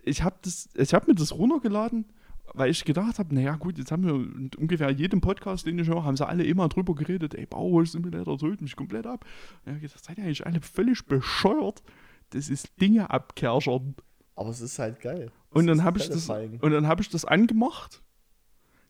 [0.04, 2.06] Ich habe hab mir das runtergeladen,
[2.54, 5.88] weil ich gedacht habe, naja gut, jetzt haben wir in ungefähr jedem Podcast, den ich
[5.88, 9.26] höre, haben sie alle immer drüber geredet, ey, Bauer Simulator holt mich komplett ab.
[9.66, 11.84] Und ich hab gedacht, seid ihr eigentlich alle völlig bescheuert?
[12.32, 13.96] Das ist Dinge abkerschern.
[14.36, 15.32] Aber es ist halt geil.
[15.50, 18.02] Und Es dann habe ich, das- und dann hab ich das angemacht.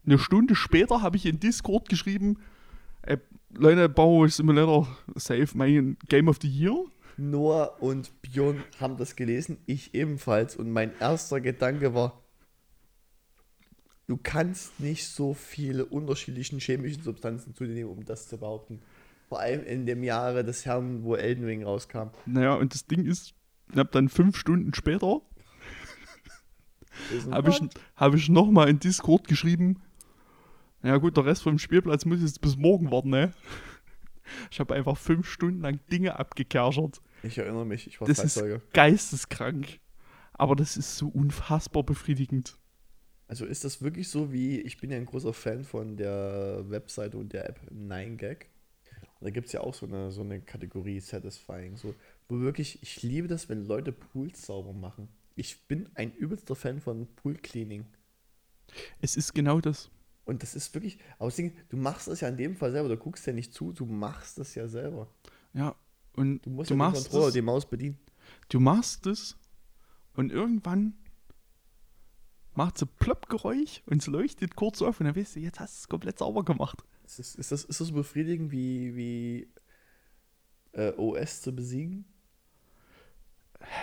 [0.05, 2.39] Eine Stunde später habe ich in Discord geschrieben,
[3.03, 3.17] ey,
[3.53, 6.75] Leute, Bauer Simulator, save mein Game of the Year.
[7.17, 10.55] Noah und Björn haben das gelesen, ich ebenfalls.
[10.55, 12.21] Und mein erster Gedanke war,
[14.07, 18.81] du kannst nicht so viele unterschiedlichen chemischen Substanzen zu dir nehmen, um das zu behaupten.
[19.27, 22.09] Vor allem in dem Jahre des Herrn, wo Elden Ring rauskam.
[22.25, 23.33] Naja, und das Ding ist,
[23.71, 25.21] ich habe dann fünf Stunden später
[27.31, 27.61] habe ich,
[27.95, 29.81] hab ich nochmal in Discord geschrieben,
[30.83, 33.33] ja gut, der Rest vom Spielplatz muss jetzt bis morgen warten, ne?
[34.51, 37.01] Ich habe einfach fünf Stunden lang Dinge abgekerschert.
[37.23, 39.79] Ich erinnere mich, ich war Das ist geisteskrank.
[40.33, 42.57] Aber das ist so unfassbar befriedigend.
[43.29, 47.17] Also ist das wirklich so wie, ich bin ja ein großer Fan von der Webseite
[47.17, 48.47] und der App 9gag.
[49.19, 51.93] Und da gibt es ja auch so eine, so eine Kategorie Satisfying, so,
[52.29, 55.07] wo wirklich, ich liebe das, wenn Leute Pools sauber machen.
[55.35, 57.85] Ich bin ein übelster Fan von Pool Cleaning.
[59.01, 59.89] Es ist genau das.
[60.25, 62.97] Und das ist wirklich, aber Ding, du machst das ja in dem Fall selber, du
[62.97, 65.07] guckst ja nicht zu, du machst das ja selber.
[65.53, 65.75] Ja,
[66.13, 67.97] und Du musst du ja den machst Controller, das, die Maus bedienen.
[68.49, 69.37] du machst es
[70.13, 70.95] und irgendwann
[72.53, 75.79] macht sie Plopp-Geräusch und es leuchtet kurz auf und dann weißt du, jetzt hast du
[75.81, 76.83] es komplett sauber gemacht.
[77.07, 79.47] Ist das, ist das, ist das so befriedigend wie, wie
[80.73, 82.05] äh, OS zu besiegen?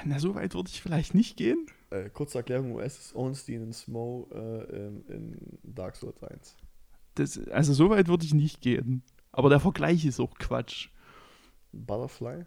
[0.04, 1.66] Na, so weit würde ich vielleicht nicht gehen.
[1.90, 6.56] Äh, kurze Erklärung, OS ist Ornstein und Smo äh, in, in Dark Souls 1.
[7.14, 9.02] Das, also so weit würde ich nicht gehen.
[9.32, 10.90] Aber der Vergleich ist auch Quatsch.
[11.72, 12.44] Butterfly?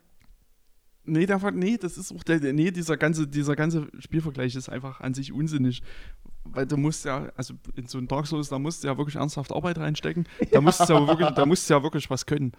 [1.06, 5.02] Nee, der, nee, das ist auch der, nee, dieser ganze, dieser ganze Spielvergleich ist einfach
[5.02, 5.82] an sich unsinnig.
[6.53, 9.16] Weil du musst ja, also in so einem Dark Souls, da musst du ja wirklich
[9.16, 10.27] ernsthaft Arbeit reinstecken.
[10.51, 12.51] Da musst du ja wirklich, da musst du ja wirklich was können.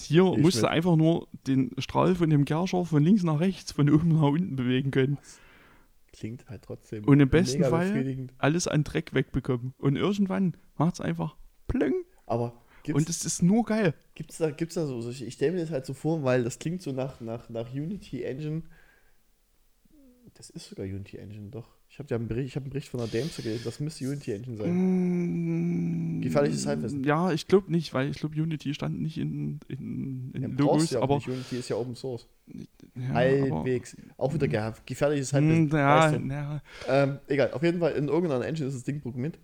[0.00, 0.70] Hier Ich musst du mit.
[0.70, 4.54] einfach nur den Strahl von dem Kerscher von links nach rechts, von oben nach unten
[4.56, 5.18] bewegen können.
[6.12, 7.04] Klingt halt trotzdem.
[7.04, 9.74] Und im besten Fall alles an Dreck wegbekommen.
[9.78, 11.94] Und irgendwann macht es einfach plöng.
[12.26, 12.60] Aber
[12.92, 13.94] Und es ist nur geil.
[14.14, 16.58] gibt's da, gibt's da so, solche- ich stelle mir das halt so vor, weil das
[16.58, 18.62] klingt so nach, nach, nach Unity Engine.
[20.34, 21.68] Das ist sogar Unity Engine, doch.
[21.98, 24.06] Ich habe ja einen Bericht, ich hab einen Bericht von der Damser gelesen, das müsste
[24.06, 24.70] Unity Engine sein.
[24.70, 27.02] Mm, Gefährliches Halbwissen.
[27.02, 30.90] Ja, ich glaube nicht, weil ich glaube, Unity stand nicht in, in, in Ja, Logos,
[30.92, 32.28] ja aber, nicht, Unity ist ja Open Source.
[32.94, 33.96] ja, Halbwegs.
[34.16, 36.26] Auch wieder ge gefährliches aber Halbwissen.
[36.26, 39.36] mm, ja, ja, Ähm, egal, auf jeden Fall in irgendeiner Engine ist das Ding programmiert.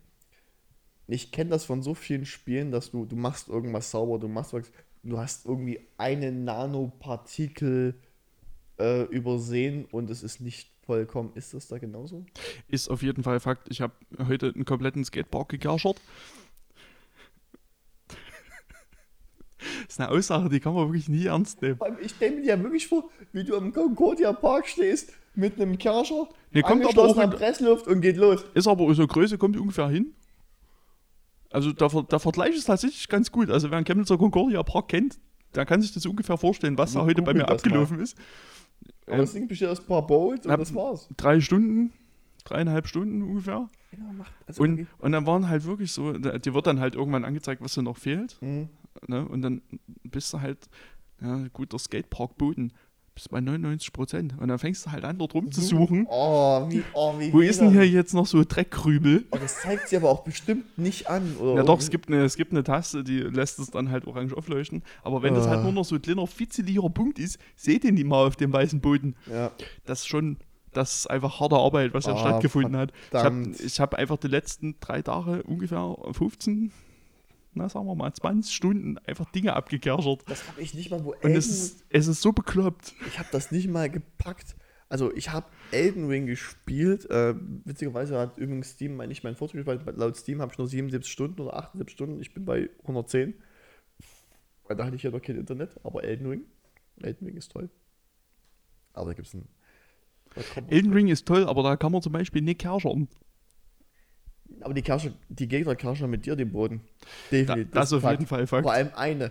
[1.08, 4.52] Ich kenne das von so vielen Spielen, dass du, du machst irgendwas sauber, du machst
[4.52, 4.70] was,
[5.02, 7.94] du hast irgendwie eine Nanopartikel
[8.78, 11.32] äh, übersehen und es ist nicht vollkommen.
[11.34, 12.24] Ist das da genauso?
[12.68, 13.68] ist auf jeden Fall Fakt.
[13.70, 13.92] Ich habe
[14.28, 16.00] heute einen kompletten Skatepark gekerschert.
[18.08, 18.16] Das
[19.88, 21.78] ist eine Aussage, die kann man wirklich nie ernst nehmen.
[22.00, 26.28] Ich stelle mir ja wirklich vor, wie du am Concordia Park stehst mit einem Kerscher,
[26.52, 28.44] Nee, kommt aber auch in- Pressluft und geht los.
[28.54, 30.14] Ist aber unsere Größe kommt ungefähr hin.
[31.50, 33.50] Also der, der Vergleich ist tatsächlich ganz gut.
[33.50, 35.18] Also wer einen Chemnitzer Concordia Park kennt,
[35.54, 37.54] der kann sich das ungefähr vorstellen, was da heute bei mir das mal.
[37.54, 38.16] abgelaufen ist.
[39.06, 41.08] Aber Ähm, das Ding besteht aus ein paar Bowls und das war's.
[41.16, 41.92] Drei Stunden,
[42.44, 43.68] dreieinhalb Stunden ungefähr.
[43.92, 47.24] Ja, macht, also Und, und dann waren halt wirklich so, dir wird dann halt irgendwann
[47.24, 48.36] angezeigt, was dir noch fehlt.
[48.40, 48.68] Hm.
[49.06, 49.26] Ne?
[49.26, 49.62] Und dann
[50.02, 50.58] bist du halt,
[51.20, 52.72] ja, gut, der Skatepark Boden.
[53.14, 54.34] Bist bei 99 Prozent.
[54.40, 56.06] Und dann fängst du halt an, dort rumzusuchen.
[56.10, 59.24] Oh, wie, oh, wie Wo ist denn hier jetzt noch so Dreckkrümel?
[59.30, 61.36] Oh, das zeigt sie aber auch bestimmt nicht an.
[61.36, 64.06] Oder Ja doch, es gibt, eine, es gibt eine Taste, die lässt es dann halt
[64.06, 64.82] orange aufleuchten.
[65.02, 65.62] Aber wenn das halt Ah.
[65.62, 68.80] nur noch so ein kleiner fitzeliger Punkt ist, seht ihr nicht mal auf dem weißen
[68.80, 69.14] Boden.
[69.30, 69.52] Ja,
[69.86, 70.36] Das ist schon,
[70.72, 72.90] das ist einfach harte Arbeit, was Ah, stattgefunden hat.
[72.90, 73.60] Ich habe verdammt.
[73.60, 76.72] ich hab einfach die letzten drei Tage ungefähr 15,
[77.54, 80.22] na sagen wir mal 20 Stunden einfach Dinge abgekerchert.
[80.28, 82.94] das habe ich nicht mal, wo Und Elden, es ist, es ist so bekloppt.
[83.08, 84.56] ich habe das nicht mal gepackt.
[84.88, 87.08] Also ich habe Elden Ring gespielt.
[87.10, 87.34] Äh,
[87.64, 91.10] witzigerweise hat übrigens Steam mein- nicht meinen Fortschritt, weil laut Steam habe ich nur 77
[91.10, 92.20] Stunden oder 78 Stunden.
[92.20, 93.34] Ich bin bei 110.
[94.66, 95.78] Weil da hatte ich ja noch kein Internet.
[95.82, 96.42] Aber Elden Ring,
[97.02, 97.70] Elden Ring ist toll.
[98.92, 99.48] Aber da gibt es ein...
[100.34, 103.08] da kommt- Elden Ring ist toll, aber da kann man zum Beispiel nicht kerchern.
[104.60, 106.80] Aber die, Kersche, die Gegner kerschen mit dir den Boden.
[107.30, 107.72] Da, Definitiv.
[107.72, 108.62] das auf jeden Fall Fakt.
[108.62, 109.30] Vor allem eine.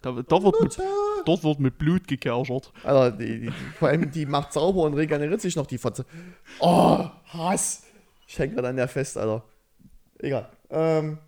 [0.00, 0.78] Da, da wird mit,
[1.24, 2.72] dort wird mit Blut gekerchert.
[2.84, 6.06] Alter, die, die, vor allem die macht sauber und regeneriert sich noch die Fotze.
[6.60, 7.84] Oh, Hass.
[8.26, 9.44] Ich hänge gerade an der fest, Alter.
[10.18, 10.48] Egal.
[10.70, 11.18] Ähm,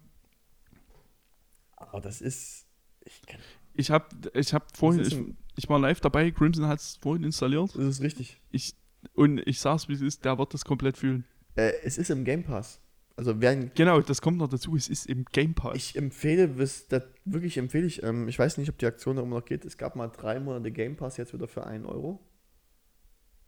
[1.77, 2.67] aber das ist.
[3.05, 3.41] Ich kann,
[3.75, 5.19] Ich habe ich hab vorhin, ich,
[5.57, 7.75] ich war live dabei, Crimson hat es vorhin installiert.
[7.75, 8.41] das ist richtig.
[8.51, 8.75] Ich,
[9.15, 11.25] und ich sag's, wie es ist, der wird das komplett fühlen.
[11.61, 12.81] Äh, es ist im Game Pass.
[13.17, 15.77] Also wer Genau, das kommt noch dazu, es ist im Game Pass.
[15.77, 19.23] ich empfehle, bis, das wirklich empfehle ich, ähm, ich weiß nicht, ob die Aktion da
[19.23, 19.65] immer noch geht.
[19.67, 22.19] Es gab mal drei Monate Game Pass, jetzt wieder für 1 Euro.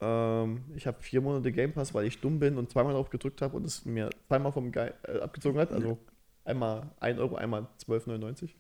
[0.00, 3.40] Ähm, ich habe vier Monate Game Pass, weil ich dumm bin und zweimal drauf gedrückt
[3.40, 5.72] habe und es mir zweimal vom Ge äh, abgezogen hat.
[5.72, 5.98] Also
[6.44, 8.50] einmal 1 Euro, einmal 12,99.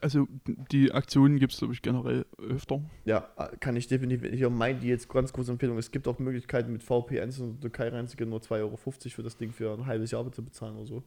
[0.00, 0.28] Also
[0.70, 2.80] die Aktionen gibt es, glaube ich, generell öfter.
[3.04, 4.22] Ja, äh, kann ich definitiv.
[4.32, 5.76] Ich meine die jetzt ganz große Empfehlung.
[5.76, 9.36] Es gibt auch Möglichkeiten mit VPNs in die Türkei reinzugehen, nur 2,50 Euro für das
[9.36, 11.02] Ding für ein halbes Jahr zu bezahlen oder so.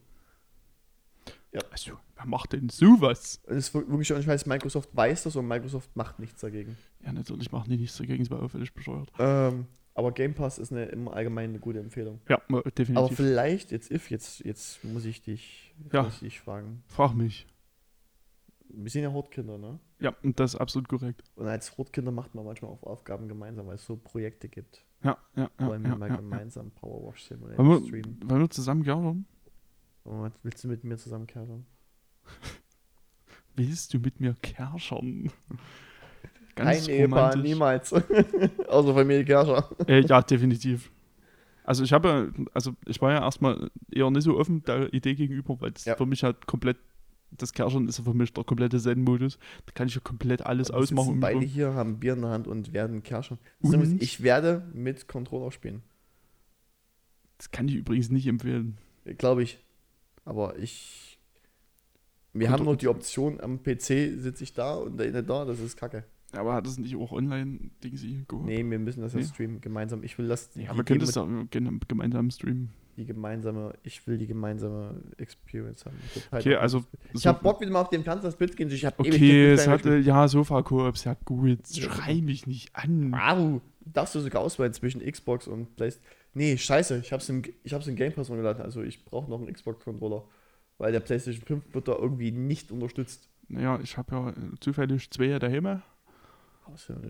[1.71, 3.39] Also, wer macht denn sowas?
[3.47, 6.77] Es ist wir- wirklich, und ich weiß, Microsoft weiß das und Microsoft macht nichts dagegen.
[7.03, 9.09] Ja, natürlich machen die nichts dagegen, es war auffällig bescheuert.
[9.19, 12.19] Ähm, aber Game Pass ist eine, im Allgemeinen eine gute Empfehlung.
[12.27, 13.15] Ja, Aber definitiv.
[13.15, 16.03] vielleicht, jetzt if, jetzt, jetzt muss ich dich, Ja.
[16.03, 16.83] muss ich dich fragen.
[16.89, 17.47] Frag mich.
[18.69, 19.79] Wir sind ja Hortkinder, ne?
[19.99, 21.23] Ja, und das ist absolut korrekt.
[21.35, 24.83] Und als Hortkinder macht man manchmal auch Aufgaben gemeinsam, weil es so Projekte gibt.
[25.03, 25.67] Ja, ja, ja.
[25.67, 28.19] Wollen wir ja, mal ja, gemeinsam Powerwash Simulator Wollen, wir, streamen?
[28.29, 29.23] wollen wir zusammen gerne?
[30.03, 31.65] Und willst du mit mir zusammen kerchern?
[33.55, 35.31] Willst du mit mir kerchern?
[36.55, 37.93] Kein Ehepaar, niemals.
[38.67, 39.69] Außer Familie Kerscher.
[39.87, 40.91] Äh, ja, definitiv.
[41.63, 45.59] Also ich habe, also ich war ja erstmal eher nicht so offen der Idee gegenüber,
[45.59, 45.95] weil das Ja.
[45.95, 46.77] für mich halt komplett,
[47.37, 49.37] das Kerchern ist ja für mich der komplette Zen-Modus.
[49.65, 51.05] Da kann ich ja komplett alles ausmachen.
[51.05, 53.37] sitzen um mich beide hier, haben Bier in der Hand und werden Kerchern.
[53.59, 54.01] Und?
[54.01, 55.81] Ich werde mit Controller spielen.
[57.37, 58.77] Das kann ich übrigens nicht empfehlen.
[59.17, 59.59] Glaube ich.
[60.23, 61.19] Aber ich.
[62.33, 65.59] Wir Kontro- haben noch die Option, am PC sitze ich da und der da, das
[65.59, 66.03] ist kacke.
[66.33, 68.45] Aber hat das nicht auch online-Ding sie geholt?
[68.47, 69.25] Nee, wir müssen das ja Nee.
[69.25, 70.03] streamen, gemeinsam.
[70.03, 70.49] Ich will das.
[70.55, 72.71] Ja, wir können das ja gem- gemeinsam streamen.
[72.97, 75.97] Die gemeinsame, ich will die gemeinsame Experience haben.
[76.15, 76.83] Ich hab halt Okay, also.
[77.13, 78.69] Ich so- habe Bock wieder mal auf den Panzersplit gehen.
[78.71, 81.59] Ich habe Okay, es hatte, ja, Sofa-Koops, ja gut.
[81.71, 83.11] Schrei mich nicht an.
[83.11, 86.11] Wow, darfst du sogar auswählen zwischen Xbox und PlayStation.
[86.33, 89.39] Nee, scheiße, ich hab's im, ich hab's im Game Pass runtergeladen, also ich brauche noch
[89.39, 90.23] einen Xbox-Controller.
[90.77, 93.29] Weil der PlayStation 5 wird da irgendwie nicht unterstützt.
[93.47, 95.81] Naja, ich habe ja zufällig zwei daheim.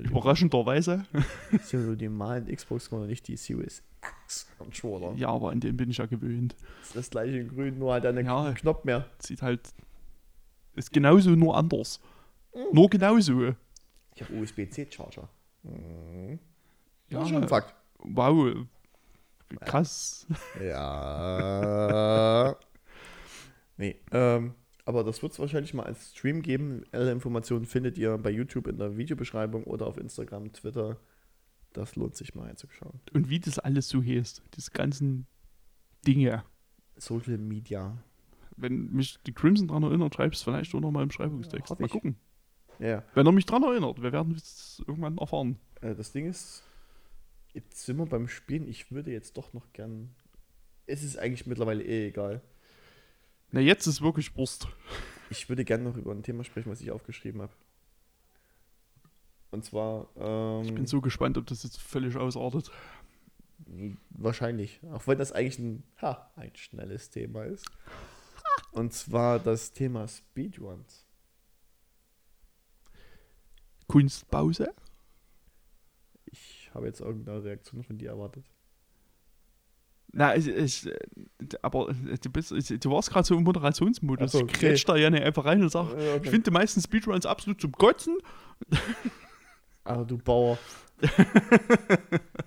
[0.03, 1.05] Überraschenderweise.
[1.51, 3.83] ist ja nur die normalen Xbox-Controller, nicht die Series
[4.25, 5.13] X-Controller.
[5.15, 6.55] Ja, aber an den bin ich ja gewöhnt.
[6.79, 8.53] Das ist das gleiche in grün, nur halt einen Ja.
[8.53, 9.05] Knopf mehr.
[9.19, 9.61] Sieht halt.
[10.75, 11.99] Ist genauso, nur anders.
[12.71, 13.55] Nur genauso.
[14.13, 15.27] Ich habe USB-C-Charger.
[15.63, 16.39] Mhm.
[17.09, 17.73] Ja, Das ist schon ein Fakt.
[17.99, 18.55] wow.
[19.61, 20.25] Krass.
[20.61, 22.55] Ja.
[23.77, 24.53] nee, ähm,
[24.85, 26.83] aber das wird es wahrscheinlich mal als Stream geben.
[26.91, 30.97] Alle Informationen findet ihr bei YouTube in der Videobeschreibung oder auf Instagram, Twitter.
[31.73, 33.01] Das lohnt sich mal einzuschauen.
[33.11, 34.43] Und wie das alles so heißt.
[34.55, 35.25] Diese ganzen
[36.07, 36.43] Dinge.
[36.97, 37.97] Social Media.
[38.55, 41.71] Wenn mich die Crimson dran erinnert, schreibst du vielleicht auch noch mal im Schreibungstext.
[41.71, 41.91] Ja, mal ich.
[41.91, 42.15] gucken.
[42.79, 43.03] Ja, ja.
[43.15, 45.57] Wenn er mich dran erinnert, wir werden es irgendwann erfahren.
[45.81, 46.63] Äh, das Ding ist,
[47.53, 48.67] jetzt sind wir beim Spielen.
[48.67, 50.15] Ich würde jetzt doch noch gern.
[50.85, 52.41] Es ist eigentlich mittlerweile eh egal.
[53.55, 54.67] Na, jetzt ist wirklich Wurst.
[55.29, 57.53] Ich würde gerne noch über ein Thema sprechen, was ich aufgeschrieben habe.
[59.51, 60.09] Und zwar.
[60.17, 62.69] Ähm, Ich bin so gespannt, ob das jetzt völlig ausartet.
[64.09, 64.81] Wahrscheinlich.
[64.91, 67.65] Auch wenn das eigentlich ein, ha, ein schnelles Thema ist.
[68.73, 71.05] Und zwar das Thema Speedruns.
[73.87, 74.73] Kunstpause?
[76.25, 78.43] Ich habe jetzt irgendeine Reaktion von dir erwartet.
[80.17, 80.89] Na, ich, ich,
[81.61, 84.31] aber du, bist, ich, du warst gerade so im Moderationsmodus.
[84.31, 86.19] So, Ich grätsch da ja nicht einfach rein und sag, okay.
[86.23, 88.17] ich finde die meisten Speedruns absolut zum Kotzen.
[89.83, 90.57] Ah, du Bauer.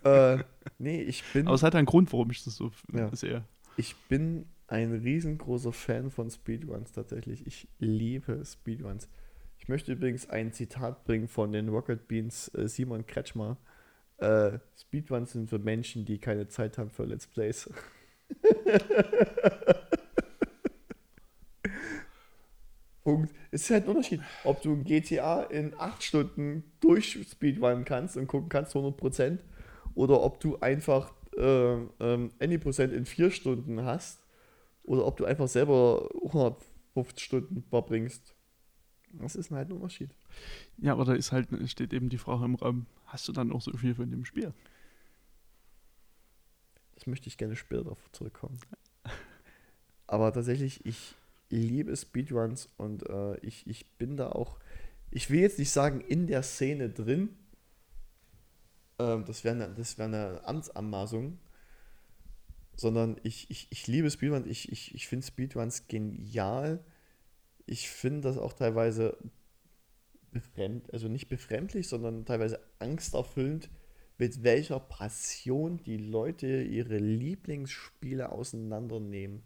[0.04, 0.38] äh,
[0.78, 1.46] nee, ich bin.
[1.46, 3.14] Aber es hat einen Grund, warum ich das so Ja.
[3.14, 3.44] sehe.
[3.76, 7.46] Ich bin ein riesengroßer Fan von Speedruns tatsächlich.
[7.46, 9.08] Ich liebe Speedruns.
[9.58, 13.58] Ich möchte übrigens ein Zitat bringen von den Rocket Beans äh, Simon Kretschmer.
[14.18, 17.70] Äh, Speedruns sind für Menschen, die keine Zeit haben für Let's Plays.
[23.04, 23.32] Punkt.
[23.50, 28.18] Es ist halt ein Unterschied, ob du ein GTA in 8 Stunden durch Speedrun kannst
[28.18, 29.38] und gucken kannst 100%
[29.94, 34.22] oder ob du einfach äh, ähm, Any% in 4 Stunden hast
[34.84, 38.34] oder ob du einfach selber 150 Stunden verbringst.
[39.12, 40.10] Das ist halt ein Unterschied.
[40.78, 43.60] Ja, aber da ist halt, steht eben die Frage im Raum, hast du dann auch
[43.60, 44.52] so viel von dem Spiel?
[46.94, 48.58] Das möchte ich gerne später darauf zurückkommen.
[50.06, 51.14] Aber tatsächlich, ich
[51.50, 54.58] liebe Speedruns und äh, ich, ich bin da auch,
[55.10, 57.30] ich will jetzt nicht sagen in der Szene drin,
[58.98, 61.38] ähm, das wäre eine, wär eine Amtsanmaßung,
[62.76, 66.84] sondern ich, ich, ich liebe Speedruns, ich, ich, ich finde Speedruns genial.
[67.66, 69.18] Ich finde das auch teilweise
[70.30, 73.70] befremd, also nicht befremdlich, sondern teilweise angsterfüllend,
[74.18, 79.42] mit welcher Passion die Leute ihre Lieblingsspiele auseinandernehmen.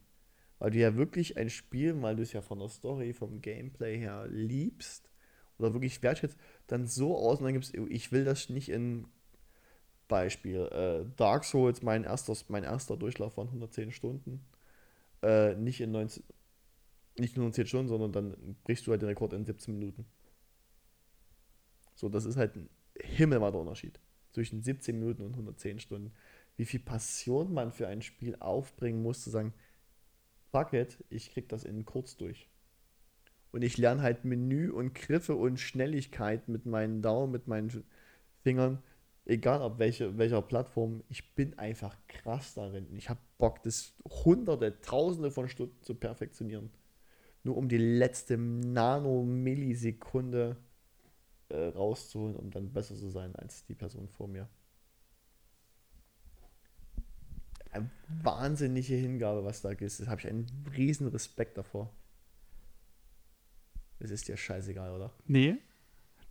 [0.58, 3.98] Weil du ja wirklich ein Spiel, weil du es ja von der Story, vom Gameplay
[3.98, 5.10] her liebst
[5.58, 6.38] oder wirklich wertschätzt,
[6.68, 9.06] dann so auseinandergibst, ich will das nicht in
[10.08, 14.44] Beispiel äh, Dark Souls, mein, erstes, mein erster Durchlauf waren 110 Stunden.
[15.22, 16.22] Äh, nicht in 19,
[17.18, 20.06] nicht nur 10 Stunden, sondern dann brichst du halt den Rekord in 17 Minuten.
[22.02, 24.00] So, das ist halt ein himmelweiter Unterschied
[24.32, 26.12] zwischen 17 Minuten und 110 Stunden.
[26.56, 29.54] Wie viel Passion man für ein Spiel aufbringen muss, zu sagen,
[30.50, 32.50] fuck it, ich krieg das in kurz durch.
[33.52, 37.84] Und ich lerne halt Menü und Griffe und Schnelligkeit mit meinen Daumen, mit meinen
[38.42, 38.82] Fingern,
[39.24, 41.04] egal auf welche, welcher Plattform.
[41.08, 42.92] Ich bin einfach krass darin.
[42.96, 46.72] Ich habe Bock, das hunderte, tausende von Stunden zu perfektionieren.
[47.44, 50.56] Nur um die letzte Nanomillisekunde
[51.52, 54.48] äh, rauszuholen, um dann besser zu sein als die Person vor mir.
[57.70, 57.90] Eine
[58.22, 60.00] wahnsinnige Hingabe, was da ist.
[60.00, 61.94] Da habe ich einen riesen Respekt davor.
[63.98, 65.12] Es ist dir scheißegal, oder?
[65.26, 65.58] Nee,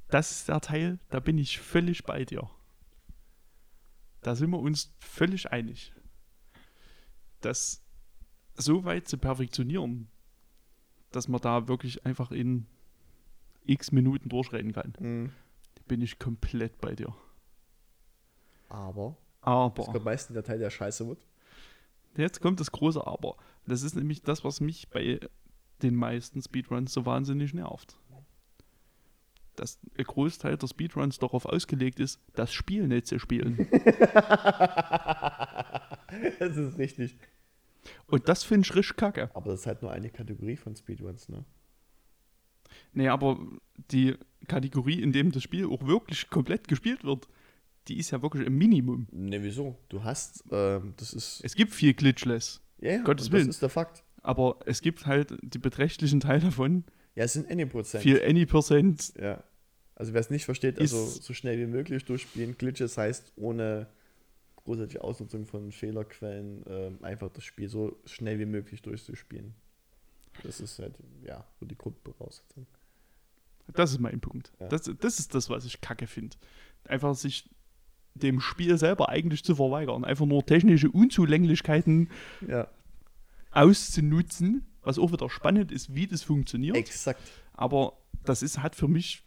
[0.09, 2.49] das ist der Teil, da bin ich völlig bei dir.
[4.21, 5.93] Da sind wir uns völlig einig.
[7.39, 7.83] Das
[8.55, 10.09] so weit zu perfektionieren,
[11.11, 12.67] dass man da wirklich einfach in
[13.65, 15.31] x Minuten durchrennen kann, Mhm.
[15.87, 17.13] bin ich komplett bei dir.
[18.69, 21.25] Aber das Aber, kommt meistens der Teil, der scheiße wird.
[22.17, 23.35] jetzt kommt das große Aber.
[23.67, 25.19] Das ist nämlich das, was mich bei
[25.81, 27.97] den meisten Speedruns so wahnsinnig nervt.
[29.55, 33.57] Dass der Großteil der Speedruns darauf ausgelegt ist, das Spiel nicht zu spielen.
[36.39, 37.17] das ist richtig.
[38.07, 39.29] Und das finde ich richtig kacke.
[39.33, 41.43] Aber das ist halt nur eine Kategorie von Speedruns, ne?
[42.93, 43.39] Nee, aber
[43.91, 44.15] die
[44.47, 47.27] Kategorie, in dem das Spiel auch wirklich komplett gespielt wird,
[47.87, 49.07] die ist ja wirklich im Minimum.
[49.11, 49.77] Ne, wieso?
[49.89, 51.41] Du hast, ähm, das ist.
[51.43, 53.47] Es gibt viel Glitchless, Ja, ja, Gottes Willen.
[53.47, 54.03] Das ist der Fakt.
[54.21, 56.83] aber es gibt halt die beträchtlichen Teil davon,
[57.15, 58.03] Ja, es sind any Prozent.
[58.03, 59.13] viel Any Prozent.
[59.19, 59.43] Ja.
[59.95, 62.57] Also wer es nicht versteht, also so schnell wie möglich durchspielen.
[62.57, 63.87] Glitches heißt ohne
[64.57, 69.53] großartige Ausnutzung von Fehlerquellen ähm, einfach das Spiel so schnell wie möglich durchzuspielen.
[70.43, 70.95] Das ist halt,
[71.27, 72.65] ja, so die Grundvoraussetzung.
[73.75, 74.51] Das ist mein Punkt.
[74.59, 74.67] Ja.
[74.67, 76.37] Das, das ist das, was ich kacke finde.
[76.85, 77.49] Einfach sich
[78.13, 80.03] dem Spiel selber eigentlich zu verweigern.
[80.03, 82.09] Einfach nur technische Unzulänglichkeiten
[82.47, 82.67] Ja,
[83.51, 86.75] auszunutzen, was auch wieder spannend ist, wie das funktioniert.
[86.75, 87.21] exakt.
[87.53, 89.23] Aber das ist, hat für mich,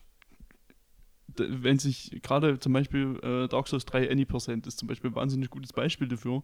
[1.36, 5.50] wenn sich gerade zum Beispiel äh, Dark Souls 3 Any% ist zum Beispiel ein wahnsinnig
[5.50, 6.42] gutes Beispiel dafür,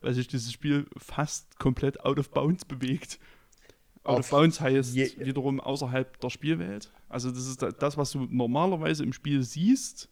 [0.00, 3.18] weil sich dieses Spiel fast komplett out of bounds bewegt.
[4.04, 6.92] Out of bounds heißt je- wiederum außerhalb der Spielwelt.
[7.08, 10.08] Also das ist da- das, was du normalerweise im Spiel siehst,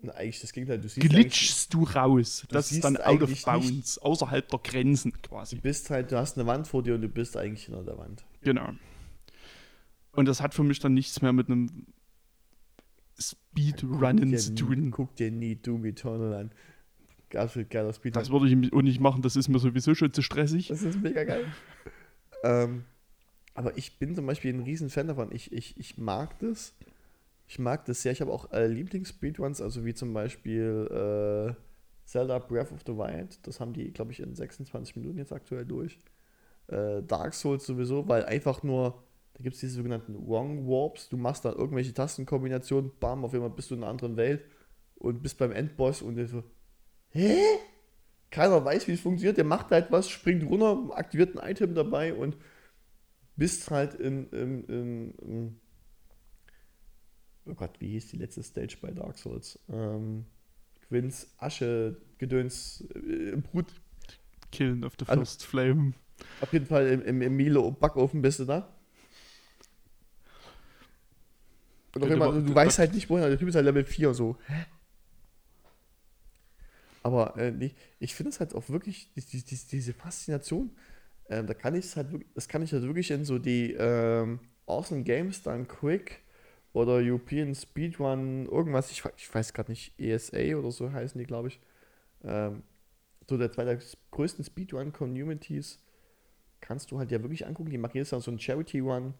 [0.00, 0.78] Na, eigentlich das Gegenteil.
[0.80, 2.44] Du siehst glitschst du raus.
[2.48, 5.56] du Das ist dann out of bounds, außerhalb der Grenzen du quasi.
[5.56, 8.24] bist halt, du hast eine Wand vor dir und du bist eigentlich hinter der Wand.
[8.42, 8.70] Genau.
[10.12, 11.86] Und das hat für mich dann nichts mehr mit einem
[13.18, 14.90] Speedrunnen zu tun.
[14.90, 16.50] guck dir nie Doom Eternal an.
[17.30, 18.22] Geil, geiler Speedrun.
[18.22, 20.68] Das würde ich auch nicht machen, das ist mir sowieso schon zu stressig.
[20.68, 21.44] Das ist mega geil.
[22.42, 22.84] ähm,
[23.54, 25.32] aber ich bin zum Beispiel ein riesen Fan davon.
[25.32, 26.74] Ich, ich, ich mag das.
[27.48, 28.12] Ich mag das sehr.
[28.12, 30.88] Ich habe auch äh, Lieblings-Speedruns, also wie zum Beispiel
[31.56, 31.62] äh,
[32.04, 33.46] Zelda Breath of the Wild.
[33.46, 35.98] Das haben die, glaube ich, in 26 Minuten jetzt aktuell durch.
[36.68, 39.02] Äh, Dark Souls sowieso, weil einfach nur
[39.34, 41.08] Da gibt es diese sogenannten Wrong Warps.
[41.08, 44.44] Du machst dann irgendwelche Tastenkombinationen, bam, auf einmal bist du in einer anderen Welt
[44.96, 46.42] und bist beim Endboss und der so,
[47.10, 47.38] hä?
[48.30, 49.36] Keiner weiß, wie es funktioniert.
[49.38, 52.36] Der macht halt was, springt runter, aktiviert ein Item dabei und
[53.36, 55.60] bist halt in, in, in, in
[57.46, 59.58] oh Gott, wie hieß die letzte Stage bei Dark Souls?
[59.70, 60.26] Ähm,
[60.88, 63.66] Quins Asche, Gedöns, äh, Brut.
[64.52, 65.92] Killen of the Also- First Flame.
[66.40, 68.74] Auf jeden Fall im, im, im Milo Backofen bist du da.
[71.94, 74.12] Und Könnte einmal, man- du weißt halt nicht, wohin, der Typ ist halt Level 4
[74.14, 74.36] so.
[74.46, 74.64] Hä?
[77.08, 77.70] Aber äh,
[78.00, 80.70] ich finde es halt auch wirklich, die, die, die, diese Faszination,
[81.30, 83.72] ähm, da kann ich es halt wirklich, das kann ich halt wirklich in so die
[83.72, 86.20] ähm, Awesome Games Done Quick
[86.74, 91.48] oder European Speedrun, irgendwas, ich, ich weiß gerade nicht, ESA oder so heißen die, glaube
[91.48, 91.60] ich.
[92.24, 92.62] Ähm,
[93.26, 93.78] so der zwei der
[94.10, 95.78] größten Speedrun-Communities
[96.60, 97.70] kannst du halt ja wirklich angucken.
[97.70, 99.14] Die machen jetzt dann so einen Charity-Run.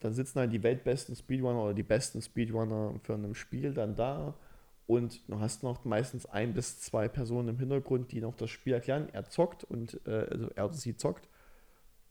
[0.00, 4.34] Dann sitzen halt die weltbesten Speedrunner oder die besten Speedrunner für ein Spiel dann da.
[4.86, 8.72] Und du hast noch meistens ein bis zwei Personen im Hintergrund, die noch das Spiel
[8.72, 9.08] erklären.
[9.12, 11.28] Er zockt und äh, also er oder sie zockt.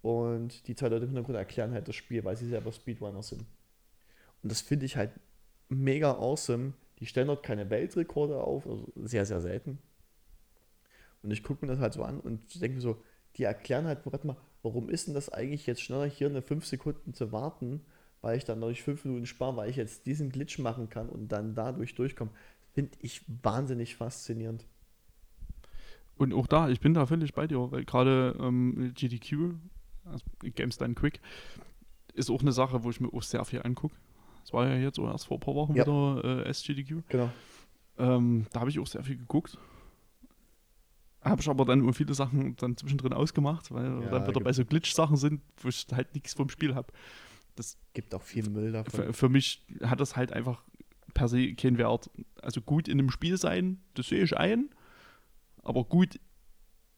[0.01, 3.45] Und die zwei Leute im Hintergrund erklären halt das Spiel, weil sie selber Speedrunner sind.
[4.43, 5.11] Und das finde ich halt
[5.69, 6.73] mega awesome.
[6.99, 9.79] Die stellen dort keine Weltrekorde auf, also sehr, sehr selten.
[11.23, 13.01] Und ich gucke mir das halt so an und denke mir so,
[13.37, 16.65] die erklären halt, warte mal, warum ist denn das eigentlich jetzt schneller hier eine 5
[16.65, 17.81] Sekunden zu warten,
[18.21, 21.29] weil ich dann dadurch 5 Minuten spare, weil ich jetzt diesen Glitch machen kann und
[21.29, 22.31] dann dadurch durchkomme.
[22.75, 24.67] Finde ich wahnsinnig faszinierend.
[26.17, 29.53] Und auch da, ich bin da völlig bei dir, weil gerade ähm, GDQ,
[30.03, 31.21] also Games Done Quick,
[32.13, 33.95] ist auch eine Sache, wo ich mir auch sehr viel angucke.
[34.41, 35.85] Das war ja jetzt auch erst vor ein paar Wochen Ja.
[35.85, 37.03] wieder äh, SGDQ.
[37.07, 37.31] Genau.
[37.97, 39.57] Ähm, da habe ich auch sehr viel geguckt.
[41.21, 44.65] Habe ich aber dann viele Sachen dann zwischendrin ausgemacht, weil Ja, dann wieder bei so
[44.65, 46.91] Glitch-Sachen sind, wo ich halt nichts vom Spiel habe.
[47.93, 48.91] Gibt auch viel Müll davon.
[48.91, 50.61] Für, für mich hat das halt einfach
[51.15, 52.11] per se keinen Wert.
[52.45, 54.69] Also gut in einem Spiel sein, das sehe ich ein,
[55.63, 56.19] aber gut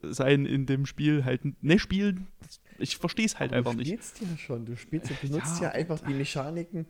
[0.02, 3.88] sein in dem Spiel halt nicht spielen, das, ich verstehe es halt einfach du nicht.
[3.88, 4.66] spielst ja schon.
[4.66, 5.68] Du spielst, du benutzt Ja.
[5.68, 6.86] ja, einfach die Mechaniken.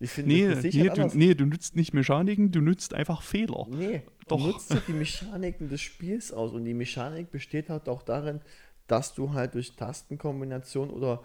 [0.00, 3.66] Ich finde, Nee, das nee, du, nee, du nutzt nicht Mechaniken, du nutzt einfach Fehler.
[3.70, 4.38] Nee, Doch.
[4.38, 6.52] du nutzt die Mechaniken des Spiels aus.
[6.52, 8.40] Und die Mechanik besteht halt auch darin,
[8.88, 11.22] dass du halt durch Tastenkombination oder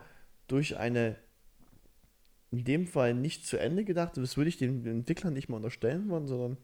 [0.48, 1.18] durch eine
[2.52, 6.10] in dem Fall nicht zu Ende gedacht, das würde ich den Entwicklern nicht mal unterstellen
[6.10, 6.58] wollen, sondern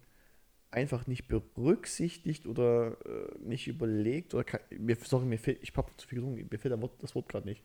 [0.72, 5.92] einfach nicht berücksichtigt oder äh, nicht überlegt oder kann, mir, sorry, mir fehlt, ich habe
[5.98, 7.64] zu viel getrunken, mir fehlt das Wort, Wort gerade nicht.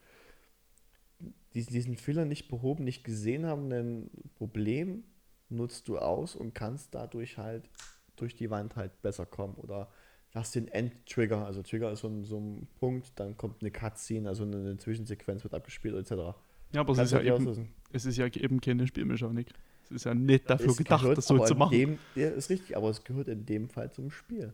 [1.55, 5.05] Diesen, diesen Fehler nicht behoben, nicht gesehen haben, ein Problem
[5.49, 7.69] nutzt du aus und kannst dadurch halt
[8.17, 9.91] durch die Wand halt besser kommen oder
[10.33, 14.29] hast den End-Trigger, also Trigger ist so ein, so ein Punkt, dann kommt eine Cutscene,
[14.29, 16.37] also eine, eine Zwischensequenz wird abgespielt etc.
[16.73, 17.69] Ja, aber es ist, ja eben, auslösen.
[17.93, 19.49] es ist ja eben keine Spielmechanik.
[19.85, 21.77] Es ist ja nicht dafür Es gedacht, das so zu machen.
[21.77, 24.53] Dem, ja, ist richtig, aber es gehört in dem Fall zum Spiel.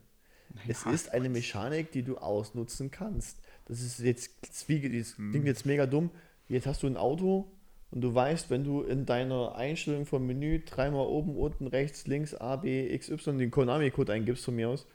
[0.68, 3.38] Es ist eine Mechanik, die du ausnutzen kannst.
[3.66, 5.30] Das ist jetzt, das Hm.
[5.30, 6.10] klingt jetzt mega dumm.
[6.48, 7.50] Jetzt hast du ein Auto
[7.90, 12.34] und du weißt, wenn du in deiner Einstellung vom Menü dreimal oben, unten, rechts, links,
[12.34, 14.86] A, B, X, Y den Konami-Code eingibst von mir aus,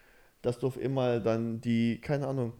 [0.42, 2.54] dass du auf immer dann die, keine Ahnung,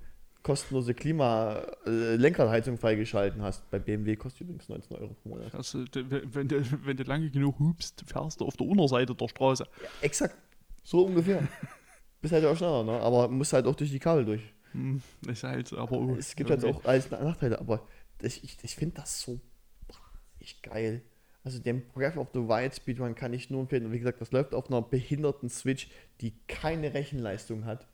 [0.44, 3.70] kostenlose Klima-Lenkradheizung freigeschalten hast.
[3.70, 5.54] Bei BMW kostet übrigens 19 Euro pro Monat.
[5.54, 9.68] Also, wenn, du, wenn du lange genug hupst, fährst du auf der Unterseite der Straße.
[10.02, 10.36] Exakt.
[10.84, 11.48] So ungefähr.
[12.22, 13.00] Bist halt auch schneller, ne?
[13.00, 14.42] Aber musst halt auch durch die Kabel durch.
[14.74, 17.86] Hm, ist halt, aber oh, Es gibt halt auch alles Nachteile, aber
[18.22, 19.40] ich, ich, ich finde das so
[19.88, 21.02] wahnsinnig geil.
[21.44, 23.86] Also den Breath of the Wild Speedrun kann ich nur empfehlen.
[23.86, 25.90] Und wie gesagt, das läuft auf einer behinderten Switch,
[26.22, 27.88] die keine Rechenleistung hat.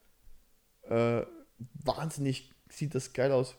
[0.83, 1.21] Äh,
[1.83, 3.55] wahnsinnig sieht das geil aus.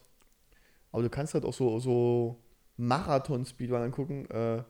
[0.91, 2.43] Aber du kannst halt auch so, so
[2.77, 4.63] Marathon-Speedrun angucken, äh,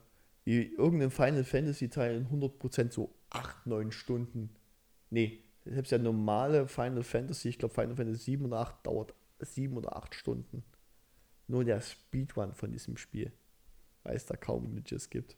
[0.44, 4.50] wie irgendein Final Fantasy Teil in 100% so 8, 9 Stunden.
[5.10, 9.78] Nee, selbst der normale Final Fantasy, ich glaube Final Fantasy 7 oder 8 dauert 7
[9.78, 10.64] oder 8 Stunden.
[11.48, 13.32] Nur der Speedrun von diesem Spiel.
[14.04, 15.38] Weil es da kaum Glitches gibt.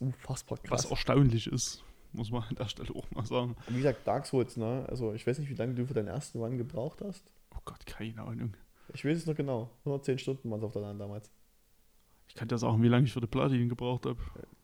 [0.00, 0.84] Unfassbar krass.
[0.84, 3.56] was erstaunlich ist, muss man an der Stelle auch mal sagen.
[3.68, 4.84] Wie gesagt, Dark Souls, ne?
[4.88, 7.24] Also ich weiß nicht, wie lange du für deinen ersten Run gebraucht hast.
[7.54, 8.54] Oh Gott, keine Ahnung.
[8.94, 9.70] Ich weiß es noch genau.
[9.84, 11.30] 110 Stunden waren es auf der LAN damals.
[12.28, 14.18] Ich kann dir sagen, wie lange ich für die Platin gebraucht habe.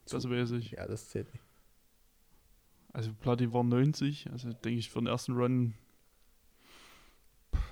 [0.09, 0.73] Das zu- weiß ich.
[0.73, 1.45] Ja, das zählt nicht.
[2.93, 5.75] Also Platin war 90, also denke ich für den ersten Run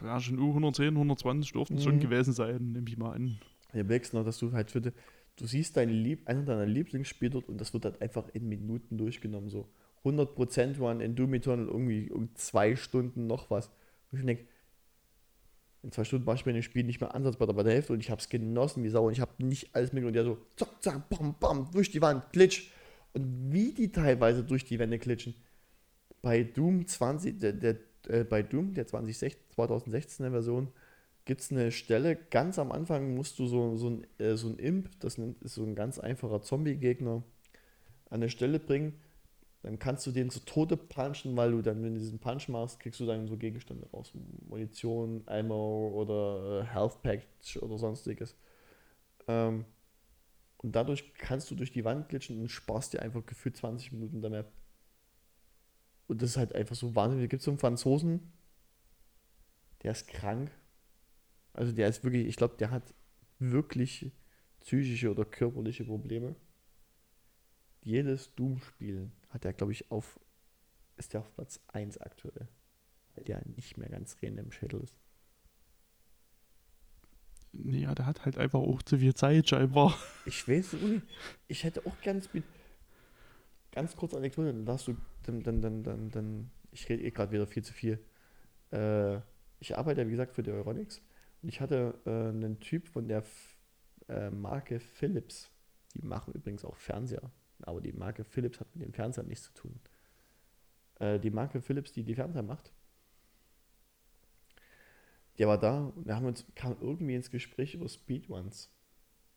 [0.03, 2.01] ja, schon 110, 120 dürften es schon Mhm.
[2.01, 3.39] gewesen sein, nehme ich mal an.
[3.73, 4.91] Ja, merkst noch, dass du halt für die,
[5.37, 8.99] du siehst deine Lieb, einer deiner Lieblingsspiele dort und das wird halt einfach in Minuten
[8.99, 9.49] durchgenommen.
[9.49, 9.69] So
[10.05, 13.69] 100% Run in Doom Eternal irgendwie um zwei Stunden noch was.
[14.11, 14.47] Und ich denke,
[15.83, 18.01] In zwei Stunden war ich bei dem Spiel nicht mehr ansatzbar bei der Hälfte und
[18.01, 20.39] ich habe es genossen wie Sau und ich habe nicht alles mit und der so
[20.57, 22.71] zack, zack, bam, bam, durch die Wand, glitsch.
[23.15, 25.35] Und wie die teilweise durch die Wände glitschen.
[26.23, 27.77] Bei Doom 20, der, der,
[28.09, 30.69] äh, bei Doom, der 2016, 2016er Version,
[31.25, 34.59] gibt es eine Stelle, ganz am Anfang musst du so, so, ein, äh, so ein
[34.59, 37.23] Imp, das ist so ein ganz einfacher Zombie-Gegner,
[38.11, 38.95] an eine Stelle bringen,
[39.63, 42.81] dann kannst du den zu Tode punchen, weil du dann, wenn du diesen Punch machst,
[42.81, 44.13] kriegst du dann so Gegenstände raus.
[44.49, 47.23] Munition, Ammo oder äh, Health Pack
[47.61, 48.37] oder sonstiges.
[49.29, 49.65] Ähm,
[50.59, 54.21] und dadurch kannst du durch die Wand glitschen und sparst dir einfach gefühlt 20 Minuten
[54.21, 54.53] der Map.
[56.09, 57.25] Und das ist halt einfach so wahnsinnig.
[57.25, 58.33] Es gibt so einen Franzosen,
[59.83, 60.51] der ist krank.
[61.53, 62.95] Also der ist wirklich, ich glaube, der hat
[63.39, 64.13] wirklich
[64.61, 66.37] psychische oder körperliche Probleme.
[67.83, 70.21] Jedes Doom-Spiel hat er, glaube ich, auf,
[70.97, 72.49] ist der auf Platz 1 aktuell.
[73.15, 74.97] Weil der nicht mehr ganz rein im Schädel ist.
[77.53, 79.99] Ja, der hat halt einfach auch zu viel Zeit scheinbar.
[80.25, 81.03] Ich weiß nicht,
[81.49, 82.31] ich hätte auch ganz
[83.73, 87.33] ganz kurz Anekdote, dann darfst du, dann, dann, dann, dann, dann ich rede eh gerade
[87.33, 87.99] wieder viel zu viel.
[88.71, 89.17] Äh,
[89.59, 91.03] ich arbeite ja, wie gesagt, für die Euronics
[91.43, 93.59] ich hatte äh, einen Typ von der F
[94.09, 95.51] äh, Marke Philips,
[95.95, 97.31] die machen übrigens auch Fernseher,
[97.63, 99.81] aber die Marke Philips hat mit dem Fernseher nichts zu tun.
[100.99, 102.73] Äh, die Marke Philips, die die Fernseher macht,
[105.39, 108.71] der war da und wir haben uns, kam irgendwie ins Gespräch über Speedruns.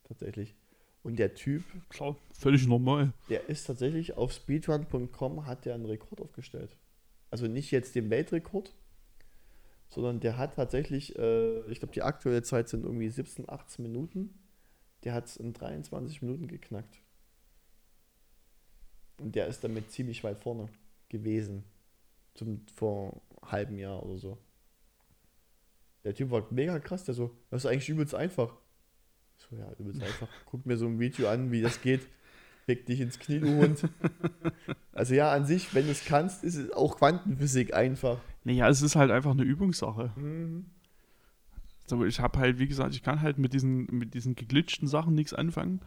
[0.04, 0.56] Tatsächlich.
[1.04, 1.64] Und der Typ.
[1.90, 3.14] Klar, völlig normal.
[3.30, 6.78] Der ist tatsächlich auf speedrun.com hat der einen Rekord aufgestellt.
[7.30, 8.74] Also nicht jetzt den Weltrekord,
[9.90, 14.38] sondern der hat tatsächlich, äh, ich glaube, die aktuelle Zeit sind irgendwie 17, 18 Minuten.
[15.04, 17.02] Der hat es in 23 Minuten geknackt.
[19.20, 20.70] Und der ist damit ziemlich weit vorne
[21.10, 21.64] gewesen.
[22.34, 24.38] Zum, vor einem halben Jahr oder so.
[26.04, 28.56] Der Typ war mega krass, der so, das ist eigentlich übelst einfach.
[29.38, 30.28] So, ja, übelst einfach.
[30.46, 32.08] Guck mir so ein Video an, wie das geht.
[32.68, 33.88] Leg dich ins Knie, du Hund.
[34.92, 38.22] Also ja, an sich, wenn du es kannst, ist es auch Quantenphysik einfach.
[38.46, 40.12] Naja, es ist halt einfach eine Übungssache.
[40.16, 40.68] Mhm.
[41.84, 45.16] Also ich habe halt, wie gesagt, ich kann halt mit diesen, mit diesen geglitschten Sachen
[45.16, 45.82] nichts anfangen,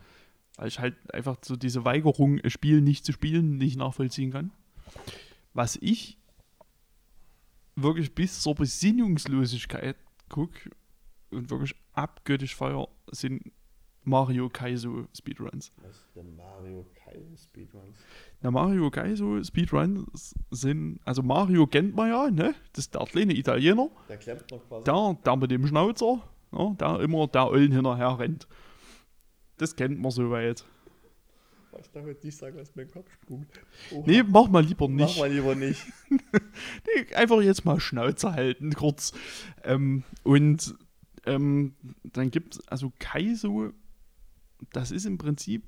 [0.57, 4.51] weil ich halt einfach so diese Weigerung, ein Spiel nicht zu spielen, nicht nachvollziehen kann.
[5.55, 6.19] Was ich
[7.77, 9.97] wirklich bis zur Besinnungslosigkeit
[10.29, 10.71] gucke
[11.31, 13.53] und wirklich abgöttisch feier, sind
[14.03, 15.73] Mario Kaizo Speedruns.
[15.77, 17.99] Was ist denn Mario Kaizo Speedruns?
[18.41, 22.55] Na, Mario Kaizo Speedruns sind, also Mario kennt man ja, ne?
[22.73, 23.91] Das ist der kleine Italiener.
[24.09, 24.85] Der klemmt noch quasi.
[24.85, 26.77] Der, der mit dem Schnauzer, ne?
[26.79, 28.47] der immer der Eulen hinterher rennt.
[29.57, 30.65] Das kennt man soweit.
[31.81, 33.61] Ich darf jetzt nicht sagen, was mein Kopf spukt.
[34.07, 35.17] Nee, mach mal lieber nicht.
[35.17, 35.85] Mach mal lieber nicht.
[36.11, 39.13] nee, einfach jetzt mal Schnauze halten, kurz.
[39.63, 40.75] Ähm, und
[41.27, 43.73] ähm, dann gibt es, also Kaizo,
[44.73, 45.65] das ist im Prinzip.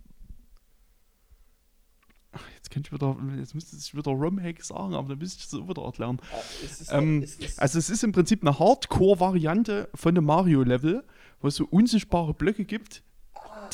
[2.33, 5.47] Ach, jetzt könnte ich wieder, jetzt müsste ich wieder Romhack sagen, aber dann müsste ich
[5.47, 6.21] es wieder erklären.
[6.65, 11.05] Es ist- Ähm, es ist- also es ist im Prinzip eine Hardcore-Variante von dem Mario-Level,
[11.41, 13.03] wo es so unsichtbare Blöcke gibt,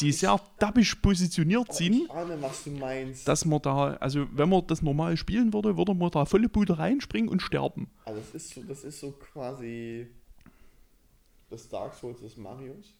[0.00, 2.04] die sehr dabbisch positioniert sind.
[2.04, 3.28] Ich ahne, was du meinst.
[3.28, 6.78] dass man da, also wenn man das normal spielen würde, würde man da volle Bude
[6.78, 7.90] reinspringen und sterben.
[8.06, 10.06] also das ist so, das ist so quasi
[11.50, 12.94] das Dark Souls des Marios.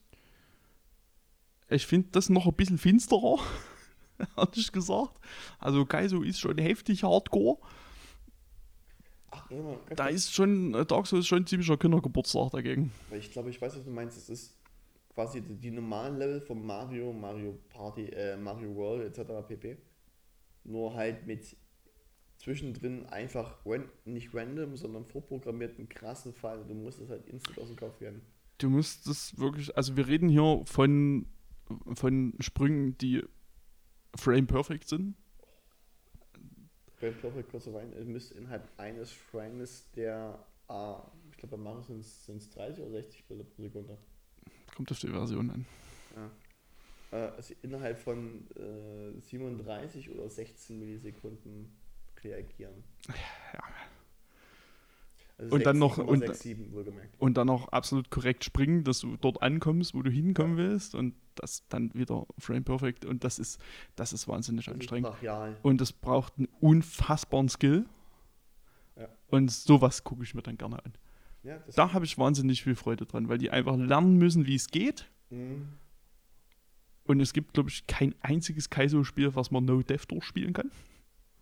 [1.69, 3.39] Ich finde das noch ein bisschen finsterer,
[4.37, 5.19] ehrlich gesagt.
[5.59, 7.59] Also Kaizo ist schon heftig hardcore.
[9.31, 12.93] Ach, ganz Da ist schon, äh, Dark Souls schon ein ziemlicher Kindergeburtstag dagegen.
[13.13, 14.17] Ich glaube, ich weiß, was du meinst.
[14.17, 14.57] Es ist
[15.15, 19.33] quasi die, die normalen Level von Mario, Mario Party, äh, Mario World etc.
[19.47, 19.77] pp.
[20.65, 21.57] Nur halt mit
[22.39, 26.65] zwischendrin einfach ran nicht random, sondern vorprogrammierten krassen Fall.
[26.67, 28.21] Du musst es halt instant aus dem Kopf werden.
[28.59, 31.27] Du musst das wirklich, also wir reden hier von,
[31.95, 33.23] von Sprüngen, die
[34.17, 35.15] frame perfect sind.
[37.01, 40.39] Bei Perfect kurzer Wein, müsste innerhalb eines Frames der,
[40.69, 43.99] ah, ich glaube bei Mario sind es 30 oder 60 Bilder pro Sekunde.
[44.75, 45.67] Kommt auf die Version an.
[47.13, 51.77] Äh, also innerhalb von äh, 37 oder 16 Millisekunden
[52.23, 52.83] reagieren.
[53.53, 53.63] Ja.
[55.39, 57.15] Also Und dann noch- und- 6,67 wohlgemerkt.
[57.21, 60.95] Und dann auch absolut korrekt springen, dass du dort ankommst, wo du hinkommen willst.
[60.95, 63.05] Und das dann wieder frame perfect.
[63.05, 63.61] Und das ist,
[63.97, 65.11] das ist wahnsinnig Das ist anstrengend.
[65.11, 65.57] brachial.
[65.63, 67.85] Und es braucht einen unfassbaren Skill.
[68.99, 69.09] Ja.
[69.29, 70.93] Und sowas gucke ich mir dann gerne an.
[71.43, 74.55] Ja, das Da habe ich wahnsinnig viel Freude dran, weil die einfach lernen müssen, wie
[74.55, 75.07] es geht.
[75.29, 75.69] Mhm.
[77.05, 80.71] Und es gibt, glaube ich, kein einziges Kaizo-Spiel, was man No-Dev durchspielen kann.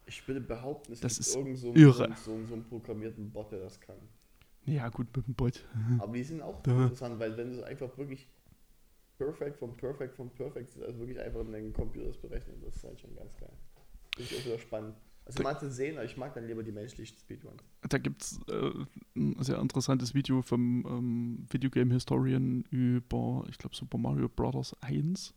[0.07, 2.15] Ich würde behaupten, es Das gibt ist irgend so, irre.
[2.17, 3.97] So, so, so einen programmierten Bot, der das kann.
[4.67, 5.65] Ja, gut, mit dem Bot.
[5.99, 6.73] Aber die sind auch Da.
[6.85, 8.29] interessant, weil wenn es einfach wirklich
[9.19, 12.85] perfekt vom Perfect vom Perfect ist, also wirklich einfach in den Computers berechnet, das ist
[12.85, 13.53] halt schon ganz geil.
[14.17, 14.97] Finde ich auch wieder spannend.
[15.27, 17.63] Also Da- mal zu sehen, aber ich mag dann lieber die menschlichen Speedruns.
[17.89, 18.73] Da gibt es äh,
[19.17, 24.77] ein sehr interessantes Video vom ähm, Videogame Historian über, ich glaube, Super Mario Bros.
[24.83, 25.33] 1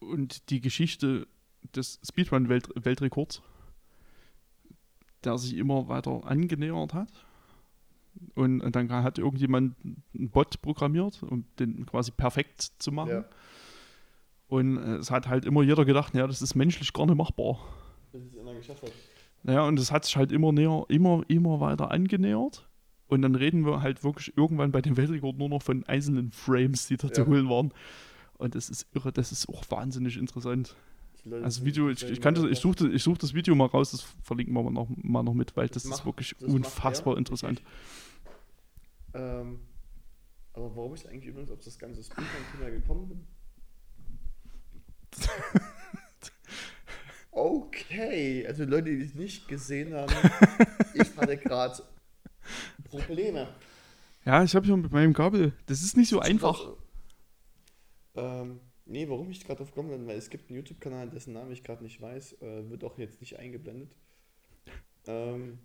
[0.00, 1.26] und die Geschichte
[1.74, 3.42] des Speedrun-Weltrekords,
[5.24, 7.08] der sich immer weiter angenähert hat.
[8.34, 9.76] Und, und dann hat irgendjemand
[10.14, 13.10] einen Bot programmiert, um den quasi perfekt zu machen.
[13.10, 13.24] Ja.
[14.48, 17.58] Und äh, es hat halt immer jeder gedacht, ja, das ist menschlich gar nicht machbar.
[18.12, 18.92] Bis es einer geschafft hat.
[19.42, 22.68] Naja, und es hat sich halt immer näher, immer, immer weiter angenähert.
[23.08, 26.86] Und dann reden wir halt wirklich irgendwann bei dem Weltrekord nur noch von einzelnen Frames,
[26.86, 27.26] die da zu Ja.
[27.26, 27.72] holen waren.
[28.38, 30.74] Und das ist irre, das ist auch wahnsinnig interessant.
[31.26, 33.90] Leute Also Video, ich, ich, kann das, ich suche ich such das Video mal raus,
[33.90, 36.42] das verlinken wir mal noch, mal noch mit, weil das, Das ist macht- wirklich das
[36.42, 37.62] macht unfassbar er, interessant.
[39.14, 39.60] Ähm,
[40.52, 43.26] aber warum ich eigentlich übrigens auf das ganze Speedrun-Thema gekommen bin?
[47.30, 50.10] Okay, also Leute, die es nicht gesehen haben,
[50.94, 51.82] ich hatte gerade
[52.84, 53.46] Probleme.
[54.24, 55.52] Ja, ich habe schon mit meinem Kabel.
[55.66, 56.72] Das ist nicht so einfach.
[58.14, 61.52] Ähm, nee, warum ich gerade drauf gekommen bin, weil es gibt einen YouTube-Kanal, dessen Namen
[61.52, 63.94] ich gerade nicht weiß, äh, wird auch jetzt nicht eingeblendet.
[65.06, 65.58] Ähm,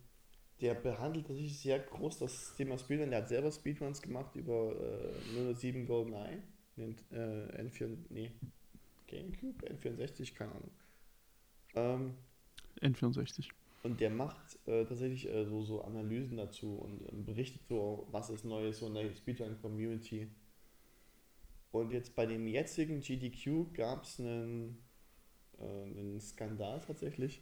[0.61, 3.09] der behandelt tatsächlich sehr groß das Thema Speedrun.
[3.09, 4.75] Der hat selber Speedruns gemacht über
[5.35, 6.41] äh, 007 GoldenEye,
[6.75, 8.31] nennt äh, N4, nee,
[9.07, 10.71] Gamecube, N64, keine Ahnung.
[11.73, 12.13] Ähm,
[12.81, 13.49] N64.
[13.83, 18.29] und der macht äh, tatsächlich äh, so, so Analysen dazu und ähm, berichtet so, was
[18.29, 20.27] ist Neues so in der Speedrun-Community.
[21.71, 24.83] Und jetzt bei dem jetzigen GDQ gab es einen,
[25.57, 27.41] äh, einen Skandal tatsächlich.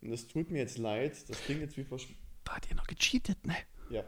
[0.00, 2.08] Und das tut mir jetzt leid, das klingt jetzt wie versch...
[2.44, 3.56] Da hat einer gecheatet, ne?
[3.90, 4.04] Ja.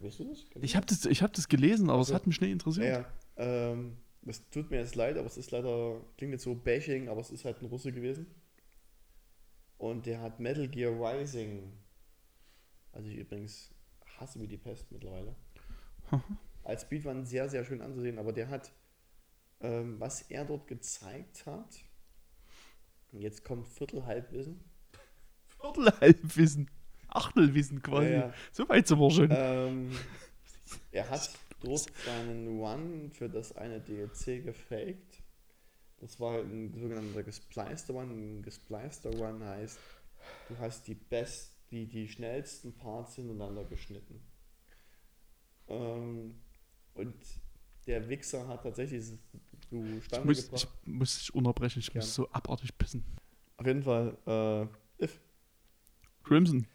[0.00, 0.44] Weißt du das?
[0.60, 2.86] Ich habe das, ich hab das gelesen, aber es Also, hat mich nicht interessiert.
[2.86, 3.00] Ja,
[3.44, 3.72] ja.
[3.72, 7.20] Ähm, das tut mir jetzt leid, aber es ist leider, klingt jetzt so bashing, aber
[7.20, 8.26] es ist halt ein Russe gewesen.
[9.78, 11.72] Und der hat Metal Gear Rising,
[12.92, 13.72] also ich übrigens
[14.18, 15.34] hasse wie die Pest mittlerweile,
[16.68, 18.70] als Speedrun sehr, sehr schön anzusehen, aber der hat,
[19.60, 21.82] ähm, was er dort gezeigt hat,
[23.10, 24.62] jetzt kommt Viertelhalbwissen,
[25.60, 26.70] Viertelhalbwissen.
[27.08, 28.10] Achtelwissen quasi.
[28.10, 28.34] Ja, ja.
[28.52, 29.30] So weit sind wir schon.
[29.30, 29.98] ähm,
[30.92, 31.30] er hat
[31.62, 35.22] dort seinen Run für das eine DLC gefaked.
[36.00, 38.10] Das war ein sogenannter gespleister Run.
[38.10, 39.78] Ein gespleister Run heißt,
[40.50, 44.20] du hast die best, die, die schnellsten Parts hintereinander geschnitten.
[45.68, 46.34] Ähm,
[46.98, 47.14] und
[47.86, 49.18] der Wichser hat tatsächlich so
[49.70, 50.68] ich, Stange muss, gebracht.
[50.84, 52.02] ich muss dich unterbrechen, ich Gern.
[52.04, 53.04] muss so abartig pissen.
[53.56, 54.16] Auf jeden Fall,
[55.00, 55.20] äh, if.
[56.24, 56.66] Crimson.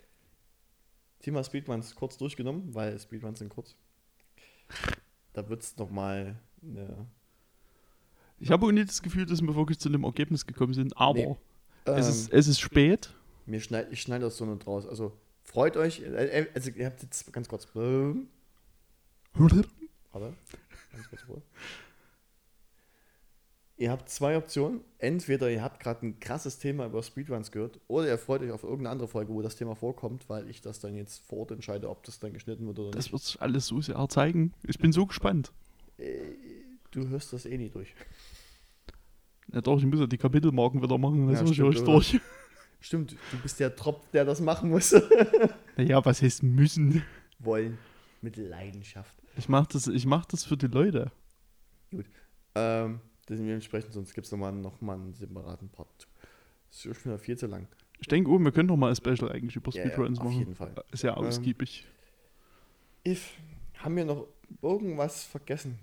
[1.19, 3.75] Thema Speedruns kurz durchgenommen, weil Speedruns sind kurz.
[5.33, 7.07] Da wird es nochmal eine.
[8.39, 11.13] Ich habe auch nicht das Gefühl, dass wir wirklich zu einem Ergebnis gekommen sind, aber
[11.19, 11.35] Nee.
[11.85, 13.13] es, Ähm, ist, es ist spät.
[13.45, 14.85] mir schneid, ich schneide das so nur draus.
[14.85, 16.01] Also freut euch.
[16.01, 17.67] Äh, äh, also ihr habt jetzt ganz kurz.
[20.14, 20.33] Warte,
[20.93, 21.42] ganz kurz Ruhe.
[23.77, 24.82] Ihr habt zwei Optionen.
[25.00, 28.64] Entweder ihr habt gerade ein krasses Thema über Speedruns gehört, oder ihr freut euch auf
[28.64, 31.90] irgendeine andere Folge, wo das Thema vorkommt, weil ich das dann jetzt vor Ort entscheide,
[31.90, 33.14] ob das dann geschnitten wird oder Das nicht.
[33.14, 34.53] wird sich alles so sehr zeigen.
[34.64, 35.51] Ich bin so gespannt.
[35.98, 36.19] Äh,
[36.92, 37.93] du hörst das eh nie durch.
[39.51, 41.92] Ja, doch, ich muss ja die Kapitelmarken wieder machen, das ja, stimmt, ich oder?
[41.92, 42.19] durch.
[42.80, 44.93] Stimmt, du bist der Tropf, der das machen muss.
[45.75, 47.01] Naja, was heißt müssen?
[47.40, 47.80] Wollen.
[48.23, 49.13] Mit Leidenschaft.
[49.37, 51.11] Ich mach das, ich mach das für die Leute.
[52.55, 56.07] Ähm, dementsprechend, sonst gibt es nochmal noch mal einen separaten Part.
[56.69, 57.67] Das ist schon wieder viel zu lang.
[57.99, 60.25] Ich denke, oh, wir können doch mal ein Special eigentlich über Ja, ja, Speedruns auf
[60.25, 60.39] machen.
[60.39, 60.73] jeden Fall.
[60.93, 61.85] Sehr Ähm, ausgiebig.
[63.05, 63.33] If,
[63.75, 64.27] haben wir noch
[64.61, 65.77] irgendwas vergessen?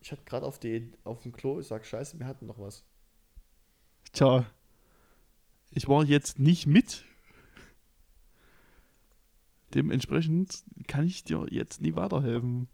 [0.00, 2.84] Ich hatte gerade auf, die- auf dem Klo, ich sag, scheiße, wir hatten noch was.
[4.12, 4.46] Tja,
[5.72, 7.04] ich war jetzt nicht mit.
[9.74, 12.68] Dementsprechend kann ich dir jetzt nie weiterhelfen.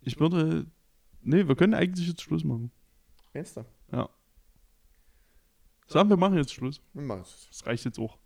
[0.00, 0.66] Ich würde.
[1.22, 2.70] Nee, wir können eigentlich jetzt Schluss machen.
[3.34, 3.64] Meinst du?
[5.88, 6.80] Sagen wir machen jetzt Schluss.
[6.94, 7.46] Wir machen es.
[7.48, 8.18] Das reicht jetzt auch.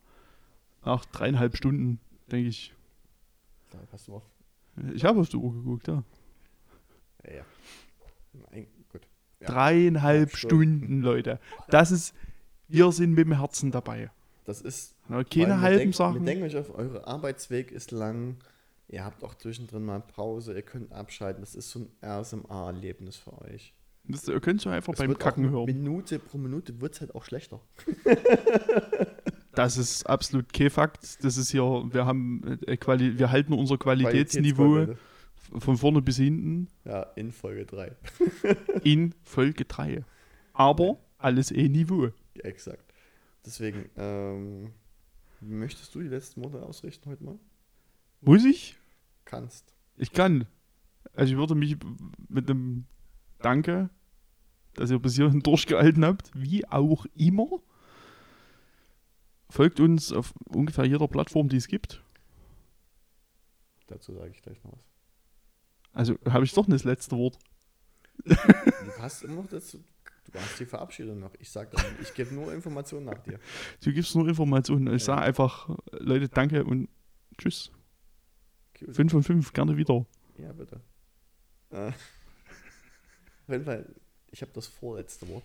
[0.84, 2.74] Nach dreieinhalb Stunden, denke ich.
[3.70, 4.22] Da hast du auf.
[4.94, 6.02] Ich habe auf die Uhr geguckt, ja.
[7.24, 7.44] Ja, ja.
[8.50, 9.06] Nein, gut.
[9.40, 9.48] Ja.
[9.48, 10.78] Dreieinhalb Ja, Stunden.
[10.78, 11.38] Stunden, Leute.
[11.68, 12.14] Das ist.
[12.68, 14.10] Wir sind mit dem Herzen dabei.
[14.44, 14.94] Das ist.
[15.10, 16.14] Vor Keine halben denken- Sachen.
[16.14, 18.36] Wir denken euch auf, eure Arbeitsweg ist lang.
[18.89, 21.42] Ihr habt auch zwischendrin mal Pause, ihr könnt abschalten.
[21.42, 23.72] Das ist so ein RSMA-Erlebnis für euch.
[24.05, 25.66] Das, ihr könnt es einfach Es beim Kacken hören.
[25.66, 27.60] Minute pro Minute wird es halt auch schlechter.
[29.52, 31.24] Das ist absolut kein Fakt.
[31.24, 34.94] Das ist hier, wir haben äh, Quali wir halten unser Qualitätsniveau
[35.58, 37.92] von vorne bis hinten Ja, in Folge 3.
[38.84, 40.05] in Folge 3.
[40.52, 42.10] Aber alles eh Niveau.
[42.34, 42.84] Exakt.
[43.44, 44.70] Deswegen, ähm,
[45.41, 47.39] möchtest du die letzten Worte ausrichten heute mal?
[48.20, 48.77] Muss ich?
[49.25, 49.75] Kannst.
[49.97, 50.47] Ich kann.
[51.12, 51.77] Also ich würde mich
[52.28, 52.86] mit einem
[53.39, 53.91] Danke,
[54.75, 57.49] dass ihr bis hierhin durchgehalten habt, wie auch immer.
[59.49, 62.02] Folgt uns auf ungefähr jeder Plattform, die es gibt.
[63.89, 64.85] Dazu sage ich gleich noch was.
[65.93, 67.39] Also habe ich doch nicht das letzte Wort.
[68.25, 68.36] Du
[68.99, 69.77] hast immer noch das,
[70.24, 71.32] du hast die Verabschiedung noch.
[71.39, 73.39] Ich sag ich gebe nur Informationen nach dir.
[73.82, 74.94] Du gibst nur Informationen.
[74.94, 76.89] Ich sage einfach, Leute, danke und
[77.39, 77.70] tschüss.
[78.78, 78.94] Cute.
[78.94, 80.07] 5 von 5, gerne wieder.
[80.39, 80.81] Ja, bitte.
[81.70, 81.94] Äh, auf
[83.49, 83.94] jeden Fall,
[84.31, 85.44] ich habe das vorletzte Wort.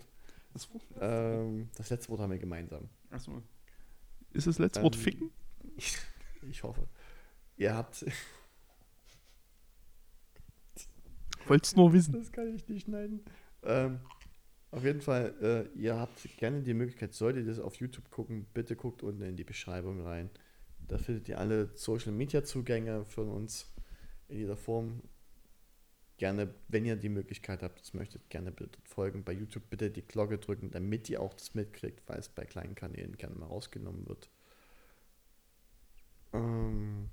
[1.00, 2.88] Ähm, das letzte Wort haben wir gemeinsam.
[3.10, 3.42] Achso.
[4.32, 5.30] Ist das letzte Wort Ähm, ficken?
[5.76, 5.98] Ich,
[6.48, 6.88] ich hoffe.
[7.56, 8.04] Ihr habt.
[11.46, 12.12] Wollt's nur wissen.
[12.12, 13.24] Das kann ich nicht schneiden.
[13.62, 14.00] Ähm,
[14.76, 15.34] auf jeden Fall,
[15.74, 19.22] äh, ihr habt gerne die Möglichkeit, solltet ihr das auf YouTube gucken, bitte guckt unten
[19.22, 20.28] in die Beschreibung rein.
[20.86, 23.72] Da findet ihr alle Social Media Zugänge von uns
[24.28, 25.02] in jeder Form.
[26.18, 29.24] Gerne, wenn ihr die Möglichkeit habt, das möchtet, gerne bitte folgen.
[29.24, 32.74] Bei YouTube bitte die Glocke drücken, damit ihr auch das mitkriegt, weil es bei kleinen
[32.74, 34.28] Kanälen gerne mal rausgenommen wird.
[36.34, 37.08] Ähm,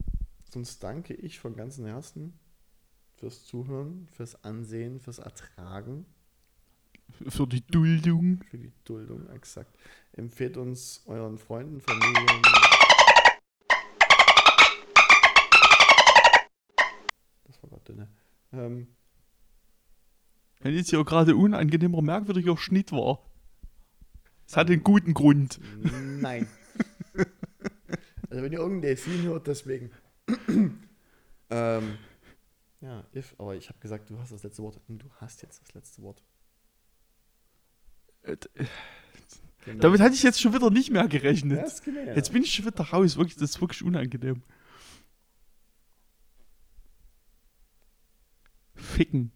[0.51, 2.37] sonst danke ich von ganzem Herzen
[3.15, 6.05] fürs Zuhören, fürs Ansehen, fürs Ertragen,
[7.29, 8.43] Für die Duldung.
[8.49, 9.77] für die Duldung, exakt.
[10.13, 12.41] Empfehlt uns euren Freunden, Familien.
[17.45, 18.07] Das war gerade ne?
[18.51, 18.87] Ähm,
[20.59, 23.19] Wenn jetzt hier gerade unangenehmer, merkwürdiger Schnitt war.
[24.45, 25.59] Es hat einen guten Grund.
[26.19, 26.47] nein.
[28.29, 29.91] also wenn ihr irgendeinen Delfin hört, deswegen.
[31.49, 31.97] ähm,
[32.81, 35.61] ja, if, aber ich habe gesagt, du hast das letzte Wort und du hast jetzt
[35.61, 36.21] das letzte Wort.
[38.23, 38.37] Äh,
[39.65, 39.79] Genau.
[39.79, 41.63] Damit hatte ich jetzt schon wieder nicht mehr gerechnet.
[42.15, 43.17] Jetzt bin ich schon wieder raus.
[43.17, 44.43] Wirklich, das ist wirklich unangenehm.
[48.75, 49.31] Ficken.